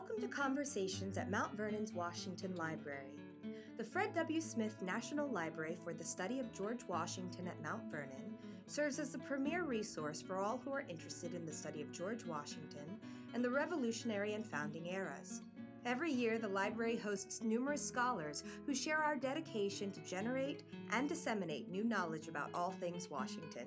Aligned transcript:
Welcome 0.00 0.22
to 0.22 0.34
Conversations 0.34 1.18
at 1.18 1.30
Mount 1.30 1.54
Vernon's 1.54 1.92
Washington 1.92 2.56
Library. 2.56 3.12
The 3.76 3.84
Fred 3.84 4.14
W. 4.14 4.40
Smith 4.40 4.80
National 4.80 5.28
Library 5.28 5.76
for 5.84 5.92
the 5.92 6.02
Study 6.02 6.40
of 6.40 6.54
George 6.54 6.80
Washington 6.88 7.46
at 7.46 7.62
Mount 7.62 7.82
Vernon 7.90 8.34
serves 8.66 8.98
as 8.98 9.12
the 9.12 9.18
premier 9.18 9.62
resource 9.62 10.22
for 10.22 10.38
all 10.38 10.58
who 10.64 10.72
are 10.72 10.86
interested 10.88 11.34
in 11.34 11.44
the 11.44 11.52
study 11.52 11.82
of 11.82 11.92
George 11.92 12.24
Washington 12.24 12.98
and 13.34 13.44
the 13.44 13.50
Revolutionary 13.50 14.32
and 14.32 14.46
founding 14.46 14.86
eras. 14.86 15.42
Every 15.84 16.10
year, 16.10 16.38
the 16.38 16.48
library 16.48 16.96
hosts 16.96 17.42
numerous 17.42 17.86
scholars 17.86 18.42
who 18.64 18.74
share 18.74 19.02
our 19.02 19.16
dedication 19.16 19.92
to 19.92 20.00
generate 20.00 20.62
and 20.92 21.10
disseminate 21.10 21.70
new 21.70 21.84
knowledge 21.84 22.26
about 22.26 22.48
all 22.54 22.70
things 22.70 23.10
Washington. 23.10 23.66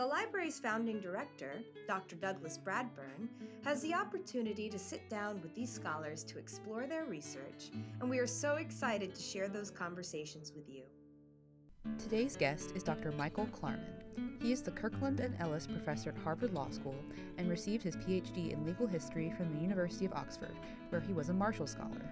The 0.00 0.06
library's 0.06 0.58
founding 0.58 0.98
director, 0.98 1.60
Dr. 1.86 2.16
Douglas 2.16 2.56
Bradburn, 2.56 3.28
has 3.64 3.82
the 3.82 3.92
opportunity 3.92 4.70
to 4.70 4.78
sit 4.78 5.10
down 5.10 5.42
with 5.42 5.54
these 5.54 5.70
scholars 5.70 6.24
to 6.24 6.38
explore 6.38 6.86
their 6.86 7.04
research, 7.04 7.70
and 8.00 8.08
we 8.08 8.18
are 8.18 8.26
so 8.26 8.54
excited 8.54 9.14
to 9.14 9.20
share 9.20 9.46
those 9.46 9.70
conversations 9.70 10.54
with 10.56 10.70
you. 10.70 10.84
Today's 11.98 12.34
guest 12.34 12.72
is 12.74 12.82
Dr. 12.82 13.12
Michael 13.12 13.46
Klarman. 13.48 14.40
He 14.40 14.52
is 14.52 14.62
the 14.62 14.70
Kirkland 14.70 15.20
and 15.20 15.38
Ellis 15.38 15.66
Professor 15.66 16.08
at 16.08 16.16
Harvard 16.16 16.54
Law 16.54 16.70
School 16.70 16.96
and 17.36 17.50
received 17.50 17.82
his 17.82 17.96
PhD 17.96 18.54
in 18.54 18.64
legal 18.64 18.86
history 18.86 19.30
from 19.36 19.54
the 19.54 19.60
University 19.60 20.06
of 20.06 20.14
Oxford, 20.14 20.56
where 20.88 21.02
he 21.02 21.12
was 21.12 21.28
a 21.28 21.34
Marshall 21.34 21.66
Scholar. 21.66 22.10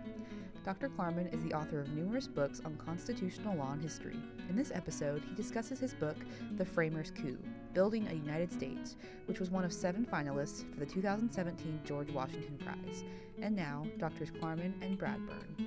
Dr. 0.65 0.89
Klarman 0.89 1.33
is 1.33 1.43
the 1.43 1.55
author 1.55 1.81
of 1.81 1.93
numerous 1.95 2.27
books 2.27 2.61
on 2.65 2.77
constitutional 2.77 3.57
law 3.57 3.73
and 3.73 3.81
history. 3.81 4.17
In 4.49 4.57
this 4.57 4.73
episode, 4.75 5.23
he 5.29 5.35
discusses 5.35 5.79
his 5.79 5.95
book, 5.95 6.17
The 6.57 6.65
Framers' 6.65 7.11
Coup 7.11 7.39
Building 7.75 8.09
a 8.09 8.15
United 8.15 8.53
States, 8.53 8.97
which 9.27 9.41
was 9.41 9.51
one 9.51 9.65
of 9.65 9.73
seven 9.73 10.05
finalists 10.05 10.69
for 10.73 10.81
the 10.81 10.87
2017 10.87 11.81
George 11.85 12.11
Washington 12.11 12.59
Prize. 12.59 13.05
And 13.41 13.55
now, 13.55 13.87
Drs. 13.99 14.31
Klarman 14.31 14.73
and 14.83 14.99
Bradburn. 14.99 15.67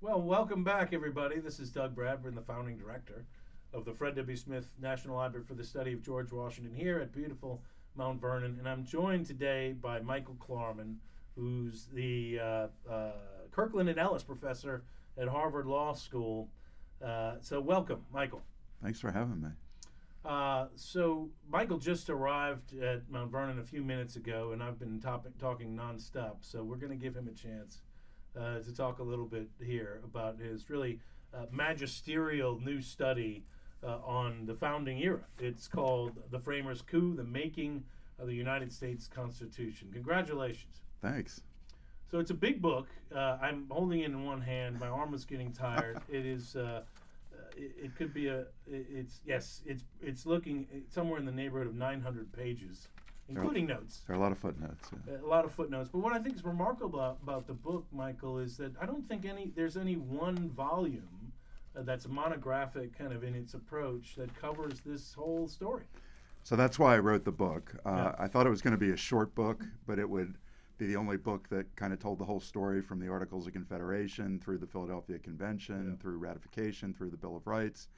Well, 0.00 0.22
welcome 0.22 0.64
back, 0.64 0.92
everybody. 0.92 1.40
This 1.40 1.60
is 1.60 1.70
Doug 1.70 1.94
Bradburn, 1.94 2.34
the 2.34 2.40
founding 2.40 2.78
director 2.78 3.26
of 3.74 3.84
the 3.84 3.92
Fred 3.92 4.16
W. 4.16 4.36
Smith 4.36 4.70
National 4.80 5.16
Library 5.16 5.44
for 5.44 5.54
the 5.54 5.64
Study 5.64 5.92
of 5.92 6.02
George 6.02 6.32
Washington 6.32 6.74
here 6.74 6.98
at 7.00 7.12
beautiful 7.12 7.62
Mount 7.94 8.20
Vernon. 8.20 8.56
And 8.58 8.68
I'm 8.68 8.84
joined 8.84 9.26
today 9.26 9.74
by 9.80 10.00
Michael 10.00 10.36
Klarman 10.36 10.94
who's 11.38 11.86
the 11.92 12.38
uh, 12.40 12.66
uh, 12.90 13.12
Kirkland 13.52 13.88
and 13.88 13.98
Ellis 13.98 14.22
professor 14.22 14.82
at 15.16 15.28
Harvard 15.28 15.66
Law 15.66 15.94
School. 15.94 16.48
Uh, 17.04 17.34
so, 17.40 17.60
welcome, 17.60 18.04
Michael. 18.12 18.42
Thanks 18.82 19.00
for 19.00 19.10
having 19.10 19.40
me. 19.40 19.48
Uh, 20.24 20.66
so, 20.74 21.28
Michael 21.48 21.78
just 21.78 22.10
arrived 22.10 22.76
at 22.80 23.08
Mount 23.08 23.30
Vernon 23.30 23.60
a 23.60 23.64
few 23.64 23.82
minutes 23.82 24.16
ago, 24.16 24.50
and 24.52 24.62
I've 24.62 24.78
been 24.78 25.00
topic, 25.00 25.38
talking 25.38 25.76
nonstop. 25.76 26.36
So, 26.40 26.64
we're 26.64 26.76
going 26.76 26.90
to 26.90 27.02
give 27.02 27.14
him 27.14 27.28
a 27.28 27.32
chance 27.32 27.82
uh, 28.38 28.58
to 28.58 28.74
talk 28.74 28.98
a 28.98 29.04
little 29.04 29.26
bit 29.26 29.48
here 29.64 30.00
about 30.04 30.38
his 30.40 30.68
really 30.68 30.98
uh, 31.32 31.46
magisterial 31.52 32.60
new 32.60 32.80
study 32.80 33.44
on 33.84 34.44
the 34.44 34.54
founding 34.54 34.98
era. 34.98 35.20
It's 35.38 35.68
called 35.68 36.18
The 36.32 36.40
Framers' 36.40 36.82
Coup 36.82 37.14
The 37.14 37.22
Making 37.22 37.84
of 38.18 38.26
the 38.26 38.34
United 38.34 38.72
States 38.72 39.06
Constitution. 39.06 39.88
Congratulations. 39.92 40.80
Thanks. 41.02 41.42
So 42.10 42.18
it's 42.18 42.30
a 42.30 42.34
big 42.34 42.62
book. 42.62 42.88
Uh, 43.14 43.38
I'm 43.40 43.66
holding 43.70 44.00
it 44.00 44.06
in 44.06 44.24
one 44.24 44.40
hand. 44.40 44.80
My 44.80 44.88
arm 44.88 45.14
is 45.14 45.24
getting 45.24 45.52
tired. 45.52 46.00
it 46.08 46.24
is. 46.24 46.56
Uh, 46.56 46.82
uh, 47.32 47.38
it, 47.56 47.72
it, 47.84 47.96
could 47.96 48.14
be 48.14 48.28
a. 48.28 48.40
It, 48.66 48.86
it's 48.90 49.20
yes. 49.26 49.62
It's 49.66 49.84
it's 50.00 50.24
looking 50.24 50.66
somewhere 50.88 51.18
in 51.18 51.26
the 51.26 51.32
neighborhood 51.32 51.66
of 51.66 51.74
900 51.74 52.32
pages, 52.32 52.88
including 53.28 53.66
there 53.66 53.76
are, 53.76 53.80
notes. 53.80 54.00
There 54.06 54.16
are 54.16 54.18
a 54.18 54.22
lot 54.22 54.32
of 54.32 54.38
footnotes. 54.38 54.88
Yeah. 55.06 55.16
A 55.22 55.26
lot 55.26 55.44
of 55.44 55.52
footnotes. 55.52 55.90
But 55.90 55.98
what 55.98 56.14
I 56.14 56.18
think 56.18 56.36
is 56.36 56.44
remarkable 56.44 56.98
about, 56.98 57.18
about, 57.22 57.46
the 57.46 57.52
book, 57.52 57.84
Michael, 57.92 58.38
is 58.38 58.56
that 58.56 58.72
I 58.80 58.86
don't 58.86 59.06
think 59.06 59.26
any 59.26 59.52
there's 59.54 59.76
any 59.76 59.96
one 59.96 60.48
volume 60.50 61.32
uh, 61.76 61.82
that's 61.82 62.08
monographic, 62.08 62.96
kind 62.96 63.12
of 63.12 63.22
in 63.22 63.34
its 63.34 63.52
approach, 63.52 64.14
that 64.16 64.34
covers 64.40 64.80
this 64.84 65.12
whole 65.12 65.46
story. 65.46 65.84
So 66.42 66.56
that's 66.56 66.78
why 66.78 66.94
I 66.94 66.98
wrote 66.98 67.26
the 67.26 67.32
book. 67.32 67.74
Uh, 67.84 67.90
yeah. 67.90 68.14
I 68.18 68.26
thought 68.26 68.46
it 68.46 68.50
was 68.50 68.62
going 68.62 68.72
to 68.72 68.78
be 68.78 68.92
a 68.92 68.96
short 68.96 69.34
book, 69.34 69.62
but 69.86 69.98
it 69.98 70.08
would 70.08 70.34
be 70.78 70.86
the 70.86 70.96
only 70.96 71.16
book 71.16 71.48
that 71.48 71.74
kind 71.76 71.92
of 71.92 71.98
told 71.98 72.18
the 72.18 72.24
whole 72.24 72.40
story 72.40 72.80
from 72.80 73.00
the 73.00 73.08
Articles 73.08 73.46
of 73.46 73.52
Confederation 73.52 74.38
through 74.38 74.58
the 74.58 74.66
Philadelphia 74.66 75.18
Convention, 75.18 75.90
yeah. 75.90 76.02
through 76.02 76.18
ratification, 76.18 76.94
through 76.94 77.10
the 77.10 77.16
Bill 77.16 77.36
of 77.36 77.46
Rights. 77.46 77.88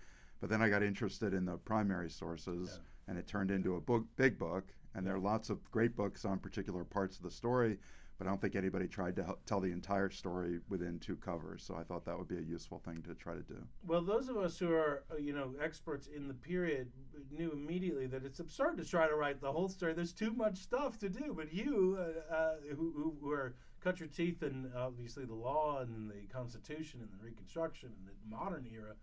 But 0.40 0.48
then 0.48 0.62
I 0.62 0.70
got 0.70 0.82
interested 0.82 1.34
in 1.34 1.44
the 1.44 1.58
primary 1.58 2.08
sources, 2.08 2.70
yeah. 2.72 3.10
and 3.10 3.18
it 3.18 3.26
turned 3.26 3.50
into 3.50 3.76
a 3.76 3.80
book, 3.80 4.04
big 4.16 4.38
book. 4.38 4.64
And 4.94 5.06
there 5.06 5.14
are 5.14 5.20
lots 5.20 5.50
of 5.50 5.70
great 5.70 5.94
books 5.94 6.24
on 6.24 6.38
particular 6.38 6.82
parts 6.82 7.16
of 7.18 7.22
the 7.22 7.30
story 7.30 7.78
but 8.20 8.26
I 8.26 8.32
don't 8.32 8.40
think 8.42 8.54
anybody 8.54 8.86
tried 8.86 9.16
to 9.16 9.34
tell 9.46 9.60
the 9.60 9.72
entire 9.72 10.10
story 10.10 10.60
within 10.68 10.98
two 10.98 11.16
covers. 11.16 11.64
So 11.64 11.74
I 11.74 11.82
thought 11.82 12.04
that 12.04 12.18
would 12.18 12.28
be 12.28 12.36
a 12.36 12.42
useful 12.42 12.78
thing 12.78 13.02
to 13.08 13.14
try 13.14 13.32
to 13.32 13.40
do. 13.40 13.56
Well, 13.86 14.02
those 14.02 14.28
of 14.28 14.36
us 14.36 14.58
who 14.58 14.74
are 14.74 15.04
uh, 15.10 15.16
you 15.16 15.32
know 15.32 15.54
experts 15.58 16.06
in 16.14 16.28
the 16.28 16.34
period 16.34 16.92
knew 17.30 17.50
immediately 17.50 18.06
that 18.08 18.26
it's 18.26 18.38
absurd 18.38 18.76
to 18.76 18.84
try 18.84 19.08
to 19.08 19.14
write 19.14 19.40
the 19.40 19.50
whole 19.50 19.70
story. 19.70 19.94
There's 19.94 20.12
too 20.12 20.34
much 20.34 20.58
stuff 20.58 20.98
to 20.98 21.08
do. 21.08 21.32
But 21.34 21.50
you, 21.54 21.96
uh, 21.98 22.34
uh, 22.34 22.54
who, 22.76 23.16
who 23.22 23.30
are 23.30 23.54
cut 23.82 24.00
your 24.00 24.10
teeth 24.10 24.42
in 24.42 24.70
obviously 24.76 25.24
the 25.24 25.34
law 25.34 25.78
and 25.80 26.10
the 26.10 26.30
Constitution 26.30 27.00
and 27.00 27.08
the 27.18 27.24
Reconstruction 27.24 27.88
and 27.96 28.06
the 28.06 28.36
modern 28.36 28.66
era, 28.70 28.96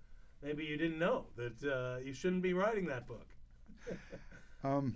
maybe 0.44 0.63
you 0.63 0.78
didn't 0.78 0.99
know 0.99 1.25
that 1.38 1.63
uh, 1.63 1.97
you 2.05 2.13
shouldn't 2.13 2.44
be 2.44 2.53
writing 2.53 2.85
that 2.85 3.07
book. 3.07 3.25
um, 4.63 4.95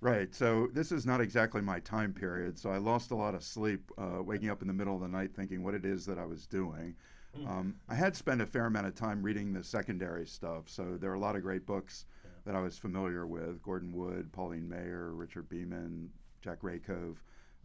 Right. 0.00 0.32
So 0.32 0.68
this 0.72 0.92
is 0.92 1.04
not 1.04 1.20
exactly 1.20 1.60
my 1.60 1.80
time 1.80 2.12
period. 2.12 2.58
So 2.58 2.70
I 2.70 2.78
lost 2.78 3.10
a 3.10 3.16
lot 3.16 3.34
of 3.34 3.42
sleep, 3.42 3.90
uh, 3.98 4.22
waking 4.22 4.48
up 4.48 4.62
in 4.62 4.68
the 4.68 4.74
middle 4.74 4.94
of 4.94 5.00
the 5.00 5.08
night 5.08 5.34
thinking 5.34 5.62
what 5.64 5.74
it 5.74 5.84
is 5.84 6.06
that 6.06 6.18
I 6.18 6.24
was 6.24 6.46
doing. 6.46 6.94
Hmm. 7.36 7.46
Um, 7.46 7.74
I 7.88 7.94
had 7.94 8.14
spent 8.14 8.40
a 8.40 8.46
fair 8.46 8.66
amount 8.66 8.86
of 8.86 8.94
time 8.94 9.22
reading 9.22 9.52
the 9.52 9.64
secondary 9.64 10.26
stuff. 10.26 10.68
So 10.68 10.96
there 11.00 11.10
are 11.10 11.14
a 11.14 11.20
lot 11.20 11.34
of 11.34 11.42
great 11.42 11.66
books 11.66 12.06
yeah. 12.24 12.30
that 12.44 12.54
I 12.54 12.60
was 12.60 12.78
familiar 12.78 13.26
with: 13.26 13.60
Gordon 13.62 13.92
Wood, 13.92 14.32
Pauline 14.32 14.68
Maier, 14.68 15.10
Richard 15.18 15.48
Beeman, 15.48 16.10
Jack 16.40 16.62
Rakove. 16.62 17.16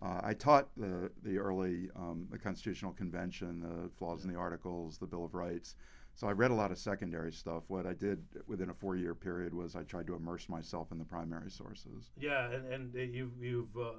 Uh, 0.01 0.19
I 0.23 0.33
taught 0.33 0.69
the 0.75 1.11
the 1.21 1.37
early 1.37 1.89
um, 1.95 2.27
the 2.31 2.37
Constitutional 2.37 2.93
Convention, 2.93 3.61
the 3.61 3.89
flaws 3.97 4.21
yeah. 4.21 4.29
in 4.29 4.33
the 4.33 4.39
Articles, 4.39 4.97
the 4.97 5.07
Bill 5.07 5.23
of 5.23 5.35
Rights. 5.35 5.75
So 6.15 6.27
I 6.27 6.31
read 6.31 6.51
a 6.51 6.53
lot 6.53 6.71
of 6.71 6.77
secondary 6.77 7.31
stuff. 7.31 7.63
What 7.69 7.87
I 7.87 7.93
did 7.93 8.23
within 8.47 8.69
a 8.69 8.73
four-year 8.73 9.15
period 9.15 9.53
was 9.53 9.75
I 9.75 9.83
tried 9.83 10.05
to 10.07 10.15
immerse 10.15 10.47
myself 10.47 10.91
in 10.91 10.99
the 10.99 11.05
primary 11.05 11.49
sources. 11.49 12.11
Yeah, 12.19 12.51
and, 12.51 12.93
and 12.93 13.13
you've, 13.13 13.35
you've 13.41 13.75
uh, 13.75 13.93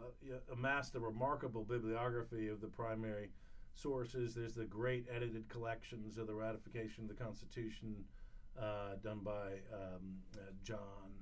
amassed 0.53 0.95
a 0.95 1.01
remarkable 1.01 1.65
bibliography 1.65 2.49
of 2.49 2.61
the 2.61 2.69
primary 2.69 3.31
sources. 3.75 4.35
There's 4.35 4.55
the 4.55 4.65
great 4.65 5.07
edited 5.15 5.49
collections 5.49 6.17
of 6.17 6.29
the 6.29 6.35
ratification 6.35 7.03
of 7.03 7.09
the 7.09 7.25
Constitution 7.25 7.97
uh, 8.61 8.95
done 9.03 9.21
by 9.25 9.59
um, 9.73 10.15
uh, 10.35 10.53
John 10.63 10.79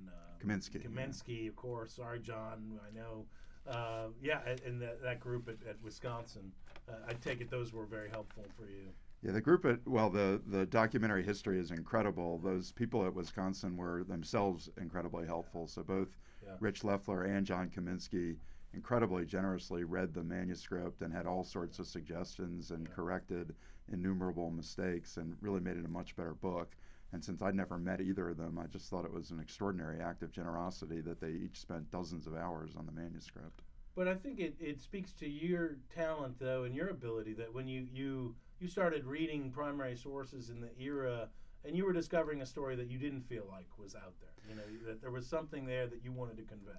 uh, 0.07 0.45
Kaminski. 0.45 0.87
Kaminski, 0.87 1.43
yeah. 1.43 1.49
of 1.49 1.55
course. 1.55 1.93
Sorry, 1.93 2.19
John. 2.19 2.79
I 2.87 2.95
know. 2.95 3.25
Uh, 3.67 4.09
yeah, 4.21 4.41
and 4.65 4.81
that, 4.81 5.01
that 5.01 5.19
group 5.19 5.49
at, 5.49 5.67
at 5.67 5.81
Wisconsin. 5.81 6.51
Uh, 6.87 6.93
I 7.07 7.13
take 7.13 7.41
it 7.41 7.49
those 7.49 7.73
were 7.73 7.85
very 7.85 8.09
helpful 8.09 8.43
for 8.57 8.67
you. 8.67 8.89
Yeah, 9.23 9.31
the 9.31 9.41
group 9.41 9.65
at 9.65 9.87
well, 9.87 10.09
the 10.09 10.41
the 10.47 10.65
documentary 10.65 11.23
history 11.23 11.57
is 11.59 11.71
incredible. 11.71 12.39
Those 12.39 12.73
people 12.73 13.05
at 13.05 13.13
Wisconsin 13.13 13.77
were 13.77 14.03
themselves 14.03 14.69
incredibly 14.77 15.25
helpful. 15.25 15.65
So 15.67 15.81
both 15.81 16.09
yeah. 16.43 16.55
Rich 16.59 16.83
Leffler 16.83 17.23
and 17.23 17.45
John 17.45 17.69
Kaminski 17.69 18.35
incredibly 18.73 19.25
generously 19.25 19.85
read 19.85 20.13
the 20.13 20.23
manuscript 20.23 21.01
and 21.01 21.13
had 21.13 21.25
all 21.25 21.43
sorts 21.43 21.79
of 21.79 21.87
suggestions 21.87 22.71
and 22.71 22.85
yeah. 22.85 22.93
corrected 22.93 23.55
innumerable 23.91 24.49
mistakes 24.51 25.17
and 25.17 25.37
really 25.41 25.61
made 25.61 25.77
it 25.77 25.85
a 25.85 25.89
much 25.89 26.15
better 26.15 26.33
book. 26.33 26.75
And 27.13 27.23
since 27.23 27.41
I'd 27.41 27.55
never 27.55 27.77
met 27.77 28.01
either 28.01 28.29
of 28.29 28.37
them, 28.37 28.57
I 28.57 28.65
just 28.65 28.89
thought 28.89 29.05
it 29.05 29.13
was 29.13 29.29
an 29.31 29.39
extraordinary 29.39 30.01
act 30.01 30.23
of 30.23 30.31
generosity 30.31 30.99
that 31.01 31.21
they 31.21 31.31
each 31.31 31.59
spent 31.59 31.91
dozens 31.91 32.25
of 32.25 32.35
hours 32.35 32.71
on 32.75 32.87
the 32.87 32.91
manuscript. 32.91 33.61
But 33.95 34.07
I 34.07 34.15
think 34.15 34.39
it, 34.39 34.55
it 34.59 34.81
speaks 34.81 35.13
to 35.13 35.29
your 35.29 35.77
talent 35.93 36.39
though 36.39 36.63
and 36.63 36.75
your 36.75 36.89
ability 36.89 37.33
that 37.35 37.53
when 37.53 37.67
you, 37.67 37.87
you 37.93 38.35
you 38.63 38.69
started 38.69 39.03
reading 39.05 39.51
primary 39.51 39.95
sources 39.95 40.49
in 40.49 40.61
the 40.61 40.69
era 40.79 41.27
and 41.65 41.75
you 41.75 41.85
were 41.85 41.91
discovering 41.91 42.41
a 42.41 42.45
story 42.45 42.77
that 42.77 42.87
you 42.87 42.97
didn't 42.97 43.27
feel 43.27 43.43
like 43.51 43.67
was 43.77 43.93
out 43.93 44.13
there. 44.21 44.29
You 44.49 44.55
know, 44.55 44.63
that 44.87 45.01
there 45.01 45.11
was 45.11 45.27
something 45.27 45.65
there 45.65 45.85
that 45.87 46.03
you 46.03 46.13
wanted 46.13 46.37
to 46.37 46.43
convey. 46.43 46.71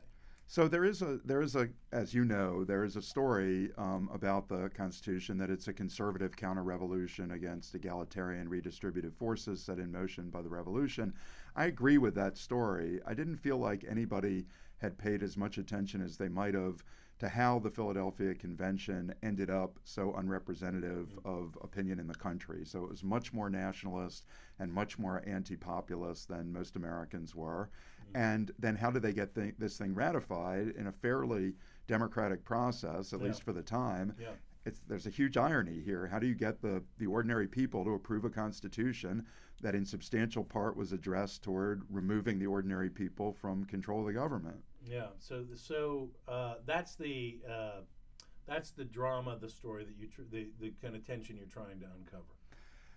So 0.47 0.69
there 0.69 0.85
is 0.85 1.01
a 1.01 1.21
there 1.25 1.41
is 1.41 1.57
a 1.57 1.69
as 1.93 2.13
you 2.13 2.25
know 2.25 2.65
there 2.65 2.85
is 2.85 2.97
a 2.97 3.03
story 3.03 3.71
um, 3.79 4.11
about 4.13 4.49
the 4.49 4.71
Constitution 4.71 5.39
that 5.39 5.51
it's 5.51 5.69
a 5.69 5.73
conservative 5.73 6.37
counter-revolution 6.37 7.31
against 7.33 7.75
egalitarian 7.75 8.49
redistributive 8.49 9.15
forces 9.15 9.63
set 9.63 9.79
in 9.79 9.91
motion 9.91 10.29
by 10.29 10.43
the 10.43 10.51
Revolution. 10.51 11.15
I 11.57 11.67
agree 11.67 11.97
with 11.97 12.15
that 12.17 12.37
story. 12.37 13.01
I 13.07 13.15
didn't 13.15 13.37
feel 13.37 13.57
like 13.57 13.85
anybody 13.89 14.47
had 14.79 14.99
paid 14.99 15.23
as 15.23 15.37
much 15.37 15.57
attention 15.57 16.03
as 16.03 16.19
they 16.19 16.29
might 16.29 16.55
have 16.55 16.85
to 17.19 17.29
how 17.29 17.59
the 17.59 17.71
Philadelphia 17.71 18.35
Convention 18.35 19.15
ended 19.23 19.51
up 19.51 19.79
so 19.85 20.15
unrepresentative 20.15 21.09
mm-hmm. 21.09 21.29
of 21.29 21.57
opinion 21.63 22.01
in 22.01 22.07
the 22.07 22.15
country. 22.15 22.65
So 22.65 22.83
it 22.85 22.91
was 22.91 23.05
much 23.05 23.33
more 23.33 23.49
nationalist 23.49 24.27
and 24.59 24.73
much 24.73 24.99
more 24.99 25.23
anti 25.27 25.57
populist 25.57 26.29
than 26.29 26.53
most 26.53 26.77
Americans 26.77 27.35
were. 27.35 27.71
And 28.15 28.53
then 28.59 28.77
how 28.77 28.91
do 28.91 29.01
they 29.01 29.13
get 29.13 29.35
th- 29.35 29.55
this 29.59 29.79
thing 29.79 29.95
ratified 29.95 30.69
in 30.77 30.87
a 30.87 30.93
fairly 30.93 31.55
democratic 31.87 32.45
process, 32.45 33.13
at 33.13 33.21
Yeah. 33.21 33.27
least 33.27 33.43
for 33.43 33.53
the 33.53 33.63
time? 33.63 34.15
Yeah. 34.19 34.35
It's, 34.67 34.81
there's 34.89 35.07
a 35.07 35.11
huge 35.11 35.37
irony 35.37 35.81
here. 35.81 36.07
How 36.07 36.19
do 36.19 36.27
you 36.27 36.35
get 36.35 36.63
the, 36.63 36.83
the 36.99 37.07
ordinary 37.07 37.47
people 37.47 37.85
to 37.85 37.95
approve 37.95 38.25
a 38.25 38.31
constitution 38.31 39.27
that, 39.61 39.75
in 39.75 39.85
substantial 39.85 40.43
part, 40.43 40.77
was 40.77 40.93
addressed 40.93 41.43
toward 41.43 41.83
removing 41.91 42.39
the 42.39 42.47
ordinary 42.47 42.89
people 42.89 43.33
from 43.33 43.65
control 43.65 44.01
of 44.01 44.07
the 44.07 44.13
government? 44.13 44.63
Yeah. 44.87 45.09
So 45.19 45.45
so 45.55 46.11
uh, 46.29 46.57
that's 46.67 46.95
the 46.97 47.39
uh, 47.49 47.81
that's 48.47 48.71
the 48.71 48.85
drama, 48.85 49.39
the 49.41 49.49
story 49.49 49.85
that 49.85 49.97
you 49.99 50.09
tr- 50.09 50.23
the 50.31 50.49
the 50.61 50.73
kind 50.83 50.95
of 50.95 51.07
tension 51.07 51.37
you're 51.37 51.47
trying 51.47 51.81
to 51.81 51.87
uncover. 51.99 52.25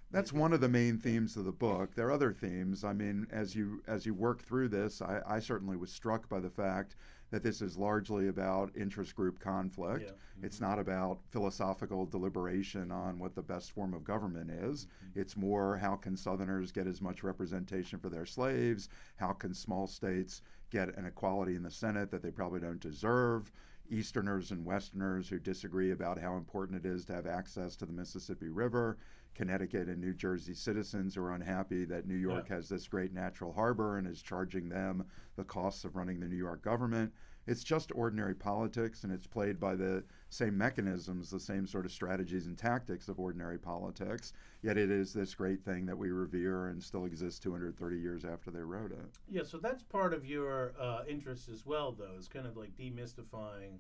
That's 0.10 0.31
one 0.31 0.54
of 0.54 0.62
the 0.62 0.69
main 0.69 0.98
themes 0.98 1.36
of 1.36 1.44
the 1.44 1.51
book. 1.51 1.94
There 1.94 2.07
are 2.07 2.13
other 2.13 2.31
themes. 2.31 2.86
I 2.86 2.94
mean, 2.94 3.28
as 3.30 3.56
you 3.56 3.81
as 3.88 4.06
you 4.06 4.13
work 4.13 4.42
through 4.42 4.69
this, 4.69 5.01
I, 5.01 5.22
I 5.28 5.39
certainly 5.39 5.75
was 5.75 5.92
struck 5.92 6.30
by 6.30 6.39
the 6.39 6.50
fact 6.50 6.95
that 7.30 7.44
this 7.44 7.62
is 7.62 7.78
largely 7.78 8.30
about 8.30 8.72
interest 8.75 9.13
group 9.13 9.38
conflict. 9.39 10.06
Yeah. 10.06 10.45
It's 10.45 10.62
not 10.62 10.80
about 10.80 11.19
philosophical 11.28 12.06
deliberation 12.06 12.89
on 12.89 13.19
what 13.19 13.36
the 13.36 13.42
best 13.42 13.72
form 13.72 13.94
of 13.94 14.06
government 14.06 14.50
is. 14.50 14.88
It's 15.13 15.36
more 15.36 15.75
how 15.75 15.98
can 15.98 16.16
Southerners 16.16 16.72
get 16.72 16.88
as 16.88 17.01
much 17.01 17.24
representation 17.24 18.00
for 18.00 18.10
their 18.10 18.25
slaves? 18.25 18.88
How 19.18 19.34
can 19.34 19.54
small 19.54 19.88
states 19.88 20.42
get 20.69 20.96
an 20.98 21.06
equality 21.06 21.56
in 21.56 21.64
the 21.64 21.72
Senate 21.72 22.12
that 22.12 22.22
they 22.22 22.31
probably 22.31 22.60
don't 22.60 22.80
deserve? 22.80 23.52
Easterners 23.90 24.52
and 24.52 24.66
Westerners 24.66 25.30
who 25.30 25.40
disagree 25.40 25.92
about 25.92 26.19
how 26.19 26.36
important 26.36 26.86
it 26.86 26.90
is 26.90 27.06
to 27.06 27.14
have 27.14 27.25
access 27.25 27.75
to 27.78 27.86
the 27.86 27.94
Mississippi 27.94 28.50
River. 28.50 28.98
Connecticut 29.34 29.88
and 29.88 30.02
New 30.02 30.14
Jersey 30.14 30.56
citizens 30.56 31.14
who 31.16 31.22
are 31.22 31.34
unhappy 31.34 31.86
that 31.86 32.08
New 32.08 32.16
York 32.16 32.50
Yeah. 32.50 32.56
has 32.56 32.68
this 32.69 32.88
great 32.88 33.14
natural 33.14 33.54
harbor 33.54 33.98
and 33.98 34.08
is 34.08 34.22
charging 34.22 34.68
them 34.68 35.06
the 35.36 35.44
costs 35.44 35.86
of 35.86 35.96
running 35.96 36.19
the 36.19 36.28
New 36.28 36.36
York 36.36 36.64
government. 36.64 37.13
It's 37.46 37.63
just 37.63 37.92
ordinary 37.94 38.34
politics, 38.34 39.04
and 39.04 39.13
it's 39.13 39.28
played 39.28 39.60
by 39.60 39.75
the 39.75 40.04
same 40.29 40.57
mechanisms, 40.57 41.29
the 41.29 41.39
same 41.39 41.65
sort 41.65 41.85
of 41.85 41.91
strategies 41.91 42.47
and 42.47 42.57
tactics 42.57 43.07
of 43.07 43.19
ordinary 43.19 43.57
politics. 43.57 44.33
Yet 44.62 44.77
it 44.77 44.91
is 44.91 45.13
this 45.13 45.33
great 45.33 45.63
thing 45.63 45.85
that 45.85 45.97
we 45.97 46.12
revere 46.12 46.68
and 46.68 46.81
still 46.81 47.06
exists 47.06 47.39
230 47.39 47.97
years 47.97 48.25
after 48.25 48.51
they 48.51 48.59
wrote 48.59 48.91
it. 48.91 49.06
Yeah. 49.29 49.44
So 49.44 49.57
that's 49.57 49.83
part 49.83 50.13
of 50.13 50.25
your 50.25 50.74
uh, 50.79 51.03
interest 51.07 51.50
as 51.50 51.65
well, 51.65 51.91
though, 51.91 52.15
is 52.18 52.27
kind 52.27 52.45
of 52.45 52.57
like 52.57 52.75
demystifying 52.75 53.79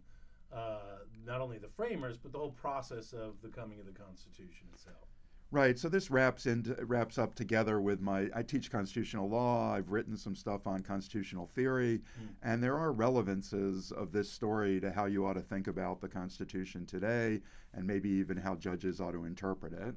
uh, 0.53 0.99
not 1.25 1.41
only 1.41 1.57
the 1.57 1.67
framers 1.67 2.17
but 2.17 2.31
the 2.31 2.37
whole 2.37 2.51
process 2.51 3.11
of 3.11 3.35
the 3.41 3.49
coming 3.49 3.79
of 3.79 3.85
the 3.85 3.91
Constitution 3.91 4.67
itself. 4.73 5.06
Right. 5.49 5.79
So 5.79 5.87
this 5.87 6.11
wraps 6.11 6.45
into 6.45 6.73
wraps 6.85 7.17
up 7.17 7.33
together 7.33 7.79
with 7.79 8.01
my. 8.01 8.29
I 8.35 8.43
teach 8.43 8.69
constitutional 8.69 9.29
law. 9.29 9.73
I've 9.73 9.89
written 9.91 10.17
some 10.17 10.35
stuff 10.35 10.67
on 10.67 10.81
constitutional 10.81 11.47
theory, 11.47 11.99
Mm. 11.99 12.27
and 12.43 12.63
there 12.63 12.77
are 12.77 12.91
relevances 12.91 13.93
of 13.93 14.11
this 14.11 14.29
story 14.29 14.81
to 14.81 14.91
how 14.91 15.05
you 15.05 15.25
ought 15.25 15.33
to 15.35 15.41
think 15.41 15.67
about 15.67 16.01
the 16.01 16.09
Constitution 16.09 16.85
today, 16.85 17.41
and 17.73 17.87
maybe 17.87 18.09
even 18.09 18.35
how 18.35 18.55
judges 18.55 18.99
ought 18.99 19.11
to 19.13 19.23
interpret 19.23 19.71
it. 19.71 19.95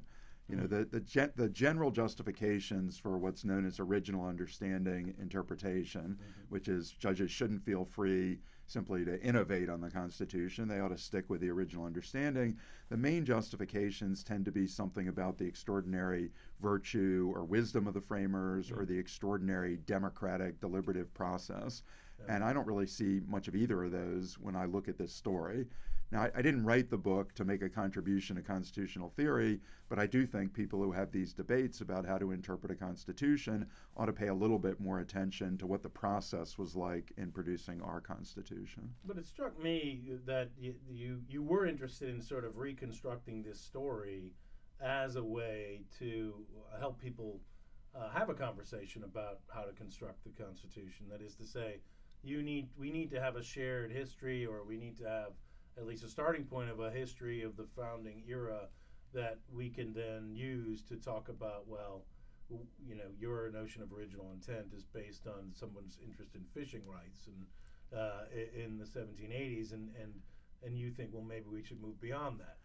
You 0.51 0.57
know, 0.57 0.67
the 0.67 0.83
the, 0.83 0.99
gen, 0.99 1.31
the 1.37 1.47
general 1.47 1.91
justifications 1.91 2.97
for 2.97 3.17
what's 3.17 3.45
known 3.45 3.65
as 3.65 3.79
original 3.79 4.25
understanding 4.25 5.15
interpretation, 5.17 6.17
Mhm. 6.19 6.45
which 6.49 6.67
is 6.67 6.91
judges 6.91 7.31
shouldn't 7.31 7.63
feel 7.63 7.85
free 7.85 8.41
simply 8.65 9.05
to 9.05 9.21
innovate 9.23 9.69
on 9.69 9.79
the 9.79 9.89
Constitution. 9.89 10.67
They 10.67 10.81
ought 10.81 10.89
to 10.89 10.97
stick 10.97 11.29
with 11.29 11.39
the 11.39 11.49
original 11.49 11.85
understanding. 11.85 12.57
The 12.89 12.97
main 12.97 13.23
justifications 13.23 14.23
tend 14.25 14.43
to 14.45 14.51
be 14.51 14.67
something 14.67 15.07
about 15.07 15.37
the 15.37 15.45
extraordinary 15.45 16.31
virtue 16.59 17.31
or 17.33 17.45
wisdom 17.45 17.87
of 17.87 17.93
the 17.93 18.01
framers 18.01 18.71
or 18.71 18.83
Mm. 18.83 18.87
the 18.87 18.97
extraordinary 18.97 19.77
democratic 19.77 20.59
deliberative 20.59 21.13
process. 21.13 21.81
And 22.27 22.43
I 22.43 22.53
don't 22.53 22.67
really 22.67 22.87
see 22.87 23.21
much 23.27 23.47
of 23.47 23.55
either 23.55 23.83
of 23.83 23.91
those 23.91 24.37
when 24.39 24.55
I 24.55 24.65
look 24.65 24.87
at 24.87 24.97
this 24.97 25.13
story. 25.13 25.67
Now, 26.11 26.23
I, 26.23 26.31
I 26.35 26.41
didn't 26.41 26.65
write 26.65 26.89
the 26.89 26.97
book 26.97 27.33
to 27.35 27.45
make 27.45 27.61
a 27.61 27.69
contribution 27.69 28.35
to 28.35 28.41
constitutional 28.41 29.09
theory, 29.09 29.61
but 29.87 29.97
I 29.97 30.07
do 30.07 30.25
think 30.25 30.53
people 30.53 30.81
who 30.83 30.91
have 30.91 31.11
these 31.11 31.33
debates 31.33 31.79
about 31.79 32.05
how 32.05 32.17
to 32.17 32.31
interpret 32.31 32.71
a 32.71 32.75
constitution 32.75 33.65
ought 33.95 34.07
to 34.07 34.13
pay 34.13 34.27
a 34.27 34.33
little 34.33 34.59
bit 34.59 34.79
more 34.79 34.99
attention 34.99 35.57
to 35.59 35.67
what 35.67 35.83
the 35.83 35.89
process 35.89 36.57
was 36.57 36.75
like 36.75 37.13
in 37.17 37.31
producing 37.31 37.81
our 37.81 38.01
constitution. 38.01 38.93
But 39.05 39.17
it 39.17 39.25
struck 39.25 39.57
me 39.61 40.01
that 40.25 40.49
you, 40.59 40.75
you 40.89 41.21
you 41.29 41.41
were 41.41 41.65
interested 41.65 42.09
in 42.09 42.21
sort 42.21 42.43
of 42.43 42.57
reconstructing 42.57 43.43
this 43.43 43.59
story 43.59 44.33
as 44.81 45.15
a 45.15 45.23
way 45.23 45.81
to 45.99 46.33
help 46.79 46.99
people 46.99 47.39
uh, 47.95 48.09
have 48.09 48.29
a 48.29 48.33
conversation 48.33 49.03
about 49.03 49.39
how 49.53 49.61
to 49.61 49.73
construct 49.73 50.23
the 50.23 50.43
Constitution. 50.43 51.05
That 51.09 51.21
is 51.21 51.35
to 51.35 51.45
say, 51.45 51.79
you 52.23 52.43
need 52.43 52.69
we 52.77 52.91
need 52.91 53.11
to 53.11 53.19
have 53.19 53.35
a 53.35 53.43
shared 53.43 53.91
history, 53.91 54.45
or 54.45 54.63
we 54.63 54.77
need 54.77 54.97
to 54.97 55.05
have 55.05 55.31
at 55.77 55.85
least 55.85 56.03
a 56.03 56.09
starting 56.09 56.43
point 56.43 56.69
of 56.69 56.79
a 56.79 56.91
history 56.91 57.41
of 57.43 57.55
the 57.57 57.65
founding 57.75 58.23
era 58.27 58.67
that 59.13 59.39
we 59.53 59.69
can 59.69 59.93
then 59.93 60.31
use 60.33 60.81
to 60.83 60.95
talk 60.95 61.29
about 61.29 61.67
well 61.67 62.03
you 62.85 62.95
know 62.95 63.09
your 63.19 63.49
notion 63.51 63.81
of 63.81 63.93
original 63.93 64.31
intent 64.33 64.67
is 64.75 64.83
based 64.83 65.27
on 65.27 65.51
someone's 65.53 65.97
interest 66.05 66.35
in 66.35 66.41
fishing 66.53 66.81
rights 66.85 67.27
and 67.27 67.99
uh, 67.99 68.23
in 68.55 68.77
the 68.77 68.85
1780s 68.85 69.73
and 69.73 69.89
and 70.01 70.13
and 70.63 70.77
you 70.77 70.91
think 70.91 71.09
well 71.13 71.23
maybe 71.23 71.45
we 71.51 71.63
should 71.63 71.81
move 71.81 71.99
beyond 72.01 72.39
that 72.39 72.57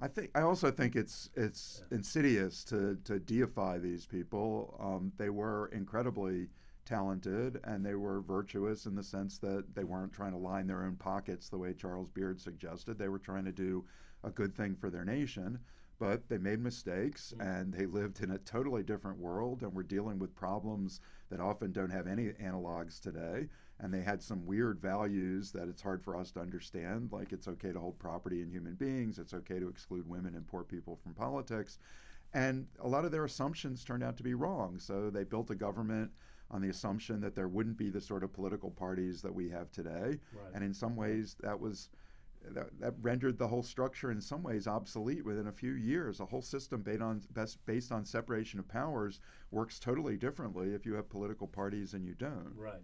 I 0.00 0.08
think 0.08 0.30
I 0.34 0.42
also 0.42 0.70
think 0.70 0.94
it's 0.94 1.30
it's 1.34 1.82
insidious 1.90 2.64
to 2.64 2.98
to 3.04 3.18
deify 3.18 3.78
these 3.78 4.04
people. 4.04 4.76
Um, 4.78 5.10
they 5.16 5.30
were 5.30 5.68
incredibly 5.68 6.48
talented 6.86 7.60
and 7.64 7.84
they 7.84 7.94
were 7.94 8.20
virtuous 8.22 8.86
in 8.86 8.94
the 8.94 9.02
sense 9.02 9.38
that 9.38 9.74
they 9.74 9.84
weren't 9.84 10.12
trying 10.12 10.32
to 10.32 10.38
line 10.38 10.66
their 10.66 10.84
own 10.84 10.96
pockets 10.96 11.48
the 11.48 11.58
way 11.58 11.74
Charles 11.74 12.08
Beard 12.08 12.40
suggested. 12.40 12.98
They 12.98 13.08
were 13.08 13.18
trying 13.18 13.44
to 13.44 13.52
do 13.52 13.84
a 14.24 14.30
good 14.30 14.54
thing 14.54 14.74
for 14.74 14.88
their 14.88 15.04
nation, 15.04 15.58
but 15.98 16.28
they 16.28 16.38
made 16.38 16.60
mistakes 16.60 17.34
Mm. 17.36 17.60
and 17.60 17.72
they 17.72 17.86
lived 17.86 18.22
in 18.22 18.30
a 18.30 18.38
totally 18.38 18.82
different 18.82 19.18
world 19.18 19.62
and 19.62 19.74
were 19.74 19.82
dealing 19.82 20.18
with 20.18 20.34
problems 20.34 21.00
that 21.28 21.40
often 21.40 21.72
don't 21.72 21.90
have 21.90 22.06
any 22.06 22.28
analogs 22.34 23.00
today. 23.00 23.48
And 23.80 23.92
they 23.92 24.02
had 24.02 24.22
some 24.22 24.46
weird 24.46 24.80
values 24.80 25.52
that 25.52 25.68
it's 25.68 25.82
hard 25.82 26.02
for 26.02 26.16
us 26.16 26.30
to 26.32 26.40
understand, 26.40 27.12
like 27.12 27.32
it's 27.32 27.48
okay 27.48 27.72
to 27.72 27.80
hold 27.80 27.98
property 27.98 28.40
in 28.40 28.50
human 28.50 28.74
beings, 28.74 29.18
it's 29.18 29.34
okay 29.34 29.58
to 29.58 29.68
exclude 29.68 30.08
women 30.08 30.34
and 30.34 30.46
poor 30.46 30.64
people 30.64 30.96
from 30.96 31.14
politics. 31.14 31.78
And 32.32 32.66
a 32.80 32.88
lot 32.88 33.04
of 33.04 33.12
their 33.12 33.24
assumptions 33.24 33.84
turned 33.84 34.02
out 34.02 34.16
to 34.18 34.22
be 34.22 34.34
wrong. 34.34 34.78
So 34.78 35.10
they 35.10 35.24
built 35.24 35.50
a 35.50 35.54
government 35.54 36.10
on 36.50 36.60
the 36.60 36.68
assumption 36.68 37.20
that 37.20 37.34
there 37.34 37.48
wouldn't 37.48 37.76
be 37.76 37.90
the 37.90 38.00
sort 38.00 38.22
of 38.22 38.32
political 38.32 38.70
parties 38.70 39.20
that 39.22 39.34
we 39.34 39.48
have 39.48 39.70
today. 39.72 40.18
right 40.32 40.54
And 40.54 40.62
in 40.62 40.72
some 40.72 40.96
ways, 40.96 41.36
that 41.40 41.58
was 41.58 41.88
that, 42.52 42.68
that 42.80 42.94
rendered 43.00 43.38
the 43.38 43.48
whole 43.48 43.62
structure 43.62 44.10
in 44.10 44.20
some 44.20 44.42
ways 44.42 44.66
obsolete 44.66 45.24
within 45.24 45.48
a 45.48 45.52
few 45.52 45.72
years. 45.72 46.20
A 46.20 46.26
whole 46.26 46.42
system 46.42 46.82
based 46.82 47.02
on 47.02 47.22
best, 47.32 47.64
based 47.66 47.92
on 47.92 48.04
separation 48.04 48.60
of 48.60 48.68
powers 48.68 49.20
works 49.50 49.78
totally 49.78 50.16
differently 50.16 50.74
if 50.74 50.86
you 50.86 50.94
have 50.94 51.08
political 51.08 51.46
parties 51.46 51.94
and 51.94 52.06
you 52.06 52.14
don't. 52.14 52.52
Right. 52.56 52.82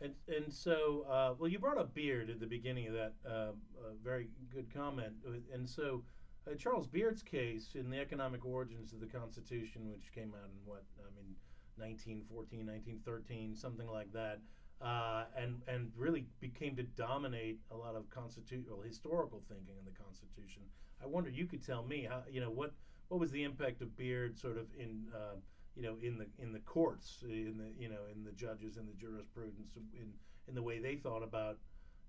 And, 0.00 0.14
and 0.28 0.52
so, 0.52 1.06
uh, 1.10 1.34
well, 1.38 1.48
you 1.48 1.58
brought 1.58 1.78
up 1.78 1.92
Beard 1.94 2.30
at 2.30 2.38
the 2.38 2.46
beginning 2.46 2.86
of 2.88 2.94
that 2.94 3.12
uh, 3.26 3.30
uh, 3.30 3.52
very 4.04 4.28
good 4.52 4.72
comment. 4.72 5.12
And 5.52 5.68
so, 5.68 6.04
uh, 6.46 6.54
Charles 6.54 6.86
Beard's 6.86 7.22
case 7.22 7.74
in 7.74 7.90
the 7.90 7.98
economic 7.98 8.44
origins 8.44 8.92
of 8.92 9.00
the 9.00 9.06
Constitution, 9.06 9.90
which 9.90 10.12
came 10.14 10.32
out 10.40 10.48
in 10.50 10.58
what, 10.64 10.84
I 11.00 11.10
mean, 11.16 11.34
1914, 11.78 12.66
1913, 12.66 13.56
something 13.56 13.86
like 13.86 14.12
that, 14.12 14.40
uh, 14.80 15.24
and, 15.36 15.62
and 15.66 15.90
really 15.96 16.26
became 16.40 16.76
to 16.76 16.82
dominate 16.82 17.58
a 17.70 17.76
lot 17.76 17.96
of 17.96 18.08
constitutional 18.10 18.80
historical 18.80 19.42
thinking 19.48 19.74
in 19.78 19.84
the 19.84 19.98
Constitution. 19.98 20.62
I 21.02 21.06
wonder, 21.06 21.30
you 21.30 21.46
could 21.46 21.64
tell 21.64 21.84
me, 21.84 22.06
how, 22.08 22.22
you 22.30 22.40
know, 22.40 22.50
what, 22.50 22.74
what 23.08 23.20
was 23.20 23.30
the 23.30 23.44
impact 23.44 23.82
of 23.82 23.96
Beard 23.96 24.38
sort 24.38 24.58
of 24.58 24.66
in. 24.78 25.06
Uh, 25.14 25.36
you 25.76 25.84
know, 25.84 25.96
in 26.02 26.18
the 26.18 26.26
in 26.42 26.52
the 26.52 26.58
courts, 26.58 27.22
in 27.22 27.54
the 27.56 27.70
you 27.80 27.88
know, 27.88 28.10
in 28.12 28.24
the 28.24 28.32
judges 28.32 28.78
and 28.78 28.88
the 28.88 28.94
jurisprudence, 28.94 29.76
in 29.76 30.08
in 30.48 30.54
the 30.56 30.62
way 30.62 30.80
they 30.80 30.96
thought 30.96 31.22
about 31.22 31.58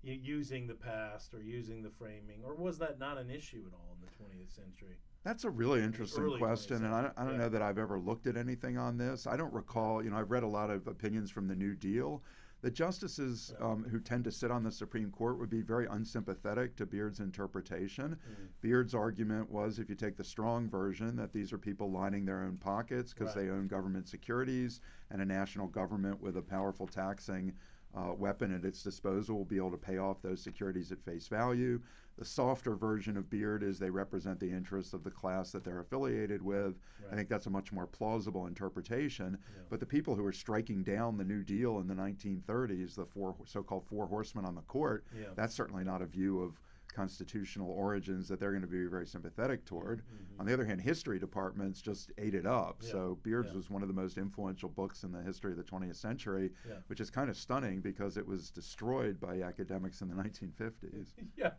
using 0.02 0.66
the 0.66 0.74
past 0.74 1.34
or 1.34 1.42
using 1.42 1.82
the 1.82 1.90
framing, 1.90 2.42
or 2.44 2.54
was 2.54 2.78
that 2.78 2.98
not 2.98 3.18
an 3.18 3.30
issue 3.30 3.62
at 3.66 3.74
all 3.74 3.94
in 3.94 4.00
the 4.00 4.12
20th 4.42 4.54
century? 4.54 4.96
That's 5.24 5.44
a 5.44 5.50
really 5.50 5.82
interesting 5.82 6.24
early 6.24 6.38
question, 6.38 6.84
and 6.84 6.94
I 6.94 7.02
don't, 7.02 7.12
I 7.18 7.24
don't 7.24 7.34
20th 7.34 7.38
know 7.38 7.48
that 7.50 7.62
I've 7.62 7.78
ever 7.78 7.98
looked 7.98 8.26
at 8.26 8.36
anything 8.36 8.78
on 8.78 8.96
this. 8.96 9.26
I 9.26 9.36
don't 9.36 9.52
recall, 9.52 10.02
you 10.02 10.10
know, 10.10 10.16
I've 10.16 10.30
read 10.30 10.42
a 10.42 10.48
lot 10.48 10.70
of 10.70 10.86
opinions 10.86 11.30
from 11.30 11.46
the 11.46 11.54
New 11.54 11.74
Deal. 11.74 12.22
The 12.62 12.70
justices 12.70 13.54
Yeah. 13.58 13.66
um, 13.68 13.84
who 13.84 14.00
tend 14.00 14.24
to 14.24 14.30
sit 14.30 14.50
on 14.50 14.62
the 14.62 14.70
Supreme 14.70 15.10
Court 15.10 15.38
would 15.38 15.48
be 15.48 15.62
very 15.62 15.86
unsympathetic 15.86 16.76
to 16.76 16.84
Beard's 16.86 17.20
interpretation. 17.20 18.16
Mm. 18.16 18.48
Beard's 18.60 18.94
argument 18.94 19.50
was 19.50 19.78
if 19.78 19.88
you 19.88 19.94
take 19.94 20.16
the 20.18 20.24
strong 20.24 20.68
version, 20.68 21.16
that 21.16 21.32
these 21.32 21.54
are 21.54 21.58
people 21.58 21.90
lining 21.90 22.26
their 22.26 22.42
own 22.42 22.58
pockets 22.58 23.14
because 23.14 23.34
Right. 23.34 23.46
they 23.46 23.50
own 23.50 23.66
government 23.66 24.08
securities 24.08 24.80
and 25.10 25.22
a 25.22 25.24
national 25.24 25.68
government 25.68 26.20
with 26.20 26.36
a 26.36 26.42
powerful 26.42 26.86
taxing 26.86 27.54
uh, 27.96 28.12
weapon 28.14 28.54
at 28.54 28.64
its 28.64 28.82
disposal 28.82 29.36
will 29.36 29.44
be 29.44 29.56
able 29.56 29.70
to 29.72 29.76
pay 29.76 29.98
off 29.98 30.22
those 30.22 30.40
securities 30.42 30.92
at 30.92 31.00
face 31.04 31.26
value. 31.28 31.80
The 32.18 32.24
softer 32.24 32.74
version 32.76 33.16
of 33.16 33.30
Beard 33.30 33.62
is 33.62 33.78
they 33.78 33.88
represent 33.90 34.38
the 34.38 34.50
interests 34.50 34.92
of 34.92 35.02
the 35.04 35.10
class 35.10 35.52
that 35.52 35.64
they're 35.64 35.80
affiliated 35.80 36.42
with. 36.42 36.76
Right. 37.02 37.12
I 37.12 37.16
think 37.16 37.28
that's 37.28 37.46
a 37.46 37.50
much 37.50 37.72
more 37.72 37.86
plausible 37.86 38.46
interpretation. 38.46 39.38
Yeah. 39.56 39.62
But 39.70 39.80
the 39.80 39.86
people 39.86 40.14
who 40.14 40.24
are 40.26 40.32
striking 40.32 40.82
down 40.82 41.16
the 41.16 41.24
New 41.24 41.42
Deal 41.42 41.78
in 41.80 41.86
the 41.88 41.94
1930s, 41.94 42.94
the 42.94 43.06
four 43.06 43.34
so-called 43.46 43.86
four 43.86 44.06
horsemen 44.06 44.44
on 44.44 44.54
the 44.54 44.60
court, 44.62 45.04
Yeah. 45.18 45.28
that's 45.34 45.54
certainly 45.54 45.82
not 45.84 46.02
a 46.02 46.06
view 46.06 46.40
of 46.42 46.60
constitutional 46.90 47.70
origins 47.70 48.28
that 48.28 48.38
they're 48.40 48.50
going 48.50 48.62
to 48.62 48.68
be 48.68 48.84
very 48.86 49.06
sympathetic 49.06 49.64
toward. 49.64 50.02
Mhm. 50.02 50.40
On 50.40 50.46
the 50.46 50.52
other 50.52 50.64
hand, 50.64 50.80
history 50.80 51.18
departments 51.18 51.80
just 51.80 52.12
ate 52.18 52.34
it 52.34 52.46
up. 52.46 52.78
Yeah, 52.82 52.90
So 52.90 53.18
Beards 53.22 53.50
yeah. 53.50 53.56
was 53.56 53.70
one 53.70 53.82
of 53.82 53.88
the 53.88 53.94
most 53.94 54.18
influential 54.18 54.68
books 54.68 55.04
in 55.04 55.12
the 55.12 55.22
history 55.22 55.50
of 55.52 55.56
the 55.58 55.64
20th 55.64 55.96
century, 55.96 56.52
Yeah. 56.66 56.80
which 56.88 57.00
is 57.00 57.10
kind 57.10 57.30
of 57.30 57.36
stunning 57.36 57.80
because 57.80 58.16
it 58.16 58.26
was 58.26 58.50
destroyed 58.50 59.20
by 59.20 59.42
academics 59.42 60.02
in 60.02 60.08
the 60.08 60.14
1950s. 60.14 61.14
yeah. 61.36 61.52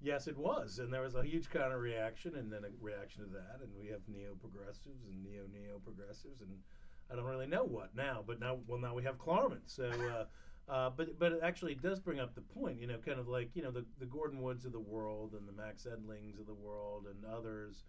Yes, 0.00 0.28
it 0.28 0.36
was, 0.36 0.78
and 0.78 0.92
there 0.92 1.02
was 1.02 1.16
a 1.16 1.24
huge 1.24 1.50
counter 1.50 1.80
reaction, 1.80 2.36
and 2.36 2.52
then 2.52 2.64
a 2.64 2.68
reaction 2.80 3.24
to 3.24 3.30
that, 3.30 3.58
and 3.62 3.74
we 3.76 3.88
have 3.88 4.00
neo 4.08 4.36
progressives 4.36 5.04
and 5.08 5.24
neo 5.24 5.42
neo 5.52 5.80
progressives, 5.80 6.40
and 6.40 6.62
I 7.10 7.16
don't 7.16 7.24
really 7.24 7.48
know 7.48 7.64
what 7.64 7.96
now, 7.96 8.22
but 8.24 8.38
now, 8.38 8.60
well, 8.68 8.78
now 8.78 8.94
we 8.94 9.02
have 9.02 9.18
Klarman. 9.18 9.62
So, 9.66 9.88
uh, 9.90 10.26
uh, 10.68 10.90
but 10.96 11.18
but 11.18 11.32
it 11.32 11.40
actually 11.42 11.74
does 11.74 11.98
bring 12.00 12.20
up 12.20 12.34
the 12.34 12.40
point, 12.40 12.80
you 12.80 12.86
know, 12.86 12.98
kind 13.04 13.18
of 13.18 13.28
like 13.28 13.50
you 13.54 13.62
know 13.62 13.70
the 13.70 13.84
the 13.98 14.06
Gordon 14.06 14.42
Woods 14.42 14.64
of 14.64 14.72
the 14.72 14.80
world 14.80 15.34
and 15.38 15.48
the 15.48 15.52
Max 15.52 15.86
Edlings 15.86 16.38
of 16.38 16.46
the 16.46 16.54
world 16.54 17.06
and 17.08 17.24
others, 17.24 17.84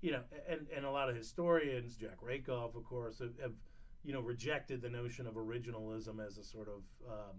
you 0.00 0.12
know, 0.12 0.20
and 0.48 0.66
and 0.74 0.84
a 0.84 0.90
lot 0.90 1.08
of 1.08 1.16
historians, 1.16 1.96
Jack 1.96 2.20
Rakove, 2.20 2.76
of 2.76 2.84
course, 2.84 3.18
have, 3.18 3.38
have 3.40 3.52
you 4.04 4.12
know 4.12 4.20
rejected 4.20 4.82
the 4.82 4.90
notion 4.90 5.26
of 5.26 5.34
originalism 5.34 6.24
as 6.24 6.38
a 6.38 6.44
sort 6.44 6.68
of 6.68 6.82
um, 7.08 7.36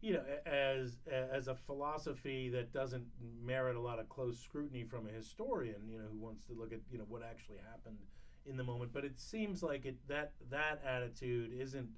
you 0.00 0.12
know, 0.12 0.22
as 0.44 0.98
as 1.10 1.48
a 1.48 1.54
philosophy 1.54 2.48
that 2.50 2.72
doesn't 2.72 3.04
merit 3.42 3.76
a 3.76 3.80
lot 3.80 3.98
of 3.98 4.08
close 4.08 4.38
scrutiny 4.38 4.84
from 4.84 5.06
a 5.06 5.10
historian, 5.10 5.88
you 5.88 5.98
know, 5.98 6.04
who 6.10 6.18
wants 6.18 6.44
to 6.46 6.52
look 6.52 6.72
at 6.72 6.80
you 6.90 6.98
know 6.98 7.06
what 7.08 7.22
actually 7.22 7.58
happened 7.70 7.98
in 8.44 8.56
the 8.56 8.64
moment. 8.64 8.92
But 8.92 9.04
it 9.04 9.18
seems 9.18 9.62
like 9.62 9.86
it 9.86 9.96
that 10.08 10.32
that 10.50 10.82
attitude 10.86 11.52
isn't 11.58 11.88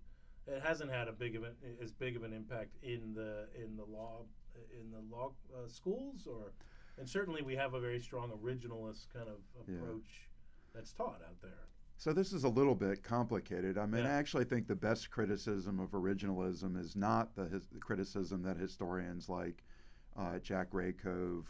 it 0.48 0.62
hasn't 0.62 0.90
had 0.90 1.08
a 1.08 1.12
big 1.12 1.36
of 1.36 1.42
an 1.44 1.52
as 1.82 1.92
big 1.92 2.16
of 2.16 2.22
an 2.22 2.32
impact 2.32 2.76
in 2.82 3.14
the 3.14 3.46
in 3.54 3.76
the 3.76 3.84
law 3.84 4.22
in 4.80 4.90
the 4.90 5.14
law 5.14 5.32
uh, 5.54 5.68
schools 5.68 6.26
or 6.26 6.52
and 6.98 7.08
certainly 7.08 7.42
we 7.42 7.54
have 7.54 7.74
a 7.74 7.80
very 7.80 8.00
strong 8.00 8.30
originalist 8.42 9.06
kind 9.12 9.28
of 9.28 9.38
Yeah. 9.68 9.76
approach 9.76 10.28
that's 10.74 10.92
taught 10.92 11.20
out 11.28 11.40
there. 11.42 11.66
So 11.96 12.12
this 12.12 12.32
is 12.32 12.44
a 12.44 12.48
little 12.48 12.74
bit 12.74 13.02
complicated. 13.02 13.78
I 13.78 13.86
mean, 13.86 14.04
Yeah. 14.04 14.10
I 14.10 14.12
actually 14.14 14.44
think 14.44 14.66
the 14.66 14.74
best 14.76 15.10
criticism 15.10 15.78
of 15.80 15.90
originalism 15.90 16.76
is 16.76 16.94
not 16.96 17.34
the, 17.36 17.46
his, 17.46 17.66
the 17.68 17.78
criticism 17.80 18.42
that 18.42 18.56
historians 18.56 19.28
like 19.28 19.62
uh, 20.16 20.38
Jack 20.40 20.70
Rakove 20.72 21.44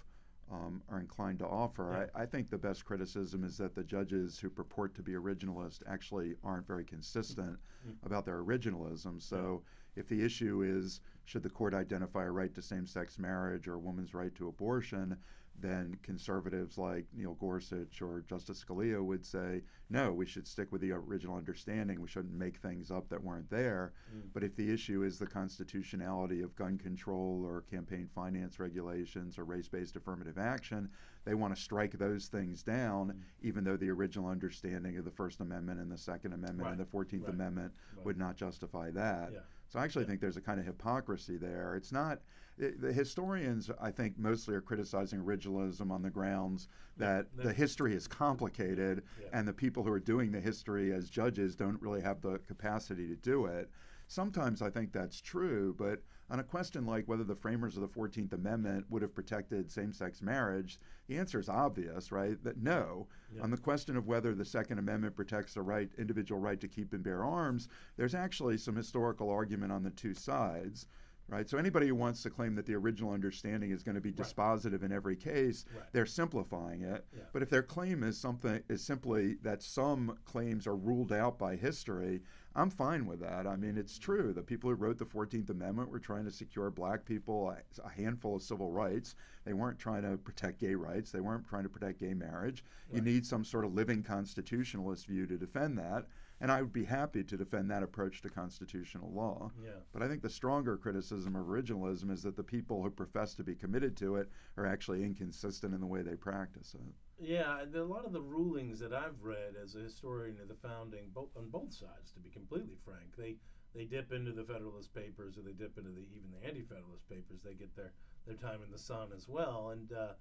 um, 0.50 0.82
are 0.88 1.00
inclined 1.00 1.38
to 1.40 1.46
offer. 1.46 2.08
Yeah. 2.14 2.20
I, 2.20 2.22
I 2.22 2.26
think 2.26 2.50
the 2.50 2.58
best 2.58 2.84
criticism 2.84 3.44
is 3.44 3.56
that 3.58 3.74
the 3.74 3.84
judges 3.84 4.38
who 4.38 4.48
purport 4.50 4.94
to 4.96 5.02
be 5.02 5.12
originalist 5.12 5.82
actually 5.86 6.34
aren't 6.42 6.66
very 6.66 6.84
consistent 6.84 7.58
Mm. 7.86 7.94
about 8.04 8.24
their 8.24 8.42
originalism. 8.42 9.22
So 9.22 9.62
if 9.94 10.08
the 10.08 10.20
issue 10.24 10.62
is 10.62 11.00
should 11.26 11.44
the 11.44 11.48
court 11.50 11.72
identify 11.74 12.24
a 12.24 12.30
right 12.30 12.52
to 12.54 12.60
same-sex 12.60 13.20
marriage 13.20 13.68
or 13.68 13.74
a 13.74 13.78
woman's 13.78 14.14
right 14.14 14.34
to 14.34 14.48
abortion, 14.48 15.16
then 15.60 15.96
conservatives 16.02 16.78
like 16.78 17.04
Neil 17.14 17.34
Gorsuch 17.40 18.00
or 18.00 18.24
Justice 18.28 18.64
Scalia 18.64 19.04
would 19.04 19.24
say, 19.24 19.62
no, 19.90 20.12
we 20.12 20.26
should 20.26 20.46
stick 20.46 20.70
with 20.70 20.80
the 20.80 20.92
original 20.92 21.36
understanding. 21.36 22.00
We 22.00 22.08
shouldn't 22.08 22.34
make 22.34 22.58
things 22.58 22.90
up 22.90 23.08
that 23.08 23.22
weren't 23.22 23.50
there. 23.50 23.92
Mm. 24.14 24.28
But 24.34 24.44
if 24.44 24.54
the 24.54 24.70
issue 24.72 25.02
is 25.02 25.18
the 25.18 25.26
constitutionality 25.26 26.42
of 26.42 26.54
gun 26.56 26.78
control 26.78 27.42
or 27.44 27.62
campaign 27.62 28.08
finance 28.14 28.58
regulations 28.60 29.38
or 29.38 29.44
race 29.44 29.68
based 29.68 29.96
affirmative 29.96 30.38
action, 30.38 30.88
they 31.24 31.34
want 31.34 31.54
to 31.54 31.60
strike 31.60 31.98
those 31.98 32.26
things 32.28 32.62
down, 32.62 33.08
Mm. 33.12 33.20
even 33.42 33.64
though 33.64 33.76
the 33.76 33.90
original 33.90 34.28
understanding 34.28 34.96
of 34.98 35.04
the 35.04 35.10
First 35.10 35.40
Amendment 35.40 35.80
and 35.80 35.90
the 35.90 35.98
Second 35.98 36.32
Amendment 36.32 36.70
and 36.70 36.78
the 36.80 36.84
14th 36.84 37.24
right, 37.24 37.34
Amendment 37.34 37.72
right. 37.96 38.06
would 38.06 38.16
not 38.18 38.36
justify 38.36 38.90
that. 38.90 39.32
Yeah. 39.32 39.40
So 39.68 39.78
I 39.78 39.84
actually 39.84 40.04
Yeah. 40.04 40.08
think 40.08 40.20
there's 40.20 40.36
a 40.36 40.40
kind 40.40 40.58
of 40.60 40.66
hypocrisy 40.66 41.36
there. 41.36 41.74
It's 41.76 41.92
not 41.92 42.20
the 42.58 42.92
historians. 42.92 43.70
I 43.80 43.90
think 43.90 44.18
mostly 44.18 44.54
are 44.54 44.60
criticizing 44.60 45.20
originalism 45.22 45.90
on 45.90 46.02
the 46.02 46.10
grounds 46.10 46.68
that 46.96 47.34
that- 47.36 47.42
the 47.44 47.52
history 47.52 47.94
is 47.94 48.06
complicated, 48.08 49.02
Yeah. 49.20 49.28
and 49.32 49.46
the 49.46 49.52
people 49.52 49.84
who 49.84 49.92
are 49.92 50.00
doing 50.00 50.32
the 50.32 50.40
history 50.40 50.92
as 50.92 51.08
judges 51.08 51.54
don't 51.56 51.80
really 51.80 52.00
have 52.00 52.20
the 52.20 52.38
capacity 52.40 53.06
to 53.08 53.16
do 53.16 53.46
it. 53.46 53.70
Sometimes 54.08 54.62
I 54.62 54.70
think 54.70 54.92
that's 54.92 55.20
true, 55.20 55.74
but 55.78 56.02
on 56.30 56.40
a 56.40 56.44
question 56.44 56.84
like 56.86 57.06
whether 57.08 57.24
the 57.24 57.34
framers 57.34 57.76
of 57.76 57.82
the 57.82 57.88
14th 57.88 58.32
Amendment 58.32 58.86
would 58.90 59.02
have 59.02 59.14
protected 59.14 59.70
same 59.70 59.92
sex 59.92 60.20
marriage, 60.22 60.78
the 61.06 61.16
answer 61.18 61.38
is 61.38 61.48
obvious, 61.48 62.10
right? 62.10 62.42
That 62.42 62.56
no. 62.62 63.06
Yeah. 63.30 63.42
On 63.42 63.50
the 63.50 63.56
question 63.58 63.96
of 63.96 64.06
whether 64.06 64.34
the 64.34 64.44
Second 64.44 64.78
Amendment 64.78 65.14
protects 65.14 65.54
the 65.54 65.62
right, 65.62 65.90
individual 65.98 66.40
right 66.40 66.60
to 66.60 66.68
keep 66.68 66.92
and 66.92 67.02
bear 67.04 67.22
arms, 67.22 67.68
there's 67.96 68.14
actually 68.14 68.56
some 68.58 68.76
historical 68.76 69.30
argument 69.30 69.72
on 69.72 69.82
the 69.82 69.90
two 69.90 70.14
sides. 70.14 70.86
Right, 71.30 71.46
so 71.48 71.58
anybody 71.58 71.88
who 71.88 71.94
wants 71.94 72.22
to 72.22 72.30
claim 72.30 72.54
that 72.54 72.64
the 72.64 72.74
original 72.74 73.12
understanding 73.12 73.70
is 73.70 73.82
going 73.82 73.96
to 73.96 74.00
be 74.00 74.12
Right. 74.12 74.26
dispositive 74.26 74.82
in 74.82 74.92
every 74.92 75.14
case, 75.14 75.66
Right. 75.74 75.84
they're 75.92 76.06
simplifying 76.06 76.80
it. 76.82 77.06
Yeah. 77.14 77.24
But 77.34 77.42
if 77.42 77.50
their 77.50 77.62
claim 77.62 78.02
is 78.02 78.16
something 78.16 78.62
is 78.68 78.82
simply 78.82 79.34
that 79.42 79.62
some 79.62 80.16
claims 80.24 80.66
are 80.66 80.74
ruled 80.76 81.12
out 81.12 81.38
by 81.38 81.56
history, 81.56 82.22
I'm 82.54 82.70
fine 82.70 83.04
with 83.04 83.20
that. 83.20 83.46
I 83.46 83.56
mean, 83.56 83.76
it's 83.76 83.98
true. 83.98 84.32
The 84.32 84.42
people 84.42 84.70
who 84.70 84.76
wrote 84.76 84.96
the 84.96 85.04
14th 85.04 85.50
Amendment 85.50 85.90
were 85.90 86.00
trying 86.00 86.24
to 86.24 86.30
secure 86.30 86.70
black 86.70 87.04
people 87.04 87.50
a, 87.50 87.58
a 87.84 87.88
handful 87.90 88.36
of 88.36 88.42
civil 88.42 88.72
rights. 88.72 89.14
They 89.44 89.52
weren't 89.52 89.78
trying 89.78 90.02
to 90.02 90.16
protect 90.16 90.58
gay 90.58 90.74
rights. 90.74 91.12
They 91.12 91.20
weren't 91.20 91.46
trying 91.46 91.64
to 91.64 91.68
protect 91.68 92.00
gay 92.00 92.14
marriage. 92.14 92.64
You 92.90 93.02
need 93.02 93.26
some 93.26 93.44
sort 93.44 93.66
of 93.66 93.74
living 93.74 94.02
constitutionalist 94.02 95.06
view 95.06 95.26
to 95.26 95.36
defend 95.36 95.78
that. 95.78 96.06
And 96.40 96.52
I 96.52 96.62
would 96.62 96.72
be 96.72 96.84
happy 96.84 97.24
to 97.24 97.36
defend 97.36 97.70
that 97.70 97.82
approach 97.82 98.22
to 98.22 98.28
constitutional 98.28 99.10
law. 99.12 99.50
Yeah. 99.62 99.70
But 99.92 100.02
I 100.02 100.08
think 100.08 100.22
the 100.22 100.30
stronger 100.30 100.76
criticism 100.76 101.34
of 101.34 101.46
originalism 101.46 102.12
is 102.12 102.22
that 102.22 102.36
the 102.36 102.44
people 102.44 102.82
who 102.82 102.90
profess 102.90 103.34
to 103.34 103.42
be 103.42 103.56
committed 103.56 103.96
to 103.98 104.16
it 104.16 104.30
are 104.56 104.66
actually 104.66 105.02
inconsistent 105.02 105.74
in 105.74 105.80
the 105.80 105.86
way 105.86 106.02
they 106.02 106.14
practice 106.14 106.74
it. 106.74 106.94
Yeah, 107.20 107.60
and 107.60 107.74
a 107.74 107.84
lot 107.84 108.04
of 108.04 108.12
the 108.12 108.20
rulings 108.20 108.78
that 108.78 108.92
I've 108.92 109.20
read 109.20 109.54
as 109.60 109.74
a 109.74 109.80
historian 109.80 110.38
of 110.40 110.48
the 110.48 110.68
founding, 110.68 111.10
both 111.12 111.36
on 111.36 111.48
both 111.50 111.72
sides, 111.72 112.12
to 112.12 112.20
be 112.20 112.30
completely 112.30 112.76
frank, 112.84 113.16
they 113.16 113.36
they 113.74 113.84
dip 113.84 114.12
into 114.12 114.32
the 114.32 114.44
Federalist 114.44 114.94
Papers 114.94 115.36
or 115.36 115.42
they 115.42 115.52
dip 115.52 115.76
into 115.76 115.90
the 115.90 116.06
even 116.16 116.30
the 116.30 116.46
Anti-Federalist 116.46 117.08
Papers. 117.08 117.42
They 117.44 117.54
get 117.54 117.74
their 117.76 117.92
their 118.26 118.36
time 118.36 118.62
in 118.64 118.70
the 118.70 118.78
sun 118.78 119.08
as 119.14 119.28
well, 119.28 119.70
and 119.70 119.92
uh, 119.92 120.12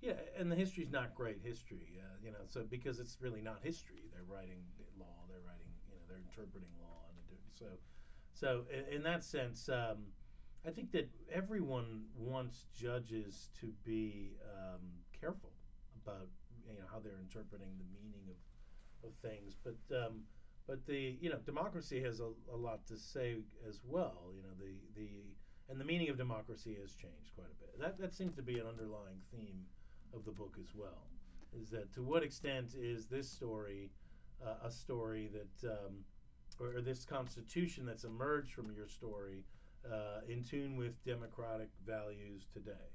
yeah, 0.00 0.14
and 0.38 0.50
the 0.50 0.56
history's 0.56 0.90
not 0.90 1.14
great 1.14 1.38
history, 1.42 2.00
uh, 2.00 2.16
you 2.22 2.32
know. 2.32 2.44
So 2.48 2.64
because 2.68 3.00
it's 3.00 3.18
really 3.20 3.42
not 3.42 3.60
history, 3.62 4.08
they're 4.12 4.24
writing 4.24 4.64
law, 4.98 5.28
they're 5.28 5.44
writing, 5.44 5.68
you 5.88 5.94
know, 5.94 6.04
they're 6.08 6.19
interpreting 6.30 6.70
law, 6.80 7.06
and 7.10 7.26
doing- 7.28 7.50
so 7.52 7.78
so 8.32 8.66
in, 8.70 8.96
in 8.96 9.02
that 9.02 9.24
sense. 9.24 9.68
Um, 9.68 10.12
I 10.66 10.70
think 10.70 10.92
that 10.92 11.08
everyone 11.32 12.04
wants 12.14 12.66
judges 12.74 13.48
to 13.60 13.72
be 13.84 14.36
um, 14.44 14.80
careful 15.18 15.52
about 16.04 16.28
you 16.66 16.74
know 16.74 16.84
how 16.92 17.00
they're 17.00 17.20
interpreting 17.20 17.78
the 17.78 17.84
meaning 17.98 18.28
of, 18.28 19.08
of 19.10 19.14
things, 19.16 19.56
but 19.62 19.78
um, 19.96 20.24
but 20.66 20.84
the 20.86 21.16
you 21.20 21.30
know 21.30 21.38
democracy 21.38 22.00
has 22.02 22.20
a, 22.20 22.30
a 22.52 22.56
lot 22.56 22.86
to 22.86 22.96
say 22.98 23.36
as 23.68 23.80
well. 23.84 24.32
You 24.34 24.42
know 24.42 24.54
the 24.58 24.74
the 24.94 25.36
and 25.68 25.80
the 25.80 25.84
meaning 25.84 26.08
of 26.10 26.16
democracy 26.16 26.76
has 26.80 26.94
changed 26.94 27.34
quite 27.34 27.50
a 27.50 27.54
bit. 27.60 27.78
That 27.78 27.98
that 27.98 28.14
seems 28.14 28.34
to 28.36 28.42
be 28.42 28.58
an 28.58 28.66
underlying 28.66 29.20
theme 29.30 29.66
of 30.12 30.24
the 30.24 30.32
book 30.32 30.56
as 30.60 30.74
well. 30.74 31.08
Is 31.52 31.70
that 31.70 31.92
to 31.94 32.02
what 32.02 32.22
extent 32.22 32.74
is 32.78 33.06
this 33.06 33.28
story 33.30 33.90
uh, 34.44 34.56
a 34.66 34.70
story 34.70 35.28
that 35.28 35.70
um, 35.70 36.04
or, 36.60 36.76
or 36.76 36.80
this 36.80 37.04
constitution 37.04 37.86
that's 37.86 38.04
emerged 38.04 38.52
from 38.52 38.72
your 38.72 38.86
story 38.86 39.44
uh, 39.90 40.20
in 40.28 40.44
tune 40.44 40.76
with 40.76 41.02
democratic 41.04 41.70
values 41.86 42.46
today? 42.52 42.92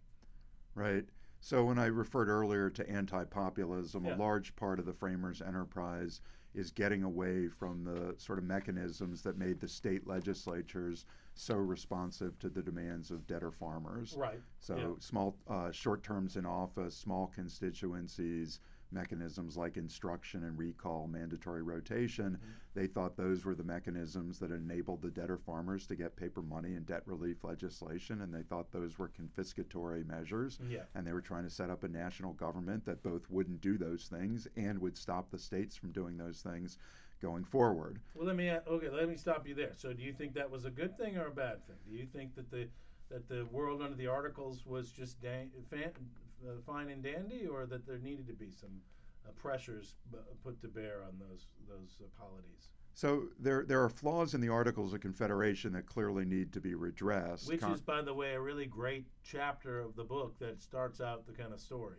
Right. 0.75 1.05
So 1.39 1.65
when 1.65 1.77
I 1.79 1.87
referred 1.87 2.29
earlier 2.29 2.69
to 2.71 2.89
anti-populism, 2.89 4.05
Yeah. 4.05 4.15
a 4.15 4.17
large 4.17 4.55
part 4.55 4.79
of 4.79 4.85
the 4.85 4.93
framers' 4.93 5.41
enterprise 5.41 6.21
is 6.53 6.71
getting 6.71 7.03
away 7.03 7.49
from 7.49 7.83
the 7.83 8.15
sort 8.17 8.39
of 8.39 8.45
mechanisms 8.45 9.21
that 9.23 9.37
made 9.37 9.59
the 9.59 9.67
state 9.67 10.07
legislatures 10.07 11.05
so 11.33 11.55
responsive 11.55 12.39
to 12.39 12.49
the 12.49 12.63
demands 12.63 13.11
of 13.11 13.27
debtor 13.27 13.51
farmers. 13.51 14.15
Right. 14.17 14.41
So 14.59 14.77
Yeah. 14.77 14.95
small, 14.99 15.37
uh, 15.47 15.71
short 15.71 16.01
terms 16.01 16.37
in 16.37 16.45
office, 16.45 16.95
small 16.95 17.27
constituencies, 17.27 18.59
mechanisms 18.95 19.55
like 19.55 19.77
instruction 19.77 20.45
and 20.45 20.57
recall, 20.57 21.07
mandatory 21.07 21.61
rotation. 21.61 22.31
Mm-hmm. 22.31 22.51
They 22.73 22.87
thought 22.87 23.15
those 23.15 23.45
were 23.45 23.53
the 23.53 23.63
mechanisms 23.63 24.39
that 24.39 24.51
enabled 24.51 25.01
the 25.03 25.11
debtor 25.11 25.37
farmers 25.37 25.85
to 25.87 25.95
get 25.95 26.15
paper 26.15 26.41
money 26.41 26.73
and 26.73 26.85
debt 26.85 27.03
relief 27.05 27.43
legislation, 27.43 28.21
and 28.21 28.33
they 28.33 28.41
thought 28.41 28.71
those 28.71 28.97
were 28.97 29.09
confiscatory 29.09 30.05
measures. 30.07 30.57
Yeah. 30.67 30.79
And 30.95 31.05
they 31.05 31.13
were 31.13 31.21
trying 31.21 31.43
to 31.43 31.49
set 31.49 31.69
up 31.69 31.83
a 31.83 31.87
national 31.87 32.33
government 32.33 32.85
that 32.85 33.03
both 33.03 33.29
wouldn't 33.29 33.61
do 33.61 33.77
those 33.77 34.05
things 34.05 34.47
and 34.55 34.79
would 34.79 34.97
stop 34.97 35.29
the 35.29 35.37
states 35.37 35.75
from 35.75 35.91
doing 35.91 36.17
those 36.17 36.41
things 36.41 36.79
going 37.21 37.43
forward. 37.43 37.99
Well, 38.13 38.25
let 38.25 38.35
me 38.35 38.51
okay. 38.51 38.89
Let 38.89 39.09
me 39.09 39.17
stop 39.17 39.47
you 39.47 39.55
there. 39.55 39.71
So, 39.77 39.93
do 39.93 40.03
you 40.03 40.13
think 40.13 40.33
that 40.33 40.49
was 40.49 40.65
a 40.65 40.69
good 40.69 40.97
thing 40.97 41.17
or 41.17 41.27
a 41.27 41.31
bad 41.31 41.65
thing? 41.67 41.77
Do 41.89 41.95
you 41.95 42.05
think 42.05 42.35
that 42.35 42.49
the 42.51 42.67
that 43.09 43.27
the 43.29 43.45
world 43.51 43.81
under 43.81 43.95
the 43.95 44.07
Articles 44.07 44.65
was 44.65 44.91
just 44.91 45.21
dan- 45.21 45.51
fan, 45.69 45.91
uh, 46.43 46.51
fine 46.65 46.89
and 46.89 47.03
dandy, 47.03 47.47
or 47.47 47.65
that 47.65 47.85
there 47.85 47.99
needed 47.99 48.27
to 48.27 48.33
be 48.33 48.51
some 48.51 48.69
uh, 49.27 49.31
pressures 49.35 49.95
b- 50.11 50.17
put 50.43 50.59
to 50.61 50.67
bear 50.67 51.03
on 51.07 51.13
those 51.19 51.47
those 51.67 51.97
uh, 52.01 52.05
polities? 52.19 52.69
So 52.93 53.23
there, 53.39 53.65
there 53.67 53.83
are 53.83 53.89
flaws 53.89 54.35
in 54.35 54.39
the 54.41 54.47
Articles 54.47 54.93
of 54.93 55.01
Confederation 55.01 55.73
that 55.73 55.85
clearly 55.85 56.23
need 56.23 56.53
to 56.53 56.61
be 56.61 56.75
redressed. 56.75 57.49
Which 57.49 57.59
Con- 57.59 57.73
is, 57.73 57.81
by 57.81 58.01
the 58.01 58.13
way, 58.13 58.35
a 58.35 58.39
really 58.39 58.67
great 58.67 59.05
chapter 59.21 59.81
of 59.81 59.97
the 59.97 60.03
book 60.05 60.39
that 60.39 60.61
starts 60.61 61.01
out 61.01 61.27
the 61.27 61.33
kind 61.33 61.51
of 61.51 61.59
story, 61.59 61.97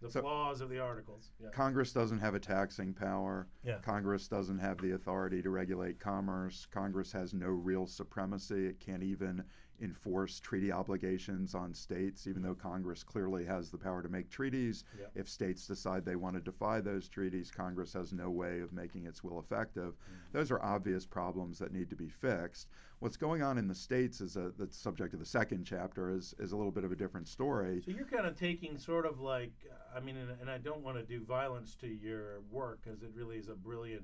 the 0.00 0.08
So- 0.08 0.20
flaws 0.20 0.60
of 0.60 0.68
the 0.70 0.78
Articles. 0.78 1.32
Yeah. 1.42 1.48
Congress 1.50 1.92
doesn't 1.92 2.20
have 2.20 2.36
a 2.36 2.40
taxing 2.40 2.94
power. 2.94 3.48
Yeah. 3.64 3.78
Congress 3.78 4.28
doesn't 4.28 4.60
have 4.60 4.78
the 4.78 4.92
authority 4.92 5.42
to 5.42 5.50
regulate 5.50 5.98
commerce. 5.98 6.66
Congress 6.70 7.10
has 7.10 7.34
no 7.34 7.48
real 7.48 7.88
supremacy. 7.88 8.66
It 8.66 8.78
can't 8.78 9.02
even 9.02 9.42
enforce 9.80 10.40
treaty 10.40 10.72
obligations 10.72 11.54
on 11.54 11.72
states, 11.72 12.26
even 12.26 12.42
though 12.42 12.54
Congress 12.54 13.02
clearly 13.02 13.44
has 13.44 13.70
the 13.70 13.78
power 13.78 14.02
to 14.02 14.08
make 14.08 14.28
treaties. 14.30 14.84
If 15.14 15.28
states 15.28 15.66
decide 15.66 16.04
they 16.04 16.16
want 16.16 16.36
to 16.36 16.40
defy 16.40 16.80
those 16.80 17.08
treaties, 17.08 17.50
Congress 17.50 17.92
has 17.92 18.12
no 18.12 18.30
way 18.30 18.60
of 18.60 18.72
making 18.72 19.06
its 19.06 19.22
will 19.22 19.38
effective. 19.38 19.94
Those 20.32 20.50
are 20.50 20.62
obvious 20.62 21.06
problems 21.06 21.58
that 21.58 21.72
need 21.72 21.90
to 21.90 21.96
be 21.96 22.08
fixed. 22.08 22.68
What's 23.00 23.16
going 23.16 23.42
on 23.42 23.58
in 23.58 23.68
the 23.68 23.74
states 23.74 24.20
is 24.20 24.36
a, 24.36 24.50
the 24.58 24.66
subject 24.72 25.14
of 25.14 25.20
the 25.20 25.26
second 25.26 25.64
chapter 25.64 26.10
is, 26.10 26.34
is 26.40 26.50
a 26.50 26.56
little 26.56 26.72
bit 26.72 26.82
of 26.82 26.90
a 26.90 26.96
different 26.96 27.28
story. 27.28 27.80
So 27.84 27.92
you're 27.92 28.06
kind 28.06 28.26
of 28.26 28.36
taking 28.36 28.76
sort 28.76 29.06
of 29.06 29.20
like, 29.20 29.52
I 29.96 30.00
mean, 30.00 30.16
and, 30.16 30.30
and 30.40 30.50
I 30.50 30.58
don't 30.58 30.82
want 30.82 30.96
to 30.96 31.04
do 31.04 31.24
violence 31.24 31.76
to 31.76 31.86
your 31.86 32.40
work 32.50 32.80
because 32.82 33.02
it 33.02 33.10
really 33.14 33.36
is 33.36 33.48
a 33.48 33.54
brilliant 33.54 34.02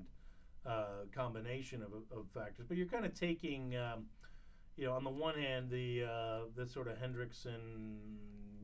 uh, 0.65 1.07
combination 1.13 1.83
of, 1.83 1.93
of 2.17 2.27
factors. 2.33 2.67
But 2.69 2.77
you're 2.77 2.87
kind 2.87 3.05
of 3.05 3.19
taking, 3.19 3.77
um, 3.77 4.05
you 4.77 4.87
know, 4.87 4.93
on 4.93 5.05
the 5.05 5.11
one 5.11 5.37
hand, 5.37 5.71
the 5.71 6.05
uh, 6.05 6.39
the 6.57 6.67
sort 6.67 6.89
of 6.89 6.97
Hendrickson 6.99 8.07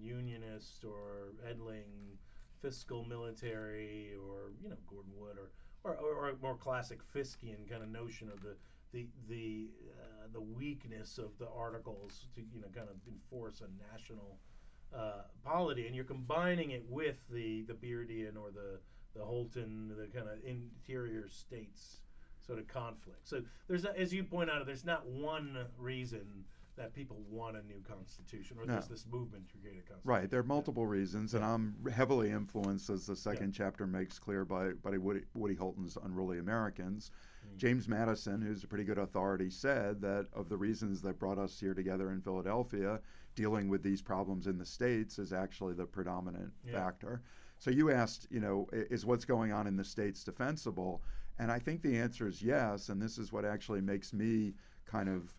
unionist 0.01 0.85
or 0.85 1.35
Edling 1.47 2.17
fiscal 2.61 3.05
military 3.05 4.13
or 4.15 4.53
you 4.63 4.69
know 4.69 4.77
Gordon 4.89 5.13
Wood 5.17 5.37
or 5.39 5.51
or, 5.83 5.95
or, 5.95 6.29
a 6.29 6.37
more 6.43 6.57
classic 6.57 6.99
Fiskian 7.15 7.67
kind 7.71 7.83
of 7.83 7.89
notion 7.89 8.29
of 8.29 8.43
the 8.43 8.55
the 8.93 9.07
the 9.29 9.69
uh, 9.99 10.27
the 10.33 10.41
weakness 10.41 11.17
of 11.17 11.31
the 11.39 11.49
articles 11.57 12.27
to 12.35 12.43
you 12.53 12.61
know 12.61 12.69
kind 12.75 12.89
of 12.89 12.97
enforce 13.09 13.63
a 13.63 13.93
national 13.93 14.39
uh, 14.95 15.23
polity, 15.45 15.87
and 15.87 15.95
you're 15.95 16.05
combining 16.05 16.73
it 16.73 16.85
with 16.89 17.17
the 17.31 17.63
the 17.63 17.75
Beardian 17.75 18.37
or 18.37 18.51
the 18.51 18.81
the 19.15 19.25
Holton, 19.25 19.93
the 19.97 20.07
kind 20.07 20.29
of 20.29 20.39
interior 20.45 21.29
states 21.29 22.01
sort 22.51 22.59
of 22.59 22.67
conflict. 22.67 23.21
So 23.29 23.43
there's, 23.69 23.85
a, 23.85 23.97
as 23.99 24.13
you 24.13 24.25
point 24.25 24.51
out, 24.51 24.67
there's 24.67 24.85
not 24.85 25.07
one 25.07 25.57
reason 25.79 26.27
that 26.77 26.93
people 26.95 27.19
want 27.29 27.57
a 27.57 27.63
new 27.63 27.81
constitution 27.87 28.57
or 28.59 28.65
No. 28.67 28.73
there's 28.73 28.89
this 28.89 29.07
movement 29.09 29.49
to 29.51 29.59
create 29.59 29.77
a 29.79 29.83
constitution. 29.83 30.01
Right, 30.05 30.29
there 30.31 30.41
are 30.41 30.45
multiple 30.45 30.87
reasons, 30.87 31.35
and 31.35 31.43
Yeah. 31.43 31.55
I'm 31.55 31.77
heavily 31.93 32.31
influenced, 32.31 32.91
as 32.91 33.07
the 33.07 33.15
second 33.15 33.53
chapter 33.53 33.87
makes 33.87 34.19
clear, 34.19 34.45
by, 34.45 34.73
by 34.73 34.97
Woody, 34.99 35.23
Woody 35.35 35.55
Holton's 35.55 35.97
Unruly 36.03 36.39
Americans. 36.39 37.11
Mm. 37.47 37.57
James 37.57 37.87
Madison, 37.89 38.41
who's 38.43 38.65
a 38.65 38.67
pretty 38.67 38.85
good 38.85 38.99
authority, 38.99 39.51
said 39.51 40.01
that 40.01 40.27
of 40.33 40.49
the 40.49 40.57
reasons 40.57 41.03
that 41.03 41.19
brought 41.19 41.39
us 41.39 41.61
here 41.61 41.75
together 41.75 42.11
in 42.11 42.21
Philadelphia, 42.21 43.01
dealing 43.37 43.69
with 43.69 43.83
these 43.85 44.03
problems 44.03 44.47
in 44.49 44.59
the 44.59 44.67
states 44.67 45.19
is 45.21 45.33
actually 45.33 45.75
the 45.75 45.87
predominant 45.87 46.53
Yeah. 46.65 46.73
factor. 46.73 47.23
So 47.59 47.71
you 47.71 47.91
asked, 47.91 48.27
you 48.31 48.41
know, 48.41 48.67
is 48.73 49.05
what's 49.05 49.27
going 49.27 49.53
on 49.53 49.67
in 49.67 49.77
the 49.77 49.85
states 49.85 50.25
defensible? 50.25 51.03
And 51.39 51.51
I 51.51 51.59
think 51.59 51.83
the 51.83 51.97
answer 51.99 52.27
is 52.27 52.43
yes, 52.43 52.89
and 52.89 53.01
this 53.01 53.19
is 53.19 53.33
what 53.33 53.45
actually 53.45 53.81
makes 53.81 54.13
me 54.13 54.55
kind 54.85 55.09
of 55.09 55.37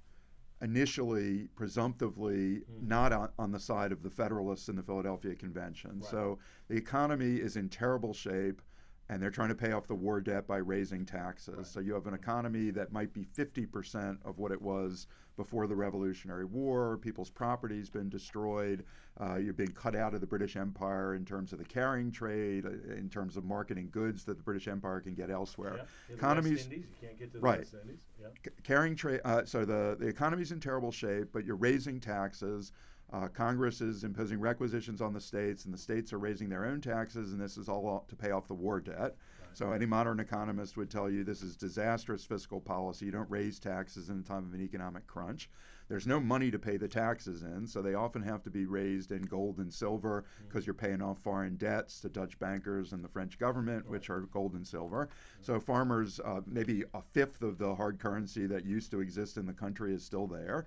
initially 0.61 1.47
presumptively 1.55 2.59
Mhm. 2.61 2.83
not 2.83 3.11
on, 3.11 3.29
on 3.39 3.51
the 3.51 3.59
side 3.59 3.91
of 3.91 4.03
the 4.03 4.09
Federalists 4.09 4.69
in 4.69 4.75
the 4.75 4.83
Philadelphia 4.83 5.35
Convention. 5.35 5.99
Right. 5.99 6.09
So 6.09 6.39
the 6.67 6.75
economy 6.75 7.37
is 7.37 7.55
in 7.55 7.69
terrible 7.69 8.13
shape 8.13 8.61
and 9.11 9.21
they're 9.21 9.29
trying 9.29 9.49
to 9.49 9.55
pay 9.55 9.73
off 9.73 9.87
the 9.87 9.93
war 9.93 10.21
debt 10.21 10.47
by 10.47 10.57
raising 10.57 11.05
taxes. 11.05 11.53
Right. 11.57 11.67
So 11.67 11.79
you 11.81 11.93
have 11.93 12.07
an 12.07 12.13
economy 12.13 12.71
that 12.71 12.93
might 12.93 13.13
be 13.13 13.25
50% 13.37 14.17
of 14.23 14.39
what 14.39 14.53
it 14.53 14.61
was 14.61 15.05
before 15.35 15.67
the 15.67 15.75
Revolutionary 15.75 16.45
War. 16.45 16.97
People's 16.97 17.29
property's 17.29 17.89
been 17.89 18.07
destroyed. 18.07 18.85
Uh, 19.19 19.35
you're 19.35 19.53
being 19.53 19.71
cut 19.73 19.97
out 19.97 20.13
of 20.13 20.21
the 20.21 20.27
British 20.27 20.55
Empire 20.55 21.15
in 21.15 21.25
terms 21.25 21.51
of 21.51 21.59
the 21.59 21.65
carrying 21.65 22.09
trade, 22.09 22.65
uh, 22.65 22.93
in 22.95 23.09
terms 23.09 23.35
of 23.35 23.43
marketing 23.43 23.89
goods 23.91 24.23
that 24.23 24.37
the 24.37 24.43
British 24.43 24.69
Empire 24.69 25.01
can 25.01 25.13
get 25.13 25.29
elsewhere. 25.29 25.85
Yeah. 26.09 26.15
Economies- 26.15 26.51
West 26.53 26.71
Indies, 26.71 26.85
you 26.89 27.07
can't 27.07 27.19
get 27.19 27.31
to 27.33 27.37
the 27.37 27.41
Right. 27.43 27.67
Yeah. 28.21 28.27
C- 28.45 28.51
carrying 28.63 28.95
trade. 28.95 29.19
Uh, 29.25 29.43
so 29.43 29.65
the 29.65 29.97
the 29.99 30.07
economy's 30.07 30.53
in 30.53 30.61
terrible 30.61 30.91
shape, 30.91 31.27
but 31.33 31.43
you're 31.43 31.57
raising 31.57 31.99
taxes. 31.99 32.71
Uh, 33.13 33.27
Congress 33.27 33.81
is 33.81 34.03
imposing 34.03 34.39
requisitions 34.39 35.01
on 35.01 35.13
the 35.13 35.19
states, 35.19 35.65
and 35.65 35.73
the 35.73 35.77
states 35.77 36.13
are 36.13 36.19
raising 36.19 36.47
their 36.47 36.65
own 36.65 36.79
taxes, 36.79 37.33
and 37.33 37.41
this 37.41 37.57
is 37.57 37.67
all 37.67 38.05
to 38.07 38.15
pay 38.15 38.31
off 38.31 38.47
the 38.47 38.53
war 38.53 38.79
debt. 38.79 39.15
So 39.53 39.73
any 39.73 39.85
modern 39.85 40.21
economist 40.21 40.77
would 40.77 40.89
tell 40.89 41.09
you 41.09 41.25
this 41.25 41.41
is 41.41 41.57
disastrous 41.57 42.23
fiscal 42.23 42.61
policy. 42.61 43.05
You 43.05 43.11
don't 43.11 43.29
raise 43.29 43.59
taxes 43.59 44.09
in 44.09 44.19
a 44.19 44.23
time 44.23 44.45
of 44.45 44.53
an 44.53 44.61
economic 44.61 45.05
crunch. 45.07 45.49
There's 45.89 46.07
no 46.07 46.21
money 46.21 46.51
to 46.51 46.57
pay 46.57 46.77
the 46.77 46.87
taxes 46.87 47.43
in, 47.43 47.67
so 47.67 47.81
they 47.81 47.95
often 47.95 48.21
have 48.21 48.43
to 48.43 48.49
be 48.49 48.65
raised 48.65 49.11
in 49.11 49.23
gold 49.23 49.57
and 49.57 49.73
silver 49.73 50.23
because 50.47 50.65
you're 50.65 50.73
paying 50.73 51.01
off 51.01 51.19
foreign 51.19 51.57
debts 51.57 51.99
to 51.99 52.07
Dutch 52.07 52.39
bankers 52.39 52.93
and 52.93 53.03
the 53.03 53.09
French 53.09 53.37
government, 53.37 53.89
which 53.89 54.09
are 54.09 54.21
gold 54.21 54.53
and 54.53 54.65
silver. 54.65 55.09
So 55.41 55.59
farmers, 55.59 56.21
uh, 56.23 56.39
maybe 56.47 56.85
a 56.93 57.01
fifth 57.01 57.41
of 57.41 57.57
the 57.57 57.75
hard 57.75 57.99
currency 57.99 58.47
that 58.47 58.65
used 58.65 58.89
to 58.91 59.01
exist 59.01 59.35
in 59.35 59.45
the 59.45 59.51
country 59.51 59.93
is 59.93 60.01
still 60.01 60.27
there. 60.27 60.65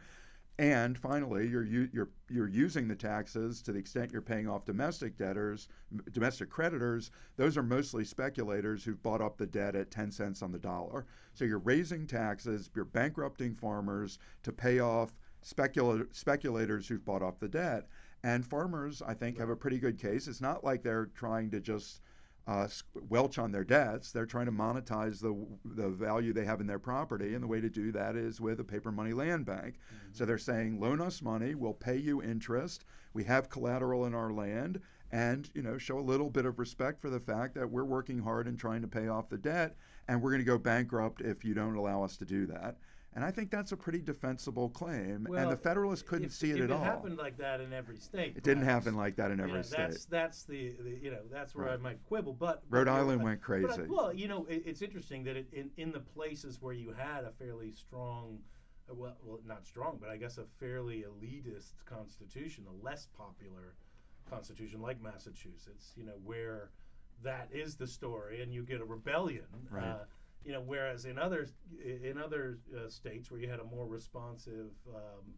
And 0.59 0.97
finally, 0.97 1.49
you're, 1.49 1.65
you're, 1.65 2.11
you're 2.31 2.49
using 2.49 2.87
the 2.87 2.95
taxes 2.95 3.61
to 3.63 3.73
the 3.73 3.79
extent 3.79 4.13
you're 4.13 4.23
paying 4.23 4.49
off 4.49 4.65
domestic 4.65 5.17
debtors, 5.17 5.69
domestic 6.13 6.49
creditors. 6.49 7.11
Those 7.37 7.57
are 7.57 7.63
mostly 7.63 8.05
speculators 8.05 8.85
who've 8.85 9.03
bought 9.03 9.21
up 9.21 9.37
the 9.37 9.47
debt 9.47 9.75
at 9.75 9.91
10 9.91 10.13
cents 10.13 10.43
on 10.43 10.53
the 10.53 10.59
dollar. 10.61 11.07
So 11.33 11.45
you're 11.45 11.59
raising 11.59 12.07
taxes, 12.07 12.71
you're 12.77 12.85
bankrupting 12.85 13.53
farmers 13.55 14.21
to 14.45 14.53
pay 14.53 14.79
off 14.79 15.17
specula- 15.43 16.07
speculators 16.13 16.87
who've 16.87 17.05
bought 17.05 17.23
off 17.23 17.41
the 17.41 17.49
debt. 17.49 17.89
And 18.23 18.47
farmers, 18.47 19.03
I 19.03 19.15
think, 19.15 19.39
have 19.39 19.51
a 19.51 19.57
pretty 19.57 19.79
good 19.79 19.99
case. 19.99 20.29
It's 20.29 20.41
not 20.41 20.63
like 20.63 20.83
they're 20.83 21.07
trying 21.07 21.51
to 21.51 21.61
just 21.61 22.01
uh, 22.47 22.69
welch 23.09 23.39
on 23.39 23.53
their 23.53 23.65
debts. 23.65 24.13
They're 24.13 24.27
trying 24.27 24.47
to 24.47 24.53
monetize 24.53 25.21
the 25.21 25.35
the 25.65 25.89
value 25.89 26.33
they 26.33 26.45
have 26.45 26.61
in 26.61 26.67
their 26.67 26.79
property, 26.79 27.35
and 27.35 27.43
the 27.43 27.49
way 27.49 27.61
to 27.61 27.71
do 27.71 27.91
that 27.93 28.17
is 28.17 28.41
with 28.41 28.61
a 28.61 28.65
paper 28.65 28.93
money 28.93 29.13
land 29.13 29.47
bank. 29.47 29.77
So 30.13 30.25
they're 30.25 30.39
saying, 30.39 30.81
loan 30.81 31.01
us 31.01 31.23
money, 31.23 31.55
we'll 31.55 31.73
pay 31.73 31.97
you 31.97 32.23
interest. 32.23 32.85
We 33.15 33.25
have 33.25 33.49
collateral 33.49 34.07
in 34.07 34.15
our 34.15 34.33
land, 34.33 34.81
and 35.11 35.49
you 35.55 35.63
know, 35.63 35.79
show 35.79 35.99
a 35.99 36.01
little 36.01 36.31
bit 36.31 36.45
of 36.45 36.59
respect 36.59 37.01
for 37.01 37.09
the 37.09 37.21
fact 37.21 37.55
that 37.55 37.71
we're 37.71 37.85
working 37.85 38.19
hard 38.19 38.47
and 38.47 38.59
trying 38.59 38.83
to 38.83 38.89
pay 38.89 39.09
off 39.09 39.29
the 39.29 39.39
debt, 39.39 39.77
and 40.09 40.21
we're 40.21 40.31
going 40.31 40.43
to 40.43 40.47
go 40.47 40.59
bankrupt 40.59 41.21
if 41.21 41.45
you 41.45 41.55
don't 41.55 41.77
allow 41.77 42.03
us 42.03 42.17
to 42.19 42.25
do 42.25 42.47
that. 42.47 42.77
And 43.17 43.25
I 43.25 43.31
think 43.31 43.51
that's 43.51 43.71
a 43.71 43.77
pretty 43.77 44.01
defensible 44.01 44.69
claim, 44.71 45.25
and 45.27 45.29
Well, 45.29 45.49
the 45.49 45.57
Federalists 45.57 46.03
couldn't 46.03 46.27
if, 46.27 46.33
see 46.33 46.51
it 46.51 46.57
if 46.57 46.65
at 46.65 46.71
it 46.71 46.73
all. 46.73 46.83
happened 46.83 47.17
like 47.17 47.37
that 47.39 47.61
in 47.61 47.73
every 47.73 47.97
state. 47.97 48.35
It 48.37 48.43
didn't 48.43 48.65
happen 48.65 48.97
like 48.97 49.15
that 49.17 49.31
in 49.31 49.39
every 49.39 49.55
yeah, 49.57 49.63
state. 49.63 49.77
That's 49.91 50.05
that's 50.07 50.43
the, 50.43 50.73
the 50.83 50.99
you 51.01 51.11
know 51.13 51.21
that's 51.31 51.55
where 51.55 51.69
I 51.69 51.77
might 51.77 52.03
quibble. 52.09 52.33
But 52.33 52.65
Rhode 52.71 52.87
but 52.87 52.91
Island 52.93 53.21
but- 53.21 53.25
went 53.25 53.41
but 53.41 53.45
I- 53.45 53.47
crazy. 53.47 53.83
well, 53.89 54.13
you 54.13 54.27
know, 54.27 54.47
it, 54.49 54.65
it's 54.67 54.83
interesting 54.83 55.23
that 55.25 55.37
it, 55.37 55.47
in 55.53 55.71
in 55.77 55.93
the 55.93 56.01
places 56.01 56.61
where 56.61 56.75
you 56.75 56.93
had 56.93 57.23
a 57.23 57.31
fairly 57.39 57.71
strong, 57.71 58.41
uh, 58.91 58.95
well, 58.95 59.17
well, 59.25 59.39
not 59.47 59.65
strong, 59.65 59.99
but 60.01 60.11
I 60.11 60.17
guess 60.17 60.39
a 60.39 60.45
fairly 60.59 61.05
elitist 61.09 61.75
constitution, 61.87 62.65
a 62.69 62.85
less 62.85 63.07
popular 63.17 63.75
constitution 64.29 64.81
like 64.83 65.01
Massachusetts, 65.01 65.93
you 65.97 66.05
know, 66.05 66.19
where 66.25 66.71
that 67.23 67.49
is 67.53 67.77
the 67.77 67.87
story, 67.87 68.43
and 68.43 68.53
you 68.53 68.65
get 68.65 68.81
a 68.81 68.85
rebellion. 68.85 69.45
Right. 69.71 69.85
Uh, 69.85 69.99
you 70.45 70.53
know, 70.53 70.63
whereas 70.65 71.05
in 71.07 71.19
other 71.19 71.49
in 71.83 72.19
other 72.19 72.59
uh, 72.77 72.89
states 72.89 73.31
where 73.31 73.41
you 73.41 73.49
had 73.49 73.61
a 73.61 73.65
more 73.65 73.87
responsive 73.87 74.73
um, 74.95 75.33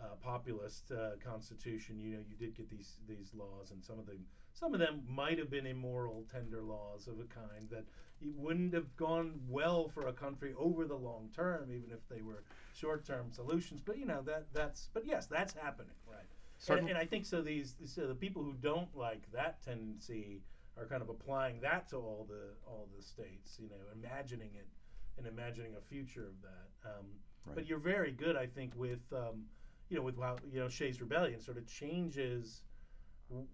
uh, 0.00 0.14
populist 0.22 0.92
uh, 0.92 1.10
constitution, 1.24 1.98
you 2.00 2.12
know, 2.16 2.22
you 2.28 2.36
did 2.36 2.56
get 2.56 2.68
these 2.70 2.96
these 3.06 3.32
laws, 3.34 3.70
and 3.70 3.84
some 3.84 3.98
of 3.98 4.06
them 4.06 4.24
some 4.52 4.72
of 4.72 4.80
them 4.80 5.02
might 5.06 5.38
have 5.38 5.50
been 5.50 5.66
immoral, 5.66 6.24
tender 6.32 6.62
laws 6.62 7.06
of 7.06 7.20
a 7.20 7.24
kind 7.24 7.68
that 7.70 7.84
it 8.22 8.34
wouldn't 8.34 8.72
have 8.72 8.96
gone 8.96 9.38
well 9.48 9.88
for 9.88 10.08
a 10.08 10.12
country 10.12 10.54
over 10.58 10.86
the 10.86 10.96
long 10.96 11.28
term, 11.34 11.70
even 11.70 11.90
if 11.90 12.08
they 12.08 12.22
were 12.22 12.42
short 12.74 13.04
term 13.04 13.30
solutions. 13.30 13.82
But 13.84 13.98
you 13.98 14.06
know 14.06 14.22
that 14.22 14.46
that's 14.54 14.88
but 14.94 15.04
yes, 15.06 15.26
that's 15.26 15.52
happening, 15.52 15.92
right? 16.10 16.26
And, 16.78 16.88
and 16.90 16.98
I 16.98 17.04
think 17.04 17.26
so. 17.26 17.42
These 17.42 17.74
so 17.84 18.06
the 18.06 18.14
people 18.14 18.42
who 18.42 18.54
don't 18.54 18.94
like 18.96 19.30
that 19.32 19.62
tendency 19.62 20.40
are 20.78 20.86
kind 20.86 21.02
of 21.02 21.08
applying 21.08 21.60
that 21.60 21.88
to 21.88 21.96
all 21.96 22.26
the 22.28 22.54
all 22.66 22.88
the 22.96 23.02
states, 23.02 23.58
you 23.60 23.68
know, 23.68 23.76
imagining 23.94 24.50
it 24.54 24.68
and 25.18 25.26
imagining 25.26 25.74
a 25.76 25.80
future 25.80 26.26
of 26.26 26.40
that. 26.42 26.90
Um, 26.90 27.06
But 27.54 27.66
you're 27.66 27.78
very 27.78 28.12
good, 28.12 28.36
I 28.36 28.46
think, 28.46 28.74
with 28.76 29.00
um, 29.12 29.44
you 29.88 29.96
know 29.96 30.02
with 30.02 30.18
how 30.20 30.36
you 30.52 30.60
know 30.60 30.68
Shays 30.68 31.00
Rebellion 31.00 31.40
sort 31.40 31.56
of 31.58 31.66
changes 31.66 32.62
w- 33.28 33.46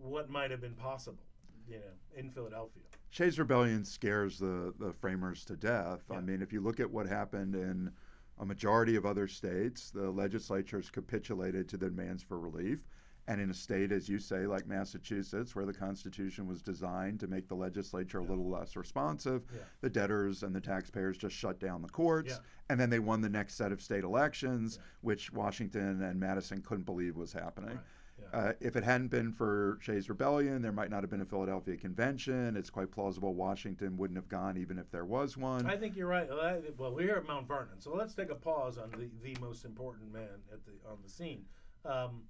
what 0.00 0.28
might 0.30 0.50
have 0.50 0.60
been 0.60 0.74
possible. 0.76 1.24
you 1.68 1.76
know, 1.76 1.94
in 2.16 2.30
Philadelphia. 2.30 2.82
Shays 3.10 3.38
Rebellion 3.38 3.84
scares 3.84 4.38
the, 4.38 4.72
the 4.78 4.90
framers 4.92 5.44
to 5.46 5.54
death. 5.56 6.04
Yeah. 6.10 6.16
I 6.16 6.20
mean, 6.22 6.40
if 6.40 6.50
you 6.52 6.60
look 6.62 6.80
at 6.80 6.90
what 6.90 7.06
happened 7.06 7.54
in 7.54 7.90
a 8.38 8.46
majority 8.46 8.96
of 8.96 9.04
other 9.04 9.26
states, 9.28 9.90
the 9.90 10.10
legislatures 10.10 10.88
capitulated 10.90 11.68
to 11.68 11.76
the 11.76 11.90
demands 11.90 12.22
for 12.22 12.38
relief. 12.38 12.86
And 13.28 13.42
in 13.42 13.50
a 13.50 13.54
state, 13.54 13.92
as 13.92 14.08
you 14.08 14.18
say, 14.18 14.46
like 14.46 14.66
Massachusetts, 14.66 15.54
where 15.54 15.66
the 15.66 15.72
Constitution 15.72 16.48
was 16.48 16.62
designed 16.62 17.20
to 17.20 17.26
make 17.26 17.46
the 17.46 17.54
legislature 17.54 18.20
a 18.20 18.24
little 18.24 18.48
less 18.48 18.74
responsive, 18.74 19.42
Yeah. 19.52 19.60
the 19.82 19.90
debtors 19.90 20.42
and 20.42 20.54
the 20.56 20.60
taxpayers 20.62 21.18
just 21.18 21.36
shut 21.36 21.60
down 21.60 21.82
the 21.82 21.90
courts. 21.90 22.30
Yeah. 22.30 22.38
And 22.70 22.80
then 22.80 22.88
they 22.88 23.00
won 23.00 23.20
the 23.20 23.28
next 23.28 23.54
set 23.56 23.70
of 23.70 23.82
state 23.82 24.02
elections, 24.02 24.76
Yeah. 24.78 24.84
which 25.02 25.30
Washington 25.30 26.02
and 26.02 26.18
Madison 26.18 26.62
couldn't 26.62 26.84
believe 26.84 27.16
was 27.16 27.30
happening. 27.34 27.76
Right. 27.76 27.84
Yeah. 28.18 28.38
Uh, 28.38 28.52
if 28.60 28.76
it 28.76 28.82
hadn't 28.82 29.08
been 29.08 29.30
for 29.30 29.76
Shays 29.82 30.08
Rebellion, 30.08 30.62
there 30.62 30.72
might 30.72 30.88
not 30.90 31.02
have 31.02 31.10
been 31.10 31.20
a 31.20 31.26
Philadelphia 31.26 31.76
Convention. 31.76 32.56
It's 32.56 32.70
quite 32.70 32.90
plausible 32.90 33.34
Washington 33.34 33.98
wouldn't 33.98 34.16
have 34.16 34.28
gone 34.30 34.56
even 34.56 34.78
if 34.78 34.90
there 34.90 35.04
was 35.04 35.36
one. 35.36 35.66
I 35.66 35.76
think 35.76 35.96
you're 35.96 36.08
right. 36.08 36.28
Well, 36.30 36.62
Well, 36.78 36.94
we're 36.94 37.02
here 37.02 37.16
at 37.16 37.26
Mount 37.26 37.46
Vernon, 37.46 37.78
so 37.78 37.94
let's 37.94 38.14
take 38.14 38.30
a 38.30 38.34
pause 38.34 38.78
on 38.78 38.90
the, 38.92 39.10
the 39.22 39.38
most 39.38 39.66
important 39.66 40.10
man 40.14 40.42
at 40.50 40.64
the 40.64 40.72
on 40.88 40.96
the 41.02 41.10
scene. 41.10 41.44
Um, 41.84 42.22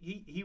he, 0.00 0.24
he 0.26 0.44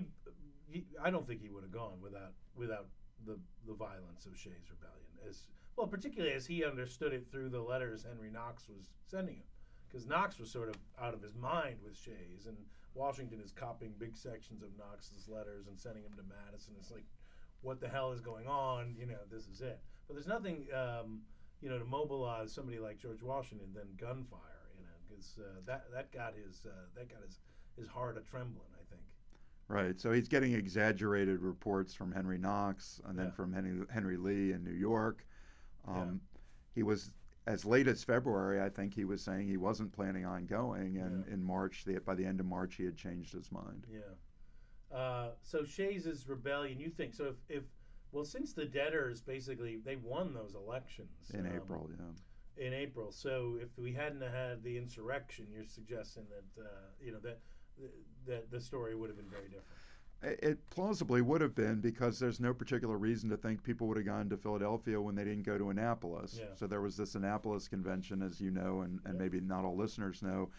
I 1.02 1.10
don't 1.10 1.28
think 1.28 1.42
he 1.42 1.50
would 1.50 1.64
have 1.64 1.72
gone 1.72 2.02
without 2.02 2.34
without 2.56 2.88
the 3.26 3.38
the 3.68 3.74
violence 3.74 4.26
of 4.26 4.38
Shays' 4.38 4.70
rebellion 4.70 5.30
as 5.30 5.48
well, 5.76 5.88
particularly 5.88 6.36
as 6.36 6.46
he 6.46 6.64
understood 6.64 7.14
it 7.14 7.28
through 7.32 7.50
the 7.50 7.62
letters 7.62 8.04
Henry 8.04 8.30
Knox 8.30 8.68
was 8.70 8.92
sending 9.08 9.36
him, 9.36 9.48
because 9.88 10.06
Knox 10.06 10.40
was 10.40 10.52
sort 10.52 10.70
of 10.70 10.76
out 11.02 11.14
of 11.14 11.22
his 11.22 11.36
mind 11.36 11.78
with 11.84 11.98
Shays, 11.98 12.46
and 12.48 12.58
Washington 12.94 13.40
is 13.44 13.52
copying 13.52 13.94
big 13.98 14.16
sections 14.16 14.62
of 14.62 14.70
Knox's 14.78 15.28
letters 15.28 15.68
and 15.68 15.80
sending 15.80 16.04
them 16.04 16.14
to 16.16 16.24
Madison. 16.24 16.76
It's 16.78 16.92
like, 16.92 17.06
what 17.62 17.80
the 17.80 17.88
hell 17.88 18.12
is 18.12 18.22
going 18.22 18.46
on? 18.46 18.96
You 19.00 19.08
know, 19.08 19.24
this 19.32 19.48
is 19.48 19.62
it. 19.62 19.80
But 20.08 20.16
there's 20.16 20.28
nothing. 20.28 20.68
Um, 20.74 21.22
you 21.62 21.70
know, 21.70 21.80
to 21.80 21.86
mobilize 21.86 22.52
somebody 22.52 22.78
like 22.78 23.00
George 23.00 23.24
Washington 23.24 23.70
than 23.74 23.88
gunfire, 23.98 24.68
you 24.78 24.84
know, 24.84 24.98
because 25.08 25.40
uh, 25.40 25.62
that 25.66 25.86
that 25.94 26.12
got 26.12 26.34
his 26.36 26.66
uh, 26.66 26.88
that 26.94 27.10
got 27.10 27.24
his 27.26 27.40
his 27.80 27.88
heart 27.88 28.18
a 28.18 28.22
trembling. 28.22 28.68
I 28.76 28.84
think. 28.92 29.02
Right. 29.74 30.00
So 30.00 30.12
he's 30.12 30.28
getting 30.28 30.54
exaggerated 30.54 31.40
reports 31.42 31.94
from 31.94 32.12
Henry 32.12 32.38
Knox 32.38 33.02
and 33.06 33.18
then 33.18 33.26
Yeah. 33.28 33.32
from 33.32 33.52
Henry, 33.52 33.86
Henry 33.90 34.18
Lee 34.18 34.52
in 34.52 34.64
New 34.64 34.72
York. 34.74 35.26
Um, 35.86 36.22
He 36.76 36.82
was 36.84 37.12
as 37.46 37.66
late 37.66 37.88
as 37.88 38.04
February. 38.04 38.62
I 38.62 38.70
think 38.70 38.94
he 38.94 39.06
was 39.06 39.22
saying 39.22 39.48
he 39.48 39.58
wasn't 39.58 39.92
planning 39.92 40.26
on 40.26 40.46
going, 40.46 40.98
and 40.98 41.26
Yeah. 41.26 41.34
in 41.34 41.44
March, 41.44 41.84
the, 41.86 42.00
by 42.00 42.16
the 42.16 42.26
end 42.26 42.40
of 42.40 42.46
March, 42.46 42.76
he 42.76 42.84
had 42.86 42.96
changed 42.96 43.32
his 43.34 43.52
mind. 43.52 43.86
Yeah. 43.92 44.96
Uh, 44.96 45.32
so 45.42 45.64
Shays' 45.64 46.28
rebellion, 46.28 46.80
you 46.80 46.90
think 46.90 47.14
so? 47.14 47.26
If, 47.26 47.36
if 47.50 47.64
well, 48.12 48.26
since 48.26 48.54
the 48.54 48.66
debtors 48.66 49.22
basically 49.22 49.78
they 49.78 49.96
won 49.96 50.34
those 50.36 50.54
elections 50.54 51.32
In 51.32 51.48
um, 51.48 51.56
April, 51.56 51.90
yeah. 51.92 52.66
In 52.66 52.74
April, 52.74 53.12
so 53.12 53.58
if 53.60 53.76
we 53.78 53.92
hadn't 53.92 54.22
had 54.22 54.62
the 54.62 54.78
insurrection, 54.78 55.48
you're 55.52 55.66
suggesting 55.66 56.28
that 56.30 56.64
uh, 56.64 56.68
you 57.02 57.12
know 57.12 57.20
that 57.20 57.40
that 58.28 58.50
the 58.52 58.60
story 58.62 58.96
would 58.96 59.10
have 59.10 59.18
been 59.18 59.30
very 59.30 59.44
different. 59.50 59.68
It 60.42 60.70
plausibly 60.70 61.22
would 61.22 61.42
have 61.42 61.54
been 61.54 61.82
because 61.82 62.18
there's 62.18 62.40
no 62.40 62.54
particular 62.54 62.98
reason 62.98 63.30
to 63.30 63.36
think 63.36 63.62
people 63.62 63.88
would 63.88 63.98
have 63.98 64.06
gone 64.06 64.30
to 64.30 64.38
Philadelphia 64.38 65.00
when 65.02 65.16
they 65.16 65.26
didn't 65.26 65.44
go 65.44 65.58
to 65.58 65.70
Annapolis. 65.70 66.38
Yeah. 66.40 66.46
So 66.56 66.66
there 66.66 66.80
was 66.80 66.96
this 66.96 67.16
Annapolis 67.16 67.68
convention, 67.68 68.22
as 68.22 68.40
you 68.40 68.50
know, 68.50 68.82
and, 68.82 69.02
and 69.04 69.16
Yeah. 69.16 69.20
maybe 69.22 69.42
not 69.42 69.66
all 69.66 69.76
listeners 69.76 70.22
know, 70.22 70.50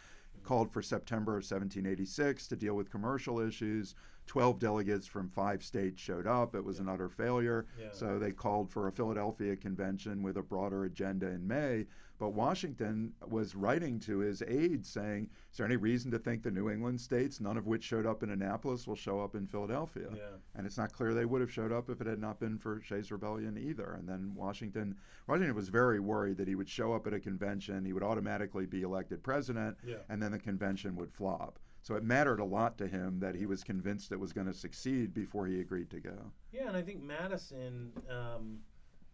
called 0.42 0.70
for 0.70 0.82
September 0.82 1.32
of 1.32 1.44
1786 1.44 2.46
to 2.48 2.56
deal 2.56 2.74
with 2.74 2.90
commercial 2.90 3.40
issues. 3.40 3.94
Twelve 4.26 4.58
delegates 4.58 5.06
from 5.06 5.28
five 5.30 5.62
states 5.62 6.00
showed 6.00 6.26
up. 6.26 6.54
It 6.54 6.64
was 6.64 6.78
an 6.80 6.88
utter 6.88 7.08
failure. 7.08 7.64
Yeah. 7.80 7.88
So 7.92 8.18
they 8.18 8.32
called 8.32 8.70
for 8.70 8.88
a 8.88 8.92
Philadelphia 8.92 9.56
convention 9.56 10.22
with 10.22 10.36
a 10.36 10.42
broader 10.42 10.84
agenda 10.84 11.28
in 11.28 11.46
May. 11.46 11.86
But 12.18 12.30
Washington 12.30 13.12
was 13.28 13.54
writing 13.56 13.98
to 14.00 14.18
his 14.18 14.40
aides 14.42 14.88
saying, 14.88 15.28
Is 15.50 15.56
there 15.58 15.66
any 15.66 15.76
reason 15.76 16.10
to 16.12 16.18
think 16.18 16.42
the 16.42 16.50
New 16.50 16.70
England 16.70 17.00
states, 17.00 17.40
none 17.40 17.56
of 17.56 17.66
which 17.66 17.82
showed 17.82 18.06
up 18.06 18.22
in 18.22 18.30
Annapolis, 18.30 18.86
will 18.86 18.94
show 18.94 19.20
up 19.20 19.34
in 19.34 19.46
Philadelphia? 19.46 20.08
Yeah. 20.14 20.36
And 20.54 20.64
it's 20.66 20.78
not 20.78 20.92
clear 20.92 21.12
they 21.12 21.24
would 21.24 21.40
have 21.40 21.52
showed 21.52 21.72
up 21.72 21.90
if 21.90 22.00
it 22.00 22.06
had 22.06 22.20
not 22.20 22.38
been 22.38 22.56
for 22.56 22.80
Shays' 22.82 23.10
Rebellion 23.10 23.58
either. 23.58 23.94
And 23.98 24.08
then 24.08 24.32
Washington, 24.34 24.96
Washington 25.26 25.56
was 25.56 25.68
very 25.68 25.98
worried 25.98 26.36
that 26.36 26.46
he 26.48 26.54
would 26.54 26.68
show 26.68 26.92
up 26.94 27.06
at 27.08 27.14
a 27.14 27.20
convention, 27.20 27.84
he 27.84 27.92
would 27.92 28.04
automatically 28.04 28.66
be 28.66 28.82
elected 28.82 29.22
president, 29.22 29.76
Yeah. 29.84 29.96
and 30.08 30.22
then 30.22 30.30
the 30.32 30.38
convention 30.38 30.94
would 30.96 31.12
flop. 31.12 31.58
So 31.82 31.96
it 31.96 32.04
mattered 32.04 32.40
a 32.40 32.44
lot 32.44 32.78
to 32.78 32.86
him 32.86 33.18
that 33.20 33.34
he 33.34 33.44
was 33.44 33.62
convinced 33.62 34.10
it 34.12 34.18
was 34.20 34.32
going 34.32 34.46
to 34.46 34.54
succeed 34.54 35.12
before 35.12 35.46
he 35.46 35.60
agreed 35.60 35.90
to 35.90 36.00
go. 36.00 36.16
Yeah, 36.52 36.68
and 36.68 36.76
I 36.76 36.80
think 36.82 37.02
Madison, 37.02 37.92
um, 38.08 38.60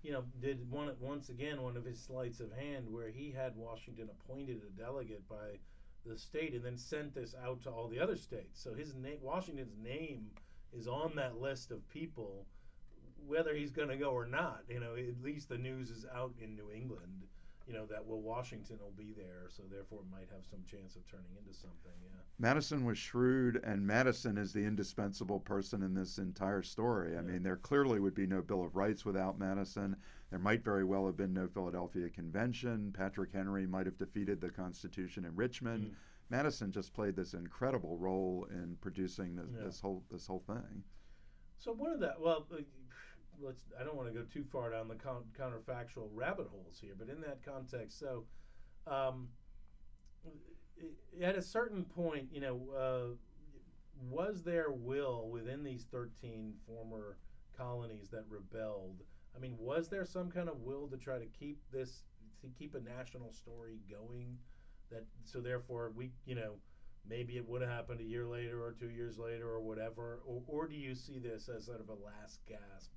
you 0.02 0.12
know, 0.12 0.24
did 0.40 0.70
one 0.70 0.90
once 1.00 1.28
again 1.28 1.62
one 1.62 1.76
of 1.76 1.84
his 1.84 2.00
sleights 2.00 2.40
of 2.40 2.52
hand 2.52 2.86
where 2.88 3.10
he 3.10 3.30
had 3.30 3.54
Washington 3.56 4.08
appointed 4.10 4.62
a 4.66 4.80
delegate 4.80 5.28
by 5.28 5.58
the 6.06 6.16
state 6.16 6.54
and 6.54 6.64
then 6.64 6.78
sent 6.78 7.14
this 7.14 7.34
out 7.44 7.62
to 7.62 7.70
all 7.70 7.88
the 7.88 8.00
other 8.00 8.16
states. 8.16 8.62
So 8.62 8.74
his 8.74 8.94
name, 8.94 9.18
Washington's 9.20 9.76
name, 9.82 10.30
is 10.72 10.86
on 10.86 11.12
that 11.16 11.40
list 11.40 11.70
of 11.70 11.86
people, 11.88 12.46
whether 13.26 13.54
he's 13.54 13.70
going 13.70 13.88
to 13.88 13.96
go 13.96 14.10
or 14.10 14.26
not. 14.26 14.62
You 14.68 14.80
know, 14.80 14.94
at 14.96 15.22
least 15.22 15.48
the 15.48 15.58
news 15.58 15.90
is 15.90 16.06
out 16.14 16.32
in 16.40 16.54
New 16.54 16.70
England. 16.70 17.24
You 17.70 17.76
know 17.76 17.86
that 17.86 18.04
well, 18.04 18.20
Washington 18.20 18.78
will 18.80 18.94
be 18.96 19.12
there, 19.16 19.46
so 19.48 19.62
therefore 19.70 20.00
might 20.10 20.26
have 20.34 20.44
some 20.44 20.58
chance 20.66 20.96
of 20.96 21.06
turning 21.08 21.30
into 21.38 21.56
something. 21.56 21.92
Yeah. 22.02 22.10
Madison 22.40 22.84
was 22.84 22.98
shrewd, 22.98 23.60
and 23.62 23.86
Madison 23.86 24.36
is 24.38 24.52
the 24.52 24.64
indispensable 24.64 25.38
person 25.38 25.84
in 25.84 25.94
this 25.94 26.18
entire 26.18 26.62
story. 26.62 27.12
I 27.12 27.20
Yeah. 27.20 27.28
mean, 27.28 27.44
there 27.44 27.58
clearly 27.58 28.00
would 28.00 28.14
be 28.14 28.26
no 28.26 28.42
Bill 28.42 28.64
of 28.64 28.74
Rights 28.74 29.04
without 29.04 29.38
Madison. 29.38 29.94
There 30.30 30.40
might 30.40 30.64
very 30.64 30.82
well 30.82 31.06
have 31.06 31.16
been 31.16 31.32
no 31.32 31.46
Philadelphia 31.46 32.10
Convention. 32.10 32.90
Patrick 32.92 33.30
Henry 33.30 33.68
might 33.68 33.86
have 33.86 33.98
defeated 33.98 34.40
the 34.40 34.50
Constitution 34.50 35.24
in 35.24 35.36
Richmond. 35.36 35.90
Mm. 35.90 35.94
Madison 36.28 36.72
just 36.72 36.92
played 36.92 37.14
this 37.14 37.34
incredible 37.34 37.98
role 37.98 38.46
in 38.50 38.78
producing 38.80 39.36
this, 39.36 39.52
Yeah. 39.54 39.62
this 39.62 39.78
whole 39.80 40.02
this 40.10 40.26
whole 40.26 40.40
thing. 40.40 40.82
So 41.58 41.72
one 41.72 41.92
of 41.92 42.00
the 42.00 42.16
well, 42.18 42.48
let's. 43.42 43.64
I 43.78 43.84
don't 43.84 43.96
want 43.96 44.08
to 44.08 44.14
go 44.14 44.24
too 44.24 44.44
far 44.44 44.70
down 44.70 44.88
the 44.88 44.94
con- 44.94 45.24
counterfactual 45.38 46.08
rabbit 46.12 46.48
holes 46.50 46.78
here, 46.80 46.94
but 46.98 47.08
in 47.08 47.20
that 47.22 47.44
context, 47.44 47.98
so 47.98 48.24
um, 48.86 49.28
at 51.22 51.36
a 51.36 51.42
certain 51.42 51.84
point, 51.84 52.28
you 52.32 52.40
know, 52.40 52.60
uh, 52.76 53.14
was 54.08 54.42
there 54.42 54.70
will 54.70 55.28
within 55.30 55.62
these 55.62 55.84
thirteen 55.90 56.54
former 56.66 57.18
colonies 57.56 58.08
that 58.10 58.24
rebelled? 58.28 59.02
I 59.36 59.38
mean, 59.38 59.56
was 59.58 59.88
there 59.88 60.04
some 60.04 60.30
kind 60.30 60.48
of 60.48 60.60
will 60.60 60.88
to 60.88 60.96
try 60.96 61.18
to 61.18 61.26
keep 61.26 61.58
this 61.72 62.02
to 62.42 62.48
keep 62.48 62.74
a 62.74 62.80
national 62.80 63.32
story 63.32 63.78
going? 63.90 64.38
That 64.90 65.04
so 65.24 65.40
therefore 65.40 65.92
we, 65.94 66.10
you 66.26 66.34
know, 66.34 66.54
maybe 67.08 67.36
it 67.36 67.48
would 67.48 67.62
have 67.62 67.70
happened 67.70 68.00
a 68.00 68.04
year 68.04 68.26
later 68.26 68.62
or 68.62 68.72
two 68.72 68.90
years 68.90 69.18
later 69.18 69.48
or 69.48 69.60
whatever 69.60 70.20
or, 70.26 70.42
or 70.46 70.68
do 70.68 70.74
you 70.74 70.94
see 70.94 71.18
this 71.18 71.48
as 71.48 71.66
sort 71.66 71.80
of 71.80 71.88
a 71.88 71.92
last 71.92 72.40
gasp 72.46 72.90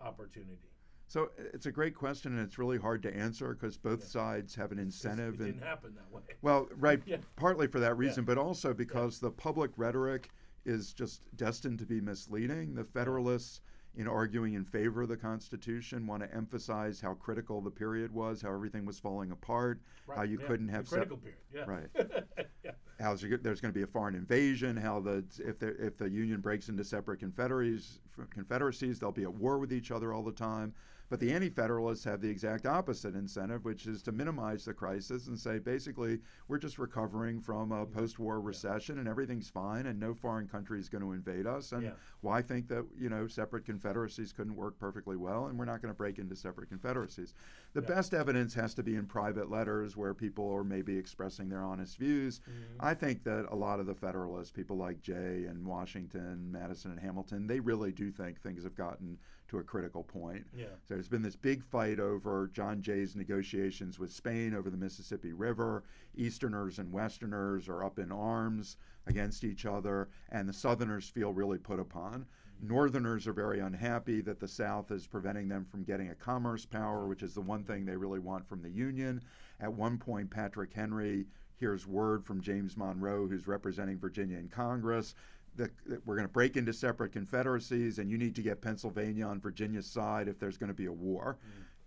opportunity 0.00 0.70
So 1.10 1.30
it's 1.38 1.64
a 1.64 1.72
great 1.72 1.94
question, 1.94 2.32
and 2.36 2.46
it's 2.46 2.58
really 2.58 2.76
hard 2.76 3.02
to 3.04 3.16
answer 3.16 3.54
because 3.54 3.78
both 3.78 4.00
Yeah. 4.00 4.06
sides 4.08 4.54
have 4.56 4.72
an 4.72 4.78
incentive. 4.78 5.40
it 5.40 5.40
and 5.40 5.54
didn't 5.54 5.66
happen 5.66 5.94
that 5.94 6.10
way 6.10 6.22
Well, 6.42 6.68
right, 6.76 7.02
Yeah. 7.06 7.16
partly 7.36 7.66
for 7.66 7.80
that 7.80 7.96
reason, 7.96 8.24
but 8.26 8.36
also 8.36 8.74
because 8.74 9.18
the 9.18 9.30
public 9.30 9.70
rhetoric 9.78 10.30
is 10.66 10.92
just 10.92 11.22
destined 11.34 11.78
to 11.78 11.86
be 11.86 12.00
misleading. 12.02 12.74
The 12.74 12.84
Federalists, 12.84 13.62
in 13.96 14.06
arguing 14.06 14.54
in 14.54 14.64
favor 14.64 15.02
of 15.02 15.08
the 15.08 15.16
Constitution, 15.16 16.06
want 16.06 16.22
to 16.22 16.34
emphasize 16.34 17.00
how 17.00 17.14
critical 17.14 17.60
the 17.60 17.70
period 17.70 18.12
was, 18.12 18.42
how 18.42 18.52
everything 18.52 18.84
was 18.84 18.98
falling 18.98 19.32
apart, 19.32 19.80
how 20.14 20.22
you 20.22 20.38
yeah. 20.40 20.46
couldn't 20.46 20.68
have 20.68 20.88
critical 20.88 21.16
period 21.16 21.38
yeah 21.52 21.64
Right. 21.66 21.88
yeah 22.64 22.70
how 23.00 23.14
there's 23.14 23.40
there's 23.42 23.60
going 23.60 23.72
to 23.72 23.78
be 23.78 23.82
a 23.82 23.86
foreign 23.86 24.14
invasion, 24.14 24.76
how 24.76 25.00
the 25.00 25.24
if 25.38 25.58
the 25.58 25.68
if 25.84 25.96
the 25.96 26.08
Union 26.08 26.40
breaks 26.40 26.68
into 26.68 26.84
separate 26.84 27.20
confederacies, 27.20 28.00
confederacies, 28.30 28.98
they'll 28.98 29.12
be 29.12 29.22
at 29.22 29.32
war 29.32 29.58
with 29.58 29.72
each 29.72 29.90
other 29.90 30.12
all 30.12 30.22
the 30.22 30.32
time. 30.32 30.74
But 31.10 31.20
the 31.20 31.32
Anti-Federalists 31.32 32.04
have 32.04 32.20
the 32.20 32.28
exact 32.28 32.66
opposite 32.66 33.14
incentive, 33.14 33.64
which 33.64 33.86
is 33.86 34.02
to 34.02 34.12
minimize 34.12 34.64
the 34.64 34.74
crisis 34.74 35.26
and 35.26 35.38
say 35.38 35.58
basically 35.58 36.20
we're 36.48 36.58
just 36.58 36.78
recovering 36.78 37.40
from 37.40 37.72
a 37.72 37.86
post-war 37.86 38.40
recession 38.40 38.98
and 38.98 39.08
everything's 39.08 39.48
fine 39.48 39.86
and 39.86 39.98
no 39.98 40.12
foreign 40.14 40.46
country 40.46 40.78
is 40.78 40.88
going 40.90 41.02
to 41.02 41.12
invade 41.12 41.46
us. 41.46 41.72
And 41.72 41.84
Yeah. 41.84 41.92
why 42.20 42.42
think 42.42 42.68
that 42.68 42.84
you 42.96 43.08
know 43.08 43.26
separate 43.26 43.64
confederacies 43.64 44.32
couldn't 44.32 44.54
work 44.54 44.78
perfectly 44.78 45.16
well 45.16 45.46
and 45.46 45.58
we're 45.58 45.64
not 45.64 45.80
going 45.80 45.92
to 45.92 45.96
break 45.96 46.18
into 46.18 46.36
separate 46.36 46.68
confederacies? 46.68 47.34
The 47.72 47.80
Yeah. 47.80 47.86
best 47.88 48.12
evidence 48.12 48.52
has 48.54 48.74
to 48.74 48.82
be 48.82 48.94
in 48.94 49.06
private 49.06 49.48
letters 49.50 49.96
where 49.96 50.12
people 50.12 50.50
are 50.50 50.64
maybe 50.64 50.96
expressing 50.98 51.48
their 51.48 51.62
honest 51.62 51.96
views. 51.96 52.40
Mhm. 52.40 52.76
I 52.80 52.92
think 52.94 53.24
that 53.24 53.46
a 53.50 53.56
lot 53.56 53.80
of 53.80 53.86
the 53.86 53.94
Federalists, 53.94 54.52
people 54.52 54.76
like 54.76 55.00
Jay 55.00 55.46
and 55.46 55.66
Washington, 55.66 56.52
Madison 56.52 56.90
and 56.90 57.00
Hamilton, 57.00 57.46
they 57.46 57.60
really 57.60 57.92
do 57.92 58.10
think 58.10 58.40
things 58.40 58.62
have 58.64 58.74
gotten 58.74 59.18
to 59.48 59.58
a 59.58 59.62
critical 59.62 60.04
point. 60.04 60.46
Yeah. 60.56 60.66
So 60.86 60.94
there's 60.94 61.08
been 61.08 61.22
this 61.22 61.36
big 61.36 61.64
fight 61.64 61.98
over 61.98 62.50
John 62.52 62.82
Jay's 62.82 63.16
negotiations 63.16 63.98
with 63.98 64.12
Spain 64.12 64.54
over 64.54 64.70
the 64.70 64.76
Mississippi 64.76 65.32
River. 65.32 65.84
Easterners 66.16 66.78
and 66.78 66.92
Westerners 66.92 67.68
are 67.68 67.82
up 67.82 67.98
in 67.98 68.12
arms 68.12 68.76
against 69.06 69.44
each 69.44 69.64
other, 69.64 70.08
and 70.30 70.48
the 70.48 70.52
Southerners 70.52 71.08
feel 71.08 71.32
really 71.32 71.58
put 71.58 71.80
upon. 71.80 72.26
Northerners 72.60 73.26
are 73.26 73.32
very 73.32 73.60
unhappy 73.60 74.20
that 74.20 74.40
the 74.40 74.48
South 74.48 74.90
is 74.90 75.06
preventing 75.06 75.48
them 75.48 75.64
from 75.64 75.84
getting 75.84 76.10
a 76.10 76.14
commerce 76.14 76.66
power, 76.66 77.06
which 77.06 77.22
is 77.22 77.32
the 77.32 77.40
one 77.40 77.62
thing 77.62 77.84
they 77.84 77.96
really 77.96 78.18
want 78.18 78.48
from 78.48 78.62
the 78.62 78.70
Union. 78.70 79.22
At 79.60 79.72
one 79.72 79.96
point, 79.96 80.30
Patrick 80.30 80.72
Henry 80.72 81.26
hears 81.54 81.86
word 81.86 82.24
from 82.24 82.40
James 82.40 82.76
Monroe, 82.76 83.26
who's 83.26 83.46
representing 83.46 83.98
Virginia 83.98 84.38
in 84.38 84.48
Congress, 84.48 85.14
that, 85.58 85.70
that 85.86 86.06
we're 86.06 86.16
going 86.16 86.26
to 86.26 86.32
break 86.32 86.56
into 86.56 86.72
separate 86.72 87.12
confederacies, 87.12 87.98
and 87.98 88.10
you 88.10 88.16
need 88.18 88.34
to 88.36 88.42
get 88.42 88.62
Pennsylvania 88.62 89.26
on 89.26 89.40
Virginia's 89.40 89.86
side 89.86 90.26
if 90.28 90.38
there's 90.38 90.56
going 90.56 90.68
to 90.68 90.74
be 90.74 90.86
a 90.86 90.92
war. 90.92 91.38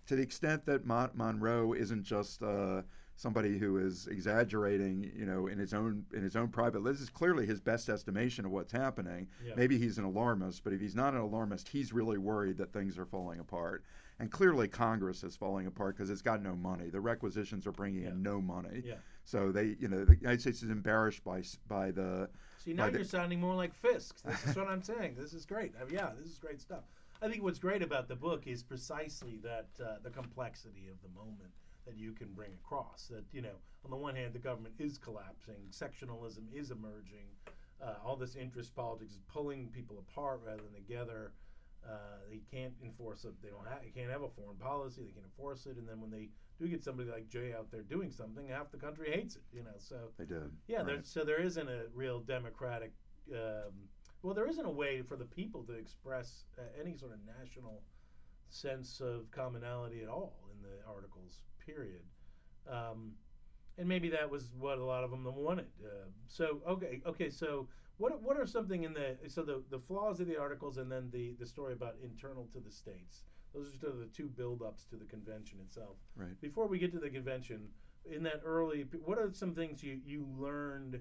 To 0.07 0.15
the 0.15 0.21
extent 0.21 0.65
that 0.65 0.85
Mon- 0.85 1.11
Monroe 1.13 1.73
isn't 1.73 2.03
just 2.03 2.43
uh, 2.43 2.81
somebody 3.15 3.57
who 3.57 3.77
is 3.77 4.07
exaggerating, 4.07 5.11
you 5.15 5.25
know, 5.25 5.47
in 5.47 5.57
his 5.57 5.73
own 5.73 6.03
in 6.13 6.23
his 6.23 6.35
own 6.35 6.47
private. 6.49 6.83
This 6.83 6.99
is 7.01 7.09
clearly 7.09 7.45
his 7.45 7.59
best 7.61 7.87
estimation 7.89 8.45
of 8.45 8.51
what's 8.51 8.71
happening. 8.71 9.27
Yeah. 9.45 9.53
Maybe 9.55 9.77
he's 9.77 9.97
an 9.97 10.03
alarmist, 10.03 10.63
but 10.63 10.73
if 10.73 10.81
he's 10.81 10.95
not 10.95 11.13
an 11.13 11.19
alarmist, 11.19 11.67
he's 11.69 11.93
really 11.93 12.17
worried 12.17 12.57
that 12.57 12.73
things 12.73 12.97
are 12.97 13.05
falling 13.05 13.39
apart. 13.39 13.83
And 14.19 14.29
clearly, 14.31 14.67
Congress 14.67 15.23
is 15.23 15.35
falling 15.35 15.65
apart 15.67 15.95
because 15.97 16.09
it's 16.09 16.21
got 16.21 16.43
no 16.43 16.55
money. 16.55 16.89
The 16.89 16.99
requisitions 16.99 17.65
are 17.65 17.71
bringing 17.71 18.03
Yeah. 18.03 18.09
in 18.09 18.21
no 18.21 18.41
money. 18.41 18.81
Yeah. 18.85 18.95
So 19.23 19.51
they, 19.51 19.75
you 19.79 19.87
know, 19.87 20.03
the 20.03 20.15
United 20.15 20.41
States 20.41 20.61
is 20.63 20.69
embarrassed 20.71 21.23
by 21.23 21.43
by 21.67 21.91
the. 21.91 22.27
See, 22.63 22.73
now 22.73 22.85
you're 22.85 23.03
sounding 23.03 23.39
more 23.39 23.55
like 23.55 23.73
Fiske. 23.73 24.21
This 24.23 24.45
is 24.45 24.55
what 24.55 24.67
I'm 24.69 24.83
saying. 24.83 25.15
This 25.17 25.33
is 25.33 25.45
great. 25.45 25.73
I 25.79 25.85
mean, 25.85 25.95
yeah, 25.95 26.11
this 26.15 26.27
is 26.27 26.37
great 26.37 26.61
stuff. 26.61 26.83
I 27.19 27.27
think 27.27 27.41
what's 27.41 27.57
great 27.57 27.81
about 27.81 28.07
the 28.07 28.15
book 28.15 28.45
is 28.45 28.61
precisely 28.61 29.39
that 29.43 29.69
uh, 29.83 29.95
the 30.03 30.11
complexity 30.11 30.87
of 30.91 31.01
the 31.01 31.09
moment 31.09 31.51
that 31.87 31.97
you 31.97 32.11
can 32.13 32.27
bring 32.33 32.51
across. 32.63 33.07
That 33.09 33.23
you 33.31 33.41
know, 33.41 33.57
on 33.83 33.89
the 33.89 33.97
one 33.97 34.15
hand, 34.15 34.33
the 34.33 34.39
government 34.39 34.75
is 34.77 34.99
collapsing, 34.99 35.71
sectionalism 35.71 36.47
is 36.53 36.69
emerging, 36.69 37.25
uh, 37.81 37.95
all 38.05 38.15
this 38.15 38.35
interest 38.35 38.75
politics 38.75 39.13
is 39.13 39.21
pulling 39.27 39.69
people 39.69 39.97
apart 39.97 40.41
rather 40.45 40.61
than 40.61 40.73
together. 40.73 41.31
Uh, 41.87 42.19
they 42.29 42.41
can't 42.55 42.73
enforce 42.83 43.25
it. 43.25 43.33
They 43.41 43.49
don't. 43.49 43.67
have. 43.67 43.81
they 43.81 43.89
can't 43.89 44.11
have 44.11 44.21
a 44.21 44.29
foreign 44.29 44.57
policy. 44.57 45.01
They 45.01 45.11
can't 45.11 45.25
enforce 45.25 45.65
it. 45.65 45.77
And 45.77 45.87
then 45.87 45.99
when 45.99 46.11
they 46.11 46.29
do 46.59 46.67
get 46.67 46.83
somebody 46.83 47.09
like 47.09 47.27
Jay 47.27 47.53
out 47.57 47.71
there 47.71 47.81
doing 47.81 48.11
something, 48.11 48.47
half 48.47 48.71
the 48.71 48.77
country 48.77 49.09
hates 49.11 49.35
it. 49.35 49.41
You 49.51 49.63
know. 49.63 49.71
So 49.79 49.95
They 50.19 50.25
did. 50.25 50.51
yeah, 50.67 50.83
right. 50.83 51.05
so 51.05 51.23
there 51.23 51.41
isn't 51.41 51.67
a 51.67 51.85
real 51.93 52.19
democratic. 52.19 52.91
Um, 53.33 53.73
well, 54.21 54.35
there 54.35 54.47
isn't 54.47 54.65
a 54.65 54.69
way 54.71 55.01
for 55.01 55.15
the 55.17 55.25
people 55.25 55.63
to 55.63 55.73
express 55.73 56.43
uh, 56.59 56.61
any 56.79 56.95
sort 56.95 57.13
of 57.13 57.19
national 57.39 57.81
sense 58.49 59.01
of 59.01 59.31
commonality 59.31 60.01
at 60.03 60.09
all 60.09 60.35
in 60.53 60.61
the 60.61 60.85
articles. 60.87 61.39
Period. 61.65 62.03
Um, 62.69 63.13
and 63.77 63.87
maybe 63.87 64.09
that 64.09 64.29
was 64.29 64.53
what 64.59 64.77
a 64.77 64.83
lot 64.85 65.03
of 65.03 65.09
them 65.09 65.23
wanted. 65.35 65.65
Uh, 65.83 66.05
so 66.27 66.59
okay, 66.67 67.01
okay. 67.07 67.29
So 67.29 67.67
what 68.01 68.21
what 68.23 68.37
are 68.37 68.47
something 68.47 68.83
in 68.83 68.93
the 68.93 69.17
so 69.27 69.43
the 69.43 69.61
the 69.69 69.79
flaws 69.79 70.19
of 70.19 70.27
the 70.27 70.37
articles 70.37 70.77
and 70.77 70.91
then 70.91 71.09
the 71.11 71.35
the 71.39 71.45
story 71.45 71.73
about 71.73 71.95
internal 72.03 72.47
to 72.51 72.59
the 72.59 72.71
states. 72.71 73.23
Those 73.53 73.67
are 73.67 73.77
sort 73.77 73.93
of 73.93 73.99
the 73.99 74.05
two 74.05 74.27
build-ups 74.27 74.85
to 74.85 74.95
the 74.95 75.05
convention 75.05 75.59
itself. 75.61 75.97
Right. 76.15 76.39
Before 76.39 76.67
we 76.67 76.79
get 76.79 76.93
to 76.93 76.99
the 76.99 77.09
convention, 77.09 77.67
in 78.09 78.23
that 78.23 78.41
early, 78.45 78.85
what 79.03 79.19
are 79.19 79.29
some 79.33 79.53
things 79.53 79.83
you 79.83 79.99
you 80.03 80.25
learned 80.37 80.99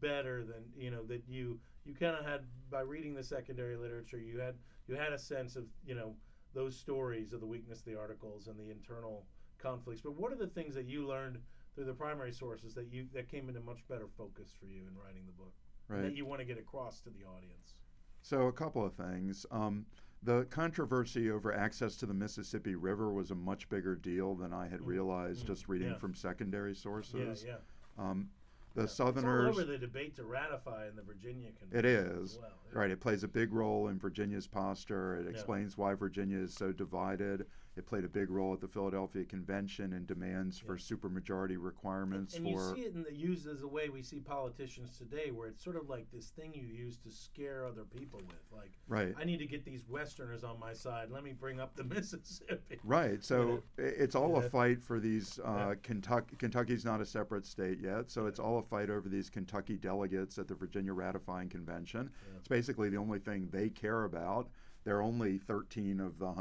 better 0.00 0.44
than 0.44 0.64
you 0.76 0.90
know 0.90 1.04
that 1.04 1.22
you 1.28 1.60
you 1.84 1.94
kind 1.94 2.16
of 2.16 2.24
had 2.24 2.40
by 2.70 2.80
reading 2.80 3.14
the 3.14 3.22
secondary 3.22 3.76
literature? 3.76 4.18
You 4.18 4.40
had 4.40 4.56
you 4.88 4.96
had 4.96 5.12
a 5.12 5.18
sense 5.18 5.54
of 5.54 5.64
you 5.86 5.94
know 5.94 6.16
those 6.52 6.76
stories 6.76 7.32
of 7.32 7.40
the 7.40 7.46
weakness 7.46 7.78
of 7.78 7.84
the 7.84 7.98
articles 7.98 8.48
and 8.48 8.58
the 8.58 8.70
internal 8.70 9.26
conflicts. 9.58 10.00
But 10.00 10.16
what 10.18 10.32
are 10.32 10.36
the 10.36 10.48
things 10.48 10.74
that 10.74 10.86
you 10.86 11.06
learned 11.06 11.38
through 11.76 11.84
the 11.84 11.94
primary 11.94 12.32
sources 12.32 12.74
that 12.74 12.90
you 12.90 13.06
that 13.14 13.30
came 13.30 13.48
into 13.48 13.60
much 13.60 13.86
better 13.88 14.08
focus 14.18 14.50
for 14.58 14.66
you 14.66 14.82
in 14.88 14.98
writing 14.98 15.22
the 15.26 15.32
book 15.32 15.52
Right. 15.90 16.02
that 16.02 16.16
you 16.16 16.24
want 16.24 16.40
to 16.40 16.44
get 16.44 16.58
across 16.58 17.00
to 17.00 17.10
the 17.10 17.24
audience? 17.24 17.74
So 18.22 18.46
a 18.46 18.52
couple 18.52 18.84
of 18.84 18.94
things. 18.94 19.44
Um, 19.50 19.86
the 20.22 20.44
controversy 20.50 21.30
over 21.30 21.52
access 21.52 21.96
to 21.96 22.06
the 22.06 22.14
Mississippi 22.14 22.74
River 22.74 23.12
was 23.12 23.30
a 23.30 23.34
much 23.34 23.68
bigger 23.70 23.96
deal 23.96 24.34
than 24.34 24.52
I 24.52 24.68
had 24.68 24.80
Mm, 24.80 24.86
realized 24.86 25.44
mm, 25.44 25.46
just 25.46 25.68
reading 25.68 25.88
yeah. 25.92 25.96
from 25.98 26.14
secondary 26.14 26.74
sources. 26.74 27.42
Yeah, 27.42 27.54
yeah. 27.98 28.10
Um, 28.10 28.28
the 28.74 28.82
Yeah. 28.82 28.86
Southerners. 28.86 29.48
It's 29.48 29.58
all 29.58 29.62
over 29.64 29.72
the 29.72 29.78
debate 29.78 30.14
to 30.16 30.24
ratify 30.24 30.86
in 30.88 30.94
the 30.94 31.02
Virginia 31.02 31.50
Convention. 31.58 31.78
It 31.78 31.84
is. 31.86 32.38
well. 32.40 32.50
Right, 32.72 32.90
it 32.90 33.00
plays 33.00 33.24
a 33.24 33.28
big 33.28 33.52
role 33.52 33.88
in 33.88 33.98
Virginia's 33.98 34.46
posture. 34.46 35.16
It 35.16 35.26
explains 35.26 35.76
why 35.76 35.94
Virginia 35.94 36.38
is 36.38 36.54
so 36.54 36.70
divided. 36.70 37.46
It 37.80 37.86
played 37.86 38.04
a 38.04 38.08
big 38.08 38.28
role 38.28 38.52
at 38.52 38.60
the 38.60 38.68
Philadelphia 38.68 39.24
Convention 39.24 39.94
and 39.94 40.06
demands 40.06 40.58
for 40.58 40.74
Yeah. 40.76 40.82
supermajority 40.82 41.56
requirements 41.58 42.34
and 42.36 42.44
for. 42.44 42.50
you 42.50 42.74
see 42.74 42.82
it 42.82 42.94
in 42.94 43.02
the 43.02 43.14
used 43.14 43.46
as 43.48 43.62
a 43.62 43.66
way 43.68 43.88
we 43.88 44.02
see 44.02 44.20
politicians 44.20 44.98
today, 44.98 45.30
where 45.30 45.48
it's 45.48 45.64
sort 45.64 45.76
of 45.76 45.88
like 45.88 46.10
this 46.10 46.28
thing 46.28 46.52
you 46.52 46.66
use 46.66 46.98
to 46.98 47.10
scare 47.10 47.64
other 47.64 47.84
people 47.86 48.18
with. 48.20 48.44
Like, 48.52 48.72
right, 48.86 49.14
I 49.18 49.24
need 49.24 49.38
to 49.38 49.46
get 49.46 49.64
these 49.64 49.88
Westerners 49.88 50.44
on 50.44 50.60
my 50.60 50.74
side. 50.74 51.10
Let 51.10 51.24
me 51.24 51.32
bring 51.32 51.58
up 51.58 51.74
the 51.74 51.84
Mississippi. 51.96 52.78
right. 52.84 53.24
So 53.24 53.62
it's 53.78 54.14
all 54.14 54.32
Yeah. 54.32 54.44
a 54.44 54.50
fight 54.50 54.82
for 54.82 55.00
these. 55.00 55.38
Uh, 55.38 55.68
Yeah. 55.70 55.74
Kentucky, 55.82 56.36
Kentucky's 56.36 56.84
not 56.84 57.00
a 57.00 57.06
separate 57.06 57.46
state 57.46 57.80
yet, 57.80 58.10
so 58.10 58.26
it's 58.26 58.38
all 58.38 58.58
a 58.58 58.62
fight 58.62 58.90
over 58.90 59.08
these 59.08 59.30
Kentucky 59.30 59.78
delegates 59.78 60.38
at 60.38 60.48
the 60.48 60.54
Virginia 60.54 60.92
ratifying 60.92 61.48
convention. 61.48 62.10
It's 62.36 62.46
basically 62.48 62.90
the 62.90 62.98
only 62.98 63.20
thing 63.20 63.48
they 63.50 63.70
care 63.70 64.04
about. 64.04 64.50
There 64.84 64.96
are 64.98 65.02
only 65.02 65.36
13 65.38 65.98
of 66.00 66.18
the 66.18 66.32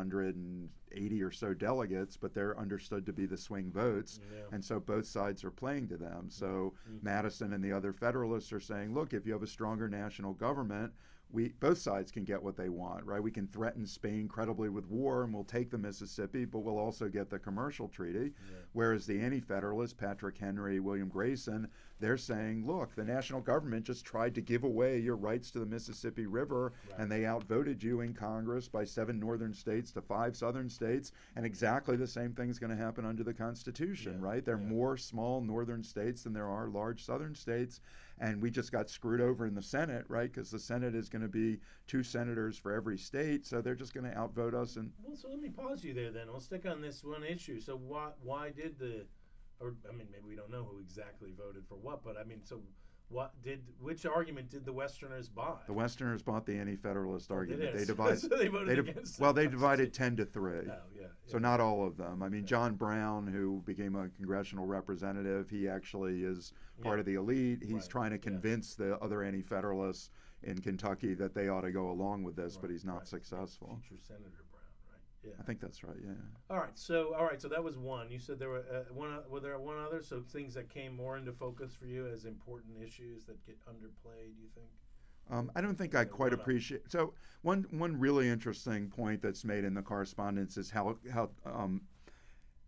180 0.91 1.21
or 1.23 1.31
so 1.31 1.53
delegates, 1.53 2.17
but 2.17 2.33
they're 2.33 2.57
understood 2.59 3.05
to 3.05 3.13
be 3.13 3.25
the 3.25 3.37
swing 3.37 3.71
votes. 3.71 4.19
Yeah. 4.33 4.41
And 4.51 4.63
so 4.63 4.79
both 4.79 5.05
sides 5.05 5.43
are 5.43 5.51
playing 5.51 5.87
to 5.89 5.97
them. 5.97 6.29
So 6.29 6.73
Mhm. 6.89 7.03
Madison 7.03 7.53
and 7.53 7.63
the 7.63 7.71
other 7.71 7.93
Federalists 7.93 8.51
are 8.51 8.59
saying, 8.59 8.93
look, 8.93 9.13
if 9.13 9.25
you 9.25 9.33
have 9.33 9.43
a 9.43 9.47
stronger 9.47 9.87
national 9.87 10.33
government, 10.33 10.93
we 11.31 11.49
both 11.59 11.77
sides 11.77 12.11
can 12.11 12.23
get 12.23 12.41
what 12.41 12.57
they 12.57 12.69
want, 12.69 13.05
right? 13.05 13.21
We 13.21 13.29
can 13.29 13.47
threaten 13.47 13.85
Spain 13.85 14.27
credibly 14.27 14.69
with 14.69 14.87
war 14.87 15.23
and 15.23 15.33
we'll 15.33 15.43
take 15.43 15.69
the 15.69 15.77
Mississippi, 15.77 16.43
but 16.45 16.59
we'll 16.59 16.79
also 16.79 17.07
get 17.07 17.29
the 17.29 17.37
commercial 17.37 17.87
treaty. 17.87 18.33
Yeah. 18.49 18.55
Whereas 18.73 19.05
the 19.05 19.19
anti-federalists, 19.19 19.93
Patrick 19.93 20.37
Henry, 20.39 20.79
William 20.79 21.07
Grayson, 21.07 21.67
they're 21.99 22.17
saying, 22.17 22.65
look, 22.65 22.95
the 22.95 23.03
national 23.03 23.41
government 23.41 23.85
just 23.85 24.05
tried 24.05 24.33
to 24.35 24.41
give 24.41 24.63
away 24.63 24.97
your 24.99 25.17
rights 25.17 25.51
to 25.51 25.59
the 25.59 25.65
Mississippi 25.65 26.25
River, 26.25 26.71
Right. 26.89 26.99
and 26.99 27.11
they 27.11 27.25
outvoted 27.25 27.83
you 27.83 28.01
in 28.01 28.13
Congress 28.13 28.67
by 28.69 28.85
seven 28.85 29.19
northern 29.19 29.53
states 29.53 29.91
to 29.91 30.01
five 30.01 30.35
southern 30.35 30.69
states, 30.69 31.11
and 31.35 31.45
exactly 31.45 31.95
the 31.97 32.07
same 32.07 32.31
thing 32.33 32.49
is 32.49 32.57
going 32.57 32.69
to 32.75 32.81
happen 32.81 33.05
under 33.05 33.23
the 33.23 33.33
Constitution, 33.33 34.19
Yeah, 34.21 34.27
right? 34.27 34.45
There 34.45 34.55
are 34.55 34.61
yeah. 34.61 34.67
more 34.67 34.95
small 34.97 35.41
northern 35.41 35.83
states 35.83 36.23
than 36.23 36.33
there 36.33 36.47
are 36.47 36.69
large 36.69 37.03
southern 37.03 37.35
states, 37.35 37.81
and 38.19 38.41
we 38.41 38.51
just 38.51 38.71
got 38.71 38.89
screwed 38.89 39.21
over 39.21 39.45
in 39.45 39.55
the 39.55 39.61
Senate, 39.61 40.05
right? 40.07 40.31
Because 40.31 40.51
the 40.51 40.59
Senate 40.59 40.95
is 40.95 41.09
going 41.09 41.21
to 41.21 41.27
be 41.27 41.59
two 41.87 42.03
senators 42.03 42.57
for 42.57 42.73
every 42.73 42.97
state, 42.97 43.45
so 43.45 43.61
they're 43.61 43.75
just 43.75 43.93
going 43.93 44.09
to 44.09 44.17
outvote 44.17 44.53
us 44.53 44.75
and 44.75 44.91
Well, 45.03 45.15
so 45.15 45.29
let 45.29 45.39
me 45.39 45.49
pause 45.49 45.83
you 45.83 45.93
there 45.93 46.11
then. 46.11 46.27
We'll 46.27 46.39
stick 46.41 46.65
on 46.65 46.81
this 46.81 47.03
one 47.03 47.23
issue. 47.23 47.59
So 47.59 47.75
why 47.75 48.11
why 48.21 48.51
did 48.51 48.77
the, 48.79 49.05
or 49.59 49.75
I 49.87 49.95
mean 49.95 50.07
maybe 50.11 50.25
we 50.27 50.35
don't 50.35 50.51
know 50.51 50.67
who 50.69 50.79
exactly 50.79 51.33
voted 51.37 51.63
for 51.67 51.75
what, 51.75 52.03
but 52.03 52.17
I 52.17 52.23
mean 52.23 52.41
so 52.43 52.61
what 53.09 53.33
did 53.43 53.61
which 53.79 54.05
argument 54.05 54.49
did 54.49 54.65
the 54.65 54.71
Westerners 54.73 55.29
buy? 55.29 55.53
The 55.65 55.73
Westerners 55.73 56.21
bought 56.21 56.45
the 56.45 56.57
anti-federalist 56.57 57.31
argument. 57.31 57.75
They 57.75 57.85
divided. 57.93 58.19
so 58.19 58.27
they 58.29 58.47
voted 58.47 58.67
they 58.69 58.75
div- 58.75 58.87
against. 58.89 59.19
well, 59.19 59.33
they 59.33 59.47
divided 59.47 59.93
ten 59.93 60.15
to 60.17 60.25
three. 60.25 60.67
Oh 60.69 60.75
yeah. 60.95 61.07
So 61.25 61.37
not 61.39 61.59
all 61.59 61.85
of 61.85 61.97
them. 61.97 62.21
I 62.23 62.29
mean, 62.29 62.41
Yeah. 62.43 62.47
John 62.47 62.75
Brown, 62.75 63.27
who 63.27 63.61
became 63.65 63.95
a 63.95 64.09
congressional 64.09 64.65
representative, 64.67 65.49
he 65.49 65.67
actually 65.67 66.23
is 66.23 66.53
part 66.81 66.97
Yeah. 66.97 66.99
of 67.01 67.05
the 67.05 67.15
elite. 67.15 67.63
He's 67.63 67.73
Right, 67.73 67.89
trying 67.89 68.09
to 68.11 68.17
yeah. 68.17 68.21
convince 68.21 68.75
the 68.75 68.97
other 68.99 69.23
anti-federalists 69.23 70.11
in 70.43 70.59
Kentucky 70.61 71.13
that 71.15 71.33
they 71.33 71.49
ought 71.49 71.61
to 71.61 71.71
go 71.71 71.89
along 71.91 72.23
with 72.23 72.35
this, 72.35 72.57
but 72.57 72.69
he's 72.69 72.85
not 72.85 72.99
right. 72.99 73.07
successful. 73.07 73.79
Future 73.87 74.01
Senator 74.01 74.25
right? 74.25 74.48
Yeah. 75.23 75.33
I 75.39 75.43
think 75.43 75.59
that's 75.59 75.83
right. 75.83 75.97
Yeah. 76.01 76.11
All 76.49 76.57
right, 76.57 76.77
so 76.77 77.13
all 77.13 77.25
right, 77.25 77.41
so 77.41 77.49
that 77.49 77.63
was 77.63 77.77
one. 77.77 78.09
You 78.09 78.19
said 78.19 78.39
there 78.39 78.49
were 78.49 78.63
uh, 78.71 78.93
one. 78.93 79.09
o- 79.09 79.23
Were 79.29 79.39
there 79.41 79.57
one 79.59 79.77
other? 79.77 80.01
So 80.01 80.21
things 80.21 80.53
that 80.53 80.69
came 80.69 80.95
more 80.95 81.17
into 81.17 81.33
focus 81.33 81.73
for 81.77 81.85
you 81.87 82.07
as 82.07 82.25
important 82.25 82.81
issues 82.81 83.25
that 83.25 83.45
get 83.45 83.57
underplayed. 83.67 84.35
Do 84.35 84.41
you 84.41 84.49
think? 84.55 84.67
Um, 85.29 85.51
I 85.55 85.61
don't 85.61 85.77
think 85.77 85.93
I 85.93 86.05
quite 86.05 86.33
appreciate. 86.33 86.89
So 86.89 87.13
one 87.41 87.65
one 87.71 87.99
really 87.99 88.29
interesting 88.29 88.89
point 88.89 89.21
that's 89.21 89.43
made 89.43 89.63
in 89.65 89.73
the 89.73 89.81
correspondence 89.81 90.55
is 90.57 90.69
how 90.71 90.97
how 91.13 91.29
um, 91.45 91.81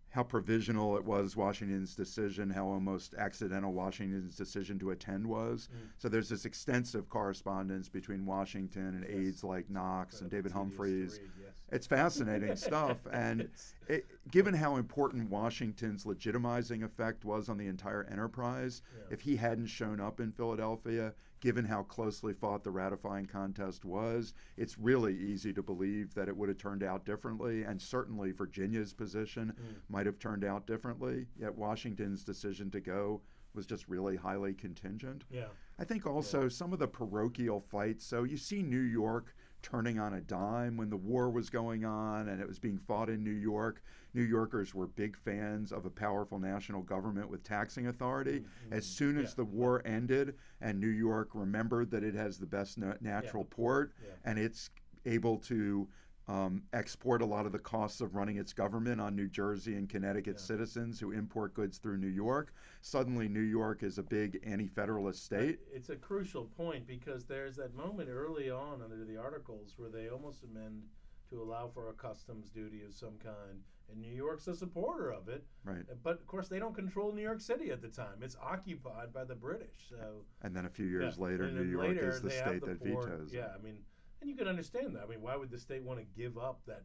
how 0.10 0.22
provisional 0.24 0.98
it 0.98 1.06
was 1.06 1.38
Washington's 1.38 1.96
decision, 1.96 2.50
how 2.50 2.68
almost 2.68 3.14
accidental 3.14 3.72
Washington's 3.72 4.36
decision 4.36 4.78
to 4.80 4.92
attend 4.92 5.26
was. 5.26 5.70
Mm. 5.74 5.88
So 5.98 6.10
there's 6.10 6.28
this 6.28 6.44
extensive 6.44 7.08
correspondence 7.08 7.88
between 7.88 8.26
Washington 8.26 8.88
and 8.88 9.06
Yes. 9.08 9.14
aides 9.18 9.44
like 9.46 9.70
Knox 9.70 10.20
and 10.20 10.30
David 10.30 10.52
Humphreys. 10.52 11.18
read. 11.22 11.32
It's 11.72 11.88
fascinating 11.88 12.56
stuff, 12.68 12.98
and 13.12 13.48
it, 13.88 14.06
given 14.30 14.54
how 14.54 14.76
important 14.76 15.30
Washington's 15.30 16.04
legitimizing 16.04 16.84
effect 16.84 17.24
was 17.26 17.48
on 17.50 17.58
the 17.58 17.68
entire 17.68 18.04
enterprise, 18.12 18.82
Yeah. 18.98 19.04
if 19.14 19.22
he 19.22 19.36
hadn't 19.36 19.68
shown 19.68 20.00
up 20.00 20.20
in 20.20 20.32
Philadelphia, 20.32 21.14
given 21.40 21.66
how 21.66 21.84
closely 21.84 22.34
fought 22.34 22.64
the 22.64 22.70
ratifying 22.72 23.26
contest 23.26 23.84
was, 23.86 24.34
it's 24.58 24.78
really 24.78 25.16
easy 25.18 25.52
to 25.54 25.64
believe 25.64 26.14
that 26.14 26.28
it 26.28 26.36
would 26.38 26.50
have 26.50 26.58
turned 26.60 26.84
out 26.84 27.04
differently. 27.06 27.64
And 27.64 27.82
certainly 27.82 28.32
Virginia's 28.32 28.94
position 28.94 29.52
Mm. 29.54 29.76
might 29.90 30.06
have 30.06 30.20
turned 30.20 30.44
out 30.44 30.68
differently. 30.68 31.26
Yet 31.40 31.56
Washington's 31.56 32.24
decision 32.24 32.70
to 32.72 32.80
go 32.80 33.22
was 33.54 33.66
just 33.66 33.88
really 33.88 34.16
highly 34.16 34.54
contingent. 34.54 35.24
Yeah. 35.32 35.48
I 35.80 35.84
think 35.84 36.06
also 36.06 36.48
some 36.48 36.74
of 36.74 36.80
the 36.80 36.88
parochial 36.88 37.60
fights. 37.60 38.06
So 38.06 38.24
you 38.24 38.38
see 38.38 38.62
New 38.62 38.80
York 38.80 39.34
turning 39.62 40.00
on 40.00 40.14
a 40.16 40.22
dime 40.22 40.76
when 40.78 40.90
the 40.90 40.98
war 40.98 41.30
was 41.30 41.50
going 41.50 41.86
on 41.86 42.30
and 42.30 42.42
it 42.42 42.48
was 42.48 42.60
being 42.60 42.78
fought 42.78 43.10
in 43.10 43.24
New 43.24 43.30
York. 43.32 43.82
New 44.14 44.24
Yorkers 44.24 44.74
were 44.74 44.88
big 44.88 45.16
fans 45.16 45.72
of 45.72 45.86
a 45.86 45.90
powerful 45.90 46.40
national 46.40 46.82
government 46.82 47.30
with 47.30 47.44
taxing 47.44 47.88
authority. 47.88 48.44
As 48.72 48.86
soon 48.86 49.18
as 49.18 49.22
Mm-hmm. 49.22 49.42
Yeah. 49.42 49.46
the 49.46 49.46
war 49.46 49.82
ended 49.86 50.36
and 50.62 50.80
New 50.80 50.88
York 50.88 51.30
remembered 51.34 51.92
that 51.92 52.04
it 52.04 52.16
has 52.16 52.38
the 52.38 52.46
best 52.46 52.78
na- 52.78 52.96
natural 53.02 53.46
port 53.46 53.94
Yeah. 54.04 54.10
and 54.26 54.40
it's 54.40 54.70
able 55.06 55.38
to 55.38 55.88
um, 56.32 56.64
export 56.72 57.22
a 57.22 57.26
lot 57.26 57.46
of 57.46 57.52
the 57.52 57.60
costs 57.60 58.00
of 58.00 58.16
running 58.16 58.38
its 58.38 58.54
government 58.54 59.02
on 59.02 59.16
New 59.16 59.28
Jersey 59.28 59.76
and 59.76 59.90
Connecticut 59.90 60.36
Yeah. 60.38 60.42
citizens 60.46 61.00
who 61.00 61.12
import 61.12 61.54
goods 61.54 61.78
through 61.78 61.98
New 61.98 62.08
York. 62.08 62.54
Suddenly, 62.82 63.28
New 63.28 63.42
York 63.42 63.84
is 63.84 63.98
a 63.98 64.04
big 64.04 64.40
anti 64.46 64.68
federalist 64.68 65.24
state. 65.26 65.60
It's 65.72 65.90
a 65.90 65.96
crucial 65.98 66.46
point 66.46 66.88
because 66.88 67.26
there's 67.26 67.58
that 67.58 67.76
moment 67.76 68.10
early 68.10 68.50
on 68.50 68.82
under 68.82 69.04
the 69.04 69.18
articles 69.18 69.74
where 69.78 69.90
they 69.90 70.08
almost 70.10 70.44
amend 70.44 70.84
to 71.30 71.42
allow 71.42 71.68
for 71.68 71.90
a 71.90 71.94
customs 71.94 72.50
duty 72.50 72.84
of 72.84 72.94
some 72.94 73.18
kind, 73.18 73.64
and 73.90 74.00
New 74.02 74.14
York's 74.14 74.48
a 74.48 74.56
supporter 74.56 75.12
of 75.12 75.28
it. 75.28 75.46
Right. 75.66 75.84
But 76.04 76.14
of 76.20 76.28
course, 76.28 76.48
they 76.48 76.60
don't 76.60 76.76
control 76.76 77.12
New 77.14 77.22
York 77.22 77.42
City 77.42 77.72
at 77.72 77.82
the 77.82 77.90
time; 77.90 78.22
it's 78.22 78.36
occupied 78.42 79.12
by 79.14 79.26
the 79.26 79.36
British. 79.36 79.90
So 79.90 80.26
And 80.42 80.56
then 80.56 80.66
a 80.66 80.70
few 80.70 80.86
years 80.86 81.16
yeah. 81.18 81.24
later, 81.26 81.52
New 81.52 81.64
York 81.64 81.88
later 81.90 82.10
is 82.10 82.22
the 82.22 82.30
state 82.32 82.62
the 82.62 82.68
that 82.68 82.80
port. 82.86 83.10
vetoes. 83.10 83.34
it. 83.34 83.38
Yeah, 83.38 83.54
I 83.58 83.62
mean, 83.62 83.78
and 84.22 84.30
you 84.30 84.36
can 84.36 84.48
understand 84.48 84.96
that. 84.96 85.04
I 85.04 85.08
mean, 85.08 85.22
why 85.22 85.36
would 85.36 85.50
the 85.52 85.60
state 85.60 85.84
want 85.84 86.00
to 86.00 86.06
give 86.06 86.38
up 86.38 86.62
that 86.68 86.84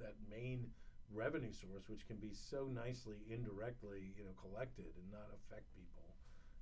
that 0.00 0.14
main 0.30 0.66
revenue 1.12 1.52
source, 1.52 1.88
which 1.88 2.06
can 2.06 2.16
be 2.16 2.32
so 2.34 2.68
nicely 2.72 3.16
indirectly, 3.30 4.12
you 4.16 4.24
know, 4.24 4.32
collected 4.40 4.86
and 4.96 5.10
not 5.10 5.28
affect 5.34 5.72
people? 5.74 6.02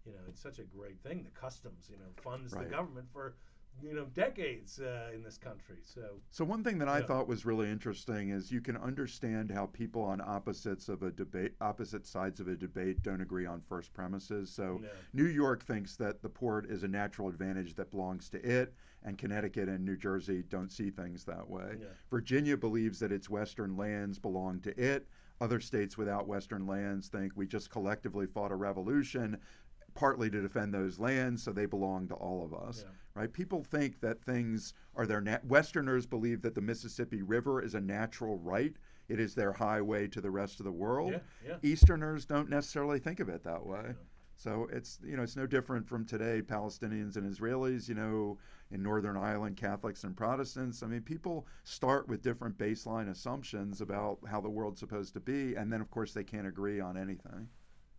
You 0.06 0.12
know, 0.12 0.20
it's 0.28 0.40
such 0.40 0.58
a 0.58 0.64
great 0.64 1.00
thing. 1.02 1.24
The 1.24 1.30
customs, 1.40 1.88
you 1.90 1.96
know, 1.98 2.10
funds 2.22 2.52
Right. 2.54 2.68
the 2.68 2.74
government 2.74 3.08
for 3.12 3.34
you 3.80 3.94
know 3.94 4.06
decades 4.06 4.80
uh, 4.80 5.10
in 5.14 5.22
this 5.22 5.38
country. 5.38 5.78
So 5.84 6.20
So 6.30 6.44
one 6.44 6.64
thing 6.64 6.78
that 6.78 6.88
I 6.88 6.98
Yeah. 7.00 7.06
thought 7.06 7.28
was 7.28 7.46
really 7.46 7.70
interesting 7.70 8.30
is 8.30 8.50
you 8.50 8.60
can 8.60 8.76
understand 8.76 9.50
how 9.50 9.66
people 9.66 10.02
on 10.02 10.20
opposites 10.20 10.88
of 10.88 11.02
a 11.02 11.10
debate, 11.10 11.54
opposite 11.60 12.04
sides 12.06 12.40
of 12.40 12.48
a 12.48 12.56
debate, 12.56 13.02
don't 13.02 13.20
agree 13.20 13.46
on 13.46 13.60
first 13.60 13.92
premises. 13.92 14.50
So 14.50 14.80
Yeah. 14.82 14.88
New 15.12 15.26
York 15.26 15.64
thinks 15.64 15.96
that 15.96 16.20
the 16.22 16.28
port 16.28 16.66
is 16.66 16.82
a 16.82 16.88
natural 16.88 17.28
advantage 17.28 17.74
that 17.76 17.90
belongs 17.90 18.28
to 18.30 18.38
it, 18.44 18.74
and 19.04 19.16
Connecticut 19.16 19.68
and 19.68 19.84
New 19.84 19.96
Jersey 19.96 20.42
don't 20.48 20.70
see 20.70 20.90
things 20.90 21.24
that 21.24 21.48
way. 21.48 21.76
Yeah. 21.80 21.86
Virginia 22.10 22.56
believes 22.56 22.98
that 23.00 23.12
its 23.12 23.30
western 23.30 23.76
lands 23.76 24.18
belong 24.18 24.60
to 24.60 24.78
it. 24.78 25.06
Other 25.40 25.60
states 25.60 25.96
without 25.96 26.28
western 26.28 26.66
lands 26.66 27.08
think 27.08 27.32
we 27.34 27.46
just 27.46 27.70
collectively 27.70 28.26
fought 28.26 28.52
a 28.52 28.56
revolution 28.56 29.38
partly 29.94 30.30
to 30.30 30.40
defend 30.40 30.72
those 30.72 30.98
lands, 30.98 31.42
so 31.42 31.52
they 31.52 31.66
belong 31.66 32.06
to 32.08 32.14
all 32.14 32.44
of 32.44 32.54
us. 32.54 32.84
Yeah. 32.86 32.92
Right? 33.22 33.32
People 33.32 33.64
think 33.64 34.00
that 34.00 34.22
things 34.22 34.74
are 34.94 35.06
their 35.06 35.20
nat- 35.20 35.44
Westerners 35.46 36.06
believe 36.06 36.42
that 36.42 36.54
the 36.54 36.60
Mississippi 36.60 37.22
River 37.22 37.60
is 37.62 37.74
a 37.74 37.80
natural 37.80 38.38
right. 38.38 38.74
It 39.08 39.18
is 39.18 39.34
their 39.34 39.52
highway 39.52 40.06
to 40.08 40.20
the 40.20 40.30
rest 40.30 40.60
of 40.60 40.64
the 40.64 40.72
world. 40.72 41.12
yeah, 41.12 41.18
yeah. 41.44 41.56
Easterners 41.62 42.24
don't 42.24 42.48
necessarily 42.48 43.00
think 43.00 43.18
of 43.18 43.28
it 43.28 43.42
that 43.42 43.64
way. 43.66 43.94
So 44.40 44.70
it's 44.72 44.98
you 45.04 45.18
know 45.18 45.22
it's 45.22 45.36
no 45.36 45.46
different 45.46 45.86
from 45.86 46.06
today 46.06 46.40
Palestinians 46.40 47.16
and 47.16 47.30
Israelis, 47.30 47.90
you 47.90 47.94
know, 47.94 48.38
in 48.70 48.82
Northern 48.82 49.14
Ireland 49.14 49.58
Catholics 49.58 50.04
and 50.04 50.16
Protestants. 50.16 50.82
I 50.82 50.86
mean, 50.86 51.02
people 51.02 51.46
start 51.64 52.08
with 52.08 52.22
different 52.22 52.56
baseline 52.56 53.10
assumptions 53.10 53.82
about 53.82 54.18
how 54.26 54.40
the 54.40 54.48
world's 54.48 54.80
supposed 54.80 55.12
to 55.12 55.20
be 55.20 55.56
and 55.56 55.70
then 55.70 55.82
of 55.82 55.90
course 55.90 56.14
they 56.14 56.24
can't 56.24 56.46
agree 56.46 56.80
on 56.80 56.96
anything. 56.96 57.48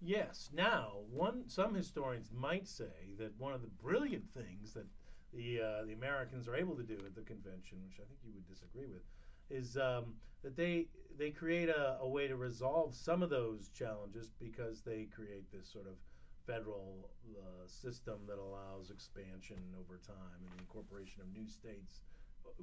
Yes. 0.02 0.50
Now, 0.52 1.02
one 1.12 1.44
some 1.48 1.76
historians 1.76 2.32
might 2.34 2.68
say 2.68 3.14
that 3.20 3.38
one 3.38 3.54
of 3.54 3.62
the 3.62 3.70
brilliant 3.80 4.28
things 4.32 4.74
that 4.74 4.88
the 5.36 5.62
uh, 5.62 5.86
the 5.86 5.94
Americans 5.94 6.48
are 6.48 6.56
able 6.56 6.76
to 6.76 6.84
do 6.84 6.98
at 7.06 7.14
the 7.14 7.22
convention, 7.22 7.78
which 7.84 8.00
I 8.00 8.06
think 8.08 8.18
you 8.26 8.32
would 8.34 8.48
disagree 8.48 8.88
with, 8.88 9.04
is 9.52 9.78
um, 9.78 10.16
that 10.42 10.56
they 10.56 10.88
they 11.20 11.30
create 11.30 11.70
a, 11.70 12.00
a 12.02 12.08
way 12.08 12.28
to 12.28 12.36
resolve 12.36 12.96
some 12.96 13.22
of 13.22 13.30
those 13.30 13.70
challenges 13.70 14.32
because 14.40 14.82
they 14.82 15.08
create 15.16 15.52
this 15.52 15.72
sort 15.72 15.86
of 15.86 15.94
federal 16.46 17.10
uh, 17.38 17.68
system 17.68 18.20
that 18.28 18.38
allows 18.38 18.90
expansion 18.90 19.58
over 19.80 20.00
time 20.06 20.40
and 20.40 20.50
the 20.58 20.62
incorporation 20.62 21.22
of 21.22 21.28
new 21.34 21.48
states 21.48 22.02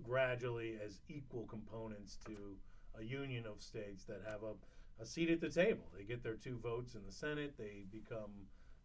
gradually 0.02 0.76
as 0.84 1.00
equal 1.08 1.46
components 1.46 2.18
to 2.26 2.56
a 2.98 3.04
union 3.04 3.46
of 3.46 3.62
states 3.62 4.04
that 4.04 4.20
have 4.26 4.42
a 4.42 4.54
a 5.00 5.06
seat 5.06 5.30
at 5.30 5.40
the 5.40 5.48
table. 5.48 5.84
They 5.96 6.04
get 6.04 6.22
their 6.22 6.34
two 6.34 6.58
votes 6.58 6.94
in 6.94 7.04
the 7.06 7.12
Senate. 7.12 7.54
They 7.56 7.84
become, 7.92 8.32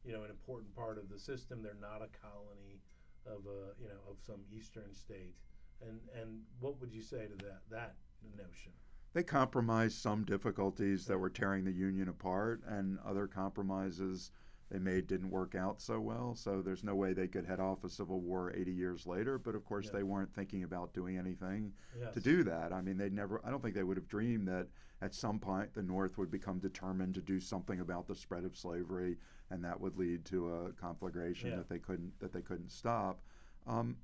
you 0.06 0.14
know, 0.14 0.24
an 0.24 0.30
important 0.30 0.76
part 0.76 0.98
of 0.98 1.10
the 1.10 1.18
system. 1.18 1.62
They're 1.62 1.76
not 1.82 2.02
a 2.02 2.10
colony 2.22 2.82
of 3.26 3.46
a, 3.48 3.82
you 3.82 3.88
know, 3.88 4.00
of 4.10 4.18
some 4.26 4.42
eastern 4.56 4.94
state. 4.94 5.34
And 5.82 6.00
and 6.20 6.42
what 6.60 6.80
would 6.80 6.94
you 6.94 7.02
say 7.02 7.26
to 7.28 7.46
that 7.46 7.62
that 7.72 7.96
notion? 8.38 8.72
They 9.14 9.24
compromised 9.24 9.98
some 9.98 10.24
difficulties 10.24 11.06
that 11.06 11.18
were 11.18 11.30
tearing 11.30 11.66
the 11.66 11.72
union 11.72 12.10
apart 12.10 12.62
and 12.68 12.98
other 13.06 13.28
compromises 13.28 14.32
they 14.72 14.80
made 14.80 15.08
didn't 15.08 15.30
work 15.30 15.56
out 15.56 15.82
so 15.82 16.00
well. 16.00 16.36
So 16.36 16.62
there's 16.62 16.84
no 16.84 16.96
way 16.96 17.14
they 17.14 17.28
could 17.28 17.46
head 17.46 17.60
off 17.60 17.84
a 17.84 17.90
civil 17.90 18.20
war 18.22 18.52
80 18.56 18.72
years 18.72 19.06
later, 19.06 19.38
but 19.38 19.56
of 19.56 19.64
course 19.66 19.90
they 19.90 20.04
weren't 20.04 20.34
thinking 20.34 20.64
about 20.64 20.94
doing 20.94 21.18
anything 21.18 21.74
Yes. 22.00 22.14
to 22.16 22.20
do 22.20 22.44
that. 22.44 22.74
I 22.74 22.82
mean, 22.82 22.98
they 22.98 23.10
never. 23.10 23.40
I 23.46 23.52
don't 23.52 23.62
think 23.62 23.76
they 23.76 23.84
would 23.84 23.98
have 23.98 24.08
dreamed 24.08 24.48
that 24.48 24.68
at 25.02 25.14
some 25.14 25.38
point 25.40 25.74
the 25.74 25.84
North 25.84 26.18
would 26.18 26.32
become 26.32 26.60
determined 26.60 27.14
to 27.16 27.22
do 27.22 27.40
something 27.40 27.82
about 27.82 28.08
the 28.08 28.16
spread 28.16 28.46
of 28.46 28.56
slavery, 28.58 29.18
and 29.52 29.64
that 29.64 29.80
would 29.80 29.98
lead 29.98 30.26
to 30.26 30.54
a 30.54 30.72
conflagration 30.74 31.50
Yeah. 31.52 31.58
that 31.58 31.70
they 31.70 31.80
couldn't 31.80 32.20
that 32.20 32.32
they 32.34 32.42
couldn't 32.42 32.72
stop. 32.72 33.22
Um, 33.68 33.98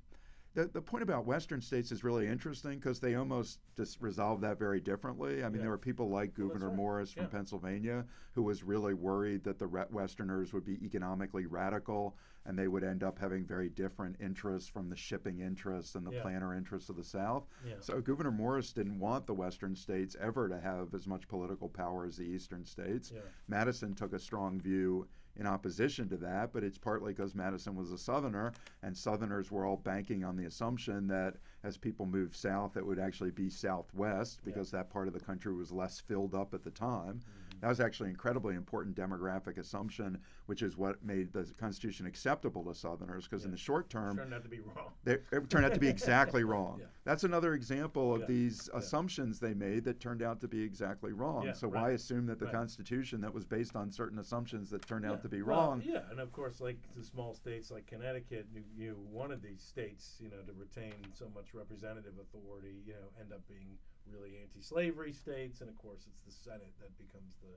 the, 0.54 0.66
the 0.66 0.82
point 0.82 1.02
about 1.02 1.26
Western 1.26 1.60
states 1.60 1.92
is 1.92 2.02
really 2.02 2.26
interesting 2.26 2.78
because 2.78 2.98
they 2.98 3.14
almost 3.14 3.60
just 3.76 4.00
resolved 4.00 4.42
that 4.42 4.58
very 4.58 4.80
differently. 4.80 5.44
I 5.44 5.48
mean, 5.48 5.56
Yeah. 5.56 5.62
there 5.62 5.70
were 5.70 5.78
people 5.78 6.08
like 6.10 6.36
Well, 6.36 6.48
Gouverneur 6.48 6.68
right. 6.68 6.76
Morris 6.76 7.12
from 7.12 7.24
Yeah. 7.24 7.28
Pennsylvania 7.28 8.04
who 8.32 8.42
was 8.42 8.64
really 8.64 8.94
worried 8.94 9.44
that 9.44 9.58
the 9.58 9.68
Westerners 9.90 10.52
would 10.52 10.64
be 10.64 10.84
economically 10.84 11.46
radical 11.46 12.16
and 12.46 12.58
they 12.58 12.68
would 12.68 12.82
end 12.82 13.02
up 13.04 13.18
having 13.18 13.44
very 13.44 13.68
different 13.68 14.16
interests 14.18 14.68
from 14.68 14.88
the 14.88 14.96
shipping 14.96 15.40
interests 15.40 15.94
and 15.94 16.04
the 16.06 16.12
Yeah. 16.12 16.22
planter 16.22 16.54
interests 16.54 16.88
of 16.90 16.96
the 16.96 17.04
South. 17.04 17.46
So 17.80 18.00
Gouverneur 18.00 18.32
Morris 18.32 18.72
didn't 18.72 18.98
want 18.98 19.26
the 19.26 19.34
Western 19.34 19.76
states 19.76 20.16
ever 20.18 20.48
to 20.48 20.58
have 20.58 20.94
as 20.94 21.06
much 21.06 21.28
political 21.28 21.68
power 21.68 22.06
as 22.06 22.16
the 22.16 22.24
Eastern 22.24 22.64
states. 22.64 23.12
Madison 23.46 23.94
took 23.94 24.12
a 24.14 24.18
strong 24.18 24.60
view 24.60 25.06
in 25.36 25.46
opposition 25.46 26.08
to 26.08 26.16
that, 26.18 26.52
but 26.52 26.64
it's 26.64 26.78
partly 26.78 27.12
because 27.12 27.34
Madison 27.34 27.74
was 27.74 27.92
a 27.92 27.98
Southerner, 27.98 28.52
and 28.82 28.96
Southerners 28.96 29.50
were 29.50 29.64
all 29.64 29.76
banking 29.76 30.24
on 30.24 30.36
the 30.36 30.44
assumption 30.44 31.06
that 31.08 31.36
as 31.62 31.76
people 31.76 32.06
moved 32.06 32.34
south, 32.34 32.76
it 32.76 32.84
would 32.84 32.98
actually 32.98 33.30
be 33.30 33.48
southwest 33.50 34.40
because 34.44 34.70
that 34.70 34.90
part 34.90 35.08
of 35.08 35.14
the 35.14 35.20
country 35.20 35.54
was 35.54 35.72
less 35.72 36.00
filled 36.00 36.34
up 36.34 36.54
at 36.54 36.62
the 36.62 36.70
time. 36.70 37.20
Mm-hmm. 37.20 37.39
That 37.60 37.68
was 37.68 37.80
actually 37.80 38.06
an 38.06 38.12
incredibly 38.12 38.54
important 38.54 38.96
demographic 38.96 39.58
assumption, 39.58 40.18
which 40.46 40.62
is 40.62 40.78
what 40.78 41.04
made 41.04 41.30
the 41.32 41.44
Constitution 41.58 42.06
acceptable 42.06 42.64
to 42.64 42.74
Southerners 42.74 43.24
because 43.28 43.44
in 43.44 43.50
the 43.50 43.56
short 43.56 43.90
term, 43.90 44.16
Turned 44.16 44.32
out 44.32 44.42
to 44.44 44.48
be 44.48 44.60
wrong. 44.60 44.92
they, 45.04 45.18
it 45.30 45.50
turned 45.50 45.66
out 45.66 45.74
to 45.74 45.80
be 45.80 45.88
exactly 45.88 46.42
wrong. 46.44 46.78
Yeah. 46.80 46.86
That's 47.04 47.24
another 47.24 47.52
example 47.54 48.14
of 48.14 48.22
Yeah. 48.22 48.26
these 48.28 48.70
Yeah. 48.72 48.78
assumptions 48.78 49.38
they 49.40 49.52
made 49.52 49.84
that 49.84 50.00
turned 50.00 50.22
out 50.22 50.40
to 50.40 50.48
be 50.48 50.62
exactly 50.62 51.12
wrong. 51.12 51.44
Yeah, 51.44 51.52
so 51.52 51.68
right. 51.68 51.82
why 51.82 51.90
assume 51.90 52.24
that 52.26 52.38
the 52.38 52.46
Right. 52.46 52.54
Constitution 52.54 53.20
that 53.20 53.32
was 53.34 53.44
based 53.44 53.76
on 53.76 53.90
certain 53.90 54.18
assumptions 54.18 54.70
that 54.70 54.86
turned 54.86 55.04
Yeah. 55.04 55.12
out 55.12 55.22
to 55.22 55.28
be 55.28 55.42
Well, 55.42 55.58
wrong? 55.58 55.82
yeah, 55.84 56.10
and 56.10 56.18
of 56.18 56.32
course, 56.32 56.60
like 56.62 56.78
the 56.96 57.04
small 57.04 57.34
states 57.34 57.70
like 57.70 57.86
Connecticut, 57.86 58.46
you, 58.54 58.64
you 58.74 58.96
wanted 59.10 59.42
these 59.42 59.62
states, 59.62 60.16
you 60.20 60.30
know, 60.30 60.40
to 60.42 60.52
retain 60.54 60.94
so 61.12 61.28
much 61.34 61.52
representative 61.52 62.14
authority, 62.18 62.82
you 62.86 62.94
know, 62.94 63.08
end 63.20 63.32
up 63.32 63.46
being 63.46 63.76
really 64.12 64.38
anti-slavery 64.42 65.12
states, 65.12 65.60
and 65.60 65.68
of 65.70 65.76
course, 65.78 66.06
it's 66.06 66.20
the 66.26 66.32
Senate 66.32 66.72
that 66.80 66.96
becomes 66.98 67.36
the 67.42 67.54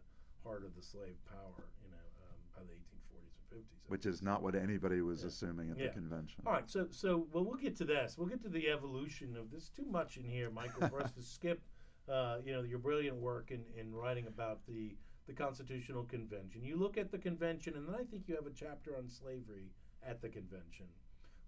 heart 0.47 0.63
of 0.65 0.75
the 0.75 0.81
slave 0.81 1.15
power, 1.29 1.63
you 1.83 1.89
know, 1.89 2.05
um, 2.27 2.37
by 2.55 2.61
the 2.63 2.73
1840s 2.73 3.33
and 3.51 3.59
50s. 3.63 3.89
Which 3.89 4.05
is 4.05 4.21
not 4.21 4.41
what 4.43 4.55
anybody 4.55 5.01
was 5.01 5.21
Yeah. 5.21 5.27
assuming 5.27 5.71
at 5.71 5.77
Yeah. 5.77 5.87
the 5.87 5.93
convention. 5.93 6.43
All 6.45 6.53
right, 6.53 6.69
so 6.69 6.87
so 6.91 7.27
well, 7.31 7.43
we'll 7.45 7.55
get 7.57 7.75
to 7.77 7.85
this. 7.85 8.17
We'll 8.17 8.27
get 8.27 8.41
to 8.41 8.49
the 8.49 8.69
evolution 8.69 9.35
of 9.37 9.51
this. 9.51 9.69
Too 9.69 9.85
much 9.85 10.17
in 10.17 10.25
here, 10.25 10.49
Michael, 10.49 10.87
for 10.89 11.01
us 11.01 11.11
to 11.13 11.21
skip. 11.35 11.61
Uh, 12.09 12.41
you 12.43 12.51
know 12.51 12.63
your 12.63 12.79
brilliant 12.79 13.15
work 13.15 13.51
in, 13.51 13.63
in 13.77 13.93
writing 13.93 14.27
about 14.27 14.65
the 14.67 14.95
the 15.25 15.33
Constitutional 15.33 16.03
Convention. 16.03 16.61
You 16.65 16.75
look 16.75 16.97
at 16.97 17.09
the 17.11 17.17
convention, 17.17 17.75
and 17.77 17.87
then 17.87 17.95
I 17.95 18.03
think 18.03 18.27
you 18.27 18.35
have 18.35 18.45
a 18.45 18.51
chapter 18.51 18.97
on 18.97 19.07
slavery 19.09 19.71
at 20.05 20.21
the 20.21 20.27
convention. 20.27 20.85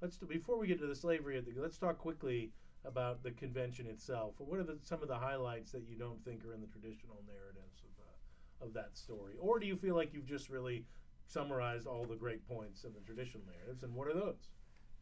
Let's 0.01 0.15
do, 0.15 0.25
before 0.25 0.57
we 0.57 0.67
get 0.67 0.79
to 0.79 0.87
the 0.87 0.95
slavery 0.95 1.37
at 1.37 1.45
the. 1.45 1.51
Let's 1.59 1.77
talk 1.77 1.97
quickly 1.97 2.53
about 2.85 3.23
the 3.23 3.31
convention 3.31 3.87
itself. 3.87 4.35
What 4.37 4.59
are 4.59 4.63
the, 4.63 4.77
some 4.83 5.01
of 5.01 5.07
the 5.07 5.17
highlights 5.17 5.71
that 5.71 5.83
you 5.87 5.95
don't 5.95 6.23
think 6.23 6.45
are 6.45 6.53
in 6.53 6.61
the 6.61 6.67
traditional 6.67 7.23
narratives 7.27 7.81
of 7.83 8.03
uh, 8.03 8.65
of 8.65 8.73
that 8.73 8.97
story, 8.97 9.33
or 9.39 9.59
do 9.59 9.67
you 9.67 9.75
feel 9.75 9.95
like 9.95 10.13
you've 10.13 10.25
just 10.25 10.49
really 10.49 10.85
summarized 11.27 11.87
all 11.87 12.05
the 12.05 12.15
great 12.15 12.47
points 12.47 12.83
in 12.83 12.93
the 12.93 13.01
traditional 13.01 13.43
narratives? 13.45 13.83
And 13.83 13.93
what 13.93 14.07
are 14.07 14.13
those? 14.13 14.49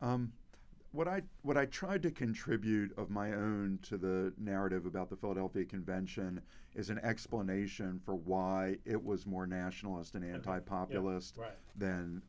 Um, 0.01 0.33
what 0.91 1.07
I 1.07 1.21
what 1.41 1.57
I 1.57 1.65
tried 1.65 2.03
to 2.03 2.11
contribute 2.11 2.97
of 2.97 3.09
my 3.09 3.33
own 3.33 3.79
to 3.83 3.97
the 3.97 4.33
narrative 4.37 4.85
about 4.85 5.09
the 5.09 5.15
Philadelphia 5.15 5.65
Convention 5.65 6.41
is 6.75 6.89
an 6.89 6.99
explanation 6.99 7.99
for 8.05 8.15
why 8.15 8.77
it 8.85 9.03
was 9.03 9.25
more 9.25 9.45
nationalist 9.45 10.15
and 10.15 10.23
anti-populist 10.23 11.37
right. 11.37 11.51
than 11.75 12.21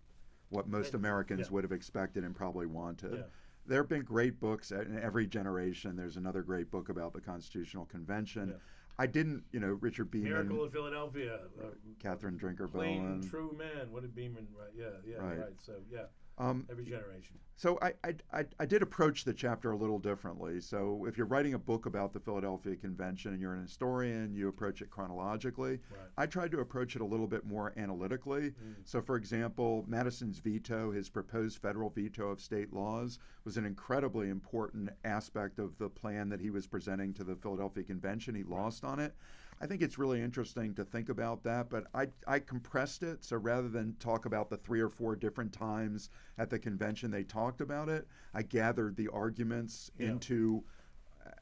what 0.48 0.68
most 0.68 0.94
Americans 0.94 1.46
yeah. 1.46 1.52
would 1.52 1.64
have 1.64 1.72
expected 1.72 2.24
and 2.24 2.34
probably 2.34 2.66
wanted. 2.66 3.14
Yeah. 3.14 3.22
There 3.66 3.78
have 3.80 3.88
been 3.88 4.02
great 4.02 4.38
books 4.40 4.70
in 4.72 4.98
every 5.02 5.26
generation. 5.26 5.96
There's 5.96 6.16
another 6.16 6.42
great 6.42 6.70
book 6.70 6.88
about 6.90 7.12
the 7.12 7.20
Constitutional 7.20 7.86
Convention. 7.86 8.48
Yeah. 8.50 8.56
I 8.98 9.06
didn't, 9.06 9.42
you 9.52 9.58
know, 9.58 9.78
Richard 9.80 10.10
Beeman, 10.10 10.30
Miracle 10.30 10.62
of 10.64 10.72
Philadelphia. 10.72 11.40
Uh, 11.60 11.66
Catherine 11.98 12.36
Drinker 12.36 12.68
plain 12.68 13.02
Bowen. 13.20 13.28
true 13.28 13.56
man. 13.58 13.90
What 13.90 14.02
did 14.02 14.14
Beeman 14.14 14.46
write? 14.56 14.70
Yeah, 14.76 14.86
yeah, 15.04 15.16
Right. 15.16 15.38
right. 15.38 15.54
So 15.60 15.72
yeah, 15.90 16.04
Um, 16.38 16.66
every 16.70 16.84
generation. 16.84 17.36
So 17.56 17.78
I, 17.80 17.92
I, 18.32 18.44
I, 18.58 18.66
did 18.66 18.82
approach 18.82 19.24
the 19.24 19.32
chapter 19.32 19.70
a 19.70 19.76
little 19.76 20.00
differently. 20.00 20.60
So 20.60 21.06
if 21.06 21.16
you're 21.16 21.28
writing 21.28 21.54
a 21.54 21.58
book 21.58 21.86
about 21.86 22.12
the 22.12 22.18
Philadelphia 22.18 22.74
Convention 22.74 23.32
and 23.32 23.40
you're 23.40 23.54
an 23.54 23.62
historian, 23.62 24.34
you 24.34 24.48
approach 24.48 24.82
it 24.82 24.90
chronologically. 24.90 25.78
Right. 25.90 26.08
I 26.18 26.26
tried 26.26 26.50
to 26.50 26.58
approach 26.58 26.96
it 26.96 27.02
a 27.02 27.04
little 27.04 27.28
bit 27.28 27.46
more 27.46 27.72
analytically. 27.76 28.50
Mm. 28.50 28.74
So, 28.82 29.00
for 29.00 29.14
example, 29.14 29.84
Madison's 29.86 30.40
veto, 30.40 30.90
his 30.90 31.08
proposed 31.08 31.58
federal 31.58 31.90
veto 31.90 32.30
of 32.30 32.40
state 32.40 32.72
laws, 32.72 33.20
was 33.44 33.56
an 33.56 33.64
incredibly 33.64 34.30
important 34.30 34.90
aspect 35.04 35.60
of 35.60 35.78
the 35.78 35.88
plan 35.88 36.28
that 36.30 36.40
he 36.40 36.50
was 36.50 36.66
presenting 36.66 37.14
to 37.14 37.22
the 37.22 37.36
Philadelphia 37.36 37.84
Convention. 37.84 38.34
He 38.34 38.42
lost 38.42 38.84
on 38.84 38.98
it. 38.98 39.14
I 39.60 39.66
think 39.66 39.82
it's 39.82 39.98
really 39.98 40.20
interesting 40.20 40.74
to 40.74 40.84
think 40.84 41.08
about 41.08 41.42
that, 41.44 41.70
but 41.70 41.86
I, 41.94 42.08
I 42.26 42.38
compressed 42.40 43.02
it. 43.02 43.24
So 43.24 43.36
rather 43.36 43.68
than 43.68 43.94
talk 43.98 44.26
about 44.26 44.50
the 44.50 44.56
three 44.56 44.80
or 44.80 44.88
four 44.88 45.16
different 45.16 45.52
times 45.52 46.10
at 46.38 46.50
the 46.50 46.58
convention 46.58 47.10
they 47.10 47.22
talked 47.24 47.60
about 47.60 47.88
it, 47.88 48.06
I 48.34 48.42
gathered 48.42 48.96
the 48.96 49.08
arguments 49.08 49.90
Yeah. 49.98 50.08
into 50.08 50.64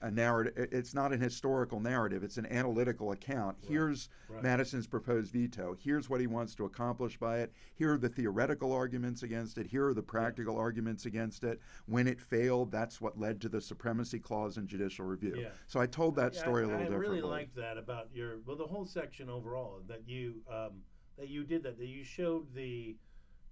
a 0.00 0.10
narrative. 0.10 0.68
It's 0.72 0.94
not 0.94 1.12
an 1.12 1.20
historical 1.20 1.80
narrative, 1.80 2.22
it's 2.22 2.36
an 2.36 2.46
analytical 2.46 3.12
account. 3.12 3.56
Here's 3.66 4.08
right. 4.28 4.42
Madison's 4.42 4.86
proposed 4.86 5.32
veto. 5.32 5.76
Here's 5.78 6.10
what 6.10 6.20
he 6.20 6.26
wants 6.26 6.54
to 6.56 6.64
accomplish 6.64 7.16
by 7.16 7.38
it. 7.38 7.52
Here 7.74 7.92
are 7.92 7.98
the 7.98 8.08
theoretical 8.08 8.72
arguments 8.72 9.22
against 9.22 9.58
it. 9.58 9.66
Here 9.66 9.86
are 9.86 9.94
the 9.94 10.02
practical 10.02 10.56
arguments 10.56 11.06
against 11.06 11.44
it. 11.44 11.60
When 11.86 12.06
it 12.06 12.20
failed, 12.20 12.70
that's 12.70 13.00
what 13.00 13.18
led 13.18 13.40
to 13.42 13.48
the 13.48 13.60
supremacy 13.60 14.18
clause 14.18 14.56
and 14.56 14.68
judicial 14.68 15.04
review. 15.04 15.36
Yeah. 15.38 15.48
So 15.66 15.80
I 15.80 15.86
told 15.86 16.16
that 16.16 16.34
story 16.34 16.64
I, 16.64 16.66
a 16.66 16.68
little 16.68 16.80
I 16.80 16.84
differently. 16.84 17.06
I 17.06 17.10
really 17.10 17.22
liked 17.22 17.56
that 17.56 17.78
about 17.78 18.08
your 18.12 18.38
well, 18.46 18.56
the 18.56 18.66
whole 18.66 18.86
section 18.86 19.28
overall 19.28 19.80
that 19.88 20.02
you 20.06 20.42
um, 20.50 20.82
that 21.18 21.28
you 21.28 21.44
did 21.44 21.62
that 21.62 21.78
that 21.78 21.86
you 21.86 22.04
showed 22.04 22.52
the 22.54 22.96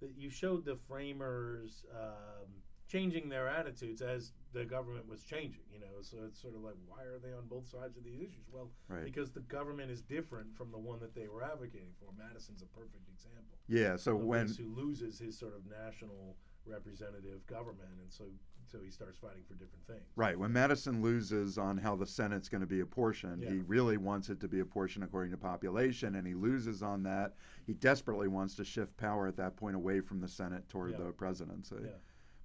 that 0.01 0.11
you 0.17 0.29
showed 0.29 0.65
the 0.65 0.77
framers 0.87 1.85
um, 1.95 2.47
changing 2.91 3.29
their 3.29 3.47
attitudes 3.47 4.01
as 4.01 4.33
the 4.53 4.65
government 4.65 5.07
was 5.07 5.23
changing. 5.23 5.61
You 5.71 5.79
know, 5.79 6.01
so 6.01 6.17
it's 6.27 6.41
sort 6.41 6.55
of 6.55 6.61
like 6.61 6.75
why 6.87 7.03
are 7.03 7.19
they 7.19 7.31
on 7.33 7.47
both 7.47 7.67
sides 7.67 7.95
of 7.97 8.03
these 8.03 8.19
issues? 8.19 8.45
Well, 8.51 8.69
Right. 8.89 9.05
because 9.05 9.31
the 9.31 9.39
government 9.41 9.89
is 9.91 10.01
different 10.01 10.53
from 10.57 10.71
the 10.71 10.77
one 10.77 10.99
that 10.99 11.13
they 11.15 11.27
were 11.27 11.43
advocating 11.43 11.93
for. 11.99 12.11
Madison's 12.17 12.61
a 12.61 12.65
perfect 12.67 13.07
example. 13.07 13.57
yeah. 13.67 13.95
So 13.95 14.15
when 14.15 14.47
who 14.49 14.73
loses 14.75 15.17
his 15.19 15.37
sort 15.37 15.55
of 15.55 15.65
national 15.69 16.35
representative 16.65 17.45
government, 17.47 17.89
and 18.01 18.11
so 18.11 18.25
so 18.67 18.79
he 18.79 18.89
starts 18.91 19.17
fighting 19.17 19.43
for 19.43 19.55
different 19.55 19.85
things. 19.85 20.05
Right. 20.15 20.37
When 20.39 20.53
Madison 20.53 21.01
loses 21.01 21.57
on 21.57 21.77
how 21.77 21.95
the 21.97 22.05
Senate's 22.05 22.47
going 22.47 22.61
to 22.61 22.67
be 22.67 22.79
apportioned, 22.81 23.43
he 23.43 23.57
really 23.59 23.97
wants 23.97 24.29
it 24.29 24.39
to 24.39 24.47
be 24.47 24.59
apportioned 24.61 25.03
according 25.03 25.31
to 25.31 25.37
population, 25.37 26.15
and 26.15 26.25
he 26.25 26.33
loses 26.35 26.81
on 26.81 27.03
that. 27.03 27.33
He 27.65 27.73
desperately 27.73 28.29
wants 28.29 28.55
to 28.55 28.63
shift 28.63 28.95
power 28.95 29.27
at 29.27 29.35
that 29.37 29.57
point 29.57 29.75
away 29.75 29.99
from 29.99 30.21
the 30.21 30.27
Senate 30.27 30.69
toward 30.69 30.91
Yeah. 30.91 30.97
the 30.99 31.11
presidency. 31.11 31.75
Yeah. 31.83 31.89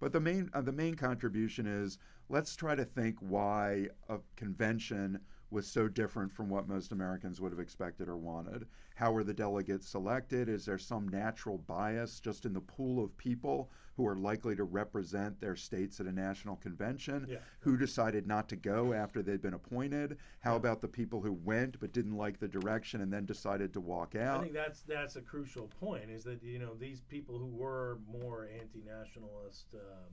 But 0.01 0.13
the 0.13 0.21
main 0.21 0.51
uh, 0.53 0.61
the 0.61 0.73
main 0.73 0.95
contribution 0.95 1.67
is 1.67 1.99
let's 2.29 2.55
try 2.57 2.75
to 2.75 2.85
think 2.85 3.17
why 3.21 3.89
a 4.09 4.19
convention 4.37 5.21
was 5.57 5.67
so 5.67 5.89
different 5.89 6.31
from 6.31 6.51
what 6.51 6.69
most 6.69 6.93
Americans 6.93 7.41
would 7.41 7.51
have 7.51 7.61
expected 7.61 8.11
or 8.11 8.19
wanted. 8.19 8.67
How 8.95 9.11
were 9.11 9.25
the 9.25 9.33
delegates 9.33 9.89
selected? 9.89 10.51
Is 10.51 10.67
there 10.67 10.77
some 10.77 11.09
natural 11.09 11.57
bias 11.57 12.21
just 12.21 12.45
in 12.45 12.53
the 12.53 12.61
pool 12.61 13.03
of 13.03 13.17
people 13.17 13.71
who 13.97 14.07
are 14.07 14.17
likely 14.17 14.55
to 14.55 14.65
represent 14.65 15.41
their 15.41 15.57
states 15.57 15.99
at 15.99 16.05
a 16.05 16.13
national 16.13 16.57
convention? 16.57 17.27
Yeah. 17.27 17.39
Who 17.61 17.79
decided 17.79 18.27
not 18.27 18.51
to 18.51 18.57
go 18.57 18.93
after 18.93 19.23
they'd 19.23 19.41
been 19.41 19.55
appointed? 19.55 20.19
How 20.41 20.57
about 20.57 20.83
the 20.83 20.89
people 20.89 21.23
who 21.23 21.33
went 21.33 21.81
but 21.81 21.91
didn't 21.95 22.19
like 22.19 22.39
the 22.39 22.49
direction 22.49 23.01
and 23.01 23.11
then 23.11 23.25
decided 23.25 23.73
to 23.73 23.81
walk 23.81 24.15
out? 24.15 24.41
I 24.41 24.43
think 24.43 24.53
that's 24.53 24.83
that's 24.83 25.17
a 25.17 25.23
crucial 25.23 25.69
point. 25.81 26.11
Is 26.11 26.23
that 26.25 26.43
you 26.43 26.59
know 26.59 26.75
these 26.75 27.01
people 27.01 27.39
who 27.39 27.47
were 27.47 27.99
more 28.07 28.47
anti-nationalist, 28.61 29.69
um, 29.73 30.13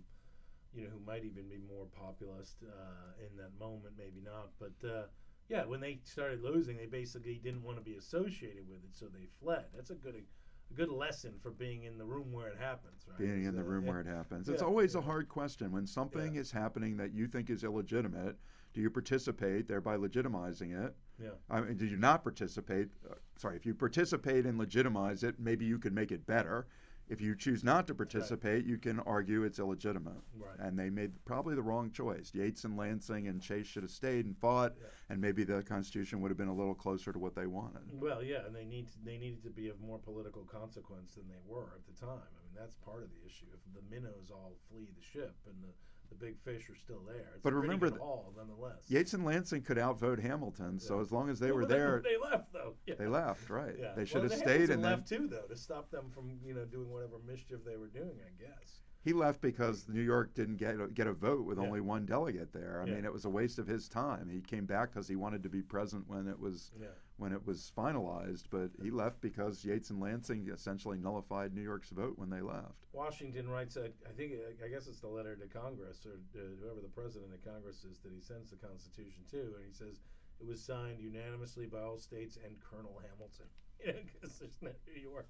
you 0.73 0.85
know, 0.85 0.89
who 0.89 1.05
might 1.05 1.25
even 1.25 1.49
be 1.49 1.59
more 1.69 1.87
populist 1.99 2.63
uh, 2.63 3.25
in 3.25 3.35
that 3.35 3.51
moment, 3.59 3.93
maybe 3.97 4.21
not, 4.23 4.51
but 4.57 4.87
uh, 4.87 5.03
yeah, 5.49 5.65
when 5.65 5.79
they 5.79 5.99
started 6.03 6.41
losing, 6.41 6.77
they 6.77 6.85
basically 6.85 7.39
didn't 7.43 7.63
want 7.63 7.77
to 7.77 7.83
be 7.83 7.95
associated 7.95 8.67
with 8.67 8.83
it, 8.83 8.93
so 8.93 9.05
they 9.05 9.27
fled. 9.41 9.65
That's 9.75 9.89
a 9.89 9.95
good 9.95 10.15
a 10.15 10.73
good 10.73 10.89
lesson 10.89 11.33
for 11.41 11.51
being 11.51 11.83
in 11.83 11.97
the 11.97 12.05
room 12.05 12.31
where 12.31 12.47
it 12.47 12.57
happens, 12.57 13.05
right? 13.07 13.19
being 13.19 13.45
in 13.45 13.55
the 13.55 13.63
room 13.63 13.83
yeah. 13.83 13.91
where 13.91 14.01
it 14.01 14.07
happens. 14.07 14.49
It's 14.49 14.61
Yeah, 14.61 14.67
always 14.67 14.95
a 14.95 15.01
hard 15.01 15.27
question. 15.27 15.71
When 15.71 15.85
something 15.85 16.35
Yeah. 16.35 16.41
is 16.41 16.51
happening 16.51 16.97
that 16.97 17.13
you 17.13 17.27
think 17.27 17.49
is 17.49 17.63
illegitimate, 17.63 18.37
do 18.73 18.81
you 18.81 18.89
participate, 18.89 19.67
thereby 19.67 19.97
legitimizing 19.97 20.85
it? 20.85 20.95
Yeah. 21.19 21.29
I 21.49 21.61
mean, 21.61 21.77
do 21.77 21.85
you 21.85 21.97
not 21.97 22.23
participate? 22.23 22.89
Uh, 23.07 23.15
sorry, 23.37 23.55
if 23.57 23.65
you 23.65 23.75
participate 23.75 24.45
and 24.45 24.57
legitimize 24.57 25.23
it, 25.23 25.39
maybe 25.39 25.65
you 25.65 25.77
could 25.77 25.93
make 25.93 26.11
it 26.11 26.25
better. 26.25 26.67
If 27.09 27.19
you 27.21 27.35
choose 27.35 27.63
not 27.63 27.85
to 27.87 27.95
participate, 27.95 28.65
you 28.65 28.77
can 28.77 28.99
argue 29.01 29.43
it's 29.43 29.59
illegitimate. 29.59 30.21
Right. 30.35 30.57
And 30.59 30.79
they 30.79 30.89
made 30.89 31.11
probably 31.25 31.53
the 31.53 31.61
wrong 31.61 31.91
choice. 31.91 32.31
Yates 32.33 32.63
and 32.63 32.77
Lansing 32.77 33.27
and 33.27 33.41
Chase 33.41 33.67
should 33.67 33.83
have 33.83 33.91
stayed 33.91 34.25
and 34.25 34.37
fought, 34.37 34.73
Yeah. 34.79 34.87
and 35.09 35.21
maybe 35.21 35.43
the 35.43 35.61
Constitution 35.63 36.21
would 36.21 36.31
have 36.31 36.37
been 36.37 36.47
a 36.47 36.55
little 36.55 36.73
closer 36.73 37.11
to 37.11 37.19
what 37.19 37.35
they 37.35 37.45
wanted. 37.45 37.81
Well, 37.91 38.23
yeah, 38.23 38.45
and 38.45 38.55
they 38.55 38.65
need 38.65 38.87
to, 38.87 38.93
they 39.03 39.17
needed 39.17 39.43
to 39.43 39.49
be 39.49 39.67
of 39.67 39.79
more 39.81 39.99
political 39.99 40.43
consequence 40.43 41.15
than 41.15 41.27
they 41.27 41.41
were 41.45 41.73
at 41.75 41.85
the 41.85 41.99
time. 41.99 42.21
I 42.23 42.39
mean, 42.43 42.55
that's 42.55 42.75
part 42.75 43.03
of 43.03 43.09
the 43.11 43.25
issue. 43.27 43.45
If 43.53 43.59
the 43.73 43.81
minnows 43.93 44.31
all 44.31 44.53
flee 44.71 44.87
the 44.95 45.03
ship 45.03 45.35
and 45.45 45.55
the, 45.61 45.73
the 46.19 46.25
big 46.25 46.39
fish 46.43 46.69
are 46.69 46.75
still 46.75 47.01
there, 47.07 47.31
it's 47.35 47.43
But 47.43 47.53
remember 47.53 47.87
good 47.87 47.93
th- 47.95 48.01
haul 48.01 48.33
nonetheless. 48.37 48.83
Yates 48.87 49.13
and 49.13 49.25
Lansing 49.25 49.61
could 49.63 49.77
outvote 49.77 50.19
Hamilton, 50.19 50.79
so 50.79 50.99
as 50.99 51.11
long 51.11 51.29
as 51.29 51.39
they 51.39 51.47
Well, 51.47 51.61
were 51.61 51.65
they- 51.65 51.73
there, 51.75 52.01
They 52.03 52.17
left 52.17 52.53
though. 52.53 52.75
Yeah. 52.85 52.95
they 52.95 53.07
left. 53.07 53.49
Right? 53.49 53.75
Yeah. 53.79 53.93
They 53.95 54.05
should 54.05 54.21
well, 54.21 54.23
have 54.23 54.31
the 54.31 54.37
stayed, 54.37 54.69
and 54.69 54.83
then 54.83 54.91
left 54.99 55.07
too, 55.07 55.27
though, 55.27 55.47
to 55.47 55.55
stop 55.55 55.89
them 55.91 56.09
from 56.11 56.39
you 56.45 56.53
know 56.53 56.65
doing 56.65 56.89
whatever 56.89 57.19
mischief 57.25 57.59
they 57.65 57.77
were 57.77 57.87
doing. 57.87 58.19
I 58.25 58.41
guess. 58.41 58.82
He 59.03 59.11
left 59.11 59.41
because 59.41 59.89
New 59.89 60.01
York 60.01 60.33
didn't 60.33 60.55
get 60.55 60.79
a, 60.79 60.87
get 60.87 61.07
a 61.07 61.13
vote 61.13 61.43
with 61.45 61.57
Yeah. 61.57 61.65
only 61.65 61.81
one 61.81 62.05
delegate 62.05 62.53
there. 62.53 62.81
I 62.81 62.85
Yeah. 62.85 62.95
mean, 62.95 63.05
it 63.05 63.11
was 63.11 63.25
a 63.25 63.29
waste 63.29 63.59
of 63.59 63.67
his 63.67 63.89
time. 63.89 64.29
He 64.29 64.39
came 64.41 64.65
back 64.65 64.91
because 64.93 65.09
he 65.09 65.17
wanted 65.17 65.43
to 65.43 65.49
be 65.49 65.61
present 65.61 66.07
when 66.07 66.27
it 66.27 66.39
was 66.39 66.71
Yeah. 66.79 66.87
when 67.17 67.31
it 67.33 67.45
was 67.45 67.71
finalized, 67.77 68.45
but 68.49 68.71
he 68.81 68.89
left 68.91 69.21
because 69.21 69.63
Yates 69.63 69.89
and 69.91 69.99
Lansing 69.99 70.47
essentially 70.49 70.97
nullified 70.97 71.53
New 71.53 71.61
York's 71.61 71.89
vote 71.89 72.17
when 72.17 72.29
they 72.29 72.41
left. 72.41 72.87
Washington 72.93 73.47
writes, 73.49 73.75
a, 73.75 73.85
I 74.07 74.13
think, 74.15 74.33
I 74.63 74.67
guess 74.67 74.87
it's 74.87 74.99
the 75.01 75.07
letter 75.09 75.35
to 75.35 75.47
Congress 75.47 76.05
or 76.05 76.13
uh, 76.35 76.39
whoever 76.59 76.81
the 76.81 76.89
president 76.89 77.33
of 77.33 77.41
Congress 77.43 77.83
is 77.83 77.99
that 77.99 78.11
he 78.13 78.19
sends 78.21 78.49
the 78.51 78.57
Constitution 78.57 79.23
to, 79.31 79.55
and 79.55 79.65
he 79.65 79.71
says 79.73 80.01
it 80.39 80.47
was 80.47 80.61
signed 80.63 80.99
unanimously 80.99 81.65
by 81.67 81.81
all 81.81 81.97
states 81.97 82.37
and 82.43 82.59
Colonel 82.61 82.99
Hamilton. 83.09 83.47
Because 84.13 84.39
there's 84.39 84.61
not 84.61 84.75
New 84.87 84.99
York, 85.01 85.27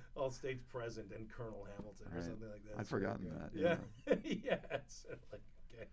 all 0.16 0.30
states 0.30 0.62
present 0.64 1.12
and 1.16 1.28
Colonel 1.30 1.66
Hamilton 1.76 2.06
or 2.12 2.16
Right. 2.16 2.24
something 2.24 2.48
like 2.50 2.62
that. 2.64 2.72
I'd 2.72 2.76
really 2.76 2.84
forgotten 2.84 3.30
that, 3.38 3.50
Yeah, 3.54 3.76
yeah, 4.24 4.58
it's 4.72 5.02
sort 5.02 5.14
of 5.14 5.20
like 5.32 5.42
okay, 5.72 5.88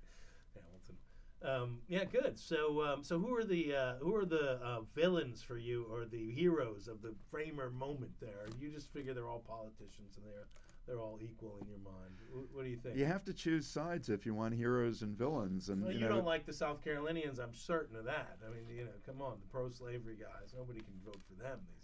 Hamilton. 0.55 0.97
Um, 1.41 1.79
yeah, 1.89 2.05
good. 2.05 2.39
So, 2.39 2.81
um, 2.83 3.03
so 3.03 3.19
who 3.19 3.35
are 3.35 3.43
the 3.43 3.75
uh, 3.75 3.93
who 3.97 4.15
are 4.15 4.25
the 4.25 4.53
uh, 4.63 4.81
villains 4.95 5.41
for 5.41 5.57
you, 5.57 5.85
or 5.91 6.05
the 6.05 6.31
heroes 6.31 6.87
of 6.87 7.01
the 7.01 7.13
Framer 7.29 7.69
moment? 7.69 8.11
There, 8.21 8.47
you 8.59 8.69
just 8.69 8.91
figure 8.93 9.13
they're 9.13 9.27
all 9.29 9.43
politicians 9.45 10.15
and 10.15 10.25
they're 10.25 10.47
they're 10.87 11.01
all 11.01 11.19
equal 11.21 11.57
in 11.61 11.67
your 11.67 11.79
mind. 11.79 12.15
Wh- 12.31 12.55
What 12.55 12.63
do 12.63 12.69
you 12.69 12.77
think? 12.77 12.95
You 12.95 13.05
have 13.05 13.25
to 13.25 13.33
choose 13.33 13.67
sides 13.67 14.07
if 14.09 14.25
you 14.25 14.33
want 14.33 14.53
heroes 14.53 15.01
and 15.01 15.17
villains, 15.17 15.67
and 15.67 15.81
Well, 15.83 15.91
you 15.91 15.99
you, 15.99 16.05
know, 16.07 16.15
don't 16.15 16.25
like 16.25 16.45
the 16.45 16.53
South 16.53 16.81
Carolinians. 16.81 17.39
I'm 17.39 17.53
certain 17.53 17.97
of 17.97 18.05
that. 18.05 18.37
I 18.45 18.49
mean, 18.49 18.63
you 18.73 18.85
know, 18.85 18.91
come 19.05 19.21
on, 19.21 19.37
the 19.41 19.47
pro-slavery 19.47 20.15
guys. 20.15 20.53
Nobody 20.55 20.79
can 20.79 20.93
vote 21.05 21.19
for 21.27 21.35
them 21.43 21.59
these. 21.67 21.82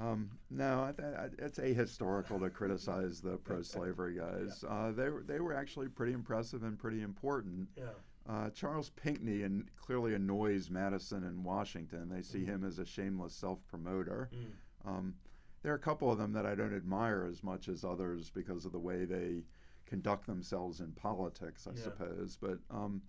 Um, 0.00 0.30
no, 0.50 0.82
I, 0.84 0.92
th- 0.92 1.14
I- 1.14 1.44
it's 1.44 1.58
ahistorical 1.58 2.40
to 2.40 2.50
criticize 2.50 3.20
the 3.20 3.36
pro-slavery 3.36 4.14
guys. 4.16 4.64
Uh, 4.66 4.92
they 4.92 5.10
were 5.10 5.22
they 5.22 5.40
were 5.40 5.52
actually 5.54 5.88
pretty 5.88 6.12
impressive 6.12 6.62
and 6.62 6.78
pretty 6.78 7.02
important. 7.02 7.68
Yeah. 7.76 7.84
Uh, 8.28 8.48
Charles 8.50 8.90
Pinckney 8.90 9.42
and 9.42 9.64
clearly 9.76 10.14
annoys 10.14 10.70
Madison 10.70 11.24
and 11.24 11.44
Washington. 11.44 12.08
They 12.08 12.22
see 12.22 12.38
Mm-hmm. 12.40 12.50
him 12.50 12.64
as 12.64 12.78
a 12.78 12.84
shameless 12.86 13.34
self-promoter. 13.34 14.30
Mm. 14.34 14.88
Um, 14.88 15.14
there 15.62 15.72
are 15.72 15.76
a 15.76 15.80
couple 15.80 16.10
of 16.10 16.18
them 16.18 16.32
that 16.32 16.46
I 16.46 16.54
don't 16.54 16.74
admire 16.74 17.26
as 17.28 17.42
much 17.42 17.68
as 17.68 17.84
others 17.84 18.30
because 18.30 18.64
of 18.64 18.72
the 18.72 18.78
way 18.78 19.04
they 19.04 19.42
conduct 19.86 20.26
themselves 20.26 20.80
in 20.80 20.92
politics, 20.92 21.66
I 21.66 21.72
Yeah. 21.76 21.82
suppose. 21.82 22.38
But 22.40 22.58
um, 22.70 23.02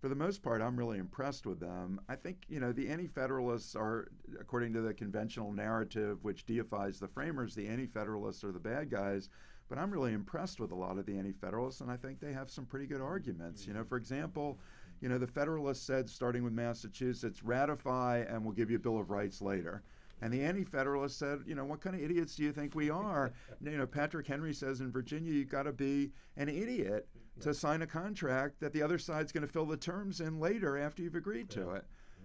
for 0.00 0.08
the 0.08 0.14
most 0.14 0.42
part, 0.42 0.60
I'm 0.60 0.76
really 0.76 0.98
impressed 0.98 1.46
with 1.46 1.58
them. 1.58 2.00
I 2.08 2.16
think, 2.16 2.44
you 2.48 2.60
know, 2.60 2.72
the 2.72 2.88
Anti 2.88 3.06
Federalists 3.06 3.74
are, 3.74 4.08
according 4.38 4.72
to 4.74 4.80
the 4.80 4.92
conventional 4.92 5.52
narrative, 5.52 6.22
which 6.22 6.44
deifies 6.44 6.98
the 6.98 7.08
framers, 7.08 7.54
the 7.54 7.66
Anti 7.66 7.86
Federalists 7.86 8.44
are 8.44 8.52
the 8.52 8.60
bad 8.60 8.90
guys. 8.90 9.28
But 9.68 9.78
I'm 9.78 9.90
really 9.90 10.12
impressed 10.12 10.60
with 10.60 10.70
a 10.70 10.76
lot 10.76 10.98
of 10.98 11.06
the 11.06 11.18
Anti 11.18 11.32
Federalists, 11.32 11.80
and 11.80 11.90
I 11.90 11.96
think 11.96 12.20
they 12.20 12.32
have 12.32 12.50
some 12.50 12.66
pretty 12.66 12.86
good 12.86 13.00
arguments. 13.00 13.66
You 13.66 13.72
know, 13.72 13.80
mm-hmm. 13.80 13.88
for 13.88 13.96
example, 13.96 14.58
you 15.00 15.08
know, 15.08 15.18
the 15.18 15.26
Federalists 15.26 15.82
said, 15.82 16.08
starting 16.08 16.44
with 16.44 16.52
Massachusetts, 16.52 17.42
ratify 17.42 18.24
and 18.28 18.44
we'll 18.44 18.54
give 18.54 18.70
you 18.70 18.76
a 18.76 18.80
Bill 18.80 18.98
of 18.98 19.10
Rights 19.10 19.42
later. 19.42 19.82
And 20.22 20.32
the 20.32 20.42
Anti-Federalists 20.42 21.18
said, 21.18 21.40
you 21.46 21.54
know, 21.54 21.64
what 21.64 21.80
kind 21.80 21.94
of 21.94 22.02
idiots 22.02 22.36
do 22.36 22.42
you 22.42 22.52
think 22.52 22.74
we 22.74 22.88
are? 22.88 23.32
you 23.60 23.76
know, 23.76 23.86
Patrick 23.86 24.26
Henry 24.26 24.54
says 24.54 24.80
in 24.80 24.90
Virginia, 24.90 25.32
you've 25.32 25.50
got 25.50 25.64
to 25.64 25.72
be 25.72 26.10
an 26.36 26.48
idiot 26.48 27.06
to 27.40 27.52
sign 27.52 27.82
a 27.82 27.86
contract 27.86 28.60
that 28.60 28.72
the 28.72 28.82
other 28.82 28.98
side's 28.98 29.30
going 29.30 29.46
to 29.46 29.52
fill 29.52 29.66
the 29.66 29.76
terms 29.76 30.20
in 30.20 30.40
later 30.40 30.78
after 30.78 31.02
you've 31.02 31.16
agreed 31.16 31.50
to 31.50 31.72
it. 31.72 31.84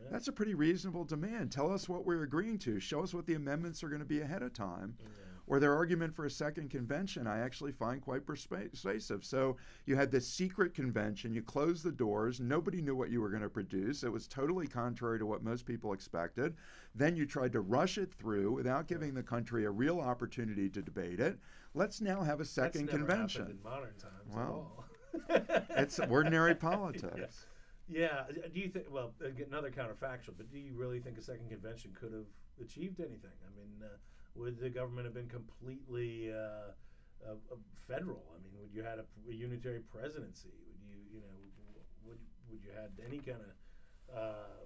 That's 0.09 0.27
a 0.27 0.31
pretty 0.31 0.53
reasonable 0.53 1.05
demand. 1.05 1.51
Tell 1.51 1.71
us 1.71 1.87
what 1.87 2.05
we're 2.05 2.23
agreeing 2.23 2.57
to. 2.59 2.79
Show 2.79 3.01
us 3.03 3.13
what 3.13 3.25
the 3.25 3.35
amendments 3.35 3.83
are 3.83 3.89
going 3.89 4.01
to 4.01 4.05
be 4.05 4.21
ahead 4.21 4.41
of 4.41 4.53
time. 4.53 4.95
Yeah. 4.99 5.07
Or 5.51 5.59
their 5.59 5.75
argument 5.75 6.15
for 6.15 6.23
a 6.23 6.29
second 6.29 6.69
convention, 6.69 7.27
I 7.27 7.39
actually 7.39 7.73
find 7.73 8.01
quite 8.01 8.25
persuasive. 8.25 9.25
So 9.25 9.57
you 9.85 9.97
had 9.97 10.09
this 10.09 10.25
secret 10.25 10.73
convention, 10.73 11.33
you 11.33 11.41
closed 11.41 11.83
the 11.83 11.91
doors, 11.91 12.39
nobody 12.39 12.81
knew 12.81 12.95
what 12.95 13.09
you 13.09 13.19
were 13.19 13.27
going 13.27 13.41
to 13.41 13.49
produce. 13.49 14.05
It 14.05 14.13
was 14.13 14.29
totally 14.29 14.65
contrary 14.65 15.19
to 15.19 15.25
what 15.25 15.43
most 15.43 15.65
people 15.65 15.91
expected. 15.91 16.55
Then 16.95 17.17
you 17.17 17.25
tried 17.25 17.51
to 17.51 17.59
rush 17.59 17.97
it 17.97 18.13
through 18.13 18.53
without 18.53 18.87
giving 18.87 19.13
the 19.13 19.23
country 19.23 19.65
a 19.65 19.69
real 19.69 19.99
opportunity 19.99 20.69
to 20.69 20.81
debate 20.81 21.19
it. 21.19 21.37
Let's 21.73 21.99
now 21.99 22.21
have 22.21 22.39
a 22.39 22.45
second 22.45 22.85
That's 22.87 22.93
never 22.93 23.05
convention. 23.05 23.41
happened 23.41 23.59
in 23.61 23.69
modern 23.69 23.93
times 23.97 24.33
Well, 24.33 24.87
at 25.29 25.35
all. 25.35 25.65
It's 25.81 25.99
ordinary 25.99 26.55
politics. 26.69 27.45
Yeah. 27.89 28.23
Do 28.53 28.57
you 28.57 28.69
think? 28.69 28.85
Well, 28.89 29.11
another 29.49 29.69
counterfactual. 29.69 30.35
But 30.37 30.49
do 30.49 30.57
you 30.59 30.71
really 30.75 31.01
think 31.01 31.17
a 31.17 31.21
second 31.21 31.49
convention 31.49 31.91
could 31.99 32.13
have 32.13 32.27
achieved 32.61 33.01
anything? 33.01 33.35
I 33.45 33.51
mean, 33.59 33.83
uh, 33.83 33.97
would 34.35 34.59
the 34.59 34.69
government 34.69 35.05
have 35.05 35.13
been 35.13 35.27
completely 35.29 36.31
uh, 36.31 36.71
uh, 37.27 37.33
uh, 37.51 37.55
federal? 37.87 38.23
I 38.35 38.41
mean, 38.43 38.53
would 38.61 38.73
you 38.73 38.83
had 38.83 38.99
a, 38.99 39.05
a 39.29 39.33
unitary 39.33 39.79
presidency? 39.81 40.49
Would 40.67 40.79
you, 40.87 40.95
you 41.13 41.19
know, 41.21 41.27
would 42.05 42.19
would 42.49 42.61
you 42.63 42.71
had 42.75 42.91
any 43.07 43.19
kind 43.19 43.39
of, 43.41 44.17
uh, 44.17 44.63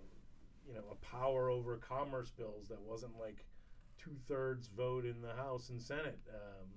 you 0.68 0.74
know, 0.74 0.84
a 0.92 0.96
power 1.06 1.50
over 1.50 1.78
commerce 1.78 2.32
bills 2.32 2.68
that 2.70 2.82
wasn't 2.82 3.18
like 3.20 3.46
two 3.98 4.16
thirds 4.28 4.68
vote 4.68 5.06
in 5.06 5.22
the 5.22 5.34
House 5.34 5.70
and 5.70 5.82
Senate? 5.82 6.20
Um, 6.30 6.68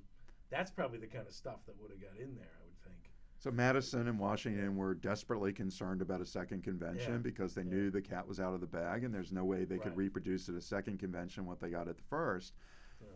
that's 0.50 0.70
probably 0.70 0.98
the 0.98 1.06
kind 1.06 1.26
of 1.26 1.34
stuff 1.34 1.60
that 1.66 1.78
would 1.80 1.90
have 1.90 2.00
got 2.00 2.18
in 2.18 2.34
there. 2.34 2.50
I 2.60 2.64
would 2.64 2.80
think. 2.82 3.10
So 3.40 3.52
Madison 3.52 4.08
and 4.08 4.18
Washington 4.18 4.76
were 4.76 4.94
desperately 4.94 5.52
concerned 5.52 6.02
about 6.02 6.20
a 6.20 6.26
second 6.26 6.64
convention 6.64 7.12
Yeah. 7.12 7.18
because 7.18 7.54
they 7.54 7.62
Yeah. 7.62 7.68
knew 7.68 7.90
the 7.90 8.02
cat 8.02 8.26
was 8.26 8.40
out 8.40 8.52
of 8.52 8.60
the 8.60 8.66
bag 8.66 9.04
and 9.04 9.14
there's 9.14 9.30
no 9.32 9.44
way 9.44 9.64
they 9.64 9.78
could 9.78 9.96
reproduce 9.96 10.48
at 10.48 10.56
a 10.56 10.60
second 10.60 10.98
convention 10.98 11.46
what 11.46 11.60
they 11.60 11.70
got 11.70 11.86
at 11.86 11.96
the 11.98 12.02
first. 12.02 12.54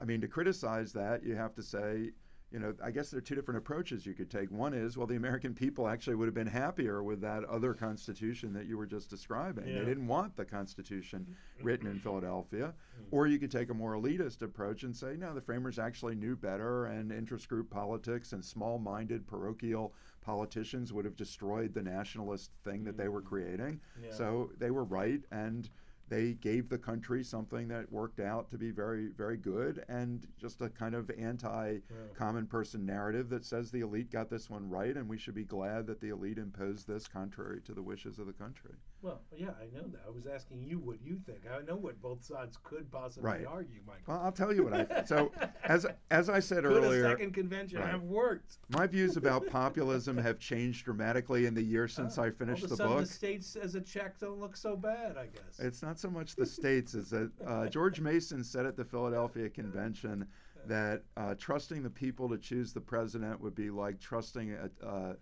I 0.03 0.05
mean, 0.05 0.21
to 0.21 0.29
criticize 0.29 0.93
that, 0.95 1.23
you 1.23 1.37
have 1.37 1.55
to 1.55 1.63
say, 1.63 2.11
you 2.51 2.59
know, 2.59 2.75
I 2.85 2.91
guess 2.91 3.11
there 3.11 3.19
are 3.19 3.23
two 3.23 3.37
different 3.37 3.57
approaches 3.59 4.05
you 4.05 4.13
could 4.13 4.31
take. 4.31 4.51
One 4.51 4.75
is, 4.75 4.99
well, 4.99 5.07
the 5.07 5.17
American 5.17 5.55
people 5.55 5.89
actually 5.89 6.17
would 6.17 6.27
have 6.27 6.35
been 6.35 6.47
happier 6.47 7.03
with 7.03 7.21
that 7.23 7.45
other 7.45 7.73
constitution 7.73 8.53
that 8.53 8.67
you 8.67 8.77
were 8.77 8.85
just 8.85 9.09
describing. 9.09 9.69
Yeah. 9.69 9.79
They 9.79 9.87
didn't 9.87 10.09
want 10.09 10.37
the 10.37 10.45
constitution 10.45 11.35
written 11.63 11.87
in 11.87 11.99
Philadelphia. 11.99 12.75
Mm. 13.01 13.05
Or 13.11 13.27
you 13.27 13.39
could 13.39 13.51
take 13.51 13.71
a 13.71 13.75
more 13.75 13.95
elitist 13.95 14.43
approach 14.43 14.83
and 14.83 14.95
say, 14.95 15.17
no, 15.17 15.33
the 15.33 15.41
framers 15.41 15.79
actually 15.79 16.17
knew 16.17 16.37
better, 16.37 16.87
and 16.87 17.11
interest 17.11 17.49
group 17.49 17.71
politics 17.71 18.33
and 18.33 18.45
small 18.45 18.79
minded 18.79 19.27
parochial 19.27 19.95
politicians 20.21 20.93
would 20.93 21.05
have 21.05 21.17
destroyed 21.17 21.73
the 21.73 21.83
nationalist 21.83 22.51
thing 22.65 22.85
that 22.85 22.99
they 22.99 23.09
were 23.09 23.23
creating. 23.23 23.81
Yeah. 24.03 24.13
So 24.13 24.51
they 24.59 24.71
were 24.73 24.85
right, 24.85 25.21
and 25.31 25.71
they 26.13 26.35
gave 26.35 26.69
the 26.69 26.77
country 26.77 27.25
something 27.25 27.69
that 27.69 27.91
worked 27.91 28.21
out 28.21 28.51
to 28.51 28.59
be 28.59 28.71
very, 28.71 29.09
very 29.17 29.39
good, 29.39 29.83
and 29.89 30.27
just 30.39 30.61
a 30.61 30.69
kind 30.69 30.95
of 30.95 31.11
anti 31.19 31.79
common 32.15 32.47
person 32.47 32.85
narrative 32.85 33.31
that 33.31 33.47
says 33.47 33.71
the 33.71 33.81
elite 33.81 34.11
got 34.11 34.29
this 34.29 34.51
one 34.51 34.69
right, 34.69 34.95
and 34.95 35.09
we 35.09 35.17
should 35.17 35.35
be 35.35 35.45
glad 35.45 35.87
that 35.87 36.03
the 36.03 36.11
elite 36.11 36.37
imposed 36.37 36.87
this 36.87 37.09
contrary 37.09 37.63
to 37.63 37.73
the 37.73 37.83
wishes 37.83 38.19
of 38.19 38.27
the 38.27 38.33
country. 38.35 38.75
Well, 39.03 39.21
yeah, 39.37 39.51
I 39.61 39.65
know 39.77 39.89
that. 39.89 40.03
I 40.07 40.11
was 40.11 40.29
asking 40.29 40.63
you 40.63 40.79
what 40.79 41.03
you 41.03 41.19
think. 41.27 41.41
I 41.53 41.61
know 41.63 41.75
what 41.75 42.01
both 42.01 42.23
sides 42.23 42.57
could 42.63 42.89
possibly 42.89 43.29
Right. 43.31 43.45
argue, 43.45 43.81
Michael. 43.85 44.05
Well, 44.07 44.21
I'll 44.23 44.31
tell 44.33 44.53
you 44.55 44.63
what 44.63 44.75
I 44.75 44.85
think. 44.85 45.09
So, 45.09 45.33
as 45.65 45.87
as 46.13 46.29
I 46.29 46.39
said 46.39 46.63
could 46.63 46.73
earlier, 46.85 47.03
second 47.11 47.35
convention 47.35 47.81
Right. 47.81 47.91
have 47.91 48.05
worked? 48.05 48.59
my 48.69 48.87
views 48.87 49.17
about 49.17 49.47
populism 49.51 50.17
have 50.19 50.39
changed 50.39 50.85
dramatically 50.85 51.47
in 51.47 51.55
the 51.55 51.63
year 51.63 51.89
since 51.89 52.17
Oh, 52.17 52.23
I 52.23 52.31
finished 52.31 52.69
the 52.69 52.77
book. 52.77 53.01
The 53.01 53.07
states 53.07 53.57
as 53.57 53.75
a 53.75 53.81
check 53.81 54.21
don't 54.21 54.39
look 54.39 54.57
so 54.57 54.77
bad, 54.77 55.19
I 55.19 55.27
guess. 55.27 55.59
It's 55.59 55.83
not 55.83 55.99
so 55.99 56.09
much 56.09 56.37
the 56.37 56.47
states 56.47 56.95
as 56.95 57.11
that 57.11 57.33
uh, 57.45 57.67
George 57.67 58.01
Mason 58.09 58.45
said 58.45 58.67
at 58.67 58.77
the 58.77 58.85
Philadelphia 58.85 59.49
Convention 59.51 60.29
that 60.65 61.03
uh, 61.17 61.35
trusting 61.35 61.83
the 61.83 61.91
people 61.91 62.29
to 62.29 62.39
choose 62.39 62.73
the 62.73 62.81
president 62.81 63.41
would 63.41 63.57
be 63.57 63.69
like 63.69 63.99
trusting 63.99 64.53
a 64.53 64.87
uh, 64.87 65.15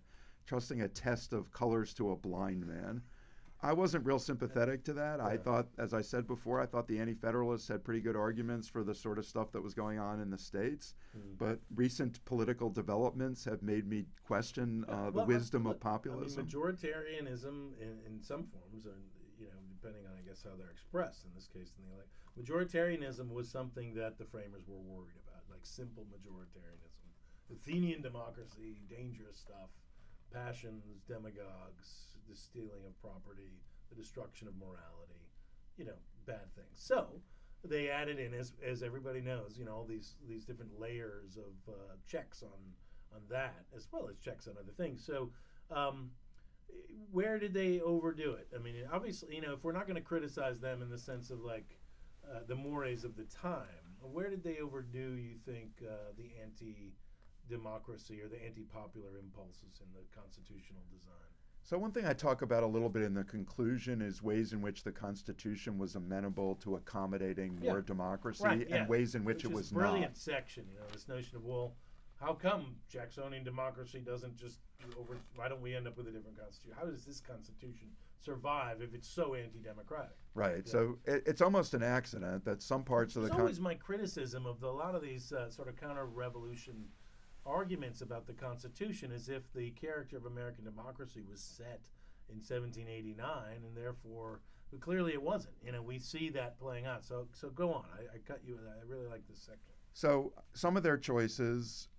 trusting 0.45 0.81
a 0.81 0.87
test 0.87 1.33
of 1.33 1.49
colors 1.51 1.95
to 1.95 2.11
a 2.11 2.15
blind 2.15 2.63
man. 2.67 3.01
I 3.63 3.73
wasn't 3.73 4.05
real 4.05 4.17
sympathetic 4.17 4.83
to 4.85 4.93
that. 4.93 5.21
I 5.21 5.37
thought, 5.37 5.67
as 5.77 5.93
I 5.93 6.01
said 6.01 6.25
before, 6.25 6.59
I 6.59 6.65
thought 6.65 6.87
the 6.87 6.97
Anti-Federalists 6.99 7.67
had 7.67 7.83
pretty 7.83 8.01
good 8.01 8.15
arguments 8.15 8.67
for 8.67 8.83
the 8.83 8.95
sort 8.95 9.19
of 9.19 9.25
stuff 9.25 9.51
that 9.51 9.61
was 9.61 9.75
going 9.75 9.99
on 9.99 10.19
in 10.19 10.31
the 10.31 10.37
states. 10.37 10.95
Hmm. 11.13 11.35
But 11.37 11.59
recent 11.75 12.23
political 12.25 12.71
developments 12.71 13.45
have 13.45 13.61
made 13.61 13.87
me 13.87 14.05
question 14.25 14.83
uh, 14.89 15.05
the 15.05 15.11
Well, 15.11 15.25
wisdom 15.27 15.67
of 15.67 15.79
populism. 15.79 16.39
I 16.39 16.43
mean, 16.43 16.51
majoritarianism 16.51 17.79
in, 17.79 17.99
in 18.07 18.21
some 18.21 18.47
forms, 18.47 18.85
and 18.85 19.01
you 19.39 19.45
know, 19.45 19.61
depending 19.69 20.05
on 20.07 20.13
I 20.17 20.27
guess 20.27 20.43
how 20.43 20.57
they're 20.57 20.71
expressed. 20.71 21.25
In 21.25 21.31
this 21.35 21.47
case, 21.47 21.73
in 21.77 21.85
the 21.85 21.93
elect, 21.93 22.09
majoritarianism 22.39 23.29
was 23.29 23.47
something 23.47 23.93
that 23.93 24.17
the 24.17 24.25
framers 24.25 24.63
were 24.67 24.81
worried 24.81 25.17
about, 25.27 25.43
like 25.51 25.61
simple 25.63 26.07
majoritarianism. 26.09 26.89
Athenian 27.53 28.01
democracy, 28.01 28.81
dangerous 28.89 29.37
stuff, 29.37 29.69
passions, 30.33 31.01
demagogues, 31.07 32.10
the 32.29 32.35
stealing 32.35 32.83
of 32.85 32.99
property, 33.01 33.61
the 33.89 33.95
destruction 33.95 34.47
of 34.47 34.55
morality, 34.57 35.27
you 35.77 35.85
know, 35.85 35.99
bad 36.25 36.53
things. 36.55 36.75
So 36.75 37.21
they 37.63 37.89
added 37.89 38.19
in, 38.19 38.33
as, 38.33 38.53
as 38.65 38.83
everybody 38.83 39.21
knows, 39.21 39.57
you 39.57 39.65
know, 39.65 39.73
all 39.73 39.85
these 39.85 40.15
these 40.27 40.45
different 40.45 40.79
layers 40.79 41.37
of 41.37 41.73
uh, 41.73 41.95
checks 42.07 42.43
on 42.43 42.59
on 43.13 43.21
that, 43.29 43.65
as 43.75 43.87
well 43.91 44.07
as 44.09 44.17
checks 44.17 44.47
on 44.47 44.55
other 44.57 44.71
things. 44.71 45.03
So, 45.05 45.31
um, 45.69 46.11
where 47.11 47.37
did 47.37 47.53
they 47.53 47.81
overdo 47.81 48.33
it? 48.33 48.47
I 48.55 48.59
mean, 48.59 48.75
obviously, 48.91 49.35
you 49.35 49.41
know, 49.41 49.53
if 49.53 49.63
we're 49.63 49.73
not 49.73 49.85
going 49.85 49.97
to 49.97 50.01
criticize 50.01 50.59
them 50.59 50.81
in 50.81 50.89
the 50.89 50.97
sense 50.97 51.29
of 51.29 51.41
like 51.41 51.77
uh, 52.29 52.39
the 52.47 52.55
mores 52.55 53.03
of 53.03 53.15
the 53.15 53.25
time, 53.25 53.65
where 54.01 54.29
did 54.29 54.43
they 54.43 54.59
overdo? 54.59 55.15
You 55.15 55.35
think 55.45 55.71
uh, 55.83 56.13
the 56.17 56.31
anti-democracy 56.41 58.21
or 58.21 58.29
the 58.29 58.41
anti-popular 58.43 59.17
impulses 59.21 59.81
in 59.81 59.87
the 59.93 60.05
constitutional 60.17 60.83
design? 60.91 61.30
So, 61.63 61.77
one 61.77 61.91
thing 61.91 62.05
I 62.05 62.13
talk 62.13 62.41
about 62.41 62.63
a 62.63 62.67
little 62.67 62.89
bit 62.89 63.03
in 63.03 63.13
the 63.13 63.23
conclusion 63.23 64.01
is 64.01 64.21
ways 64.21 64.51
in 64.51 64.61
which 64.61 64.83
the 64.83 64.91
Constitution 64.91 65.77
was 65.77 65.95
amenable 65.95 66.55
to 66.55 66.75
accommodating 66.75 67.59
more 67.63 67.81
democracy 67.81 68.43
Right, 68.43 68.67
yeah. 68.67 68.77
and 68.77 68.89
ways 68.89 69.15
in 69.15 69.23
which, 69.23 69.43
Which 69.43 69.45
it 69.45 69.51
was 69.51 69.71
brilliant 69.71 69.71
not. 69.71 69.91
Brilliant 69.93 70.17
section. 70.17 70.65
You 70.69 70.79
know, 70.79 70.85
this 70.91 71.07
notion 71.07 71.37
of 71.37 71.45
well, 71.45 71.75
how 72.19 72.33
come 72.33 72.75
Jacksonian 72.89 73.43
democracy 73.43 73.99
doesn't 73.99 74.35
just 74.37 74.59
over? 74.99 75.17
Why 75.35 75.47
don't 75.47 75.61
we 75.61 75.75
end 75.75 75.87
up 75.87 75.97
with 75.97 76.07
a 76.07 76.11
different 76.11 76.37
constitution? 76.37 76.75
How 76.77 76.85
does 76.85 77.05
this 77.05 77.21
constitution 77.21 77.87
survive 78.19 78.81
if 78.81 78.93
it's 78.93 79.07
so 79.07 79.35
anti-democratic? 79.35 80.17
Right. 80.33 80.63
Yeah. 80.65 80.71
So, 80.71 80.97
it, 81.05 81.23
it's 81.25 81.41
almost 81.41 81.73
an 81.73 81.83
accident 81.83 82.43
that 82.45 82.61
some 82.61 82.83
parts 82.83 83.15
of 83.15 83.21
the 83.21 83.27
It's 83.27 83.33
con- 83.33 83.41
always 83.41 83.59
my 83.59 83.75
criticism 83.75 84.45
of 84.45 84.59
the, 84.59 84.67
a 84.67 84.69
lot 84.69 84.95
of 84.95 85.01
these 85.03 85.31
uh, 85.31 85.49
sort 85.49 85.67
of 85.67 85.75
counter-revolution 85.79 86.85
arguments 87.45 88.01
about 88.01 88.27
the 88.27 88.33
Constitution, 88.33 89.11
as 89.11 89.29
if 89.29 89.51
the 89.53 89.71
character 89.71 90.17
of 90.17 90.25
American 90.25 90.63
democracy 90.63 91.21
was 91.29 91.41
set 91.41 91.81
in 92.29 92.37
1789, 92.37 93.63
and 93.65 93.75
therefore, 93.75 94.41
clearly 94.79 95.13
it 95.13 95.21
wasn't. 95.21 95.53
You 95.63 95.71
know, 95.71 95.81
we 95.81 95.99
see 95.99 96.29
that 96.29 96.59
playing 96.59 96.85
out. 96.85 97.03
So, 97.03 97.27
so 97.33 97.49
go 97.49 97.73
on. 97.73 97.85
I, 97.97 98.15
I 98.15 98.19
cut 98.25 98.41
you. 98.45 98.59
I 98.65 98.85
really 98.85 99.07
like 99.07 99.27
this 99.27 99.39
section. 99.39 99.73
So, 99.93 100.33
some 100.53 100.77
of 100.77 100.83
their 100.83 100.97
choices 100.97 101.89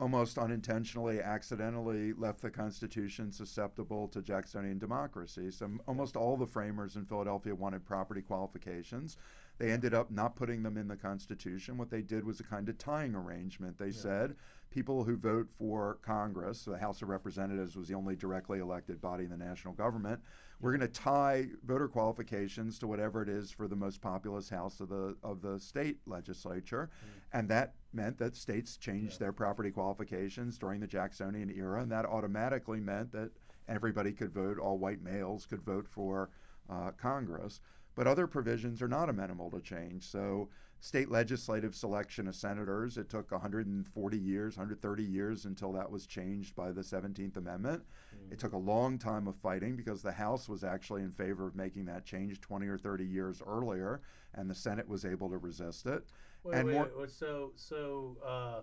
almost 0.00 0.38
unintentionally, 0.38 1.20
accidentally 1.20 2.12
left 2.14 2.42
the 2.42 2.50
Constitution 2.50 3.30
susceptible 3.30 4.08
to 4.08 4.22
Jacksonian 4.22 4.78
democracy. 4.78 5.50
So, 5.50 5.70
almost 5.86 6.16
all 6.16 6.36
the 6.36 6.46
framers 6.46 6.96
in 6.96 7.04
Philadelphia 7.04 7.54
wanted 7.54 7.84
property 7.84 8.22
qualifications. 8.22 9.16
They 9.58 9.70
ended 9.70 9.94
up 9.94 10.10
not 10.10 10.36
putting 10.36 10.62
them 10.62 10.76
in 10.76 10.88
the 10.88 10.96
Constitution. 10.96 11.78
What 11.78 11.90
they 11.90 12.02
did 12.02 12.24
was 12.24 12.40
a 12.40 12.44
kind 12.44 12.68
of 12.68 12.76
tying 12.76 13.14
arrangement. 13.14 13.78
They 13.78 13.92
said 13.92 14.34
people 14.70 15.04
who 15.04 15.16
vote 15.16 15.48
for 15.56 15.98
Congress, 16.02 16.62
so 16.62 16.72
the 16.72 16.78
House 16.78 17.00
of 17.02 17.08
Representatives 17.08 17.76
was 17.76 17.86
the 17.86 17.94
only 17.94 18.16
directly 18.16 18.58
elected 18.58 19.00
body 19.00 19.24
in 19.24 19.30
the 19.30 19.36
national 19.36 19.74
government, 19.74 20.20
we're 20.60 20.76
going 20.76 20.80
to 20.80 20.88
tie 20.88 21.46
voter 21.64 21.88
qualifications 21.88 22.78
to 22.78 22.86
whatever 22.86 23.22
it 23.22 23.28
is 23.28 23.50
for 23.50 23.68
the 23.68 23.76
most 23.76 24.00
populous 24.00 24.48
house 24.48 24.80
of 24.80 24.88
the 24.88 25.16
of 25.22 25.42
the 25.42 25.60
state 25.60 25.98
legislature, 26.06 26.90
and 27.32 27.48
that 27.48 27.74
meant 27.92 28.18
that 28.18 28.36
states 28.36 28.76
changed 28.76 29.20
their 29.20 29.32
property 29.32 29.70
qualifications 29.70 30.58
during 30.58 30.80
the 30.80 30.86
Jacksonian 30.86 31.50
era, 31.50 31.82
and 31.82 31.92
that 31.92 32.06
automatically 32.06 32.80
meant 32.80 33.12
that 33.12 33.30
everybody 33.68 34.12
could 34.12 34.32
vote. 34.32 34.58
All 34.58 34.78
white 34.78 35.02
males 35.02 35.46
could 35.46 35.62
vote 35.62 35.86
for 35.86 36.30
uh, 36.70 36.92
Congress. 36.92 37.60
But 37.94 38.06
other 38.06 38.26
provisions 38.26 38.82
are 38.82 38.88
not 38.88 39.08
amenable 39.08 39.50
to 39.50 39.60
change. 39.60 40.04
So 40.04 40.48
state 40.80 41.10
legislative 41.10 41.74
selection 41.74 42.28
of 42.28 42.34
senators. 42.34 42.98
It 42.98 43.08
took 43.08 43.30
140 43.30 44.18
years, 44.18 44.56
130 44.56 45.02
years 45.02 45.46
until 45.46 45.72
that 45.72 45.90
was 45.90 46.06
changed 46.06 46.54
by 46.54 46.72
the 46.72 46.82
17th 46.82 47.38
Amendment. 47.38 47.82
Mm. 48.14 48.32
It 48.32 48.38
took 48.38 48.52
a 48.52 48.58
long 48.58 48.98
time 48.98 49.26
of 49.26 49.34
fighting 49.36 49.76
because 49.76 50.02
the 50.02 50.12
House 50.12 50.46
was 50.46 50.62
actually 50.62 51.02
in 51.02 51.10
favor 51.10 51.46
of 51.46 51.56
making 51.56 51.86
that 51.86 52.04
change 52.04 52.40
20 52.40 52.66
or 52.66 52.76
30 52.76 53.04
years 53.04 53.40
earlier, 53.46 54.02
and 54.34 54.50
the 54.50 54.54
Senate 54.54 54.86
was 54.86 55.06
able 55.06 55.30
to 55.30 55.38
resist 55.38 55.86
it. 55.86 56.04
Wait, 56.42 56.56
and 56.56 56.66
wait, 56.68 56.74
more- 56.74 56.90
wait, 56.98 57.10
so 57.10 57.52
so 57.56 58.18
uh, 58.22 58.60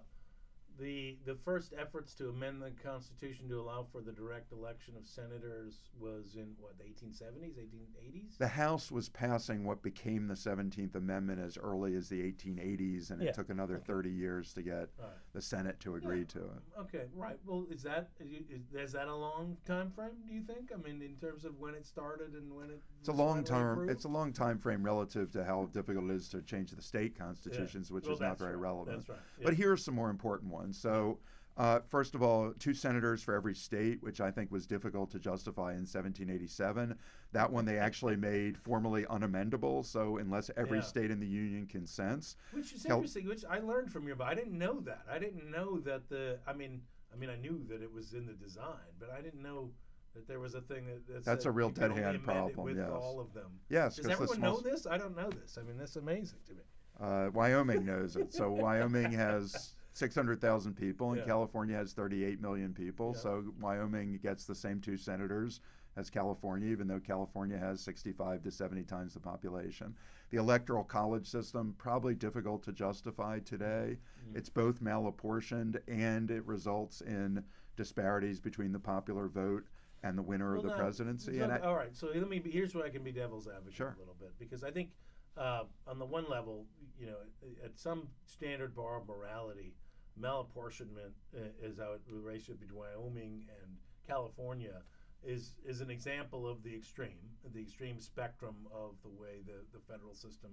the 0.79 1.17
the 1.25 1.35
first 1.35 1.73
efforts 1.77 2.13
to 2.15 2.29
amend 2.29 2.61
the 2.61 2.71
Constitution 2.83 3.47
to 3.49 3.59
allow 3.59 3.85
for 3.91 4.01
the 4.01 4.11
direct 4.11 4.51
election 4.51 4.95
of 4.97 5.05
senators 5.07 5.79
was 5.99 6.35
in 6.35 6.53
what 6.59 6.77
the 6.77 6.83
1870s, 6.83 7.57
1880s. 7.57 8.37
The 8.37 8.47
House 8.47 8.91
was 8.91 9.09
passing 9.09 9.63
what 9.63 9.81
became 9.81 10.27
the 10.27 10.33
17th 10.33 10.95
Amendment 10.95 11.39
as 11.39 11.57
early 11.57 11.95
as 11.95 12.09
the 12.09 12.21
1880s, 12.21 13.11
and 13.11 13.21
it 13.21 13.33
took 13.33 13.49
another 13.49 13.77
30 13.77 14.09
years 14.09 14.53
to 14.53 14.61
get 14.61 14.89
right. 14.99 15.09
the 15.33 15.41
Senate 15.41 15.79
to 15.81 15.95
agree 15.95 16.19
Yeah. 16.19 16.25
to 16.25 16.39
it. 16.39 16.79
Okay, 16.79 17.05
right. 17.13 17.37
Well, 17.45 17.65
is 17.69 17.83
that 17.83 18.09
is, 18.19 18.61
is 18.73 18.91
that 18.93 19.07
a 19.07 19.15
long 19.15 19.57
time 19.65 19.91
frame? 19.91 20.11
Do 20.27 20.33
you 20.33 20.43
think? 20.43 20.71
I 20.73 20.77
mean, 20.77 21.01
in 21.01 21.15
terms 21.17 21.45
of 21.45 21.59
when 21.59 21.75
it 21.75 21.85
started 21.85 22.33
and 22.33 22.53
when 22.53 22.69
it 22.69 22.81
It's 23.01 23.09
a 23.09 23.13
long 23.13 23.43
term. 23.43 23.89
It's 23.89 24.03
a 24.03 24.07
long 24.07 24.31
time 24.31 24.59
frame 24.59 24.83
relative 24.83 25.31
to 25.31 25.43
how 25.43 25.65
difficult 25.73 26.05
it 26.11 26.13
is 26.13 26.29
to 26.29 26.41
change 26.43 26.69
the 26.69 26.83
state 26.83 27.17
constitutions, 27.17 27.91
which 27.91 28.05
Well, 28.05 28.13
is 28.13 28.21
not 28.21 28.37
very 28.37 28.51
right. 28.55 28.61
relevant. 28.61 28.97
That's 28.97 29.09
right. 29.09 29.19
Yeah. 29.39 29.45
But 29.45 29.55
here 29.55 29.71
are 29.71 29.77
some 29.77 29.95
more 29.95 30.11
important 30.11 30.51
ones. 30.51 30.77
So, 30.77 31.17
uh, 31.57 31.79
first 31.89 32.13
of 32.13 32.21
all, 32.21 32.53
two 32.59 32.75
senators 32.75 33.23
for 33.23 33.33
every 33.33 33.55
state, 33.55 34.03
which 34.03 34.21
I 34.21 34.29
think 34.29 34.51
was 34.51 34.67
difficult 34.67 35.09
to 35.11 35.19
justify 35.19 35.71
in 35.71 35.79
1787. 35.87 36.95
That 37.31 37.51
one 37.51 37.65
they 37.65 37.79
actually 37.79 38.17
made 38.17 38.55
formally 38.55 39.05
unamendable. 39.05 39.83
So, 39.83 40.17
unless 40.17 40.51
every 40.55 40.77
Yeah. 40.77 40.83
state 40.83 41.09
in 41.09 41.19
the 41.19 41.27
union 41.27 41.65
consents, 41.65 42.37
Which 42.51 42.71
is 42.71 42.83
Cal- 42.83 42.97
interesting. 42.97 43.25
Which 43.25 43.43
I 43.45 43.57
learned 43.57 43.91
from 43.91 44.05
your, 44.05 44.15
but 44.15 44.27
I 44.27 44.35
didn't 44.35 44.59
know 44.59 44.79
that. 44.81 45.07
I 45.09 45.17
didn't 45.17 45.49
know 45.49 45.79
that 45.79 46.07
the. 46.07 46.39
I 46.45 46.53
mean, 46.53 46.83
I 47.11 47.15
mean, 47.17 47.31
I 47.31 47.35
knew 47.35 47.63
that 47.67 47.81
it 47.81 47.91
was 47.91 48.13
in 48.13 48.27
the 48.27 48.33
design, 48.33 48.93
but 48.99 49.09
I 49.09 49.21
didn't 49.21 49.41
know 49.41 49.71
that 50.13 50.27
there 50.27 50.39
was 50.39 50.55
a 50.55 50.61
thing 50.61 50.85
that. 50.87 51.07
that 51.07 51.25
That's 51.25 51.45
a 51.45 51.51
real 51.51 51.69
dead 51.69 51.91
hand 51.91 52.23
problem, 52.23 52.65
With 52.65 52.77
yes. 52.77 52.89
all 52.91 53.19
of 53.19 53.33
them. 53.33 53.51
yes, 53.69 53.95
Does 53.97 54.07
everyone 54.07 54.39
know 54.39 54.59
small- 54.59 54.71
this? 54.71 54.85
I 54.87 54.97
don't 54.97 55.15
know 55.15 55.29
this. 55.29 55.57
I 55.59 55.63
mean, 55.63 55.77
that's 55.77 55.95
amazing 55.95 56.39
to 56.47 56.53
me. 56.53 56.59
Uh, 56.99 57.29
Wyoming 57.33 57.85
knows 57.85 58.15
it. 58.15 58.33
So 58.33 58.51
Wyoming 58.51 59.11
has 59.11 59.73
600,000 59.93 60.75
people, 60.75 61.09
and 61.11 61.19
Yeah. 61.19 61.25
California 61.25 61.75
has 61.75 61.93
38 61.93 62.41
million 62.41 62.73
people. 62.73 63.13
Yeah. 63.15 63.21
So 63.21 63.53
Wyoming 63.59 64.19
gets 64.21 64.45
the 64.45 64.55
same 64.55 64.79
two 64.81 64.97
senators 64.97 65.61
as 65.97 66.09
California, 66.09 66.69
even 66.69 66.87
though 66.87 66.99
California 66.99 67.57
has 67.57 67.81
65 67.81 68.43
to 68.43 68.51
70 68.51 68.83
times 68.83 69.13
the 69.13 69.19
population. 69.19 69.93
The 70.29 70.37
electoral 70.37 70.85
college 70.85 71.27
system 71.27 71.75
probably 71.77 72.15
difficult 72.15 72.63
to 72.63 72.71
justify 72.71 73.39
today. 73.39 73.97
Mm. 74.29 74.37
It's 74.37 74.47
both 74.49 74.81
malapportioned 74.81 75.81
and 75.89 76.31
it 76.31 76.45
results 76.45 77.01
in 77.01 77.43
disparities 77.75 78.39
between 78.39 78.71
the 78.71 78.79
popular 78.79 79.27
vote 79.27 79.65
and 80.03 80.17
the 80.17 80.21
winner 80.21 80.55
of 80.55 80.63
the 80.63 80.71
presidency. 80.71 81.39
and 81.39 81.51
I, 81.51 81.59
all 81.59 81.75
right, 81.75 81.95
so 81.95 82.07
let 82.13 82.27
me. 82.29 82.39
be- 82.39 82.51
Here's 82.51 82.73
where 82.73 82.85
I 82.85 82.89
can 82.89 83.03
be 83.03 83.11
devil's 83.11 83.47
advocate 83.47 83.73
Sure. 83.75 83.93
a 83.95 83.99
little 83.99 84.15
bit 84.19 84.31
because 84.39 84.63
I 84.63 84.71
think 84.71 84.89
uh, 85.37 85.63
on 85.87 85.99
the 85.99 86.05
one 86.05 86.25
level, 86.29 86.65
you 86.99 87.05
know, 87.07 87.17
at- 87.43 87.65
at 87.65 87.77
some 87.79 88.07
standard 88.25 88.75
bar 88.75 88.97
of 88.97 89.07
morality, 89.07 89.73
malapportionment 90.19 91.13
uh, 91.35 91.39
is 91.61 91.77
how 91.77 91.93
it, 91.93 92.01
the 92.07 92.13
relationship 92.13 92.59
between 92.59 92.79
Wyoming 92.79 93.45
and 93.61 93.77
California 94.07 94.81
is 95.23 95.53
is 95.65 95.81
an 95.81 95.89
example 95.91 96.47
of 96.49 96.63
the 96.63 96.75
extreme, 96.75 97.19
the 97.53 97.61
extreme 97.61 97.99
spectrum 97.99 98.55
of 98.73 98.95
the 99.03 99.09
way 99.09 99.41
the, 99.45 99.61
the 99.71 99.79
federal 99.91 100.15
system 100.15 100.49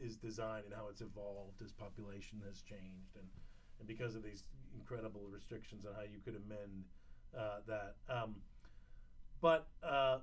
is 0.00 0.16
designed 0.16 0.64
and 0.64 0.74
how 0.74 0.88
it's 0.90 1.00
evolved 1.02 1.60
as 1.62 1.72
population 1.72 2.40
has 2.46 2.60
changed 2.62 3.16
and, 3.16 3.26
and 3.78 3.86
because 3.88 4.14
of 4.14 4.22
these 4.22 4.44
incredible 4.74 5.22
restrictions 5.30 5.84
on 5.86 5.94
how 5.94 6.02
you 6.02 6.18
could 6.24 6.34
amend 6.36 6.84
uh, 7.36 7.58
that. 7.66 7.96
Um, 8.08 8.36
but 9.40 9.68
uh, 9.82 10.18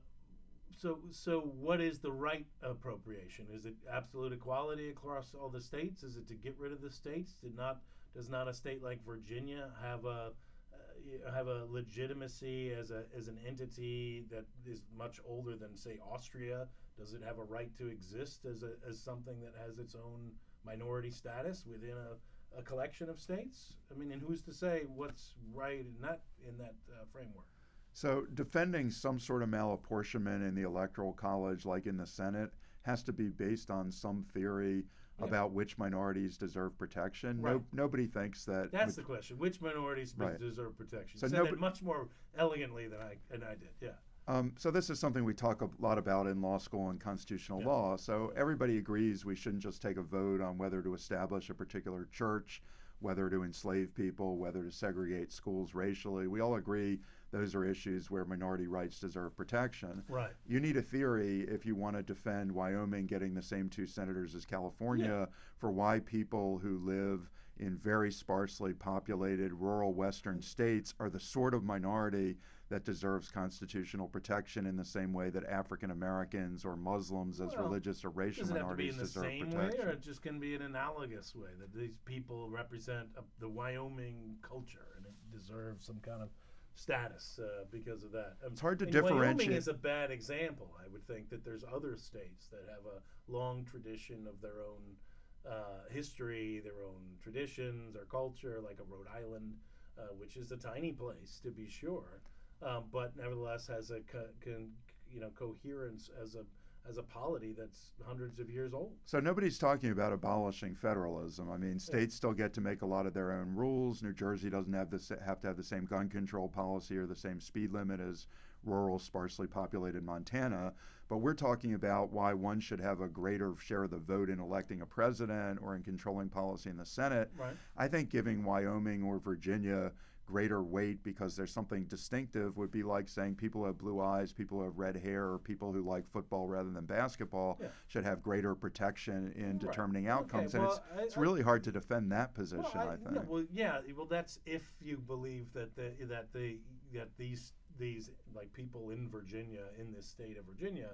so 0.77 0.99
so 1.11 1.39
what 1.39 1.81
is 1.81 1.99
the 1.99 2.11
right 2.11 2.45
appropriation? 2.61 3.45
Is 3.53 3.65
it 3.65 3.75
absolute 3.91 4.33
equality 4.33 4.89
across 4.89 5.33
all 5.33 5.49
the 5.49 5.61
states? 5.61 6.03
Is 6.03 6.17
it 6.17 6.27
to 6.27 6.35
get 6.35 6.55
rid 6.57 6.71
of 6.71 6.81
the 6.81 6.91
states? 6.91 7.33
Did 7.41 7.55
not 7.55 7.81
does 8.15 8.29
not 8.29 8.47
a 8.47 8.53
state 8.53 8.83
like 8.83 9.03
Virginia 9.05 9.69
have 9.81 10.05
a 10.05 10.31
uh, 10.73 11.31
have 11.31 11.47
a 11.47 11.65
legitimacy 11.69 12.71
as 12.73 12.91
a 12.91 13.03
as 13.17 13.27
an 13.27 13.37
entity 13.47 14.25
that 14.29 14.45
is 14.65 14.81
much 14.97 15.19
older 15.25 15.55
than 15.55 15.77
say 15.77 15.99
Austria? 16.11 16.67
Does 16.97 17.13
it 17.13 17.21
have 17.23 17.39
a 17.39 17.43
right 17.43 17.75
to 17.77 17.87
exist 17.87 18.45
as 18.45 18.63
a 18.63 18.73
as 18.87 18.99
something 18.99 19.39
that 19.41 19.53
has 19.65 19.77
its 19.77 19.95
own 19.95 20.31
minority 20.65 21.11
status 21.11 21.65
within 21.65 21.95
a, 21.97 22.59
a 22.59 22.63
collection 22.63 23.09
of 23.09 23.19
states? 23.19 23.75
I 23.91 23.97
mean, 23.97 24.11
and 24.11 24.21
who's 24.21 24.41
to 24.43 24.53
say 24.53 24.83
what's 24.87 25.33
right 25.53 25.79
in 25.79 26.01
that 26.01 26.21
in 26.47 26.57
that 26.57 26.75
uh, 26.91 27.05
framework? 27.11 27.45
So 27.93 28.25
defending 28.33 28.89
some 28.89 29.19
sort 29.19 29.43
of 29.43 29.49
malapportionment 29.49 30.47
in 30.47 30.55
the 30.55 30.63
electoral 30.63 31.13
college, 31.13 31.65
like 31.65 31.85
in 31.85 31.95
the 31.95 32.07
Senate, 32.07 32.51
has 32.81 33.03
to 33.03 33.13
be 33.13 33.29
based 33.29 33.69
on 33.71 33.91
some 33.91 34.23
theory 34.33 34.83
Yeah. 35.19 35.25
about 35.27 35.51
which 35.51 35.77
minorities 35.77 36.37
deserve 36.37 36.75
protection. 36.77 37.39
Right. 37.39 37.53
No, 37.53 37.63
nobody 37.71 38.07
thinks 38.07 38.45
that. 38.45 38.71
That's 38.71 38.95
the 38.95 39.03
question. 39.03 39.37
Which 39.37 39.61
minorities 39.61 40.15
Right. 40.17 40.39
deserve 40.39 40.75
protection? 40.75 41.19
So 41.19 41.27
Said 41.27 41.37
nobo- 41.37 41.53
it 41.53 41.59
much 41.59 41.83
more 41.83 42.09
elegantly 42.35 42.87
than 42.87 42.99
I 42.99 43.17
than 43.29 43.43
I 43.43 43.53
did. 43.55 43.69
Yeah. 43.79 43.91
um, 44.27 44.53
so 44.57 44.71
this 44.71 44.89
is 44.89 44.99
something 44.99 45.23
we 45.23 45.35
talk 45.35 45.61
a 45.61 45.69
lot 45.79 45.99
about 45.99 46.25
in 46.25 46.41
law 46.41 46.57
school 46.57 46.89
and 46.89 46.99
constitutional 46.99 47.59
Yeah. 47.61 47.67
law. 47.67 47.95
So 47.95 48.29
everybody 48.29 48.79
agrees 48.79 49.23
we 49.23 49.35
shouldn't 49.35 49.61
just 49.61 49.83
take 49.83 49.97
a 49.97 50.01
vote 50.03 50.41
on 50.41 50.57
whether 50.57 50.81
to 50.81 50.95
establish 50.95 51.51
a 51.51 51.53
particular 51.53 52.05
church, 52.05 52.63
whether 52.99 53.29
to 53.29 53.43
enslave 53.43 53.93
people, 53.93 54.37
whether 54.39 54.63
to 54.63 54.71
segregate 54.71 55.31
schools 55.31 55.75
racially. 55.75 56.27
We 56.27 56.39
all 56.39 56.55
agree 56.55 57.01
those 57.33 57.55
are 57.55 57.65
issues 57.65 58.11
where 58.11 58.23
minority 58.25 58.67
rights 58.67 58.99
deserve 58.99 59.35
protection. 59.35 60.03
Right. 60.07 60.31
You 60.47 60.59
need 60.59 60.77
a 60.77 60.81
theory 60.81 61.41
if 61.49 61.65
you 61.65 61.75
want 61.75 61.95
to 61.95 62.03
defend 62.03 62.51
Wyoming 62.51 63.07
getting 63.07 63.33
the 63.33 63.41
same 63.41 63.69
two 63.69 63.87
senators 63.87 64.35
as 64.35 64.45
California 64.45 65.27
for 65.57 65.71
why 65.71 65.99
people 65.99 66.59
who 66.59 66.77
live 66.77 67.29
in 67.57 67.75
very 67.77 68.11
sparsely 68.11 68.73
populated 68.73 69.51
rural 69.51 69.93
western 69.93 70.41
states 70.41 70.93
are 70.99 71.09
the 71.09 71.19
sort 71.19 71.53
of 71.53 71.63
minority 71.63 72.37
that 72.69 72.83
deserves 72.83 73.29
constitutional 73.29 74.07
protection 74.07 74.65
in 74.65 74.75
the 74.75 74.85
same 74.85 75.13
way 75.13 75.29
that 75.29 75.45
African 75.45 75.91
Americans 75.91 76.65
or 76.65 76.75
Muslims 76.75 77.41
as 77.41 77.51
Well, 77.55 77.65
religious 77.65 78.03
or 78.03 78.09
racial 78.09 78.47
minorities 78.47 78.97
deserve 78.97 79.23
protection. 79.23 79.49
Does 79.49 79.53
it 79.53 79.57
have 79.57 79.59
to 79.59 79.59
be 79.59 79.59
in 79.59 79.59
the 79.59 79.59
same 79.59 79.59
protection. 79.59 79.87
way, 79.87 79.91
or 79.91 79.93
it 79.93 80.01
just 80.01 80.21
can 80.21 80.39
be 80.39 80.55
an 80.55 80.61
analogous 80.63 81.35
way 81.35 81.49
that 81.59 81.73
these 81.73 81.97
people 82.05 82.49
represent 82.49 83.09
uh, 83.17 83.21
the 83.39 83.49
Wyoming 83.49 84.37
culture 84.41 84.87
and 84.97 85.05
it 85.05 85.13
deserves 85.31 85.85
some 85.85 85.99
kind 85.99 86.21
of 86.23 86.29
status 86.75 87.39
uh, 87.41 87.65
because 87.71 88.03
of 88.03 88.11
that? 88.11 88.33
Um, 88.45 88.51
It's 88.53 88.61
hard 88.61 88.79
to 88.79 88.85
and 88.85 88.93
Wyoming 88.93 89.09
differentiate- 89.09 89.57
is 89.57 89.67
a 89.67 89.73
bad 89.73 90.11
example. 90.11 90.75
I 90.83 90.87
would 90.87 91.05
think 91.07 91.29
that 91.29 91.43
there's 91.43 91.63
other 91.63 91.95
states 91.95 92.47
that 92.47 92.63
have 92.69 92.85
a 92.85 93.01
long 93.31 93.65
tradition 93.65 94.27
of 94.27 94.41
their 94.41 94.59
own 94.61 94.97
uh, 95.45 95.89
history, 95.91 96.61
their 96.63 96.81
own 96.83 97.17
traditions, 97.21 97.93
their 97.93 98.05
culture, 98.05 98.61
like 98.61 98.79
a 98.79 98.83
Rhode 98.83 99.07
Island, 99.13 99.53
uh, 99.99 100.03
which 100.17 100.37
is 100.37 100.51
a 100.51 100.57
tiny 100.57 100.93
place 100.93 101.39
to 101.43 101.51
be 101.51 101.67
sure, 101.69 102.21
um, 102.61 102.85
but 102.91 103.15
nevertheless 103.17 103.67
has 103.67 103.91
a 103.91 103.99
co- 104.01 104.29
con, 104.43 104.71
you 105.11 105.19
know 105.19 105.29
coherence 105.31 106.09
as 106.21 106.35
a 106.35 106.45
as 106.87 106.97
a 106.97 107.03
polity 107.03 107.53
that's 107.57 107.91
hundreds 108.05 108.39
of 108.39 108.49
years 108.49 108.73
old. 108.73 108.93
So 109.05 109.19
nobody's 109.19 109.57
talking 109.57 109.91
about 109.91 110.11
abolishing 110.11 110.75
federalism. 110.75 111.49
I 111.49 111.57
mean, 111.57 111.79
states 111.79 112.15
still 112.15 112.33
get 112.33 112.53
to 112.53 112.61
make 112.61 112.81
a 112.81 112.85
lot 112.85 113.05
of 113.05 113.13
their 113.13 113.31
own 113.31 113.55
rules. 113.55 114.03
New 114.03 114.13
Jersey 114.13 114.49
doesn't 114.49 114.73
have 114.73 114.89
this 114.89 115.11
have 115.25 115.39
to 115.41 115.47
have 115.47 115.57
the 115.57 115.63
same 115.63 115.85
gun 115.85 116.09
control 116.09 116.49
policy 116.49 116.97
or 116.97 117.05
the 117.05 117.15
same 117.15 117.39
speed 117.39 117.71
limit 117.71 117.99
as 117.99 118.27
rural, 118.65 118.99
sparsely 118.99 119.47
populated 119.47 120.03
Montana. 120.03 120.73
But 121.09 121.17
we're 121.17 121.33
talking 121.33 121.73
about 121.73 122.11
why 122.11 122.33
one 122.33 122.59
should 122.59 122.79
have 122.79 123.01
a 123.01 123.07
greater 123.07 123.53
share 123.59 123.83
of 123.83 123.91
the 123.91 123.97
vote 123.97 124.29
in 124.29 124.39
electing 124.39 124.81
a 124.81 124.85
president 124.85 125.59
or 125.61 125.75
in 125.75 125.83
controlling 125.83 126.29
policy 126.29 126.69
in 126.69 126.77
the 126.77 126.85
Senate. 126.85 127.29
Right. 127.37 127.55
I 127.77 127.87
think 127.87 128.09
giving 128.09 128.43
Wyoming 128.43 129.03
or 129.03 129.19
Virginia 129.19 129.91
greater 130.25 130.63
weight 130.63 131.03
because 131.03 131.35
there's 131.35 131.51
something 131.51 131.83
distinctive 131.85 132.55
would 132.57 132.71
be 132.71 132.81
like 132.83 133.09
saying 133.09 133.35
people 133.35 133.61
who 133.61 133.67
have 133.67 133.77
blue 133.77 133.99
eyes, 134.01 134.31
people 134.31 134.57
who 134.59 134.63
have 134.63 134.77
red 134.77 134.95
hair, 134.95 135.25
or 135.31 135.37
people 135.37 135.71
who 135.73 135.81
like 135.81 136.07
football 136.07 136.47
rather 136.47 136.69
than 136.69 136.85
basketball 136.85 137.57
Yeah. 137.61 137.67
should 137.87 138.03
have 138.05 138.21
greater 138.21 138.55
protection 138.55 139.33
in 139.33 139.51
Right. 139.51 139.59
determining 139.59 140.05
Okay, 140.07 140.11
outcomes. 140.13 140.53
and 140.55 140.63
well, 140.63 140.73
it's, 140.77 140.81
I- 140.95 141.01
it's 141.03 141.17
I- 141.17 141.21
really 141.21 141.41
hard 141.41 141.63
to 141.65 141.71
defend 141.71 142.11
that 142.13 142.33
position, 142.33 142.63
Well, 142.73 142.89
I, 142.89 142.93
I- 142.93 142.97
think. 142.97 143.15
yeah, 143.15 143.21
well, 143.27 143.45
yeah. 143.51 143.81
Well, 143.95 144.05
that's 144.05 144.39
if 144.45 144.73
you 144.81 144.97
believe 144.97 145.51
that 145.53 145.75
the, 145.75 145.91
that 146.05 146.31
the 146.33 146.57
that 146.93 147.09
these 147.17 147.53
these 147.79 148.11
like 148.35 148.53
people 148.53 148.91
in 148.91 149.09
Virginia 149.09 149.65
in 149.79 149.91
this 149.91 150.05
state 150.05 150.37
of 150.37 150.45
Virginia 150.45 150.91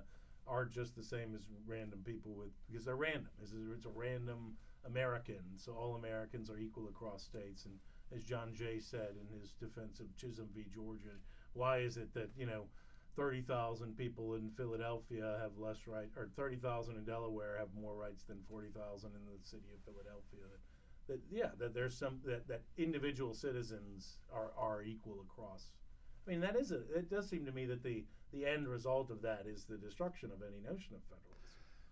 are 0.48 0.66
just 0.66 0.96
the 0.96 1.04
same 1.04 1.36
as 1.36 1.42
random 1.68 2.02
people 2.04 2.34
with 2.34 2.50
because 2.68 2.86
they're 2.86 2.96
random. 2.96 3.30
It's 3.44 3.52
a, 3.54 3.72
it's 3.74 3.86
a 3.86 3.90
random 3.90 4.56
American, 4.86 5.42
so 5.58 5.74
all 5.74 5.96
Americans 5.96 6.50
are 6.50 6.58
equal 6.58 6.88
across 6.88 7.22
states. 7.22 7.66
And 7.66 7.76
as 8.16 8.24
John 8.24 8.54
Jay 8.54 8.80
said 8.80 9.16
in 9.20 9.40
his 9.40 9.52
defense 9.52 10.00
of 10.00 10.16
Chisholm 10.18 10.50
v. 10.56 10.66
Georgia, 10.74 11.18
why 11.54 11.80
is 11.80 11.98
it 11.98 12.14
that 12.14 12.30
you 12.38 12.46
know 12.46 12.66
30,000 13.16 13.98
people 13.98 14.36
in 14.36 14.50
Philadelphia 14.56 15.38
have 15.42 15.52
less 15.58 15.88
right, 15.88 16.10
or 16.16 16.30
30,000 16.36 16.96
in 16.96 17.04
Delaware 17.04 17.58
have 17.60 17.68
more 17.76 17.96
rights 17.96 18.24
than 18.24 18.38
40,000 18.48 19.10
in 19.10 19.22
the 19.26 19.46
city 19.46 19.68
of 19.74 19.84
Philadelphia. 19.84 20.48
That, 21.08 21.14
that 21.14 21.22
yeah, 21.30 21.50
that 21.60 21.74
there's 21.74 21.98
some 21.98 22.20
that, 22.26 22.48
that 22.48 22.62
individual 22.78 23.34
citizens 23.34 24.20
are, 24.34 24.52
are 24.58 24.84
equal 24.84 25.20
across. 25.22 25.72
I 26.26 26.32
mean, 26.32 26.40
that 26.42 26.56
is 26.56 26.72
a. 26.72 26.82
It 26.96 27.10
does 27.10 27.30
seem 27.30 27.46
to 27.46 27.52
me 27.52 27.66
that 27.66 27.84
the 27.84 28.06
the 28.32 28.46
end 28.46 28.68
result 28.68 29.10
of 29.10 29.22
that 29.24 29.46
is 29.48 29.66
the 29.66 29.78
destruction 29.78 30.32
of 30.32 30.42
any 30.42 30.62
notion 30.62 30.96
of 30.96 31.02
federalism. 31.10 31.29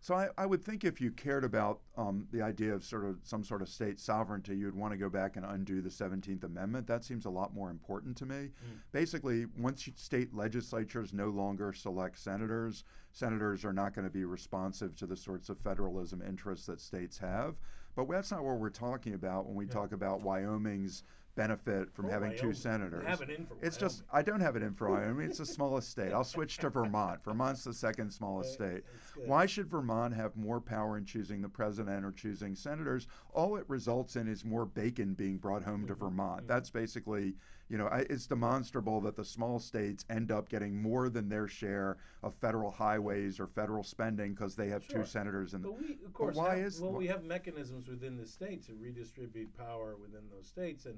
So 0.08 0.16
I, 0.16 0.30
I 0.38 0.46
would 0.46 0.64
think 0.64 0.86
if 0.86 1.02
you 1.02 1.12
cared 1.12 1.44
about 1.44 1.82
um, 1.98 2.28
the 2.32 2.42
idea 2.42 2.74
of 2.74 2.82
sort 2.82 3.04
of 3.04 3.18
some 3.24 3.44
sort 3.44 3.62
of 3.62 3.68
state 3.68 4.00
sovereignty, 4.00 4.56
you'd 4.56 4.74
want 4.74 4.94
to 4.94 4.98
go 4.98 5.10
back 5.10 5.36
and 5.36 5.46
undo 5.46 5.82
the 5.82 5.90
17th 5.90 6.46
Amendment. 6.46 6.88
That 6.88 7.04
seems 7.04 7.26
a 7.26 7.30
lot 7.30 7.54
more 7.54 7.70
important 7.70 8.16
to 8.20 8.26
me. 8.26 8.36
Mm. 8.36 8.52
Basically, 8.94 9.48
once 9.58 9.90
state 9.98 10.34
legislatures 10.34 11.12
no 11.12 11.28
longer 11.28 11.74
select 11.74 12.18
senators, 12.20 12.86
senators 13.12 13.66
are 13.66 13.74
not 13.74 13.94
going 13.94 14.06
to 14.06 14.10
be 14.10 14.24
responsive 14.24 14.96
to 14.96 15.08
the 15.08 15.18
sorts 15.18 15.50
of 15.50 15.60
federalism 15.60 16.22
interests 16.26 16.68
that 16.68 16.80
states 16.80 17.18
have. 17.18 17.56
But 17.94 18.10
that's 18.10 18.32
not 18.32 18.46
what 18.46 18.60
we're 18.60 18.70
talking 18.70 19.14
about 19.14 19.46
when 19.46 19.58
we 19.58 19.66
yeah. 19.66 19.74
talk 19.74 19.92
about 19.92 20.22
Wyoming's 20.22 21.04
benefit 21.38 21.94
from 21.94 22.08
oh, 22.08 22.10
having 22.10 22.36
two 22.36 22.52
senators. 22.52 23.06
have 23.06 23.22
it 23.22 23.30
in 23.30 23.46
for 23.46 23.54
It's 23.62 23.78
Wyoming. 23.78 23.80
just 23.80 24.04
I 24.12 24.22
don't 24.24 24.42
have 24.42 24.56
it 24.56 24.64
in 24.64 24.74
for 24.74 24.90
Wyoming. 24.92 25.30
It's 25.30 25.38
the 25.38 25.46
smallest 25.46 25.90
state. 25.90 26.12
I'll 26.12 26.24
switch 26.24 26.58
to 26.58 26.70
Vermont. 26.70 27.24
Vermont's 27.24 27.64
the 27.64 27.74
second 27.74 28.12
smallest 28.12 28.54
state. 28.54 28.84
Why 29.26 29.46
should 29.46 29.70
Vermont 29.70 30.14
have 30.16 30.36
more 30.36 30.60
power 30.60 30.98
in 30.98 31.06
choosing 31.06 31.42
the 31.42 31.50
president 31.50 32.04
or 32.04 32.12
choosing 32.12 32.56
senators? 32.56 33.08
All 33.34 33.56
it 33.56 33.66
results 33.68 34.16
in 34.16 34.28
is 34.28 34.44
more 34.44 34.66
bacon 34.66 35.14
being 35.14 35.38
brought 35.38 35.64
home 35.64 35.82
mm-hmm. 35.82 35.88
to 35.88 35.96
Vermont. 35.96 36.40
Mm-hmm. 36.40 36.48
That's 36.48 36.70
basically, 36.72 37.36
you 37.70 37.78
know, 37.78 37.88
it's 37.88 38.26
demonstrable 38.26 39.00
that 39.02 39.16
the 39.16 39.26
small 39.26 39.60
states 39.60 40.06
end 40.10 40.32
up 40.32 40.50
getting 40.50 40.82
more 40.82 41.10
than 41.10 41.30
their 41.30 41.48
share 41.48 41.98
of 42.24 42.34
federal 42.36 42.72
highways 42.72 43.40
or 43.40 43.48
federal 43.48 43.84
spending 43.84 44.34
because 44.34 44.56
they 44.56 44.70
have 44.70 44.84
sure. 44.84 45.02
two 45.02 45.06
senators 45.06 45.54
in 45.54 45.62
the. 45.62 45.70
But 45.70 45.80
we, 45.80 45.98
of 46.04 46.14
course, 46.14 46.36
why 46.36 46.58
have, 46.58 46.66
is 46.66 46.82
well, 46.82 46.94
we 46.94 47.08
have 47.08 47.24
mechanisms 47.24 47.88
within 47.88 48.18
the 48.18 48.26
state 48.26 48.66
to 48.68 48.74
redistribute 48.74 49.56
power 49.56 49.96
within 50.02 50.24
those 50.32 50.48
states 50.48 50.86
and 50.86 50.98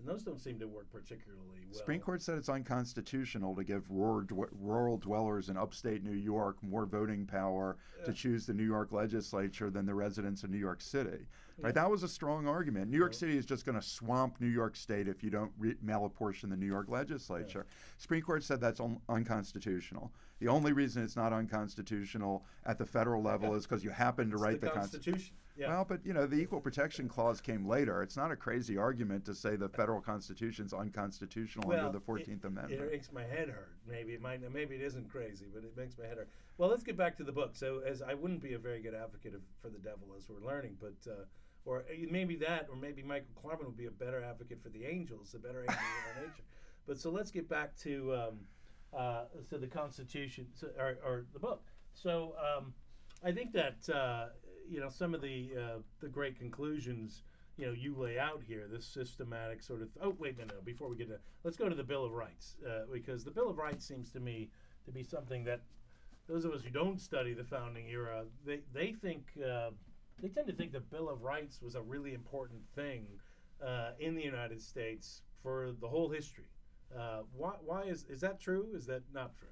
and 0.00 0.08
those 0.08 0.22
don't 0.22 0.40
seem 0.40 0.58
to 0.58 0.66
work 0.66 0.90
particularly 0.90 1.60
well. 1.70 1.78
Supreme 1.78 2.00
Court 2.00 2.22
said 2.22 2.38
it's 2.38 2.48
unconstitutional 2.48 3.54
to 3.54 3.64
give 3.64 3.88
rural, 3.90 4.24
rural 4.60 4.96
dwellers 4.96 5.48
in 5.48 5.56
upstate 5.56 6.02
New 6.02 6.16
York 6.16 6.56
more 6.62 6.86
voting 6.86 7.26
power 7.26 7.76
yeah. 7.98 8.06
to 8.06 8.12
choose 8.12 8.46
the 8.46 8.54
New 8.54 8.64
York 8.64 8.92
legislature 8.92 9.70
than 9.70 9.86
the 9.86 9.94
residents 9.94 10.42
of 10.42 10.50
New 10.50 10.58
York 10.58 10.80
City. 10.80 11.26
Yeah. 11.60 11.66
Right? 11.66 11.74
That 11.74 11.90
was 11.90 12.02
a 12.02 12.08
strong 12.08 12.46
argument. 12.46 12.90
New 12.90 12.98
York 12.98 13.14
City 13.14 13.36
is 13.36 13.44
just 13.44 13.66
going 13.66 13.78
to 13.78 13.86
swamp 13.86 14.40
New 14.40 14.48
York 14.48 14.76
State 14.76 15.08
if 15.08 15.22
you 15.22 15.30
don't 15.30 15.52
re- 15.58 15.76
malapportion 15.84 16.48
the 16.50 16.56
New 16.56 16.66
York 16.66 16.88
legislature. 16.88 17.66
Yeah. 17.68 17.74
Supreme 17.98 18.22
Court 18.22 18.42
said 18.42 18.60
that's 18.60 18.80
un- 18.80 19.00
unconstitutional. 19.08 20.10
The 20.38 20.48
only 20.48 20.72
reason 20.72 21.02
it's 21.02 21.16
not 21.16 21.32
unconstitutional 21.32 22.44
at 22.64 22.78
the 22.78 22.86
federal 22.86 23.22
level 23.22 23.54
is 23.54 23.66
because 23.66 23.84
you 23.84 23.90
happen 23.90 24.30
to 24.30 24.34
it's 24.34 24.42
write 24.42 24.60
the, 24.60 24.68
the 24.68 24.72
Constitution. 24.72 25.12
Constitution. 25.12 25.36
Yeah. 25.56 25.68
Well, 25.68 25.84
but 25.86 26.06
you 26.06 26.14
know, 26.14 26.26
the 26.26 26.36
Equal 26.36 26.60
Protection 26.60 27.06
Clause 27.06 27.42
came 27.42 27.66
later. 27.66 28.02
It's 28.02 28.16
not 28.16 28.30
a 28.30 28.36
crazy 28.36 28.78
argument 28.78 29.26
to 29.26 29.34
say 29.34 29.56
the 29.56 29.68
federal 29.68 30.00
Constitution 30.00 30.64
is 30.64 30.72
unconstitutional 30.72 31.68
well, 31.68 31.86
under 31.86 31.98
the 31.98 32.02
Fourteenth 32.02 32.44
Amendment. 32.44 32.80
It 32.80 32.90
makes 32.90 33.12
my 33.12 33.24
head 33.24 33.50
hurt. 33.50 33.74
Maybe 33.86 34.12
it 34.14 34.22
might. 34.22 34.40
Maybe 34.50 34.76
it 34.76 34.80
isn't 34.80 35.10
crazy, 35.10 35.46
but 35.52 35.62
it 35.64 35.76
makes 35.76 35.98
my 35.98 36.06
head 36.06 36.16
hurt. 36.16 36.30
Well, 36.56 36.70
let's 36.70 36.82
get 36.82 36.96
back 36.96 37.18
to 37.18 37.24
the 37.24 37.32
book. 37.32 37.50
So, 37.56 37.82
as 37.86 38.00
I 38.00 38.14
wouldn't 38.14 38.42
be 38.42 38.54
a 38.54 38.58
very 38.58 38.80
good 38.80 38.94
advocate 38.94 39.34
of, 39.34 39.42
for 39.60 39.68
the 39.68 39.78
devil, 39.78 40.08
as 40.16 40.28
we're 40.30 40.46
learning, 40.46 40.78
but. 40.80 41.10
Uh, 41.10 41.24
or 41.64 41.80
uh, 41.80 42.06
maybe 42.10 42.36
that, 42.36 42.66
or 42.70 42.76
maybe 42.76 43.02
Michael 43.02 43.34
Klarman 43.42 43.66
would 43.66 43.76
be 43.76 43.86
a 43.86 43.90
better 43.90 44.22
advocate 44.22 44.62
for 44.62 44.70
the 44.70 44.84
angels, 44.84 45.32
the 45.32 45.38
better 45.38 45.60
angels 45.60 45.78
of 45.78 46.16
our 46.16 46.22
nature. 46.22 46.42
But 46.86 46.98
so 46.98 47.10
let's 47.10 47.30
get 47.30 47.48
back 47.48 47.76
to 47.78 48.14
um, 48.14 48.38
uh, 48.96 49.24
so 49.48 49.58
the 49.58 49.66
Constitution 49.66 50.46
so, 50.54 50.68
or, 50.78 50.98
or, 51.04 51.24
the 51.32 51.38
book. 51.38 51.62
So 51.92 52.34
um, 52.38 52.72
I 53.22 53.32
think 53.32 53.52
that 53.52 53.88
uh, 53.94 54.26
you 54.68 54.80
know 54.80 54.88
some 54.88 55.14
of 55.14 55.20
the 55.20 55.50
uh, 55.56 55.78
the 56.00 56.08
great 56.08 56.38
conclusions 56.38 57.22
you 57.56 57.66
know 57.66 57.72
you 57.72 57.94
lay 57.94 58.18
out 58.18 58.42
here 58.46 58.66
this 58.70 58.86
systematic 58.86 59.62
sort 59.62 59.82
of 59.82 59.88
oh 60.02 60.14
wait 60.18 60.38
no 60.38 60.44
no 60.44 60.60
before 60.64 60.88
we 60.88 60.96
get 60.96 61.08
to 61.08 61.18
let's 61.44 61.56
go 61.56 61.68
to 61.68 61.74
the 61.74 61.84
bill 61.84 62.04
of 62.04 62.12
rights 62.12 62.56
uh, 62.66 62.82
because 62.92 63.24
the 63.24 63.30
bill 63.30 63.50
of 63.50 63.58
rights 63.58 63.84
seems 63.84 64.10
to 64.10 64.20
me 64.20 64.48
to 64.84 64.92
be 64.92 65.02
something 65.02 65.44
that 65.44 65.60
those 66.28 66.44
of 66.44 66.52
us 66.52 66.62
who 66.62 66.70
don't 66.70 67.00
study 67.00 67.34
the 67.34 67.44
founding 67.44 67.86
era 67.88 68.24
they 68.46 68.60
they 68.72 68.92
think 68.92 69.24
uh, 69.44 69.70
they 70.22 70.28
tend 70.28 70.46
to 70.46 70.52
think 70.52 70.72
the 70.72 70.80
bill 70.80 71.08
of 71.08 71.22
rights 71.22 71.60
was 71.62 71.74
a 71.74 71.82
really 71.82 72.14
important 72.14 72.60
thing 72.74 73.06
uh, 73.64 73.90
in 73.98 74.14
the 74.14 74.22
united 74.22 74.60
states 74.60 75.22
for 75.42 75.72
the 75.80 75.88
whole 75.88 76.08
history 76.08 76.44
uh, 76.98 77.20
why, 77.36 77.52
why 77.64 77.82
is 77.82 78.04
is 78.08 78.20
that 78.20 78.40
true 78.40 78.66
is 78.74 78.86
that 78.86 79.02
not 79.12 79.34
true 79.36 79.48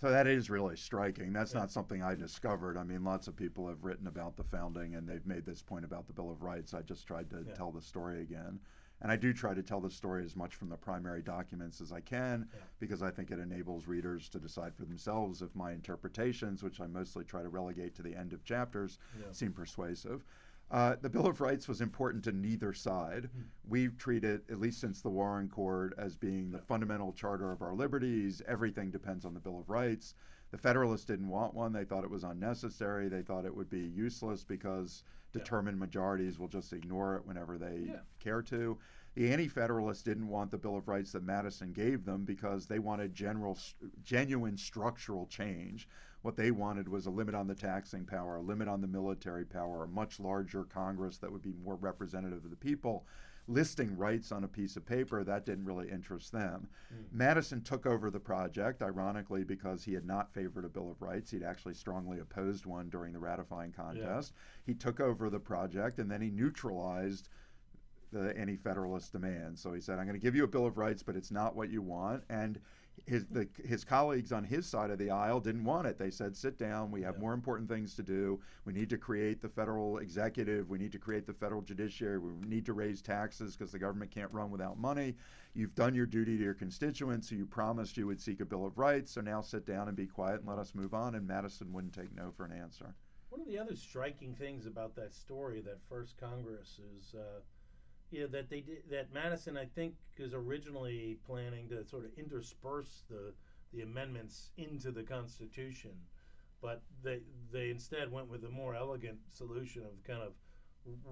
so 0.00 0.10
that 0.10 0.26
is 0.26 0.48
really 0.48 0.76
striking. 0.76 1.32
That's 1.32 1.52
yeah. 1.52 1.60
not 1.60 1.70
something 1.70 2.02
I 2.02 2.14
discovered. 2.14 2.78
I 2.78 2.84
mean, 2.84 3.04
lots 3.04 3.28
of 3.28 3.36
people 3.36 3.68
have 3.68 3.84
written 3.84 4.06
about 4.06 4.34
the 4.34 4.44
founding 4.44 4.94
and 4.94 5.06
they've 5.06 5.26
made 5.26 5.44
this 5.44 5.60
point 5.60 5.84
about 5.84 6.06
the 6.06 6.14
Bill 6.14 6.30
of 6.30 6.42
Rights. 6.42 6.72
I 6.72 6.80
just 6.80 7.06
tried 7.06 7.28
to 7.30 7.44
yeah. 7.46 7.52
tell 7.52 7.70
the 7.70 7.82
story 7.82 8.22
again. 8.22 8.58
And 9.02 9.10
I 9.10 9.16
do 9.16 9.32
try 9.32 9.54
to 9.54 9.62
tell 9.62 9.80
the 9.80 9.90
story 9.90 10.24
as 10.24 10.36
much 10.36 10.54
from 10.54 10.68
the 10.68 10.76
primary 10.76 11.22
documents 11.22 11.80
as 11.80 11.90
I 11.90 12.00
can 12.00 12.48
yeah. 12.52 12.60
because 12.78 13.02
I 13.02 13.10
think 13.10 13.30
it 13.30 13.38
enables 13.38 13.86
readers 13.86 14.28
to 14.30 14.38
decide 14.38 14.74
for 14.74 14.84
themselves 14.84 15.40
if 15.40 15.54
my 15.54 15.72
interpretations, 15.72 16.62
which 16.62 16.80
I 16.80 16.86
mostly 16.86 17.24
try 17.24 17.42
to 17.42 17.48
relegate 17.48 17.94
to 17.96 18.02
the 18.02 18.14
end 18.14 18.32
of 18.32 18.44
chapters, 18.44 18.98
seem 19.32 19.52
persuasive. 19.52 20.24
Uh, 20.70 20.94
the 21.00 21.08
Bill 21.08 21.26
of 21.26 21.40
Rights 21.40 21.66
was 21.66 21.80
important 21.80 22.22
to 22.24 22.32
neither 22.32 22.72
side. 22.72 23.28
Mm. 23.36 23.44
We 23.68 23.88
treat 23.88 24.22
it, 24.22 24.44
at 24.48 24.60
least 24.60 24.80
since 24.80 25.00
the 25.00 25.08
Warren 25.08 25.48
Court, 25.48 25.94
as 25.98 26.14
being 26.14 26.52
the 26.52 26.60
fundamental 26.60 27.12
charter 27.12 27.50
of 27.50 27.60
our 27.60 27.74
liberties. 27.74 28.40
Everything 28.46 28.90
depends 28.90 29.24
on 29.24 29.34
the 29.34 29.40
Bill 29.40 29.58
of 29.58 29.68
Rights. 29.68 30.14
The 30.52 30.58
Federalists 30.58 31.04
didn't 31.04 31.28
want 31.28 31.54
one. 31.54 31.72
They 31.72 31.84
thought 31.84 32.04
it 32.04 32.10
was 32.10 32.22
unnecessary. 32.22 33.08
They 33.08 33.22
thought 33.22 33.44
it 33.44 33.54
would 33.54 33.70
be 33.70 33.80
useless 33.80 34.44
because 34.44 35.02
yeah. 35.32 35.42
determined 35.42 35.78
majorities 35.78 36.38
will 36.38 36.48
just 36.48 36.72
ignore 36.72 37.16
it 37.16 37.26
whenever 37.26 37.58
they 37.58 37.84
yeah. 37.88 38.00
care 38.18 38.42
to. 38.42 38.78
The 39.14 39.32
Anti 39.32 39.48
Federalists 39.48 40.02
didn't 40.02 40.28
want 40.28 40.50
the 40.50 40.58
Bill 40.58 40.76
of 40.76 40.86
Rights 40.86 41.12
that 41.12 41.24
Madison 41.24 41.72
gave 41.72 42.04
them 42.04 42.24
because 42.24 42.66
they 42.66 42.78
wanted 42.78 43.14
general, 43.14 43.58
genuine 44.04 44.56
structural 44.56 45.26
change. 45.26 45.88
What 46.22 46.36
they 46.36 46.50
wanted 46.50 46.88
was 46.88 47.06
a 47.06 47.10
limit 47.10 47.34
on 47.34 47.46
the 47.46 47.54
taxing 47.54 48.04
power, 48.04 48.36
a 48.36 48.40
limit 48.40 48.68
on 48.68 48.80
the 48.80 48.86
military 48.86 49.44
power, 49.44 49.84
a 49.84 49.88
much 49.88 50.20
larger 50.20 50.64
Congress 50.64 51.18
that 51.18 51.32
would 51.32 51.42
be 51.42 51.54
more 51.64 51.76
representative 51.76 52.44
of 52.44 52.50
the 52.50 52.56
people. 52.56 53.06
Listing 53.50 53.96
rights 53.96 54.30
on 54.30 54.44
a 54.44 54.48
piece 54.48 54.76
of 54.76 54.86
paper, 54.86 55.24
that 55.24 55.44
didn't 55.44 55.64
really 55.64 55.90
interest 55.90 56.30
them. 56.30 56.68
Mm. 56.94 57.04
Madison 57.12 57.60
took 57.60 57.84
over 57.84 58.10
the 58.10 58.20
project, 58.20 58.82
ironically, 58.82 59.42
because 59.42 59.82
he 59.82 59.92
had 59.92 60.06
not 60.06 60.32
favored 60.32 60.64
a 60.64 60.68
Bill 60.68 60.90
of 60.90 61.02
Rights. 61.02 61.30
He'd 61.30 61.42
actually 61.42 61.74
strongly 61.74 62.20
opposed 62.20 62.64
one 62.64 62.88
during 62.88 63.12
the 63.12 63.18
ratifying 63.18 63.72
contest. 63.72 64.32
Yeah. 64.34 64.72
He 64.72 64.74
took 64.74 65.00
over 65.00 65.28
the 65.30 65.40
project 65.40 65.98
and 65.98 66.10
then 66.10 66.20
he 66.20 66.30
neutralized 66.30 67.28
the 68.12 68.36
anti 68.36 68.56
federalist 68.56 69.12
demand. 69.12 69.58
So 69.58 69.72
he 69.72 69.80
said, 69.80 69.98
I'm 69.98 70.06
going 70.06 70.18
to 70.18 70.24
give 70.24 70.34
you 70.34 70.44
a 70.44 70.48
Bill 70.48 70.66
of 70.66 70.78
Rights, 70.78 71.02
but 71.02 71.16
it's 71.16 71.30
not 71.30 71.56
what 71.56 71.70
you 71.70 71.82
want. 71.82 72.22
And 72.28 72.60
his 73.06 73.26
the, 73.26 73.48
his 73.64 73.84
colleagues 73.84 74.32
on 74.32 74.44
his 74.44 74.66
side 74.66 74.90
of 74.90 74.98
the 74.98 75.10
aisle 75.10 75.40
didn't 75.40 75.64
want 75.64 75.86
it. 75.86 75.98
They 75.98 76.10
said, 76.10 76.36
"Sit 76.36 76.58
down. 76.58 76.90
We 76.90 77.02
have 77.02 77.14
yeah. 77.16 77.20
more 77.20 77.34
important 77.34 77.68
things 77.68 77.94
to 77.96 78.02
do. 78.02 78.40
We 78.64 78.72
need 78.72 78.90
to 78.90 78.98
create 78.98 79.40
the 79.40 79.48
federal 79.48 79.98
executive. 79.98 80.68
We 80.68 80.78
need 80.78 80.92
to 80.92 80.98
create 80.98 81.26
the 81.26 81.32
federal 81.32 81.62
judiciary. 81.62 82.18
We 82.18 82.32
need 82.46 82.66
to 82.66 82.72
raise 82.72 83.02
taxes 83.02 83.56
because 83.56 83.72
the 83.72 83.78
government 83.78 84.10
can't 84.10 84.32
run 84.32 84.50
without 84.50 84.78
money. 84.78 85.16
You've 85.54 85.74
done 85.74 85.94
your 85.94 86.06
duty 86.06 86.36
to 86.36 86.42
your 86.42 86.54
constituents. 86.54 87.28
So 87.28 87.34
you 87.34 87.46
promised 87.46 87.96
you 87.96 88.06
would 88.06 88.20
seek 88.20 88.40
a 88.40 88.44
bill 88.44 88.66
of 88.66 88.78
rights. 88.78 89.12
So 89.12 89.20
now 89.20 89.40
sit 89.40 89.66
down 89.66 89.88
and 89.88 89.96
be 89.96 90.06
quiet 90.06 90.40
and 90.40 90.48
let 90.48 90.58
us 90.58 90.74
move 90.74 90.94
on." 90.94 91.14
And 91.14 91.26
Madison 91.26 91.72
wouldn't 91.72 91.94
take 91.94 92.14
no 92.14 92.30
for 92.30 92.44
an 92.44 92.52
answer. 92.52 92.94
One 93.30 93.40
of 93.40 93.46
the 93.46 93.58
other 93.58 93.76
striking 93.76 94.34
things 94.34 94.66
about 94.66 94.94
that 94.96 95.14
story, 95.14 95.60
that 95.62 95.78
first 95.88 96.16
Congress, 96.18 96.80
is. 96.96 97.14
Uh, 97.14 97.40
you 98.10 98.20
know 98.20 98.26
that 98.28 98.50
they 98.50 98.60
did 98.60 98.82
that 98.90 99.12
Madison 99.12 99.56
I 99.56 99.64
think 99.64 99.94
is 100.18 100.34
originally 100.34 101.18
planning 101.26 101.68
to 101.68 101.84
sort 101.84 102.04
of 102.04 102.10
intersperse 102.16 103.02
the 103.08 103.32
the 103.72 103.82
amendments 103.82 104.50
into 104.56 104.90
the 104.90 105.02
Constitution, 105.02 105.92
but 106.60 106.82
they 107.02 107.20
they 107.52 107.70
instead 107.70 108.10
went 108.10 108.28
with 108.28 108.44
a 108.44 108.50
more 108.50 108.74
elegant 108.74 109.18
solution 109.28 109.82
of 109.82 110.02
kind 110.04 110.22
of 110.22 110.32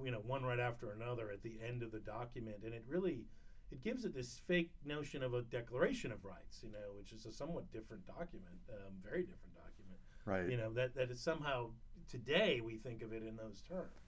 you 0.04 0.10
know 0.10 0.22
one 0.26 0.44
right 0.44 0.60
after 0.60 0.92
another 0.92 1.30
at 1.30 1.42
the 1.42 1.58
end 1.66 1.82
of 1.82 1.92
the 1.92 2.00
document, 2.00 2.56
and 2.64 2.74
it 2.74 2.84
really 2.88 3.24
it 3.70 3.82
gives 3.82 4.04
it 4.04 4.14
this 4.14 4.40
fake 4.46 4.72
notion 4.84 5.22
of 5.22 5.34
a 5.34 5.42
Declaration 5.42 6.10
of 6.10 6.24
Rights, 6.24 6.60
you 6.62 6.70
know, 6.70 6.96
which 6.96 7.12
is 7.12 7.26
a 7.26 7.32
somewhat 7.32 7.70
different 7.70 8.06
document, 8.06 8.56
um, 8.72 8.94
very 9.04 9.22
different 9.22 9.54
document. 9.54 10.00
Right. 10.24 10.50
You 10.50 10.56
know 10.56 10.72
that 10.74 10.94
that 10.96 11.10
is 11.10 11.20
somehow 11.20 11.70
today 12.10 12.60
we 12.64 12.76
think 12.76 13.02
of 13.02 13.12
it 13.12 13.22
in 13.22 13.36
those 13.36 13.62
terms. 13.68 14.07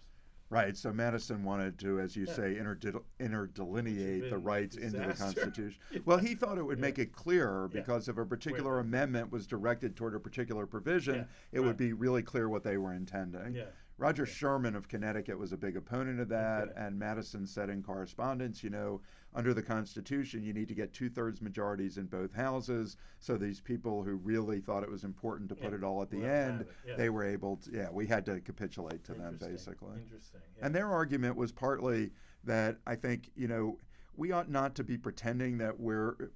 Right. 0.51 0.77
So 0.77 0.93
Madison 0.93 1.45
wanted 1.45 1.79
to, 1.79 2.01
as 2.01 2.17
you 2.17 2.27
yeah. 2.27 2.35
say, 2.35 2.59
interdelineate 2.59 3.05
interdelineate 3.21 4.31
the 4.31 4.39
rights 4.39 4.77
into 4.77 4.99
the 4.99 5.15
Constitution. 5.19 5.77
yeah. 5.93 6.01
Well, 6.05 6.19
he 6.19 6.35
thought 6.35 6.59
it 6.59 6.65
would 6.65 6.79
yeah. 6.79 6.83
make 6.83 6.99
it 6.99 7.13
clearer 7.13 7.69
because 7.73 8.09
if 8.09 8.19
a 8.19 8.27
particular 8.27 8.77
Wait. 8.77 8.81
amendment 8.81 9.31
was 9.31 9.47
directed 9.47 9.95
toward 9.95 10.17
a 10.17 10.21
particular 10.21 10.67
provision, 10.67 11.27
it 11.53 11.61
right. 11.61 11.67
would 11.67 11.77
be 11.77 11.93
really 11.93 12.23
clear 12.23 12.49
what 12.49 12.65
they 12.65 12.77
were 12.77 12.93
intending. 12.93 13.63
Roger 14.01 14.23
Yeah. 14.25 14.33
Sherman 14.33 14.75
of 14.75 14.89
Connecticut 14.89 15.39
was 15.39 15.53
a 15.53 15.59
big 15.59 15.77
opponent 15.77 16.21
of 16.21 16.29
that, 16.31 16.69
Okay. 16.71 16.73
and 16.81 16.99
Madison 16.99 17.47
said 17.47 17.69
in 17.69 17.83
correspondence, 17.83 18.65
you 18.65 18.71
know, 18.71 19.03
under 19.35 19.53
the 19.53 19.63
Constitution, 19.63 20.43
you 20.43 20.55
need 20.55 20.69
to 20.69 20.75
get 20.75 20.95
two 20.95 21.11
thirds 21.11 21.43
majorities 21.43 21.99
in 21.99 22.07
both 22.07 22.33
houses. 22.33 22.97
So 23.19 23.37
these 23.37 23.61
people 23.61 24.03
who 24.03 24.17
really 24.17 24.61
thought 24.61 24.83
it 24.83 24.91
was 24.91 25.05
important 25.05 25.51
to 25.51 25.55
put 25.55 25.73
Yeah, 25.73 25.79
it 25.79 25.85
all 25.85 26.01
at 26.01 26.09
the 26.11 26.25
'em 26.25 26.61
end, 26.61 26.67
yeah. 26.87 26.97
they 26.97 27.11
were 27.11 27.25
able 27.25 27.59
to, 27.59 27.71
yeah, 27.71 27.91
we 27.91 28.07
had 28.07 28.25
to 28.25 28.41
capitulate 28.41 29.05
to 29.05 29.13
them, 29.15 29.37
basically. 29.37 30.01
Interesting. 30.01 30.41
And 30.63 30.75
their 30.75 30.89
argument 30.89 31.37
was 31.37 31.53
partly 31.53 32.13
that 32.45 32.79
I 32.87 32.97
think, 32.97 33.31
you 33.37 33.49
know, 33.49 33.79
we 34.17 34.33
ought 34.33 34.49
not 34.49 34.75
to 34.77 34.85
be 34.85 34.97
pretending 34.97 35.59
that 35.59 35.79
we're. 35.79 36.31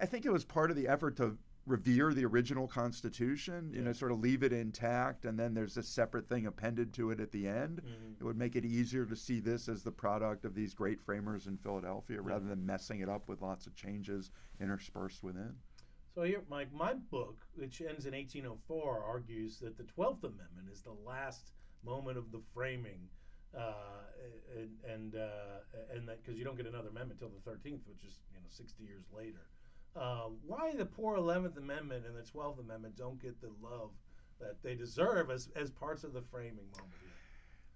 I 0.00 0.06
think 0.06 0.26
it 0.26 0.32
was 0.32 0.44
part 0.44 0.70
of 0.70 0.76
the 0.76 0.88
effort 0.88 1.16
to 1.16 1.38
revere 1.68 2.14
the 2.14 2.24
original 2.24 2.66
Constitution, 2.66 3.70
you 3.74 3.82
know, 3.82 3.92
sort 3.92 4.10
of 4.10 4.20
leave 4.20 4.42
it 4.42 4.52
intact, 4.52 5.24
and 5.26 5.38
then 5.38 5.54
there's 5.54 5.76
a 5.76 5.82
separate 5.82 6.28
thing 6.28 6.46
appended 6.46 6.92
to 6.94 7.10
it 7.10 7.20
at 7.20 7.30
the 7.30 7.46
end. 7.46 7.82
Mhm. 7.82 8.20
It 8.20 8.24
would 8.24 8.36
make 8.36 8.56
it 8.56 8.64
easier 8.64 9.04
to 9.06 9.14
see 9.14 9.38
this 9.40 9.68
as 9.68 9.82
the 9.82 9.92
product 9.92 10.44
of 10.44 10.54
these 10.54 10.74
great 10.74 11.00
framers 11.00 11.46
in 11.46 11.58
Philadelphia 11.58 12.20
rather 12.22 12.46
than 12.46 12.64
messing 12.64 13.00
it 13.00 13.08
up 13.08 13.28
with 13.28 13.42
lots 13.42 13.66
of 13.66 13.74
changes 13.74 14.30
interspersed 14.60 15.22
within. 15.22 15.56
So 16.14 16.22
here, 16.22 16.42
Mike, 16.48 16.72
my 16.72 16.94
book, 16.94 17.46
which 17.54 17.80
ends 17.80 18.06
in 18.06 18.14
1804, 18.14 19.04
argues 19.04 19.60
that 19.60 19.76
the 19.76 19.84
Twelfth 19.84 20.24
Amendment 20.24 20.68
is 20.68 20.82
the 20.82 20.94
last 20.94 21.52
moment 21.84 22.18
of 22.18 22.32
the 22.32 22.40
framing, 22.54 23.08
uh, 23.54 24.02
and 24.56 24.80
and, 24.84 25.14
uh, 25.14 25.60
and 25.90 26.08
that 26.08 26.22
because 26.22 26.36
you 26.36 26.44
don't 26.44 26.56
get 26.56 26.66
another 26.66 26.88
amendment 26.88 27.20
until 27.20 27.34
the 27.34 27.50
13th, 27.50 27.86
which 27.86 28.02
is 28.04 28.18
you 28.32 28.40
know 28.40 28.46
60 28.48 28.82
years 28.82 29.04
later. 29.12 29.46
Uh, 29.96 30.28
why 30.46 30.74
the 30.76 30.84
poor 30.86 31.16
11th 31.16 31.56
Amendment 31.56 32.04
and 32.06 32.16
the 32.16 32.22
12th 32.22 32.60
Amendment 32.60 32.96
don't 32.96 33.20
get 33.20 33.40
the 33.40 33.50
love 33.62 33.90
that 34.40 34.56
they 34.62 34.74
deserve 34.74 35.30
as 35.30 35.48
as 35.56 35.70
parts 35.70 36.04
of 36.04 36.12
the 36.12 36.22
framing 36.22 36.66
moment? 36.76 36.92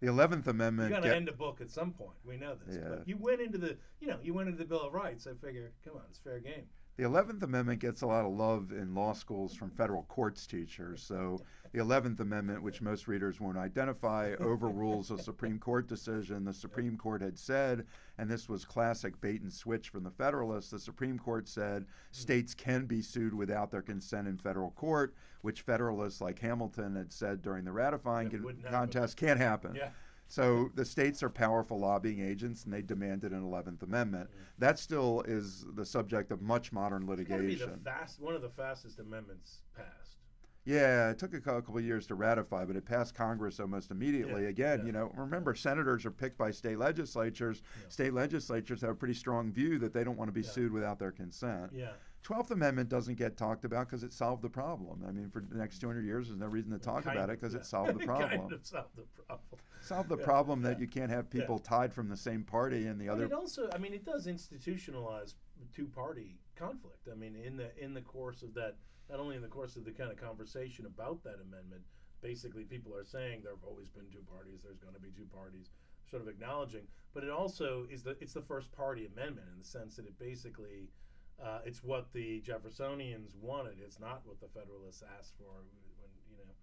The 0.01 0.09
Eleventh 0.09 0.47
Amendment. 0.49 0.91
You 0.91 0.97
Amendment. 0.97 1.05
got 1.05 1.11
to 1.11 1.17
end 1.17 1.29
a 1.29 1.33
book 1.33 1.61
at 1.61 1.71
some 1.71 1.93
point. 1.93 2.17
We 2.25 2.37
know 2.37 2.57
this, 2.67 2.77
Yeah. 2.77 2.89
but 2.89 3.09
you 3.09 3.17
went 3.17 3.41
into 3.41 3.59
the 3.59 3.77
you 4.01 4.07
know 4.09 4.19
you 4.23 4.35
went 4.35 4.49
into 4.49 4.59
the 4.59 4.69
Bill 4.69 4.83
of 4.83 4.93
Rights. 4.93 5.27
I 5.27 5.35
figure, 5.35 5.73
come 5.85 5.95
on, 5.97 6.03
it's 6.11 6.19
fair 6.19 6.39
game. 6.41 6.67
The 6.99 7.05
11th 7.05 7.43
Amendment 7.43 7.81
gets 7.81 8.03
a 8.03 8.07
lot 8.07 8.27
of 8.27 8.33
love 8.33 8.71
in 8.71 8.95
law 8.95 9.15
schools 9.15 9.55
from 9.55 9.71
federal 9.71 10.03
courts 10.05 10.47
teachers. 10.47 11.03
So, 11.03 11.41
the 11.73 11.79
11th 11.79 12.21
Amendment, 12.21 12.63
which 12.63 12.83
most 12.83 13.09
readers 13.09 13.41
won't 13.41 13.57
identify, 13.57 14.35
overrules 14.41 15.11
a 15.11 15.17
Supreme 15.17 15.59
Court 15.59 15.89
decision. 15.89 16.45
The 16.45 16.53
Supreme 16.53 16.99
Court 16.99 17.23
had 17.23 17.39
said, 17.39 17.87
and 18.19 18.29
this 18.29 18.47
was 18.47 18.67
classic 18.67 19.19
bait 19.23 19.41
and 19.41 19.51
switch 19.51 19.89
from 19.89 20.05
the 20.05 20.11
Federalists, 20.11 20.71
the 20.71 20.79
Supreme 20.79 21.19
Court 21.19 21.49
said 21.49 21.87
states 22.11 22.53
can 22.53 22.85
be 22.85 23.01
sued 23.01 23.33
without 23.33 23.71
their 23.71 23.81
consent 23.81 24.29
in 24.29 24.37
federal 24.37 24.73
court, 24.73 25.15
which 25.41 25.63
Federalists 25.63 26.21
like 26.21 26.39
Hamilton 26.41 26.95
had 26.95 27.11
said 27.11 27.41
during 27.41 27.65
the 27.65 27.73
ratifying 27.73 28.29
That 28.29 28.71
contest 28.71 29.17
can't 29.17 29.41
happen. 29.41 29.75
Yeah. 29.75 29.89
So 30.33 30.71
the 30.75 30.85
states 30.87 31.23
are 31.23 31.29
powerful 31.29 31.79
lobbying 31.79 32.21
agents, 32.21 32.65
and 32.65 32.73
they 32.73 32.81
demanded 32.81 33.33
an 33.33 33.43
Eleventh 33.43 33.83
Amendment. 33.83 34.31
That 34.57 34.79
still 34.79 35.21
is 35.29 35.67
the 35.75 35.85
subject 35.85 36.31
of 36.31 36.41
much 36.41 36.73
modern 36.73 37.03
It's 37.03 37.11
be 37.19 37.27
the 37.27 37.37
litigation. 37.37 37.81
fast, 37.85 38.19
one 38.19 38.35
of 38.35 38.41
the 38.41 38.49
fastest 38.49 38.99
amendments 38.99 39.61
passed. 39.77 40.17
Yeah, 40.65 41.11
it 41.11 41.19
took 41.19 41.35
a 41.35 41.41
couple 41.41 41.77
of 41.77 41.85
years 41.85 42.07
to 42.07 42.15
ratify, 42.15 42.65
but 42.65 42.77
it 42.77 42.87
passed 42.87 43.15
Congress 43.15 43.61
almost 43.61 43.91
immediately. 43.91 44.45
Yeah, 44.45 44.49
Again, 44.49 44.79
yeah. 44.79 44.87
you 44.87 44.93
know, 44.93 45.13
remember 45.15 45.55
senators 45.55 46.07
are 46.07 46.11
picked 46.11 46.39
by 46.39 46.51
state 46.51 46.79
legislatures. 46.79 47.61
Yeah. 47.83 47.89
State 47.91 48.15
legislatures 48.15 48.81
have 48.81 48.91
a 48.91 48.95
pretty 48.95 49.15
strong 49.15 49.53
view 49.53 49.79
that 49.81 49.93
they 49.93 50.03
don't 50.03 50.17
want 50.17 50.29
to 50.29 50.33
be 50.33 50.43
sued 50.43 50.73
without 50.73 50.99
their 50.99 51.13
consent. 51.13 51.73
Yeah. 51.75 51.91
Twelfth 52.23 52.53
Amendment 52.53 52.89
doesn't 52.89 53.17
get 53.17 53.37
talked 53.37 53.65
about 53.65 53.87
because 53.89 54.05
it 54.05 54.13
solved 54.13 54.43
the 54.43 54.49
problem. 54.49 55.03
I 55.07 55.11
mean, 55.11 55.29
for 55.29 55.41
the 55.41 55.57
next 55.57 55.81
200 55.81 56.05
years, 56.05 56.29
there's 56.29 56.39
no 56.39 56.47
reason 56.47 56.71
to 56.71 56.79
talk 56.79 57.03
Kind 57.05 57.17
about 57.17 57.31
it 57.31 57.41
because 57.41 57.53
yeah. 57.55 57.61
it 57.61 57.67
solved 57.67 57.99
the 57.99 58.07
problem. 58.07 58.31
kind 58.49 58.53
of 58.53 58.65
solved 58.67 58.97
the 58.97 59.23
problem. 59.25 59.61
Solved 59.81 60.09
the 60.09 60.17
Yeah, 60.17 60.25
problem 60.25 60.63
that 60.63 60.79
you 60.79 60.87
can't 60.87 61.11
have 61.11 61.27
Yeah. 61.27 61.41
people 61.41 61.59
tied 61.59 61.93
from 61.93 62.09
the 62.09 62.17
same 62.17 62.45
party 62.45 62.87
and 62.87 63.01
the 63.01 63.07
But 63.07 63.15
other 63.15 63.25
it 63.25 63.33
also, 63.33 63.69
I 63.73 63.79
mean, 63.79 63.93
it 63.93 64.05
does 64.05 64.29
institutionalize 64.29 65.35
two-party 65.75 66.39
conflict. 66.55 67.09
I 67.11 67.15
mean, 67.17 67.35
in 67.35 67.57
the 67.57 67.77
in 67.83 67.93
the 67.93 68.03
course 68.03 68.43
of 68.43 68.55
that, 68.55 68.77
not 69.11 69.19
only 69.19 69.35
in 69.35 69.43
the 69.43 69.49
course 69.49 69.75
of 69.75 69.85
the 69.85 69.91
kind 69.91 70.13
of 70.13 70.17
conversation 70.17 70.87
about 70.87 71.25
that 71.25 71.41
amendment, 71.41 71.83
basically 72.21 72.63
people 72.63 72.95
are 72.95 73.05
saying 73.05 73.43
there 73.43 73.53
have 73.53 73.65
always 73.65 73.89
been 73.89 74.09
two 74.13 74.23
parties. 74.31 74.61
There's 74.63 74.79
going 74.79 74.95
to 74.95 75.01
be 75.01 75.11
two 75.11 75.27
parties, 75.35 75.71
sort 76.09 76.23
of 76.23 76.29
acknowledging. 76.29 76.87
But 77.15 77.25
it 77.25 77.31
also 77.31 77.87
is 77.91 78.05
the 78.05 78.17
it's 78.21 78.33
the 78.35 78.43
first 78.43 78.71
party 78.71 79.07
amendment 79.07 79.49
in 79.53 79.59
the 79.59 79.65
sense 79.65 79.97
that 79.97 80.07
it 80.07 80.17
basically. 80.21 80.89
Uh, 81.43 81.59
it's 81.65 81.83
what 81.83 82.13
the 82.13 82.41
Jeffersonians 82.41 83.35
wanted. 83.41 83.75
It's 83.85 83.99
not 83.99 84.23
what 84.25 84.41
the 84.41 84.49
Federalists 84.49 85.03
asked 85.19 85.35
for. 85.39 85.51
When 85.99 86.11
you 86.31 86.39
know, 86.39 86.55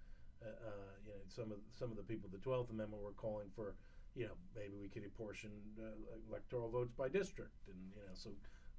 uh, 0.47 0.69
uh, 0.69 0.91
you 1.05 1.11
know, 1.11 1.23
some 1.27 1.51
of 1.51 1.57
some 1.77 1.91
of 1.91 1.97
the 1.97 2.03
people, 2.03 2.29
the 2.31 2.39
Twelfth 2.39 2.69
Amendment, 2.69 3.03
were 3.03 3.11
calling 3.11 3.47
for 3.55 3.75
you 4.15 4.25
know, 4.25 4.33
maybe 4.55 4.73
we 4.81 4.89
could 4.89 5.05
apportion 5.05 5.51
uh, 5.79 5.83
electoral 6.29 6.69
votes 6.69 6.93
by 6.93 7.09
district, 7.09 7.67
and 7.67 7.77
you 7.95 8.01
know, 8.01 8.13
so 8.13 8.29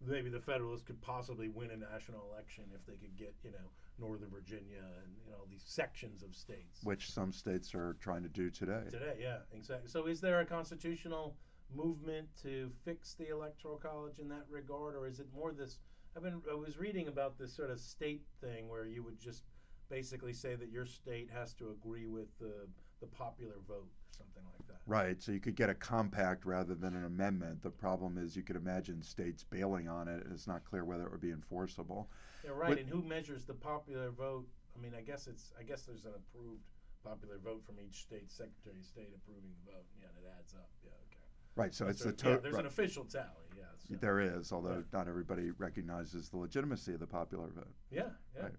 maybe 0.07 0.31
the 0.31 0.41
Federalists 0.41 0.83
could 0.83 1.01
possibly 1.01 1.49
win 1.49 1.71
a 1.71 1.77
national 1.77 2.31
election 2.33 2.65
if 2.75 2.85
they 2.87 2.95
could 2.95 3.17
get 3.17 3.35
you 3.45 3.51
know 3.53 3.69
Northern 3.99 4.31
Virginia 4.31 4.81
and 5.03 5.13
you 5.25 5.33
know 5.33 5.45
these 5.51 5.63
sections 5.65 6.23
of 6.23 6.35
states. 6.35 6.81
which 6.83 7.11
some 7.11 7.33
states 7.33 7.75
are 7.75 7.97
trying 8.01 8.23
to 8.23 8.29
do 8.29 8.51
today. 8.51 8.83
Today, 8.91 9.17
yeah, 9.21 9.39
exactly. 9.53 9.89
So, 9.89 10.07
is 10.07 10.21
there 10.21 10.41
a 10.41 10.47
constitutional 10.47 11.37
movement 11.75 12.29
to 12.43 12.71
fix 12.85 13.15
the 13.15 13.31
electoral 13.31 13.77
college 13.77 14.19
in 14.19 14.29
that 14.29 14.45
regard, 14.51 14.97
or 14.97 15.07
is 15.07 15.21
it 15.21 15.27
more 15.35 15.53
this? 15.53 15.79
I've 16.17 16.23
been 16.23 16.43
I 16.51 16.55
was 16.55 16.79
reading 16.79 17.09
about 17.09 17.39
this 17.39 17.55
sort 17.55 17.71
of 17.71 17.79
state 17.79 18.23
thing 18.41 18.69
where 18.69 18.87
you 18.87 19.03
would 19.03 19.21
just 19.21 19.45
basically 19.89 20.33
say 20.33 20.55
that 20.55 20.71
your 20.71 20.87
state 20.87 21.29
has 21.33 21.53
to 21.55 21.71
agree 21.71 22.07
with 22.07 22.37
the 22.39 22.67
the 23.01 23.07
popular 23.07 23.55
vote 23.67 23.89
or 23.89 24.17
something 24.17 24.43
like 24.53 24.67
that. 24.69 24.81
Right, 24.87 25.23
so 25.23 25.33
you 25.33 25.41
could 25.41 25.55
get 25.55 25.71
a 25.71 25.75
compact 25.75 26.45
rather 26.45 26.75
than 26.75 26.95
an 26.95 27.05
amendment. 27.05 27.63
The 27.63 27.71
problem 27.71 28.19
is 28.19 28.37
you 28.37 28.43
could 28.43 28.57
imagine 28.57 29.03
states 29.03 29.45
bailing 29.45 29.89
on 29.89 30.09
it, 30.09 30.25
and 30.25 30.33
it's 30.33 30.47
not 30.47 30.65
clear 30.65 30.85
whether 30.85 31.05
it 31.05 31.11
would 31.11 31.21
be 31.21 31.31
enforceable. 31.31 32.11
Yeah, 32.45 32.51
right. 32.51 32.71
But- 32.71 32.79
and 32.79 32.89
who 32.89 33.03
measures 33.03 33.45
the 33.45 33.55
popular 33.55 34.11
vote? 34.11 34.47
I 34.77 34.81
mean, 34.81 34.95
I 34.95 35.01
guess 35.01 35.27
it's 35.27 35.53
I 35.59 35.63
guess 35.63 35.83
there's 35.83 36.05
an 36.05 36.13
approved 36.17 36.65
popular 37.05 37.39
vote 37.39 37.65
from 37.65 37.77
each 37.81 38.03
state 38.03 38.31
secretary 38.31 38.79
of 38.79 38.85
state 38.85 39.11
approving 39.15 39.53
the 39.65 39.73
vote. 39.73 39.87
Yeah, 39.99 40.09
and 40.09 40.27
it 40.27 40.31
adds 40.39 40.55
up. 40.55 40.69
Yeah, 40.85 40.91
okay. 41.09 41.25
Right, 41.57 41.75
so 41.75 41.87
it's 41.87 42.03
the 42.03 42.11
That's 42.11 42.25
right. 42.25 42.31
yeah, 42.33 42.37
there's 42.39 42.55
right. 42.55 42.61
an 42.61 42.67
official 42.67 43.05
tally. 43.05 43.49
So- 43.89 43.97
There 44.01 44.21
is, 44.21 44.53
although 44.53 44.85
not 44.93 45.09
everybody 45.09 45.51
recognizes 45.53 46.29
the 46.29 46.37
legitimacy 46.39 46.95
of 46.95 47.01
the 47.01 47.07
popular 47.07 47.49
vote. 47.49 47.75
yeah, 47.91 48.11
yeah. 48.37 48.43
Right. 48.43 48.53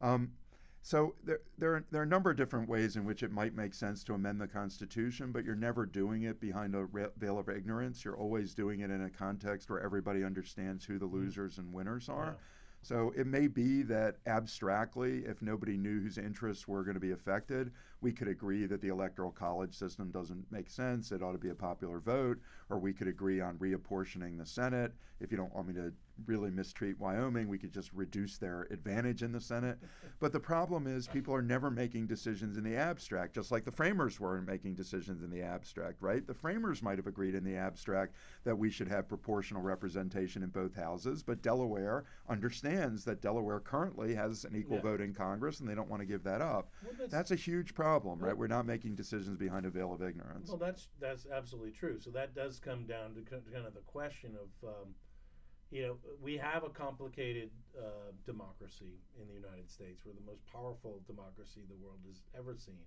Um, 0.00 0.32
so 0.82 1.14
there, 1.24 1.40
there, 1.58 1.74
are, 1.74 1.84
there 1.90 2.00
are 2.00 2.04
a 2.04 2.08
number 2.08 2.30
of 2.30 2.38
different 2.38 2.66
ways 2.68 2.96
in 2.96 3.04
which 3.04 3.22
it 3.22 3.30
might 3.30 3.54
make 3.54 3.74
sense 3.74 4.02
to 4.04 4.14
amend 4.14 4.40
the 4.40 4.48
Constitution, 4.48 5.30
but 5.30 5.44
you're 5.44 5.54
never 5.54 5.84
doing 5.84 6.22
it 6.22 6.40
behind 6.40 6.74
a 6.74 6.86
veil 7.18 7.38
of 7.38 7.50
ignorance. 7.50 8.02
You're 8.02 8.16
always 8.16 8.54
doing 8.54 8.80
it 8.80 8.90
in 8.90 9.02
a 9.02 9.10
context 9.10 9.68
where 9.68 9.80
everybody 9.80 10.24
understands 10.24 10.82
who 10.84 10.98
the 10.98 11.04
losers 11.04 11.58
and 11.58 11.70
winners 11.70 12.08
are. 12.08 12.24
Mm-hmm. 12.24 12.30
Yeah. 12.30 12.34
So 12.82 13.12
it 13.14 13.26
may 13.26 13.46
be 13.46 13.82
that 13.84 14.16
abstractly, 14.26 15.24
if 15.26 15.42
nobody 15.42 15.76
knew 15.76 16.00
whose 16.00 16.16
interests 16.16 16.66
were 16.66 16.82
going 16.82 16.94
to 16.94 17.00
be 17.00 17.12
affected, 17.12 17.72
we 18.00 18.12
could 18.12 18.28
agree 18.28 18.64
that 18.66 18.80
the 18.80 18.88
electoral 18.88 19.30
college 19.30 19.74
system 19.74 20.10
doesn't 20.10 20.50
make 20.50 20.70
sense. 20.70 21.12
It 21.12 21.22
ought 21.22 21.32
to 21.32 21.38
be 21.38 21.50
a 21.50 21.54
popular 21.54 22.00
vote, 22.00 22.38
or 22.70 22.78
we 22.78 22.94
could 22.94 23.08
agree 23.08 23.40
on 23.40 23.58
reapportioning 23.58 24.38
the 24.38 24.46
Senate. 24.46 24.92
If 25.20 25.30
you 25.30 25.36
don't 25.36 25.54
want 25.54 25.68
me 25.68 25.74
to 25.74 25.92
really 26.26 26.50
mistreat 26.50 26.98
Wyoming, 26.98 27.48
we 27.48 27.58
could 27.58 27.72
just 27.72 27.92
reduce 27.92 28.38
their 28.38 28.66
advantage 28.70 29.22
in 29.22 29.32
the 29.32 29.40
Senate. 29.40 29.78
But 30.20 30.32
the 30.32 30.40
problem 30.40 30.86
is, 30.86 31.08
people 31.08 31.34
are 31.34 31.40
never 31.40 31.70
making 31.70 32.06
decisions 32.06 32.58
in 32.58 32.62
the 32.64 32.76
abstract, 32.76 33.34
just 33.34 33.50
like 33.50 33.64
the 33.64 33.70
framers 33.72 34.20
weren't 34.20 34.46
making 34.46 34.74
decisions 34.74 35.22
in 35.22 35.30
the 35.30 35.40
abstract, 35.40 36.02
right? 36.02 36.26
The 36.26 36.34
framers 36.34 36.82
might 36.82 36.98
have 36.98 37.06
agreed 37.06 37.34
in 37.34 37.42
the 37.42 37.56
abstract 37.56 38.14
that 38.44 38.54
we 38.58 38.68
should 38.68 38.88
have 38.88 39.08
proportional 39.08 39.62
representation 39.62 40.42
in 40.42 40.50
both 40.50 40.74
houses, 40.74 41.22
but 41.22 41.40
Delaware 41.40 42.04
understands 42.28 43.02
that 43.06 43.22
Delaware 43.22 43.60
currently 43.60 44.14
has 44.14 44.44
an 44.44 44.54
equal 44.56 44.76
Yeah. 44.76 44.82
vote 44.82 45.00
in 45.00 45.14
Congress 45.14 45.60
and 45.60 45.68
they 45.68 45.74
don't 45.74 45.88
want 45.88 46.00
to 46.00 46.06
give 46.06 46.22
that 46.24 46.42
up. 46.42 46.70
Well, 46.84 46.92
that's, 46.98 47.10
That's 47.12 47.30
a 47.30 47.36
huge 47.36 47.74
problem, 47.74 48.18
right? 48.18 48.36
We're 48.36 48.46
not 48.46 48.66
making 48.66 48.96
decisions 48.96 49.38
behind 49.38 49.64
a 49.64 49.70
veil 49.70 49.92
of 49.94 50.02
ignorance. 50.02 50.48
well, 50.48 50.58
that's 50.58 50.88
that's 51.00 51.26
absolutely 51.32 51.72
true. 51.72 51.98
So 51.98 52.10
that 52.10 52.34
does 52.34 52.58
come 52.60 52.84
down 52.84 53.14
to 53.14 53.22
kind 53.22 53.66
of 53.66 53.72
the 53.74 53.80
question 53.80 54.36
of, 54.36 54.68
um, 54.68 54.94
you 55.70 55.82
know, 55.82 55.96
we 56.20 56.36
have 56.36 56.64
a 56.64 56.68
complicated 56.68 57.50
uh, 57.78 58.12
democracy 58.26 58.98
in 59.20 59.28
the 59.28 59.34
United 59.34 59.70
States. 59.70 60.02
We're 60.04 60.14
the 60.14 60.26
most 60.26 60.44
powerful 60.52 61.00
democracy 61.06 61.60
the 61.68 61.76
world 61.76 62.00
has 62.08 62.22
ever 62.36 62.56
seen. 62.56 62.84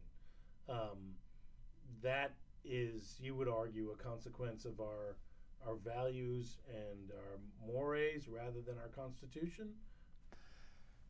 Um, 0.68 1.16
that 2.02 2.34
is, 2.66 3.18
you 3.22 3.36
would 3.36 3.48
argue, 3.48 3.92
a 3.92 4.04
consequence 4.04 4.66
of 4.66 4.80
our 4.80 5.16
our 5.66 5.76
values 5.76 6.58
and 6.68 7.12
our 7.12 7.40
mores 7.66 8.28
rather 8.28 8.60
than 8.60 8.76
our 8.80 8.90
constitution. 8.90 9.70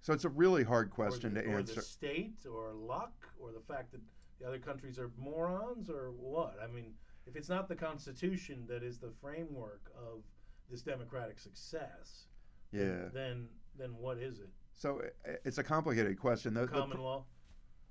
So 0.02 0.14
it's 0.14 0.26
a 0.26 0.30
really 0.30 0.64
hard 0.64 0.92
question 0.92 1.34
the, 1.34 1.42
to 1.42 1.50
or 1.50 1.58
answer. 1.58 1.76
the 1.76 1.82
state 1.82 2.46
or 2.46 2.72
luck 2.74 3.14
or 3.40 3.52
the 3.52 3.74
fact 3.74 3.92
that 3.94 4.02
the 4.40 4.48
other 4.48 4.60
countries 4.60 5.00
are 5.00 5.10
morons 5.18 5.90
or 5.90 6.12
what 6.12 6.58
i 6.62 6.68
mean 6.68 6.94
if 7.26 7.36
it's 7.36 7.50
not 7.50 7.70
the 7.70 7.76
constitution 7.76 8.66
that 8.68 8.84
is 8.84 8.98
the 8.98 9.12
framework 9.22 9.92
of 9.96 10.24
this 10.70 10.82
democratic 10.82 11.40
success 11.40 12.26
Yeah. 12.72 13.10
then 13.14 13.48
then 13.78 13.96
what 13.98 14.18
is 14.18 14.40
it 14.40 14.50
So 14.76 15.02
it's 15.44 15.58
a 15.58 15.64
complicated 15.64 16.20
question. 16.20 16.54
The, 16.54 16.62
the 16.62 16.68
common 16.68 16.98
pr- 16.98 17.04
law 17.04 17.26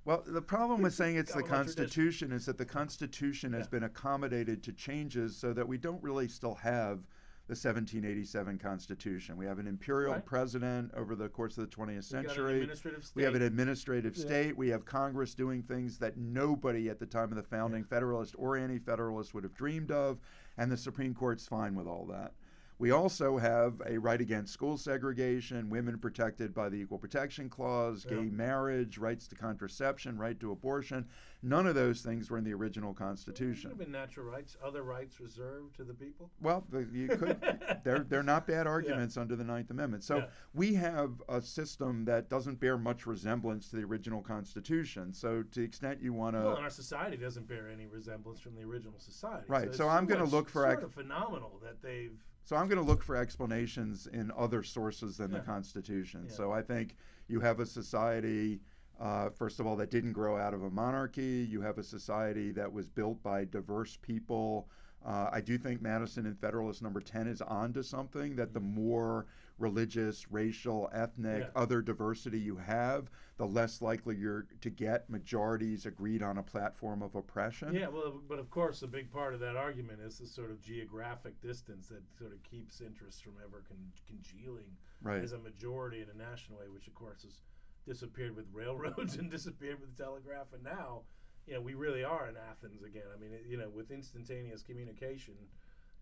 Well, 0.05 0.23
the 0.27 0.43
problem 0.43 0.83
with 0.83 0.95
saying 0.95 1.17
it's 1.17 1.33
the 1.33 1.41
law 1.41 1.47
tradition. 1.47 1.65
Constitution 1.77 2.33
is 2.33 2.47
that 2.47 2.59
the 2.59 2.65
Constitution 2.65 3.53
has 3.53 3.69
been 3.69 3.85
accommodated 3.85 4.63
to 4.65 4.73
changes 4.73 5.37
so 5.37 5.53
that 5.53 5.67
we 5.67 5.79
don't 5.79 6.03
really 6.03 6.29
still 6.29 6.55
have 6.57 7.01
the 7.49 7.55
1787 7.57 8.57
Constitution. 8.59 9.37
We 9.37 9.47
have 9.47 9.59
an 9.59 9.67
imperial 9.67 10.13
Right. 10.13 10.25
president 10.25 10.93
over 10.95 11.17
the 11.17 11.29
course 11.29 11.59
of 11.59 11.69
the 11.69 11.77
20th 11.77 12.11
We 12.13 12.23
got 12.23 12.23
an 12.23 12.29
century. 12.29 12.71
We 13.17 13.23
have 13.25 13.35
an 13.35 13.43
administrative 13.43 14.17
Yeah. 14.17 14.25
state. 14.25 14.57
We 14.57 14.69
have 14.69 14.85
Congress 14.85 15.35
doing 15.35 15.61
things 15.63 15.99
that 15.99 16.17
nobody 16.17 16.89
at 16.89 16.99
the 17.01 17.07
time 17.07 17.31
of 17.31 17.37
the 17.37 17.43
founding, 17.43 17.83
Federalist 17.85 18.37
or 18.39 18.57
anti 18.57 18.79
Federalist, 18.79 19.35
would 19.35 19.43
have 19.45 19.55
dreamed 19.55 19.91
of, 19.91 20.21
and 20.57 20.71
the 20.71 20.77
Supreme 20.77 21.15
Court's 21.15 21.47
fine 21.47 21.75
with 21.75 21.89
all 21.89 22.07
that. 22.07 22.33
We 22.79 22.91
also 22.91 23.39
have 23.39 23.81
a 23.87 23.97
right 23.99 24.21
against 24.21 24.53
school 24.53 24.77
segregation, 24.77 25.71
women 25.71 25.99
protected 25.99 26.53
by 26.53 26.69
the 26.69 26.77
Equal 26.79 26.99
Protection 26.99 27.49
Clause, 27.49 28.05
gay 28.05 28.17
Yeah. 28.17 28.31
marriage, 28.31 28.99
rights 28.99 29.29
to 29.29 29.37
contraception, 29.37 30.19
right 30.19 30.39
to 30.41 30.51
abortion. 30.51 31.07
None 31.45 31.67
of 31.69 31.75
those 31.77 32.03
things 32.03 32.29
were 32.31 32.39
in 32.39 32.45
the 32.45 32.55
original 32.55 32.93
Constitution. 32.93 33.71
have 33.71 33.79
been 33.79 33.93
natural 33.93 34.27
rights, 34.27 34.57
other 34.63 34.83
rights 34.83 35.21
reserved 35.21 35.77
to 35.77 35.85
the 35.85 35.95
people. 35.95 36.31
Well, 36.41 36.65
the, 36.71 36.89
you 36.93 37.09
could. 37.09 37.41
they're 37.85 38.01
they're 38.01 38.23
not 38.23 38.47
bad 38.49 38.67
arguments 38.67 39.17
under 39.17 39.37
the 39.37 39.45
Ninth 39.45 39.71
Amendment. 39.71 40.03
So 40.03 40.19
Yeah. 40.19 40.27
we 40.55 40.75
have 40.75 41.23
a 41.29 41.41
system 41.41 42.05
that 42.07 42.29
doesn't 42.29 42.59
bear 42.59 42.79
much 42.79 43.07
resemblance 43.07 43.69
to 43.71 43.77
the 43.77 43.85
original 43.85 44.23
Constitution. 44.23 45.13
So 45.13 45.43
to 45.45 45.61
the 45.61 45.65
extent 45.65 46.01
you 46.01 46.13
want 46.13 46.35
to, 46.37 46.41
well, 46.43 46.55
and 46.57 46.65
our 46.65 46.71
society 46.71 47.17
doesn't 47.17 47.47
bear 47.47 47.69
any 47.69 47.87
resemblance 47.87 48.41
from 48.41 48.55
the 48.57 48.63
original 48.65 48.99
society. 48.99 49.45
Right, 49.49 49.69
it's 49.69 49.77
so 49.77 49.89
I'm 49.89 50.07
gonna 50.07 50.25
look 50.25 50.49
for 50.49 50.63
sort 50.63 50.73
ex- 50.75 50.83
of 50.83 50.93
phenomenal 50.95 51.61
that 51.63 51.81
they've. 51.83 52.19
So 52.45 52.57
I'm 52.57 52.69
going 52.69 52.81
to 52.81 52.85
look 52.87 53.03
for 53.03 53.17
explanations 53.17 54.07
in 54.07 54.33
other 54.37 54.63
sources 54.63 55.17
than 55.17 55.31
Yeah. 55.31 55.39
the 55.39 55.45
Constitution. 55.45 56.27
Yeah. 56.29 56.35
So 56.35 56.53
I 56.53 56.63
think 56.63 56.97
you 57.29 57.41
have 57.41 57.61
a 57.61 57.67
society. 57.67 58.61
Uh, 59.01 59.31
first 59.31 59.59
of 59.61 59.67
all, 59.67 59.77
that 59.77 59.91
didn't 59.91 60.13
grow 60.13 60.37
out 60.37 60.55
of 60.55 60.63
a 60.65 60.71
monarchy. 60.71 61.47
You 61.51 61.61
have 61.63 61.79
a 61.79 61.83
society 61.83 62.53
that 62.53 62.73
was 62.73 62.89
built 62.89 63.23
by 63.23 63.45
diverse 63.45 63.97
people. 64.03 64.69
Uh, 65.05 65.29
I 65.33 65.41
do 65.41 65.59
think 65.59 65.83
Madison 65.83 66.27
and 66.27 66.39
Federalist 66.39 66.83
number 66.83 67.01
10 67.01 67.27
is 67.27 67.43
onto 67.43 67.83
something 67.83 68.37
that 68.37 68.53
the 68.53 68.61
more 68.61 69.27
religious, 69.59 70.31
racial, 70.31 70.89
ethnic, 70.93 71.43
Yeah. 71.45 71.51
other 71.61 71.83
diversity 71.83 72.39
you 72.39 72.57
have, 72.57 73.11
the 73.37 73.47
less 73.47 73.83
likely 73.83 74.17
you're 74.17 74.47
to 74.61 74.71
get 74.71 75.11
majorities 75.11 75.87
agreed 75.87 76.23
on 76.23 76.39
a 76.39 76.43
platform 76.43 77.03
of 77.03 77.15
oppression. 77.15 77.75
Yeah, 77.75 77.89
well, 77.89 78.21
but 78.29 78.39
of 78.39 78.51
course, 78.51 78.83
a 78.83 78.87
big 78.89 79.11
part 79.11 79.35
of 79.35 79.41
that 79.41 79.57
argument 79.57 80.01
is 80.01 80.19
the 80.19 80.27
sort 80.27 80.51
of 80.51 80.61
geographic 80.61 81.41
distance 81.41 81.89
that 81.89 82.03
sort 82.19 82.33
of 82.33 82.43
keeps 82.45 82.81
interests 82.81 83.21
from 83.21 83.35
ever 83.45 83.63
con- 83.69 83.93
congealing 84.07 84.77
Right. 85.03 85.23
as 85.23 85.33
a 85.33 85.39
majority 85.39 86.01
in 86.01 86.09
a 86.11 86.15
national 86.15 86.59
way, 86.61 86.69
which 86.69 86.87
of 86.87 86.95
course 86.95 87.23
has 87.23 87.41
disappeared 87.85 88.37
with 88.37 88.47
railroads 88.53 89.17
and 89.19 89.31
disappeared 89.31 89.81
with 89.81 89.97
the 89.97 90.03
telegraph, 90.03 90.53
and 90.53 90.63
now, 90.63 91.03
you 91.47 91.55
know, 91.55 91.61
we 91.61 91.75
really 91.75 92.05
are 92.05 92.29
in 92.29 92.37
Athens 92.37 92.83
again. 92.83 93.03
I 93.15 93.19
mean, 93.19 93.33
it, 93.33 93.45
you 93.47 93.57
know, 93.57 93.69
with 93.69 93.91
instantaneous 93.91 94.63
communication, 94.63 95.35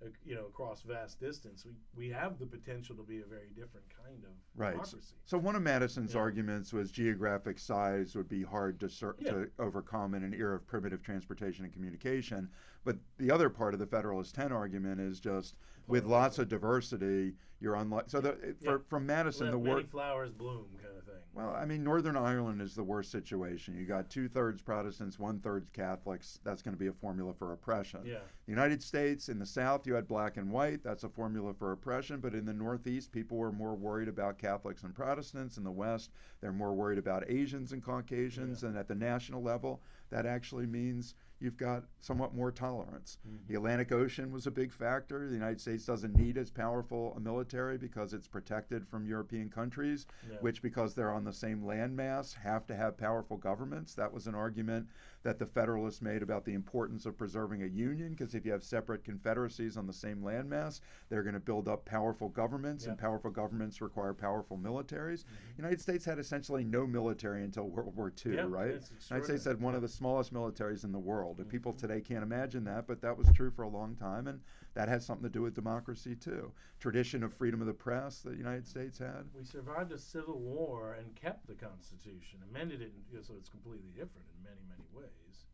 uh, 0.02 0.08
you 0.24 0.34
know, 0.34 0.46
across 0.46 0.82
vast 0.82 1.20
distance, 1.20 1.64
we 1.64 1.72
we 1.94 2.08
have 2.10 2.38
the 2.38 2.46
potential 2.46 2.96
to 2.96 3.02
be 3.02 3.20
a 3.20 3.24
very 3.26 3.48
different 3.54 3.86
kind 3.94 4.24
of 4.24 4.30
Right. 4.56 4.72
democracy. 4.72 5.14
So 5.24 5.38
one 5.38 5.56
of 5.56 5.62
Madison's 5.62 6.14
Yeah. 6.14 6.20
arguments 6.20 6.72
was 6.72 6.90
geographic 6.90 7.58
size 7.58 8.14
would 8.16 8.28
be 8.28 8.42
hard 8.42 8.80
to, 8.80 9.14
Yeah. 9.18 9.30
to 9.32 9.50
overcome 9.58 10.14
in 10.14 10.22
an 10.22 10.34
era 10.34 10.56
of 10.56 10.66
primitive 10.66 11.02
transportation 11.02 11.64
and 11.64 11.72
communication. 11.72 12.50
But 12.84 12.98
the 13.18 13.30
other 13.30 13.48
part 13.48 13.74
of 13.74 13.80
the 13.80 13.86
Federalist 13.86 14.34
10 14.34 14.52
argument 14.52 15.00
is 15.00 15.20
just 15.20 15.56
with 15.86 16.04
lots 16.04 16.38
of 16.38 16.48
diversity, 16.48 17.36
you're 17.60 17.74
unlike. 17.76 18.04
So 18.08 18.20
the, 18.20 18.32
for, 18.62 18.72
Yeah. 18.72 18.76
from 18.88 19.06
Madison, 19.06 19.46
Let 19.46 19.52
the 19.52 19.58
word. 19.58 19.88
flowers 19.90 20.32
bloom, 20.32 20.66
kind 20.82 20.96
of 20.96 21.04
thing. 21.04 21.14
Well, 21.32 21.50
I 21.54 21.64
mean, 21.64 21.84
Northern 21.84 22.16
Ireland 22.16 22.60
is 22.60 22.74
the 22.74 22.82
worst 22.82 23.10
situation. 23.12 23.76
You 23.76 23.86
got 23.86 24.10
two 24.10 24.28
thirds 24.28 24.60
Protestants, 24.62 25.18
one 25.18 25.38
third 25.40 25.66
Catholics. 25.72 26.40
That's 26.42 26.60
going 26.62 26.74
to 26.74 26.78
be 26.78 26.88
a 26.88 26.92
formula 26.92 27.32
for 27.34 27.52
oppression. 27.52 28.00
Yeah. 28.04 28.18
The 28.46 28.50
United 28.52 28.82
States, 28.82 29.28
in 29.28 29.38
the 29.38 29.46
South, 29.46 29.86
you 29.86 29.94
had 29.94 30.08
black 30.08 30.38
and 30.38 30.50
white. 30.50 30.82
That's 30.82 31.04
a 31.04 31.08
formula 31.08 31.54
for 31.54 31.70
oppression. 31.72 32.18
But 32.20 32.34
in 32.34 32.44
the 32.44 32.52
Northeast, 32.54 33.12
people 33.12 33.36
were 33.36 33.52
more 33.52 33.74
worried 33.76 34.08
about 34.08 34.38
Catholics 34.38 34.82
and 34.82 34.94
Protestants. 34.94 35.56
In 35.56 35.62
the 35.64 35.70
West, 35.70 36.10
they're 36.40 36.52
more 36.52 36.72
worried 36.74 36.98
about 36.98 37.24
Asians 37.30 37.72
and 37.72 37.82
Caucasians. 37.82 38.64
And 38.64 38.76
at 38.76 38.88
the 38.88 38.94
national 38.96 39.42
level, 39.42 39.82
that 40.10 40.26
actually 40.26 40.66
means 40.66 41.14
you've 41.40 41.56
got 41.56 41.84
somewhat 42.00 42.34
more 42.34 42.52
tolerance. 42.52 43.18
Mm-hmm. 43.26 43.36
The 43.48 43.54
Atlantic 43.54 43.92
Ocean 43.92 44.30
was 44.30 44.46
a 44.46 44.50
big 44.50 44.72
factor. 44.72 45.26
The 45.26 45.34
United 45.34 45.60
States 45.60 45.86
doesn't 45.86 46.14
need 46.14 46.36
as 46.36 46.50
powerful 46.50 47.14
a 47.16 47.20
military 47.20 47.78
because 47.78 48.12
it's 48.12 48.28
protected 48.28 48.86
from 48.86 49.06
European 49.06 49.48
countries, 49.48 50.06
Yeah. 50.30 50.36
which, 50.40 50.60
because 50.62 50.94
they're 50.94 51.12
on 51.12 51.24
the 51.24 51.32
same 51.32 51.62
landmass, 51.62 52.34
have 52.34 52.66
to 52.66 52.76
have 52.76 52.96
powerful 52.98 53.38
governments. 53.38 53.94
That 53.94 54.12
was 54.12 54.26
an 54.26 54.34
argument 54.34 54.88
that 55.22 55.38
the 55.38 55.46
Federalists 55.46 56.00
made 56.00 56.22
about 56.22 56.44
the 56.44 56.54
importance 56.54 57.04
of 57.06 57.16
preserving 57.16 57.62
a 57.62 57.66
union, 57.66 58.10
because 58.10 58.34
if 58.34 58.44
you 58.46 58.52
have 58.52 58.62
separate 58.62 59.04
confederacies 59.04 59.76
on 59.76 59.86
the 59.86 59.92
same 59.92 60.20
landmass, 60.22 60.80
they're 61.08 61.22
going 61.22 61.34
to 61.34 61.40
build 61.40 61.68
up 61.68 61.84
powerful 61.84 62.28
governments, 62.28 62.86
and 62.86 62.96
powerful 62.98 63.30
governments 63.30 63.80
require 63.80 64.14
powerful 64.14 64.56
militaries. 64.58 65.24
Mm-hmm. 65.24 65.56
United 65.62 65.80
States 65.80 66.04
had 66.04 66.18
essentially 66.18 66.64
no 66.64 66.86
military 66.86 67.44
until 67.44 67.68
World 67.68 67.94
War 67.96 68.12
II, 68.24 68.34
Yeah, 68.36 68.46
right? 68.48 68.80
United 69.10 69.24
States 69.24 69.44
had 69.44 69.60
one 69.60 69.74
of 69.74 69.82
the 69.82 69.88
smallest 69.88 70.32
militaries 70.32 70.84
in 70.84 70.92
the 70.92 70.98
world. 70.98 71.29
And 71.38 71.48
people 71.48 71.72
Mm-hmm. 71.72 71.74
today 71.74 72.00
can't 72.00 72.22
imagine 72.22 72.64
that, 72.64 72.86
but 72.86 73.00
that 73.02 73.16
was 73.16 73.30
true 73.32 73.50
for 73.50 73.62
a 73.62 73.68
long 73.68 73.94
time, 73.94 74.26
and 74.26 74.40
that 74.74 74.88
has 74.88 75.04
something 75.04 75.24
to 75.24 75.30
do 75.30 75.42
with 75.42 75.54
democracy 75.54 76.14
too. 76.16 76.52
Tradition 76.78 77.22
of 77.22 77.32
freedom 77.34 77.60
of 77.60 77.66
the 77.66 77.74
press 77.74 78.20
that 78.20 78.30
the 78.30 78.36
United 78.36 78.66
States 78.66 78.98
had. 78.98 79.26
We 79.32 79.44
survived 79.44 79.92
a 79.92 79.98
civil 79.98 80.38
war 80.40 80.92
and 80.94 81.14
kept 81.16 81.46
the 81.46 81.54
Constitution, 81.54 82.42
amended 82.48 82.82
it, 82.82 82.92
so 83.24 83.34
it's 83.36 83.48
completely 83.48 83.90
different 83.90 84.26
in 84.36 84.42
many, 84.42 84.60
many 84.68 84.86
ways, 84.92 85.46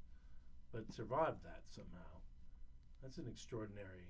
but 0.72 0.92
survived 0.92 1.42
that 1.44 1.62
somehow. 1.66 2.20
That's 3.02 3.18
an 3.18 3.28
extraordinary. 3.28 4.06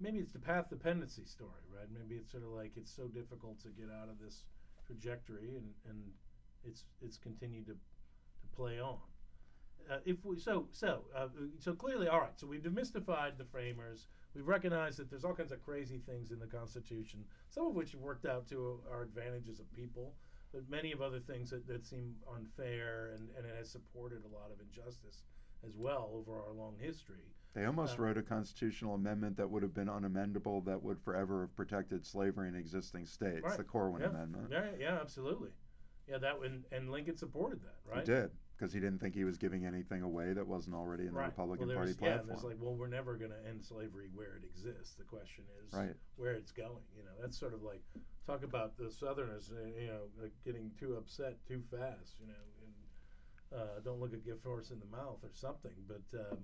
Maybe 0.00 0.18
it's 0.18 0.32
the 0.32 0.38
path 0.40 0.68
dependency 0.70 1.24
story, 1.24 1.64
right? 1.74 1.88
Maybe 1.90 2.16
it's 2.16 2.30
sort 2.30 2.44
of 2.44 2.50
like 2.50 2.76
it's 2.76 2.92
so 2.94 3.08
difficult 3.08 3.60
to 3.60 3.68
get 3.70 3.90
out 3.90 4.08
of 4.08 4.18
this 4.18 4.44
trajectory, 4.86 5.56
and, 5.56 5.74
and 5.88 6.12
it's 6.64 6.84
it's 7.00 7.18
continued 7.18 7.66
to 7.66 7.74
to 7.74 8.46
play 8.56 8.80
on. 8.80 9.00
Uh, 9.90 9.98
if 10.04 10.24
we 10.24 10.38
so 10.38 10.66
so 10.72 11.04
uh, 11.14 11.28
so 11.58 11.72
clearly, 11.72 12.08
all 12.08 12.20
right. 12.20 12.36
So 12.38 12.46
we've 12.46 12.62
demystified 12.62 13.38
the 13.38 13.44
framers. 13.44 14.08
We've 14.34 14.46
recognized 14.46 14.98
that 14.98 15.08
there's 15.10 15.24
all 15.24 15.34
kinds 15.34 15.52
of 15.52 15.62
crazy 15.62 15.98
things 15.98 16.30
in 16.30 16.38
the 16.38 16.46
Constitution, 16.46 17.24
some 17.48 17.66
of 17.66 17.74
which 17.74 17.92
have 17.92 18.00
worked 18.00 18.26
out 18.26 18.46
to 18.48 18.80
our 18.92 19.02
advantages 19.02 19.60
of 19.60 19.72
people, 19.72 20.14
but 20.52 20.68
many 20.68 20.92
of 20.92 21.00
other 21.00 21.20
things 21.20 21.50
that, 21.50 21.66
that 21.68 21.86
seem 21.86 22.16
unfair, 22.36 23.12
and, 23.14 23.28
and 23.36 23.46
it 23.46 23.54
has 23.56 23.70
supported 23.70 24.22
a 24.24 24.34
lot 24.34 24.50
of 24.52 24.60
injustice 24.60 25.22
as 25.66 25.76
well 25.76 26.10
over 26.12 26.32
our 26.42 26.52
long 26.52 26.74
history. 26.78 27.32
They 27.54 27.64
almost 27.64 27.98
Uh, 27.98 28.02
wrote 28.02 28.18
a 28.18 28.22
constitutional 28.22 28.94
amendment 28.94 29.38
that 29.38 29.48
would 29.48 29.62
have 29.62 29.72
been 29.72 29.88
unamendable 29.88 30.62
that 30.66 30.82
would 30.82 31.00
forever 31.00 31.42
have 31.42 31.56
protected 31.56 32.04
slavery 32.04 32.48
in 32.48 32.54
existing 32.54 33.06
states, 33.06 33.42
Right. 33.42 33.56
the 33.56 33.64
Corwin 33.64 34.02
yeah. 34.02 34.08
Amendment. 34.08 34.48
Yeah, 34.50 34.66
yeah, 34.78 35.00
absolutely. 35.00 35.50
Yeah, 36.06 36.18
that 36.18 36.38
and, 36.44 36.64
and 36.72 36.90
Lincoln 36.90 37.16
supported 37.16 37.62
that, 37.62 37.76
right? 37.86 38.06
He 38.06 38.12
did, 38.12 38.30
because 38.56 38.72
he 38.72 38.80
didn't 38.80 38.98
think 38.98 39.14
he 39.14 39.24
was 39.24 39.36
giving 39.36 39.66
anything 39.66 40.02
away 40.02 40.32
that 40.32 40.46
wasn't 40.46 40.74
already 40.74 41.06
in 41.06 41.12
the 41.12 41.20
Republican 41.20 41.68
well, 41.68 41.76
Party 41.76 41.92
Yeah, 41.92 41.98
platform. 41.98 42.28
there's 42.28 42.44
like, 42.44 42.56
well, 42.58 42.74
we're 42.74 42.86
never 42.88 43.14
going 43.16 43.30
to 43.30 43.48
end 43.48 43.62
slavery 43.62 44.08
where 44.14 44.36
it 44.36 44.44
exists. 44.44 44.94
The 44.94 45.04
question 45.04 45.44
is 45.66 45.74
Right. 45.74 45.94
where 46.16 46.32
it's 46.32 46.52
going. 46.52 46.84
You 46.96 47.04
know, 47.04 47.12
that's 47.20 47.38
sort 47.38 47.52
of 47.52 47.62
like 47.62 47.82
talk 48.26 48.42
about 48.42 48.76
the 48.76 48.90
Southerners, 48.90 49.52
uh, 49.52 49.66
you 49.78 49.88
know, 49.88 50.08
like 50.20 50.32
getting 50.44 50.70
too 50.78 50.96
upset 50.96 51.36
too 51.46 51.62
fast. 51.70 52.16
You 52.18 52.28
know, 52.28 52.34
and 52.62 53.60
uh, 53.60 53.80
don't 53.84 54.00
look 54.00 54.14
a 54.14 54.16
gift 54.16 54.44
horse 54.44 54.70
in 54.70 54.80
the 54.80 54.86
mouth 54.86 55.22
or 55.22 55.32
something. 55.32 55.74
But 55.86 56.18
um, 56.18 56.38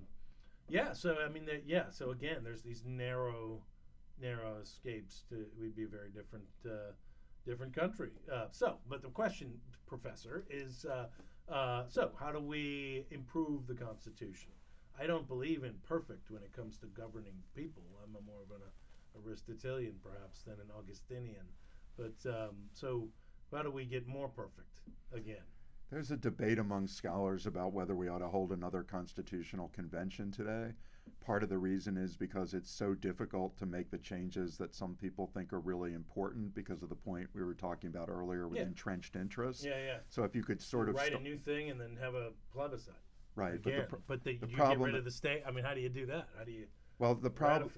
yeah, 0.69 0.93
so 0.93 1.17
I 1.25 1.29
mean, 1.29 1.47
that 1.47 1.65
yeah. 1.67 1.89
So 1.91 2.11
again, 2.11 2.45
there's 2.45 2.63
these 2.63 2.85
narrow, 2.85 3.63
narrow 4.21 4.59
escapes 4.61 5.25
to. 5.31 5.47
We'd 5.59 5.75
be 5.75 5.85
a 5.85 5.89
very 5.89 6.11
different. 6.11 6.49
Uh, 6.65 6.93
different 7.45 7.75
country. 7.75 8.11
Uh, 8.33 8.47
so, 8.53 8.77
but 8.89 9.03
the 9.03 9.09
question, 9.09 9.53
Professor, 9.89 10.45
is 10.49 10.87
uh, 11.51 11.84
so 11.88 12.11
how 12.18 12.32
do 12.32 12.40
we 12.40 13.07
improve 13.11 13.66
the 13.66 13.74
Constitution? 13.74 14.51
I 15.01 15.07
don't 15.07 15.26
believe 15.26 15.64
in 15.64 15.74
perfect 15.88 16.30
when 16.30 16.43
it 16.43 16.53
comes 16.53 16.78
to 16.78 16.86
governing 16.86 17.34
people. 17.57 17.82
I'm 18.03 18.14
a 18.14 18.20
more 18.24 18.43
of 18.43 18.51
an 18.51 18.62
uh, 18.62 19.20
Aristotelian, 19.26 19.95
perhaps, 20.03 20.43
than 20.43 20.55
an 20.55 20.70
Augustinian. 20.76 21.47
But 21.97 22.28
um, 22.28 22.57
so, 22.72 23.09
how 23.53 23.62
do 23.62 23.70
we 23.70 23.84
get 23.84 24.07
more 24.07 24.28
perfect 24.28 24.80
again? 25.14 25.45
There's 25.90 26.11
a 26.11 26.16
debate 26.16 26.59
among 26.59 26.88
scholars 26.88 27.47
about 27.47 27.74
whether 27.74 27.95
we 27.95 28.09
ought 28.09 28.20
to 28.20 28.28
hold 28.28 28.53
another 28.53 28.82
constitutional 28.82 29.68
convention 29.74 30.30
today. 30.30 30.72
Part 31.24 31.44
of 31.44 31.48
the 31.48 31.59
reason 31.59 31.96
is 31.96 32.16
because 32.16 32.53
it's 32.53 32.70
so 32.70 32.94
difficult 32.94 33.57
to 33.59 33.66
make 33.66 33.90
the 33.90 33.98
changes 33.98 34.57
that 34.59 34.74
some 34.74 34.96
people 34.96 35.28
think 35.28 35.53
are 35.53 35.61
really 35.61 35.94
important 35.94 36.53
because 36.53 36.82
of 36.82 36.88
the 36.88 36.96
point 36.96 37.28
we 37.32 37.42
were 37.44 37.55
talking 37.55 37.88
about 37.90 38.09
earlier 38.09 38.48
with 38.48 38.59
Yeah. 38.59 38.64
entrenched 38.66 39.14
interests. 39.14 39.64
Yeah, 39.64 39.78
yeah. 39.84 39.98
So 40.09 40.24
if 40.24 40.34
you 40.34 40.42
could 40.42 40.61
sort 40.61 40.88
of 40.88 40.96
write 40.96 41.09
sto- 41.09 41.18
a 41.18 41.22
new 41.22 41.38
thing 41.38 41.70
and 41.70 41.80
then 41.80 41.96
have 42.00 42.14
a 42.14 42.32
plebiscite. 42.53 42.94
right, 43.36 43.62
but 43.62 43.72
the, 43.74 43.82
pr- 43.82 43.96
but 44.09 44.24
the, 44.24 44.32
you 44.32 44.38
get 44.40 44.53
problem 44.57 44.82
rid 44.86 44.94
of 44.96 45.05
the 45.05 45.11
state. 45.12 45.42
I 45.46 45.53
mean, 45.53 45.64
how 45.64 45.74
do 45.74 45.80
you 45.80 45.88
do 45.88 46.07
that? 46.07 46.28
How 46.36 46.42
do 46.44 46.50
you 46.50 46.66
well 46.98 47.14
the 47.14 47.30
problem 47.30 47.70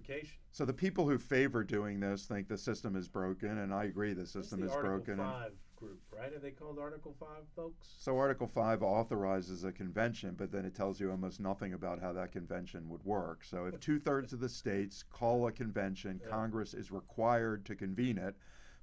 so 0.51 0.65
the 0.65 0.73
people 0.73 1.09
who 1.09 1.19
favor 1.19 1.63
doing 1.65 2.01
this 2.01 2.25
think 2.27 2.49
the 2.49 2.59
system 2.59 2.97
is 2.97 3.09
broken, 3.09 3.59
and 3.59 3.73
I 3.75 3.85
agree 3.85 4.15
the 4.15 4.27
system 4.27 4.61
the 4.61 4.67
is 4.67 4.73
Article 4.73 4.97
broken. 4.97 5.17
Five 5.19 5.53
group, 5.85 6.01
right? 6.11 6.33
Are 6.33 6.39
they 6.39 6.51
called 6.51 6.79
Article 6.79 7.15
Five 7.19 7.45
folks? 7.55 7.89
So 7.99 8.17
Article 8.17 8.47
5 8.47 8.83
authorizes 8.83 9.65
a 9.65 9.73
convention, 9.73 10.35
but 10.37 10.51
then 10.51 10.65
it 10.65 10.75
tells 10.75 11.01
you 11.01 11.11
almost 11.11 11.41
nothing 11.41 11.75
about 11.75 12.01
how 12.01 12.13
that 12.15 12.33
convention 12.33 12.89
would 12.89 13.05
work. 13.05 13.45
So 13.45 13.67
if 13.67 13.79
two 13.81 13.99
thirds 13.99 14.33
of 14.33 14.41
the 14.41 14.49
states 14.49 15.05
call 15.11 15.47
a 15.47 15.53
convention, 15.53 16.21
Yeah. 16.23 16.31
Congress 16.31 16.75
is 16.75 16.91
required 16.91 17.65
to 17.67 17.75
convene 17.75 18.19
it. 18.19 18.35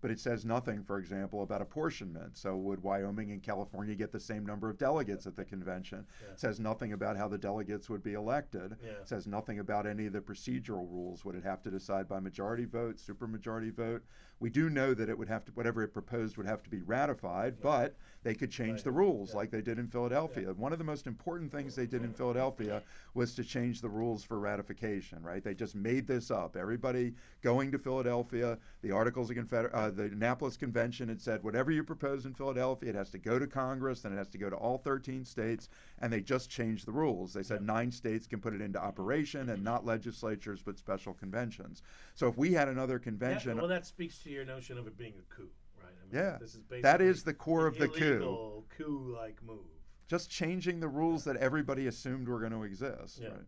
But 0.02 0.10
it 0.10 0.20
says 0.20 0.46
nothing, 0.46 0.84
for 0.84 0.98
example, 0.98 1.44
about 1.44 1.62
apportionment. 1.62 2.36
So 2.36 2.58
would 2.58 2.82
Wyoming 2.82 3.34
and 3.34 3.44
California 3.44 3.94
get 3.94 4.12
the 4.12 4.20
same 4.20 4.44
number 4.44 4.68
of 4.68 4.80
delegates 4.80 5.28
at 5.28 5.36
the 5.36 5.46
convention? 5.46 6.08
Yeah. 6.24 6.32
It 6.32 6.40
says 6.40 6.60
nothing 6.60 6.94
about 6.94 7.18
how 7.18 7.28
the 7.28 7.38
delegates 7.38 7.88
would 7.88 8.02
be 8.02 8.14
elected. 8.14 8.78
Yeah. 8.84 8.94
It 8.94 9.08
says 9.08 9.28
nothing 9.28 9.60
about 9.60 9.86
any 9.86 10.08
of 10.08 10.14
the 10.14 10.20
procedural 10.22 10.90
rules. 10.90 11.24
Would 11.24 11.36
it 11.36 11.44
have 11.44 11.62
to 11.62 11.70
decide 11.70 12.08
by 12.08 12.20
majority 12.20 12.66
vote, 12.66 12.98
supermajority 12.98 13.72
vote? 13.76 14.02
We 14.42 14.50
do 14.50 14.72
know 14.72 14.96
that 14.96 15.08
it 15.08 15.16
would 15.18 15.28
have 15.30 15.46
to, 15.46 15.52
whatever 15.52 15.84
it 15.84 15.90
proposed 15.94 16.36
would 16.36 16.48
have 16.48 16.64
to 16.64 16.70
be 16.70 16.82
ratified, 16.82 17.62
but 17.62 17.96
they 18.24 18.34
could 18.34 18.50
change 18.50 18.78
Right. 18.80 18.84
the 18.86 18.92
rules 18.92 19.30
Yeah. 19.32 19.36
like 19.38 19.52
they 19.52 19.62
did 19.62 19.78
in 19.78 19.88
Philadelphia. 19.88 20.52
One 20.54 20.74
of 20.74 20.80
the 20.80 20.84
most 20.84 21.06
important 21.06 21.52
things 21.52 21.76
they 21.76 21.86
did 21.86 22.04
in 22.04 22.12
Philadelphia 22.14 22.82
was 23.14 23.36
to 23.36 23.44
change 23.44 23.82
the 23.82 23.90
rules 23.90 24.24
for 24.24 24.40
ratification, 24.40 25.22
right? 25.22 25.44
They 25.44 25.54
just 25.54 25.76
made 25.76 26.08
this 26.08 26.32
up. 26.32 26.56
Everybody 26.56 27.14
going 27.44 27.72
to 27.72 27.78
Philadelphia, 27.78 28.58
the 28.82 28.92
Articles 28.92 29.30
of 29.30 29.38
Confeder- 29.38 29.70
uh, 29.74 29.92
the 29.92 30.04
Annapolis 30.06 30.58
Convention 30.58 31.08
had 31.10 31.22
said 31.22 31.44
whatever 31.44 31.70
you 31.72 31.84
propose 31.84 32.26
in 32.26 32.34
Philadelphia, 32.34 32.90
it 32.90 32.96
has 32.96 33.12
to 33.12 33.20
go 33.20 33.38
to 33.38 33.46
Congress, 33.46 34.02
then 34.02 34.12
it 34.14 34.18
has 34.18 34.30
to 34.30 34.38
go 34.40 34.50
to 34.50 34.56
all 34.56 34.80
13 34.80 35.24
states, 35.24 35.70
and 36.00 36.12
they 36.12 36.22
just 36.22 36.50
changed 36.50 36.88
the 36.88 36.92
rules. 36.92 37.32
They 37.34 37.44
said 37.44 37.62
nine 37.62 37.92
states 37.92 38.26
can 38.26 38.40
put 38.42 38.54
it 38.56 38.62
into 38.62 38.82
operation 38.82 39.50
and 39.50 39.64
not 39.64 39.86
legislatures 39.86 40.64
but 40.64 40.80
special 40.80 41.14
conventions. 41.14 41.84
So 42.16 42.28
if 42.28 42.38
we 42.38 42.54
had 42.54 42.68
another 42.70 42.96
Yeah, 42.96 43.04
convention, 43.04 43.58
well, 43.58 43.68
that 43.68 43.86
speaks 43.86 44.18
to 44.24 44.31
your 44.32 44.46
notion 44.46 44.78
of 44.78 44.88
it 44.88 44.98
being 44.98 45.14
a 45.20 45.34
coup, 45.36 45.50
right? 45.78 45.88
I 45.92 46.14
mean, 46.16 46.24
Yeah. 46.26 46.38
This 46.40 46.52
is 46.56 46.58
basically 46.64 46.82
that 46.82 47.02
is 47.02 47.24
the 47.24 47.34
core 47.34 47.68
of 47.68 47.78
the 47.78 47.88
coup. 47.88 48.64
coup-like 48.70 49.42
move. 49.44 49.66
just 50.08 50.30
changing 50.30 50.80
the 50.80 50.88
rules 50.88 51.24
that 51.24 51.38
everybody 51.38 51.88
assumed 51.88 52.28
were 52.28 52.40
going 52.40 52.52
to 52.52 52.64
exist. 52.64 53.20
Yeah. 53.22 53.30
Right? 53.30 53.42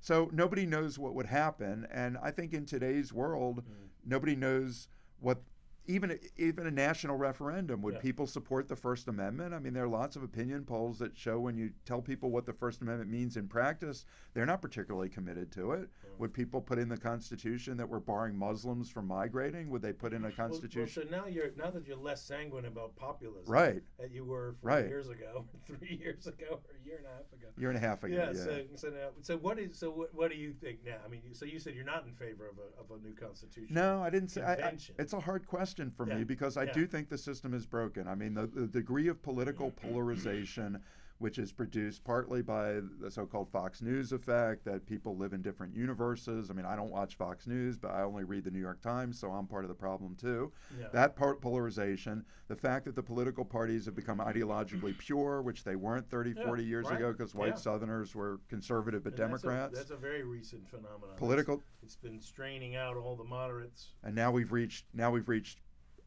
So 0.00 0.30
nobody 0.32 0.64
knows 0.66 0.98
what 0.98 1.14
would 1.14 1.26
happen, 1.26 1.86
and 1.90 2.16
I 2.22 2.30
think 2.30 2.52
in 2.54 2.64
today's 2.66 3.12
world, 3.12 3.58
Mm. 3.64 3.88
nobody 4.04 4.36
knows 4.36 4.88
what. 5.20 5.42
Even 5.88 6.18
even 6.36 6.66
a 6.66 6.70
national 6.70 7.16
referendum 7.16 7.80
would 7.82 7.94
Yeah. 7.94 8.00
people 8.00 8.26
support 8.26 8.66
the 8.66 8.74
First 8.74 9.06
Amendment? 9.08 9.54
I 9.54 9.58
mean, 9.60 9.72
there 9.72 9.84
are 9.84 9.88
lots 9.88 10.16
of 10.16 10.22
opinion 10.24 10.64
polls 10.64 10.98
that 10.98 11.16
show 11.16 11.38
when 11.38 11.56
you 11.56 11.70
tell 11.84 12.02
people 12.02 12.30
what 12.30 12.44
the 12.44 12.52
First 12.52 12.82
Amendment 12.82 13.08
means 13.10 13.36
in 13.36 13.46
practice, 13.46 14.04
they're 14.34 14.46
not 14.46 14.60
particularly 14.60 15.08
committed 15.08 15.52
to 15.52 15.72
it. 15.72 15.82
Mm. 15.82 16.18
Would 16.18 16.34
people 16.34 16.60
put 16.60 16.78
in 16.78 16.88
the 16.88 16.96
Constitution 16.96 17.76
that 17.76 17.88
we're 17.88 18.00
barring 18.00 18.36
Muslims 18.36 18.90
from 18.90 19.06
migrating? 19.06 19.70
Would 19.70 19.82
they 19.82 19.92
put 19.92 20.12
in 20.12 20.22
a 20.22 20.28
Well- 20.28 20.32
well, 20.36 20.48
Constitution? 20.48 21.04
so 21.04 21.08
now 21.08 21.26
you're 21.26 21.52
now 21.56 21.70
that 21.70 21.86
you're 21.86 21.96
less 21.96 22.22
sanguine 22.22 22.64
about 22.64 22.96
populism, 22.96 23.52
right, 23.52 23.82
That 23.98 24.10
you 24.10 24.24
were 24.24 24.54
four 24.60 24.70
Right. 24.70 24.88
years 24.88 25.08
ago, 25.08 25.46
three 25.66 25.96
years 26.02 26.26
ago, 26.26 26.60
or 26.68 26.74
a 26.74 26.84
year 26.84 26.96
and 26.96 27.06
a 27.06 27.10
half 27.10 27.32
ago. 27.32 27.48
year 27.56 27.68
and 27.68 27.76
a 27.76 27.80
half 27.80 28.02
ago. 28.02 28.14
Yeah. 28.14 28.32
yeah. 28.32 28.32
So, 28.32 28.64
so 28.74 28.90
now, 28.90 29.08
so 29.20 29.36
what 29.36 29.58
is 29.60 29.78
so 29.78 29.90
what, 29.90 30.12
what 30.14 30.30
do 30.32 30.36
you 30.36 30.52
think 30.52 30.84
now? 30.84 30.96
I 31.04 31.08
mean, 31.08 31.22
so 31.32 31.44
you 31.44 31.60
said 31.60 31.74
you're 31.76 31.84
not 31.84 32.06
in 32.06 32.14
favor 32.14 32.48
of 32.48 32.58
a, 32.58 32.80
of 32.80 32.90
a 32.98 33.02
new 33.06 33.14
constitution. 33.14 33.72
No, 33.74 34.02
I 34.02 34.10
didn't 34.10 34.30
say. 34.30 34.42
I, 34.42 34.54
I, 34.54 34.76
it's 34.98 35.12
a 35.12 35.20
hard 35.20 35.46
question 35.46 35.75
for 35.90 36.08
Yeah, 36.08 36.16
me 36.18 36.24
because 36.24 36.56
I 36.56 36.64
yeah. 36.64 36.72
do 36.72 36.86
think 36.86 37.08
the 37.08 37.18
system 37.18 37.54
is 37.54 37.66
broken. 37.66 38.08
I 38.08 38.14
mean, 38.14 38.34
the, 38.34 38.46
the 38.46 38.66
degree 38.66 39.08
of 39.08 39.22
political 39.22 39.70
mm-hmm. 39.70 39.88
polarization, 39.88 40.80
which 41.18 41.38
is 41.38 41.50
produced 41.50 42.04
partly 42.04 42.42
by 42.42 42.80
the 43.00 43.10
so-called 43.10 43.48
Fox 43.50 43.80
News 43.80 44.12
effect, 44.12 44.64
that 44.66 44.84
people 44.86 45.16
live 45.16 45.32
in 45.32 45.40
different 45.40 45.74
universes. 45.74 46.50
I 46.50 46.52
mean, 46.52 46.66
I 46.66 46.76
don't 46.76 46.90
watch 46.90 47.16
Fox 47.16 47.46
News, 47.46 47.78
but 47.78 47.90
I 47.90 48.02
only 48.02 48.24
read 48.24 48.44
the 48.44 48.50
New 48.50 48.60
York 48.60 48.82
Times, 48.82 49.18
so 49.18 49.30
I'm 49.30 49.46
part 49.46 49.64
of 49.64 49.68
the 49.68 49.74
problem 49.74 50.14
too. 50.14 50.52
Yeah. 50.78 50.88
That 50.92 51.16
part 51.16 51.40
polarization, 51.40 52.22
the 52.48 52.56
fact 52.56 52.84
that 52.84 52.94
the 52.96 53.02
political 53.02 53.46
parties 53.46 53.86
have 53.86 53.94
become 53.96 54.18
ideologically 54.18 54.96
pure, 54.98 55.40
which 55.40 55.64
they 55.64 55.74
weren't 55.76 56.08
30, 56.10 56.34
Yeah, 56.36 56.44
40 56.44 56.64
years 56.64 56.84
right. 56.86 56.96
ago, 56.96 57.12
because 57.12 57.34
white. 57.34 57.58
Southerners 57.58 58.14
were 58.14 58.40
conservative 58.50 59.02
but 59.02 59.14
And 59.14 59.32
that's 59.32 59.42
a- 59.42 59.46
Democrats. 59.46 59.78
That's 59.78 59.90
a, 59.92 59.96
very 59.96 60.22
recent 60.22 60.68
phenomenon. 60.68 61.00
It's- 61.04 61.18
Political 61.18 61.62
It's 61.82 61.96
been 61.96 62.20
straining 62.20 62.76
out 62.76 62.96
all 62.98 63.16
the 63.16 63.24
moderates. 63.24 63.92
and 64.04 64.14
now 64.14 64.30
we've 64.30 64.52
reached 64.52 64.84
now 64.92 65.10
we've 65.10 65.28
reached 65.30 65.60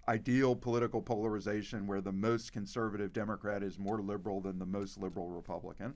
ideal 0.10 0.56
political 0.56 1.02
polarization 1.02 1.86
where 1.86 2.02
the 2.02 2.12
most 2.12 2.52
conservative 2.52 3.14
Democrat 3.14 3.62
is 3.62 3.78
more 3.78 4.02
liberal 4.02 4.42
than 4.42 4.58
the 4.58 4.66
most 4.66 4.98
liberal 5.00 5.28
Republican. 5.30 5.94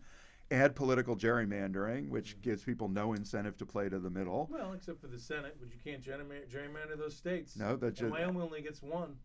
Add 0.51 0.75
political 0.75 1.15
gerrymandering, 1.15 2.09
which 2.09 2.39
gives 2.41 2.63
people 2.63 2.87
no 2.87 3.13
incentive 3.13 3.57
to 3.57 3.65
play 3.65 3.89
to 3.89 3.97
the 3.97 4.09
middle. 4.11 4.47
Well, 4.51 4.73
except 4.73 5.01
for 5.01 5.07
the 5.07 5.17
Senate, 5.17 5.55
which 5.59 5.71
you 5.73 5.79
can't 5.83 6.03
gerrymander, 6.03 6.97
those 6.97 7.15
states. 7.15 7.57
No, 7.57 7.75
that 7.77 7.87
and 7.87 7.95
ju- 7.95 8.11
Wyoming 8.11 8.41
only 8.41 8.61
gets 8.61 8.83
one. 8.83 9.15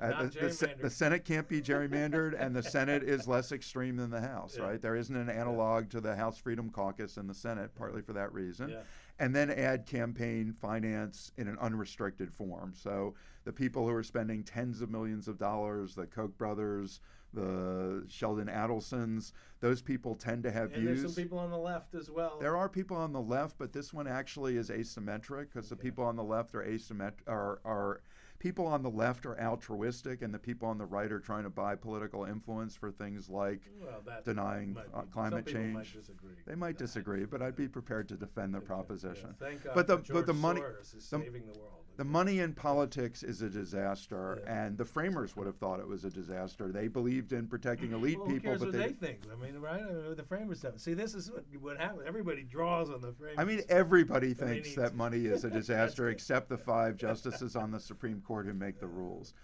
Uh, 0.00 0.10
Not 0.10 0.18
the, 0.20 0.28
the, 0.28 0.46
gerrymandered. 0.46 0.80
the 0.82 0.90
Senate 0.90 1.24
can't 1.24 1.48
be 1.48 1.60
gerrymandered, 1.60 2.36
and 2.40 2.54
the 2.54 2.62
Senate 2.62 3.02
is 3.02 3.26
less 3.34 3.50
extreme 3.50 3.96
than 3.96 4.10
the 4.10 4.20
House, 4.20 4.56
Yeah. 4.56 4.64
right? 4.66 4.80
There 4.80 4.94
isn't 4.94 5.16
an 5.16 5.28
analog 5.28 5.88
to 5.90 6.00
the 6.00 6.14
House 6.14 6.38
Freedom 6.38 6.70
Caucus 6.70 7.16
in 7.16 7.26
the 7.26 7.34
Senate, 7.34 7.74
partly 7.74 8.02
for 8.02 8.12
that 8.12 8.32
reason. 8.32 8.68
Yeah. 8.68 8.82
And 9.18 9.34
then 9.34 9.50
add 9.50 9.86
campaign 9.86 10.52
finance 10.52 11.32
in 11.36 11.48
an 11.48 11.58
unrestricted 11.60 12.32
form. 12.32 12.72
So 12.74 13.14
the 13.44 13.52
people 13.52 13.86
who 13.86 13.94
are 13.94 14.02
spending 14.02 14.42
tens 14.42 14.80
of 14.80 14.90
millions 14.90 15.28
of 15.28 15.38
dollars, 15.38 15.94
the 15.94 16.06
Koch 16.06 16.36
brothers, 16.38 17.00
the 17.34 18.04
Sheldon 18.08 18.48
Adelsons, 18.48 19.32
those 19.60 19.82
people 19.82 20.14
tend 20.14 20.42
to 20.44 20.50
have 20.50 20.70
views. 20.70 20.78
And 20.78 20.88
there's 20.88 21.14
some 21.14 21.22
people 21.22 21.38
on 21.38 21.50
the 21.50 21.58
left 21.58 21.94
as 21.94 22.10
well. 22.10 22.38
There 22.40 22.56
are 22.56 22.68
people 22.68 22.96
on 22.96 23.12
the 23.12 23.20
left, 23.20 23.58
but 23.58 23.72
this 23.72 23.92
one 23.92 24.06
actually 24.06 24.56
is 24.56 24.70
asymmetric 24.70 25.48
because 25.52 25.68
the 25.68 25.76
people 25.76 26.04
on 26.04 26.16
the 26.16 26.24
left 26.24 26.54
are 26.54 26.62
asymmetric 26.62 27.26
are, 27.26 27.60
are 27.64 28.00
people 28.38 28.66
on 28.66 28.82
the 28.82 28.90
left 28.90 29.26
are 29.26 29.38
altruistic 29.40 30.22
and 30.22 30.32
the 30.32 30.38
people 30.38 30.68
on 30.68 30.78
the 30.78 30.84
right 30.84 31.10
are 31.10 31.18
trying 31.20 31.42
to 31.42 31.50
buy 31.50 31.74
political 31.74 32.24
influence 32.24 32.76
for 32.76 32.90
things 32.90 33.28
like 33.28 33.60
well, 33.80 34.00
denying, 34.24 34.74
might 34.74 34.84
uh, 34.94 35.02
be- 35.02 35.10
climate 35.10 35.44
Might 35.46 35.52
change. 35.52 35.92
disagree 35.94 36.30
they 36.46 36.54
might 36.54 36.78
that. 36.78 36.84
disagree, 36.84 37.24
but 37.24 37.42
I'd 37.42 37.56
be 37.56 37.68
prepared 37.68 38.08
to 38.08 38.16
defend 38.16 38.54
their 38.54 38.60
Yeah, 38.62 38.66
proposition. 38.68 39.34
Thank 39.38 39.64
God 39.64 39.74
But 39.74 39.86
the- 39.88 40.12
but 40.12 40.26
the 40.26 40.34
money- 40.34 40.60
Soros 40.60 40.80
is 40.80 40.92
the- 40.92 41.00
saving 41.00 41.46
the 41.46 41.58
world. 41.58 41.84
The 41.98 42.04
money 42.04 42.38
in 42.38 42.52
politics 42.52 43.24
is 43.24 43.42
a 43.42 43.50
disaster, 43.50 44.40
Yeah. 44.44 44.66
and 44.66 44.78
the 44.78 44.84
framers 44.84 45.34
would 45.34 45.48
have 45.48 45.56
thought 45.56 45.80
it 45.80 45.88
was 45.88 46.04
a 46.04 46.10
disaster. 46.10 46.70
They 46.70 46.86
believed 46.86 47.32
in 47.32 47.48
protecting 47.48 47.90
mm, 47.90 47.94
elite 47.94 48.18
well, 48.18 48.28
people, 48.28 48.52
but 48.52 48.60
what 48.60 48.72
they. 48.72 48.78
they 48.78 48.92
think? 48.92 49.22
I 49.32 49.34
mean, 49.44 49.60
right? 49.60 49.82
I 49.82 49.92
mean, 49.92 50.14
the 50.14 50.22
framers 50.22 50.62
have. 50.62 50.80
See, 50.80 50.94
this 50.94 51.12
is 51.14 51.28
what, 51.28 51.44
what 51.60 51.76
happens. 51.76 52.02
Everybody 52.06 52.44
draws 52.44 52.88
on 52.88 53.00
the 53.00 53.12
framers. 53.14 53.36
I 53.36 53.42
mean, 53.42 53.62
everybody 53.68 54.32
thinks 54.32 54.76
that 54.76 54.94
money 54.94 55.26
is 55.26 55.42
a 55.42 55.50
disaster, 55.50 56.08
except 56.08 56.48
the 56.48 56.56
five 56.56 56.96
justices 56.96 57.56
on 57.56 57.72
the 57.72 57.80
Supreme 57.80 58.20
Court 58.20 58.46
who 58.46 58.54
make 58.54 58.78
the 58.78 58.86
rules. 58.86 59.34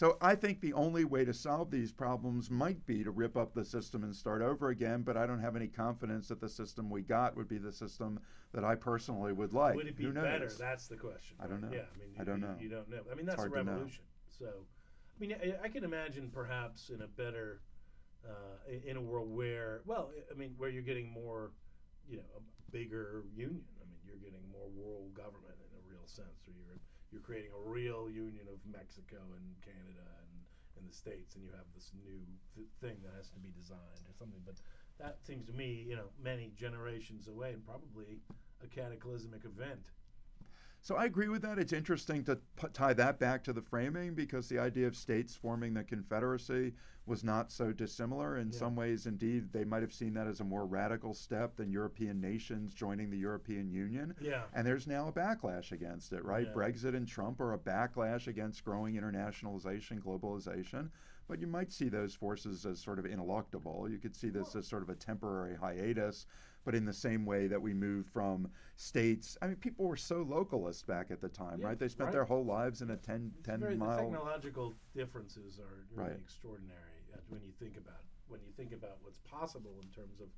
So 0.00 0.16
I 0.22 0.34
think 0.34 0.62
the 0.62 0.72
only 0.72 1.04
way 1.04 1.26
to 1.26 1.34
solve 1.34 1.70
these 1.70 1.92
problems 1.92 2.50
might 2.50 2.86
be 2.86 3.04
to 3.04 3.10
rip 3.10 3.36
up 3.36 3.52
the 3.52 3.66
system 3.66 4.02
and 4.02 4.16
start 4.16 4.40
over 4.40 4.70
again. 4.70 5.02
But 5.02 5.18
I 5.18 5.26
don't 5.26 5.40
have 5.40 5.56
any 5.56 5.66
confidence 5.66 6.28
that 6.28 6.40
the 6.40 6.48
system 6.48 6.88
we 6.88 7.02
got 7.02 7.36
would 7.36 7.48
be 7.48 7.58
the 7.58 7.70
system 7.70 8.18
that 8.54 8.64
I 8.64 8.76
personally 8.76 9.34
would 9.34 9.52
like. 9.52 9.74
Would 9.74 9.88
it 9.88 9.98
be 9.98 10.06
better? 10.06 10.50
That's 10.58 10.86
the 10.86 10.96
question. 10.96 11.36
I 11.38 11.46
don't 11.46 11.60
know. 11.60 11.68
Yeah, 11.70 11.82
I 11.94 11.98
mean, 11.98 12.14
I 12.16 12.20
you- 12.20 12.24
don't 12.24 12.40
you- 12.40 12.46
know. 12.46 12.56
You 12.58 12.68
don't 12.70 12.88
know. 12.88 13.02
I 13.12 13.14
mean, 13.14 13.26
that's 13.26 13.36
a 13.36 13.40
hard 13.42 13.52
to 13.52 13.62
know. 13.62 13.72
revolution. 13.72 14.04
So, 14.26 14.46
I 14.46 15.20
mean, 15.20 15.34
I, 15.34 15.64
I 15.64 15.68
can 15.68 15.84
imagine 15.84 16.30
perhaps 16.30 16.88
in 16.88 17.02
a 17.02 17.06
better, 17.06 17.60
uh, 18.26 18.72
in 18.86 18.96
a 18.96 19.02
world 19.02 19.28
where, 19.30 19.82
well, 19.84 20.12
I 20.30 20.34
mean, 20.34 20.54
where 20.56 20.70
you're 20.70 20.80
getting 20.80 21.10
more, 21.10 21.50
you 22.08 22.16
know, 22.16 22.24
a 22.38 22.72
bigger 22.72 23.24
union. 23.34 23.66
I 23.82 23.84
mean, 23.84 23.98
you're 24.06 24.16
getting 24.16 24.48
more 24.50 24.66
world 24.70 25.12
government 25.12 25.60
in 25.60 25.76
a 25.76 25.82
real 25.92 26.06
sense, 26.06 26.48
or 26.48 26.54
you're 26.56 26.80
you're 27.10 27.22
creating 27.22 27.50
a 27.52 27.62
real 27.68 28.08
union 28.08 28.46
of 28.46 28.58
Mexico 28.64 29.18
and 29.34 29.46
Canada 29.62 30.06
and, 30.22 30.32
and 30.78 30.88
the 30.88 30.94
states, 30.94 31.34
and 31.34 31.44
you 31.44 31.50
have 31.50 31.66
this 31.74 31.90
new 31.98 32.22
th- 32.54 32.70
thing 32.80 32.96
that 33.02 33.14
has 33.18 33.28
to 33.30 33.40
be 33.42 33.50
designed 33.54 34.06
or 34.06 34.14
something. 34.14 34.40
But 34.46 34.56
that 34.98 35.18
seems 35.26 35.46
to 35.46 35.52
me, 35.52 35.84
you 35.86 35.96
know, 35.96 36.10
many 36.22 36.52
generations 36.56 37.26
away, 37.26 37.52
and 37.52 37.64
probably 37.66 38.22
a 38.62 38.68
cataclysmic 38.68 39.44
event. 39.44 39.90
So 40.82 40.96
I 40.96 41.04
agree 41.04 41.28
with 41.28 41.42
that. 41.42 41.58
It's 41.58 41.74
interesting 41.74 42.24
to 42.24 42.36
p- 42.56 42.68
tie 42.72 42.94
that 42.94 43.18
back 43.18 43.44
to 43.44 43.52
the 43.52 43.60
framing 43.60 44.14
because 44.14 44.48
the 44.48 44.58
idea 44.58 44.86
of 44.86 44.96
states 44.96 45.34
forming 45.34 45.74
the 45.74 45.84
Confederacy 45.84 46.72
was 47.04 47.22
not 47.22 47.52
so 47.52 47.70
dissimilar. 47.70 48.38
In 48.38 48.48
Yeah. 48.50 48.58
some 48.58 48.76
ways, 48.76 49.06
indeed, 49.06 49.52
they 49.52 49.64
might 49.64 49.82
have 49.82 49.92
seen 49.92 50.14
that 50.14 50.26
as 50.26 50.40
a 50.40 50.44
more 50.44 50.66
radical 50.66 51.12
step 51.12 51.56
than 51.56 51.70
European 51.70 52.18
nations 52.20 52.72
joining 52.72 53.10
the 53.10 53.18
European 53.18 53.68
Union. 53.70 54.14
Yeah. 54.20 54.44
And 54.54 54.66
there's 54.66 54.86
now 54.86 55.08
a 55.08 55.12
backlash 55.12 55.70
against 55.72 56.14
it, 56.14 56.24
right? 56.24 56.46
Yeah. 56.46 56.54
Brexit 56.54 56.94
and 56.96 57.06
Trump 57.06 57.40
are 57.40 57.52
a 57.52 57.58
backlash 57.58 58.26
against 58.26 58.64
growing 58.64 58.94
internationalization, 58.94 60.00
globalization. 60.00 60.90
But 61.28 61.40
you 61.40 61.46
might 61.46 61.70
see 61.72 61.88
those 61.90 62.14
forces 62.14 62.64
as 62.64 62.80
sort 62.80 62.98
of 62.98 63.04
ineluctable. 63.04 63.88
You 63.90 63.98
could 63.98 64.16
see 64.16 64.30
this 64.30 64.56
as 64.56 64.66
sort 64.66 64.82
of 64.82 64.88
a 64.88 64.94
temporary 64.94 65.56
hiatus. 65.56 66.26
But 66.70 66.76
in 66.76 66.84
the 66.84 66.92
same 66.92 67.26
way 67.26 67.48
that 67.48 67.60
we 67.60 67.74
moved 67.74 68.08
from 68.10 68.48
states, 68.76 69.36
I 69.42 69.48
mean, 69.48 69.56
people 69.56 69.86
were 69.86 69.96
so 69.96 70.24
localist 70.24 70.86
back 70.86 71.10
at 71.10 71.20
the 71.20 71.28
time, 71.28 71.58
Yeah, 71.58 71.66
right? 71.66 71.76
They 71.76 71.88
spent 71.88 72.10
right. 72.10 72.12
their 72.12 72.24
whole 72.24 72.44
lives 72.44 72.80
in 72.80 72.90
a 72.90 72.96
10, 72.96 73.32
It's 73.40 73.44
10 73.48 73.58
very, 73.58 73.74
mile. 73.76 73.96
The 73.96 74.02
technological 74.02 74.74
differences 74.94 75.58
are 75.58 75.82
really 75.90 76.12
Right. 76.12 76.20
extraordinary 76.20 77.02
uh, 77.12 77.16
when 77.28 77.42
you 77.42 77.50
think 77.58 77.76
about 77.76 78.04
when 78.28 78.38
you 78.46 78.52
think 78.56 78.70
about 78.72 78.98
what's 79.02 79.18
possible 79.18 79.80
in 79.82 79.88
terms 79.90 80.20
of. 80.20 80.28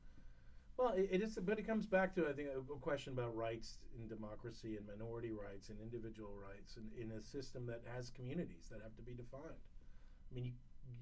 Well, 0.79 0.95
it, 0.95 1.09
it 1.13 1.21
is, 1.21 1.37
but 1.37 1.59
it 1.59 1.67
comes 1.67 1.85
back 1.85 2.15
to 2.15 2.27
I 2.27 2.33
think 2.33 2.49
a, 2.49 2.61
a 2.61 2.79
question 2.79 3.13
about 3.13 3.37
rights 3.37 3.77
in 3.95 4.09
democracy 4.09 4.79
and 4.79 4.87
minority 4.87 5.33
rights 5.33 5.69
and 5.69 5.79
individual 5.81 6.33
rights 6.35 6.79
and 6.79 6.89
in 6.95 7.13
a 7.19 7.21
system 7.21 7.67
that 7.67 7.83
has 7.95 8.09
communities 8.09 8.71
that 8.71 8.81
have 8.83 8.97
to 8.97 9.03
be 9.03 9.13
defined. 9.13 9.61
I 10.31 10.35
mean, 10.35 10.45
you, 10.47 10.53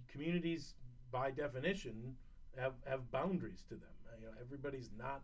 communities, 0.08 0.74
by 1.12 1.30
definition, 1.30 2.16
have 2.58 2.74
have 2.84 3.12
boundaries 3.12 3.62
to 3.68 3.76
them. 3.76 3.94
You 4.20 4.26
know, 4.26 4.32
everybody's 4.40 4.90
not 4.98 5.22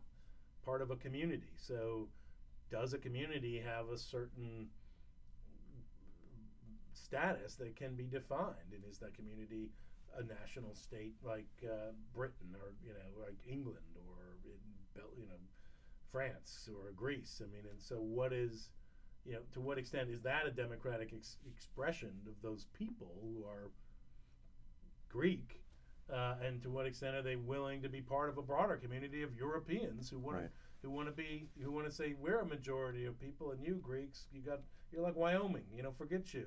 part 0.64 0.80
of 0.80 0.90
a 0.90 0.96
community. 0.96 1.52
So, 1.56 2.08
does 2.70 2.94
a 2.94 2.98
community 2.98 3.60
have 3.60 3.90
a 3.90 3.98
certain 3.98 4.68
status 6.94 7.54
that 7.56 7.76
can 7.76 7.94
be 7.94 8.04
defined? 8.04 8.72
And 8.72 8.82
is 8.90 8.98
that 8.98 9.14
community 9.14 9.70
a 10.18 10.22
national 10.22 10.74
state 10.74 11.14
like 11.22 11.46
uh, 11.62 11.92
Britain 12.14 12.54
or 12.54 12.72
you 12.82 12.94
know 12.94 13.22
like 13.22 13.36
England 13.46 13.84
or 13.96 14.38
you 15.16 15.26
know 15.26 15.40
France 16.10 16.68
or 16.74 16.92
Greece? 16.92 17.42
I 17.44 17.52
mean, 17.54 17.64
and 17.70 17.80
so 17.80 17.96
what 17.96 18.32
is 18.32 18.70
you 19.24 19.34
know 19.34 19.40
to 19.52 19.60
what 19.60 19.78
extent 19.78 20.08
is 20.10 20.22
that 20.22 20.46
a 20.46 20.50
democratic 20.50 21.12
ex- 21.14 21.36
expression 21.46 22.12
of 22.26 22.40
those 22.42 22.66
people 22.72 23.12
who 23.20 23.44
are 23.46 23.70
Greek? 25.08 25.60
Uh, 26.12 26.36
and 26.44 26.62
to 26.62 26.70
what 26.70 26.86
extent 26.86 27.16
are 27.16 27.22
they 27.22 27.34
willing 27.36 27.82
to 27.82 27.88
be 27.88 28.00
part 28.00 28.28
of 28.28 28.38
a 28.38 28.42
broader 28.42 28.76
community 28.76 29.22
of 29.22 29.34
Europeans 29.36 30.08
who 30.08 30.18
want 30.18 30.36
Right. 30.36 30.44
to 30.82 30.86
who 30.88 30.90
want 30.90 31.08
to 31.08 31.12
be 31.12 31.48
who 31.60 31.72
want 31.72 31.86
to 31.86 31.90
say 31.92 32.14
we're 32.20 32.40
a 32.40 32.46
majority 32.46 33.06
of 33.06 33.18
people 33.18 33.50
and 33.50 33.60
you 33.60 33.74
Greeks 33.76 34.28
you 34.32 34.40
got 34.40 34.60
you're 34.92 35.02
like 35.02 35.16
Wyoming 35.16 35.64
you 35.74 35.82
know 35.82 35.90
forget 35.90 36.32
you, 36.32 36.46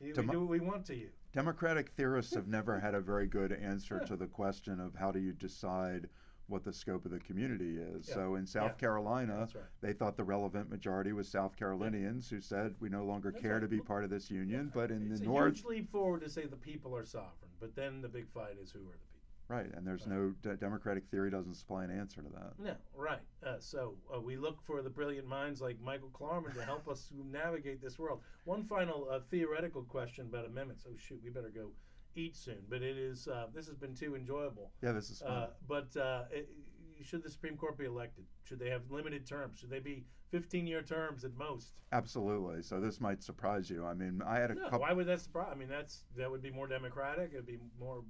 You- 0.00 0.08
we 0.08 0.12
Demo- 0.12 0.32
do 0.32 0.40
what 0.40 0.48
we 0.50 0.60
want 0.60 0.86
to 0.86 0.94
you 0.94 1.08
Democratic 1.32 1.88
theorists 1.90 2.32
have 2.34 2.46
never 2.46 2.78
had 2.78 2.94
a 2.94 3.00
very 3.00 3.26
good 3.26 3.50
answer 3.52 3.98
to 4.00 4.14
the 4.16 4.26
question 4.28 4.78
of 4.78 4.94
how 4.94 5.10
do 5.10 5.18
you 5.18 5.32
decide 5.32 6.08
what 6.46 6.62
the 6.62 6.72
scope 6.72 7.04
of 7.06 7.10
the 7.12 7.20
community 7.20 7.78
is. 7.78 8.06
Yeah. 8.08 8.14
So 8.14 8.34
in 8.34 8.46
South 8.46 8.72
Yeah. 8.72 8.78
Carolina, 8.86 9.48
right 9.54 9.64
they 9.80 9.92
thought 9.94 10.16
the 10.16 10.24
relevant 10.24 10.68
majority 10.70 11.12
was 11.12 11.26
South 11.28 11.56
Carolinians 11.56 12.28
who 12.30 12.40
said 12.40 12.76
we 12.78 12.88
no 12.88 13.04
longer 13.04 13.30
That's 13.32 13.42
care 13.42 13.54
right. 13.54 13.60
to 13.62 13.68
be 13.68 13.80
part 13.80 14.04
of 14.04 14.10
this 14.10 14.30
union. 14.30 14.70
But 14.72 14.90
in 14.92 15.10
it's 15.10 15.20
the 15.20 15.26
north, 15.26 15.54
huge 15.56 15.64
leap 15.64 15.90
forward 15.90 16.20
to 16.20 16.28
say 16.28 16.46
the 16.46 16.56
people 16.56 16.94
are 16.96 17.06
sovereign 17.06 17.50
but 17.62 17.74
then 17.76 18.02
the 18.02 18.08
big 18.08 18.28
fight 18.34 18.56
is 18.60 18.70
who 18.72 18.80
are 18.80 18.82
the 18.82 19.06
people 19.12 19.20
right, 19.48 19.66
and 19.74 19.86
there's 19.86 20.06
Right. 20.06 20.16
no 20.16 20.34
de- 20.42 20.56
democratic 20.56 21.04
theory 21.10 21.30
doesn't 21.30 21.54
supply 21.54 21.84
an 21.84 21.90
answer 21.90 22.20
to 22.22 22.28
that. 22.30 22.58
no 22.58 22.74
right 22.94 23.20
uh, 23.46 23.58
so 23.60 23.94
uh, 24.14 24.20
we 24.20 24.36
look 24.36 24.60
for 24.66 24.82
the 24.82 24.90
brilliant 24.90 25.26
minds 25.28 25.60
like 25.60 25.80
Michael 25.80 26.10
Klarman 26.10 26.52
to 26.54 26.64
help 26.64 26.88
us 26.94 27.10
navigate 27.14 27.80
this 27.80 27.98
world 27.98 28.20
one 28.44 28.64
final 28.64 29.08
uh, 29.10 29.20
theoretical 29.30 29.82
question 29.84 30.26
about 30.26 30.44
amendments 30.44 30.84
oh 30.88 30.96
shoot 30.98 31.20
we 31.24 31.30
better 31.30 31.52
go 31.54 31.70
eat 32.16 32.36
soon 32.36 32.58
but 32.68 32.82
it 32.82 32.98
is 32.98 33.28
uh, 33.28 33.46
this 33.54 33.66
has 33.66 33.76
been 33.76 33.94
too 33.94 34.14
enjoyable 34.16 34.70
Yeah, 34.82 34.92
this 34.92 35.08
is 35.08 35.20
fun. 35.20 35.30
Uh, 35.30 35.46
but 35.68 35.96
uh, 35.96 36.24
it, 36.30 36.48
should 37.02 37.22
the 37.22 37.30
Supreme 37.30 37.56
Court 37.56 37.76
be 37.78 37.84
elected? 37.84 38.24
Should 38.44 38.58
they 38.58 38.70
have 38.70 38.82
limited 38.90 39.26
terms? 39.26 39.58
Should 39.58 39.70
they 39.70 39.80
be 39.80 40.04
15 40.30 40.66
year 40.66 40.82
terms 40.82 41.24
at 41.24 41.34
most? 41.36 41.72
Absolutely. 41.92 42.62
So 42.62 42.80
this 42.80 43.00
might 43.00 43.22
surprise 43.22 43.68
you. 43.70 43.84
I 43.84 43.94
mean, 43.94 44.22
I 44.26 44.38
had 44.38 44.50
a 44.50 44.54
No, 44.54 44.62
couple. 44.64 44.80
why 44.80 44.92
would 44.92 45.06
that 45.06 45.20
surprise? 45.20 45.48
I 45.52 45.54
mean, 45.54 45.68
that's 45.68 46.04
that 46.16 46.30
would 46.30 46.42
be 46.42 46.50
more 46.50 46.66
democratic. 46.66 47.30
It'd 47.32 47.46
be 47.46 47.58
more 47.78 48.02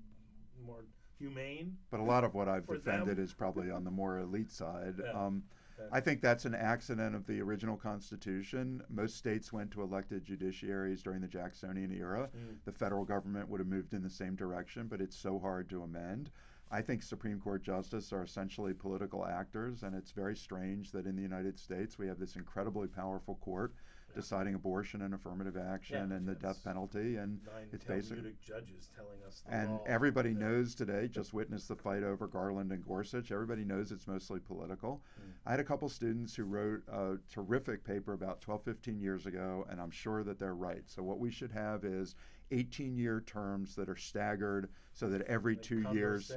more 0.64 0.84
humane. 1.18 1.76
But 1.90 2.00
a 2.00 2.04
lot 2.04 2.24
of 2.24 2.34
what 2.34 2.48
I've 2.48 2.66
defended 2.66 3.16
them. 3.16 3.24
is 3.24 3.32
probably 3.32 3.70
on 3.70 3.84
the 3.84 3.90
more 3.90 4.18
elite 4.18 4.50
side. 4.50 4.94
Yeah. 5.04 5.12
Um, 5.12 5.42
Yeah. 5.78 5.86
I 5.90 6.00
think 6.00 6.20
that's 6.20 6.44
an 6.44 6.54
accident 6.54 7.14
of 7.16 7.26
the 7.26 7.40
original 7.40 7.76
Constitution. 7.78 8.82
Most 8.90 9.16
states 9.16 9.52
went 9.54 9.70
to 9.72 9.82
elected 9.82 10.22
judiciaries 10.24 11.02
during 11.02 11.22
the 11.22 11.26
Jacksonian 11.26 11.90
era. 11.90 12.28
Mm. 12.36 12.56
The 12.66 12.72
federal 12.72 13.04
government 13.06 13.48
would 13.48 13.58
have 13.58 13.66
moved 13.66 13.94
in 13.94 14.02
the 14.02 14.10
same 14.10 14.36
direction, 14.36 14.86
but 14.86 15.00
it's 15.00 15.16
so 15.16 15.38
hard 15.38 15.70
to 15.70 15.82
amend. 15.82 16.30
I 16.72 16.80
think 16.80 17.02
Supreme 17.02 17.38
Court 17.38 17.62
justices 17.62 18.14
are 18.14 18.22
essentially 18.22 18.72
political 18.72 19.26
actors, 19.26 19.82
and 19.82 19.94
it's 19.94 20.10
very 20.10 20.34
strange 20.34 20.90
that 20.92 21.06
in 21.06 21.14
the 21.14 21.22
United 21.22 21.58
States 21.58 21.98
we 21.98 22.06
have 22.06 22.18
this 22.18 22.34
incredibly 22.36 22.88
powerful 22.88 23.34
court 23.36 23.74
Yeah. 24.08 24.14
deciding 24.16 24.54
abortion 24.54 25.02
and 25.02 25.12
affirmative 25.12 25.56
action 25.58 26.08
Yeah, 26.10 26.16
and 26.16 26.26
the 26.26 26.34
death 26.34 26.64
penalty. 26.64 27.16
And 27.16 27.44
Nine 27.44 27.68
It's 27.72 27.84
Talmudic 27.84 28.22
basic- 28.24 28.40
judges 28.40 28.88
telling 28.96 29.22
us 29.22 29.42
and 29.46 29.80
everybody 29.86 30.30
Yeah. 30.30 30.38
knows 30.38 30.74
today, 30.74 31.08
just 31.08 31.34
witnessed 31.34 31.68
the 31.68 31.76
fight 31.76 32.02
over 32.02 32.26
Garland 32.26 32.72
and 32.72 32.82
Gorsuch. 32.82 33.30
Everybody 33.32 33.64
knows 33.66 33.92
it's 33.92 34.06
mostly 34.06 34.40
political. 34.40 35.02
Mm. 35.20 35.32
I 35.44 35.50
had 35.50 35.60
a 35.60 35.64
couple 35.64 35.90
students 35.90 36.34
who 36.34 36.44
wrote 36.44 36.82
a 36.88 37.18
terrific 37.28 37.84
paper 37.84 38.14
about 38.14 38.40
12, 38.40 38.64
15 38.64 38.98
years 38.98 39.26
ago, 39.26 39.66
and 39.68 39.78
I'm 39.78 39.90
sure 39.90 40.24
that 40.24 40.38
they're 40.38 40.54
right. 40.54 40.88
So, 40.88 41.02
what 41.02 41.18
we 41.18 41.30
should 41.30 41.52
have 41.52 41.84
is 41.84 42.14
18 42.50 42.96
year 42.98 43.22
terms 43.22 43.74
that 43.76 43.88
are 43.88 43.96
staggered 43.96 44.68
so 44.92 45.08
that 45.08 45.22
every 45.22 45.54
Like 45.54 45.62
two 45.62 45.80
years. 45.94 46.30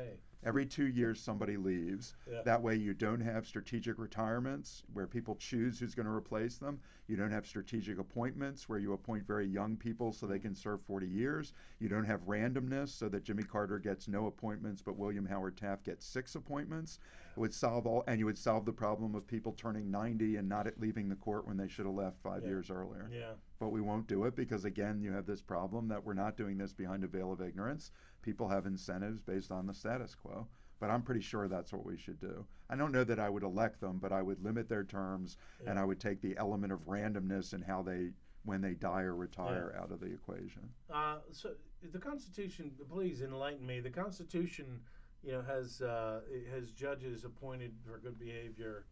Every 0.45 0.65
two 0.65 0.87
years 0.87 1.19
somebody 1.19 1.57
leaves. 1.57 2.13
Yeah. 2.31 2.41
That 2.45 2.61
way, 2.61 2.75
you 2.75 2.93
don't 2.93 3.19
have 3.19 3.47
strategic 3.47 3.97
retirements 3.97 4.83
where 4.93 5.07
people 5.07 5.35
choose 5.35 5.79
who's 5.79 5.95
going 5.95 6.05
to 6.05 6.11
replace 6.11 6.57
them. 6.57 6.79
You 7.07 7.17
don't 7.17 7.31
have 7.31 7.45
strategic 7.45 7.99
appointments 7.99 8.69
where 8.69 8.79
you 8.79 8.93
appoint 8.93 9.27
very 9.27 9.47
young 9.47 9.75
people 9.75 10.11
so 10.13 10.25
they 10.25 10.39
can 10.39 10.55
serve 10.55 10.81
40 10.83 11.07
years. 11.07 11.53
You 11.79 11.89
don't 11.89 12.05
have 12.05 12.21
randomness 12.27 12.89
so 12.89 13.09
that 13.09 13.23
Jimmy 13.23 13.43
Carter 13.43 13.79
gets 13.79 14.07
no 14.07 14.27
appointments, 14.27 14.81
but 14.81 14.97
William 14.97 15.25
Howard 15.25 15.57
Taft 15.57 15.83
gets 15.83 16.05
six 16.05 16.35
appointments. 16.35 16.99
It 17.35 17.39
would 17.39 17.53
solve 17.53 17.85
all, 17.85 18.03
and 18.07 18.19
you 18.19 18.25
would 18.25 18.37
solve 18.37 18.65
the 18.65 18.71
problem 18.73 19.13
of 19.15 19.27
people 19.27 19.51
turning 19.53 19.91
90 19.91 20.37
and 20.37 20.47
not 20.47 20.67
leaving 20.79 21.09
the 21.09 21.15
court 21.15 21.45
when 21.47 21.57
they 21.57 21.67
should 21.67 21.85
have 21.85 21.95
left 21.95 22.21
five 22.21 22.43
Yeah. 22.43 22.49
years 22.49 22.69
earlier. 22.69 23.09
Yeah. 23.11 23.33
But 23.59 23.69
we 23.69 23.81
won't 23.81 24.07
do 24.07 24.25
it 24.25 24.35
because, 24.35 24.65
again, 24.65 25.01
you 25.01 25.11
have 25.11 25.25
this 25.25 25.41
problem 25.41 25.87
that 25.89 26.03
we're 26.03 26.13
not 26.13 26.37
doing 26.37 26.57
this 26.57 26.73
behind 26.73 27.03
a 27.03 27.07
veil 27.07 27.31
of 27.31 27.41
ignorance. 27.41 27.91
People 28.25 28.49
have 28.49 28.65
incentives 28.65 29.21
based 29.21 29.51
on 29.51 29.67
the 29.67 29.73
status 29.73 30.15
quo. 30.15 30.47
But 30.79 30.89
I'm 30.89 31.03
pretty 31.03 31.21
sure 31.21 31.47
that's 31.47 31.71
what 31.71 31.85
we 31.85 31.95
should 31.95 32.19
do. 32.19 32.43
I 32.69 32.75
don't 32.75 32.91
know 32.91 33.03
that 33.05 33.19
I 33.19 33.29
would 33.29 33.43
elect 33.43 33.79
them, 33.79 33.99
but 34.01 34.11
I 34.11 34.21
would 34.21 34.43
limit 34.43 34.67
their 34.67 34.83
terms 34.83 35.37
and 35.65 35.79
I 35.79 35.85
would 35.85 35.99
take 35.99 36.21
the 36.21 36.35
element 36.37 36.73
of 36.73 36.79
randomness 36.85 37.53
and 37.53 37.63
how 37.63 37.81
they, 37.81 38.09
when 38.43 38.61
they 38.61 38.73
die 38.73 39.03
or 39.03 39.15
retire, 39.15 39.73
out 39.79 39.91
of 39.91 39.99
the 40.01 40.07
equation. 40.07 40.67
Uh, 40.91 41.17
so 41.31 41.51
the 41.93 41.99
Constitution, 41.99 42.71
please 42.89 43.21
enlighten 43.21 43.65
me. 43.65 43.79
The 43.79 43.89
Constitution, 43.91 44.81
you 45.23 45.31
know, 45.31 45.43
has 45.43 45.81
uh, 45.81 46.21
has 46.51 46.71
judges 46.71 47.23
appointed 47.23 47.73
for 47.85 47.97
good 47.99 48.19
behavior, 48.19 48.85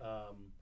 um, 0.00 0.52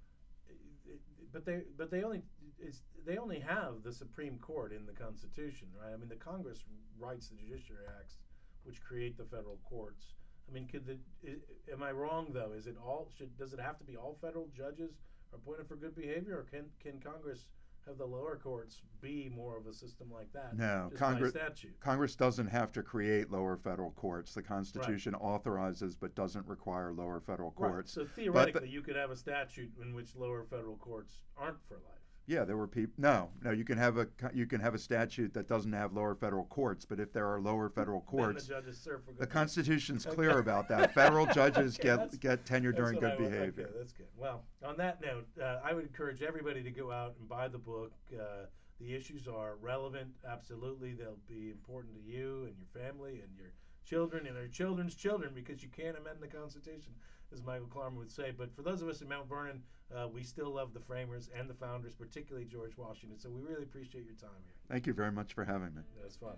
but 1.32 1.44
they 1.44 1.62
but 1.76 1.90
they 1.90 2.04
only 2.04 2.22
it's, 2.58 2.82
they 3.06 3.18
only 3.18 3.40
have 3.40 3.82
the 3.82 3.92
Supreme 3.92 4.38
Court 4.38 4.72
in 4.72 4.86
the 4.86 4.92
Constitution, 4.92 5.68
right? 5.80 5.92
I 5.92 5.96
mean, 5.96 6.08
the 6.08 6.16
Congress 6.16 6.60
writes 6.98 7.28
the 7.28 7.36
Judiciary 7.36 7.84
Acts, 8.00 8.18
which 8.64 8.82
create 8.82 9.16
the 9.16 9.24
federal 9.24 9.58
courts. 9.68 10.14
I 10.48 10.52
mean, 10.52 10.66
could 10.66 10.86
the 10.86 10.98
i 11.26 11.72
am 11.72 11.82
I 11.82 11.90
wrong 11.92 12.28
though? 12.32 12.52
Is 12.52 12.66
it 12.66 12.76
all 12.82 13.08
should 13.16 13.36
does 13.38 13.52
it 13.52 13.60
have 13.60 13.78
to 13.78 13.84
be 13.84 13.96
all 13.96 14.18
federal 14.20 14.48
judges 14.54 14.92
are 15.32 15.36
appointed 15.38 15.68
for 15.68 15.76
good 15.76 15.96
behavior, 15.96 16.38
or 16.38 16.42
can 16.42 16.66
can 16.80 17.00
Congress 17.00 17.46
have 17.86 17.98
the 17.98 18.04
lower 18.04 18.38
courts 18.42 18.80
be 19.00 19.30
more 19.34 19.58
of 19.58 19.66
a 19.66 19.72
system 19.72 20.10
like 20.12 20.32
that? 20.32 20.56
No, 20.56 20.90
Congress 20.96 21.30
statute. 21.30 21.78
Congress 21.80 22.14
doesn't 22.14 22.46
have 22.46 22.72
to 22.72 22.82
create 22.82 23.30
lower 23.30 23.56
federal 23.56 23.90
courts. 23.92 24.34
The 24.34 24.42
Constitution 24.42 25.14
authorizes 25.14 25.96
but 25.96 26.14
doesn't 26.14 26.46
require 26.46 26.92
lower 26.92 27.20
federal 27.20 27.50
courts. 27.52 27.96
Right. 27.96 28.04
courts. 28.04 28.14
So 28.16 28.22
theoretically, 28.22 28.68
you 28.68 28.82
could 28.82 28.96
have 28.96 29.10
a 29.10 29.16
statute 29.16 29.72
in 29.80 29.94
which 29.94 30.14
lower 30.14 30.44
federal 30.44 30.76
courts 30.76 31.20
aren't 31.36 31.62
for 31.68 31.74
life. 31.74 32.03
Yeah, 32.26 32.44
there 32.44 32.56
were 32.56 32.66
people. 32.66 32.94
No, 32.96 33.28
no, 33.42 33.50
you 33.50 33.64
can 33.64 33.76
have 33.76 33.98
a 33.98 34.08
you 34.32 34.46
can 34.46 34.58
have 34.60 34.74
a 34.74 34.78
statute 34.78 35.34
that 35.34 35.46
doesn't 35.46 35.72
have 35.72 35.92
lower 35.92 36.14
federal 36.14 36.44
courts, 36.46 36.86
but 36.86 36.98
if 36.98 37.12
there 37.12 37.26
are 37.26 37.38
lower 37.38 37.68
federal 37.68 38.00
courts, 38.00 38.46
the 38.46 38.54
judges 38.54 38.78
serve 38.78 39.04
for 39.04 39.12
good 39.12 39.20
the. 39.20 39.26
Constitution's 39.26 40.06
Okay. 40.06 40.14
clear 40.16 40.38
about 40.38 40.66
that. 40.68 40.94
Federal 40.94 41.26
judges 41.34 41.78
Okay, 41.78 41.88
get 41.96 42.20
get 42.20 42.46
tenure 42.46 42.72
during 42.72 42.98
good 42.98 43.18
behavior. 43.18 43.64
Okay, 43.68 43.78
that's 43.78 43.92
good. 43.92 44.06
Well, 44.16 44.42
on 44.64 44.78
that 44.78 45.02
note, 45.02 45.26
uh, 45.40 45.60
I 45.62 45.74
would 45.74 45.84
encourage 45.84 46.22
everybody 46.22 46.62
to 46.62 46.70
go 46.70 46.90
out 46.90 47.14
and 47.18 47.28
buy 47.28 47.48
the 47.48 47.58
book. 47.58 47.92
Uh, 48.18 48.46
the 48.80 48.94
issues 48.94 49.28
are 49.28 49.56
relevant, 49.60 50.08
absolutely. 50.26 50.94
They'll 50.94 51.18
be 51.28 51.50
important 51.50 51.94
to 51.94 52.00
you 52.00 52.46
and 52.46 52.54
your 52.58 52.82
family 52.84 53.20
and 53.20 53.36
your 53.36 53.52
children 53.84 54.26
and 54.26 54.34
their 54.34 54.48
children's 54.48 54.94
children 54.94 55.32
because 55.34 55.62
you 55.62 55.68
can't 55.68 55.96
amend 55.98 56.16
the 56.20 56.26
Constitution, 56.26 56.94
as 57.32 57.42
Michael 57.42 57.66
Klarman 57.66 57.96
would 57.96 58.10
say. 58.10 58.32
But 58.36 58.54
for 58.54 58.62
those 58.62 58.82
of 58.82 58.88
us 58.88 59.00
in 59.00 59.08
Mount 59.08 59.28
Vernon, 59.28 59.62
uh, 59.94 60.08
we 60.08 60.22
still 60.22 60.50
love 60.50 60.74
the 60.74 60.80
framers 60.80 61.28
and 61.38 61.48
the 61.48 61.54
founders, 61.54 61.94
particularly 61.94 62.46
George 62.46 62.76
Washington. 62.76 63.18
So 63.18 63.30
we 63.30 63.40
really 63.40 63.62
appreciate 63.62 64.04
your 64.04 64.14
time 64.14 64.40
here. 64.44 64.54
Thank 64.68 64.86
you 64.86 64.92
very 64.92 65.12
much 65.12 65.34
for 65.34 65.44
having 65.44 65.74
me. 65.74 65.82
It 66.00 66.04
was 66.04 66.16
fun. 66.16 66.36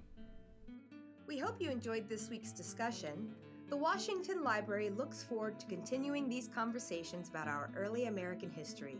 We 1.26 1.38
hope 1.38 1.60
you 1.60 1.70
enjoyed 1.70 2.08
this 2.08 2.30
week's 2.30 2.52
discussion. 2.52 3.30
The 3.68 3.76
Washington 3.76 4.44
Library 4.44 4.90
looks 4.90 5.24
forward 5.24 5.58
to 5.58 5.66
continuing 5.66 6.28
these 6.28 6.48
conversations 6.48 7.28
about 7.28 7.48
our 7.48 7.70
early 7.76 8.06
American 8.06 8.50
history. 8.50 8.98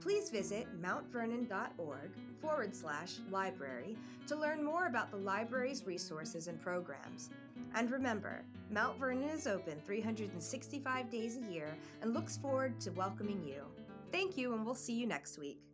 Please 0.00 0.30
visit 0.30 0.66
mountvernon.org 0.80 2.10
forward 2.40 2.74
slash 2.74 3.16
library 3.30 3.96
to 4.26 4.36
learn 4.36 4.64
more 4.64 4.86
about 4.86 5.10
the 5.10 5.16
library's 5.16 5.84
resources 5.86 6.46
and 6.46 6.60
programs. 6.60 7.30
And 7.74 7.90
remember, 7.90 8.42
Mount 8.70 8.98
Vernon 8.98 9.28
is 9.28 9.46
open 9.46 9.80
365 9.84 11.10
days 11.10 11.36
a 11.36 11.52
year 11.52 11.76
and 12.00 12.14
looks 12.14 12.36
forward 12.36 12.80
to 12.80 12.90
welcoming 12.92 13.42
you. 13.44 13.62
Thank 14.12 14.36
you, 14.36 14.54
and 14.54 14.64
we'll 14.64 14.74
see 14.74 14.94
you 14.94 15.06
next 15.06 15.38
week. 15.38 15.67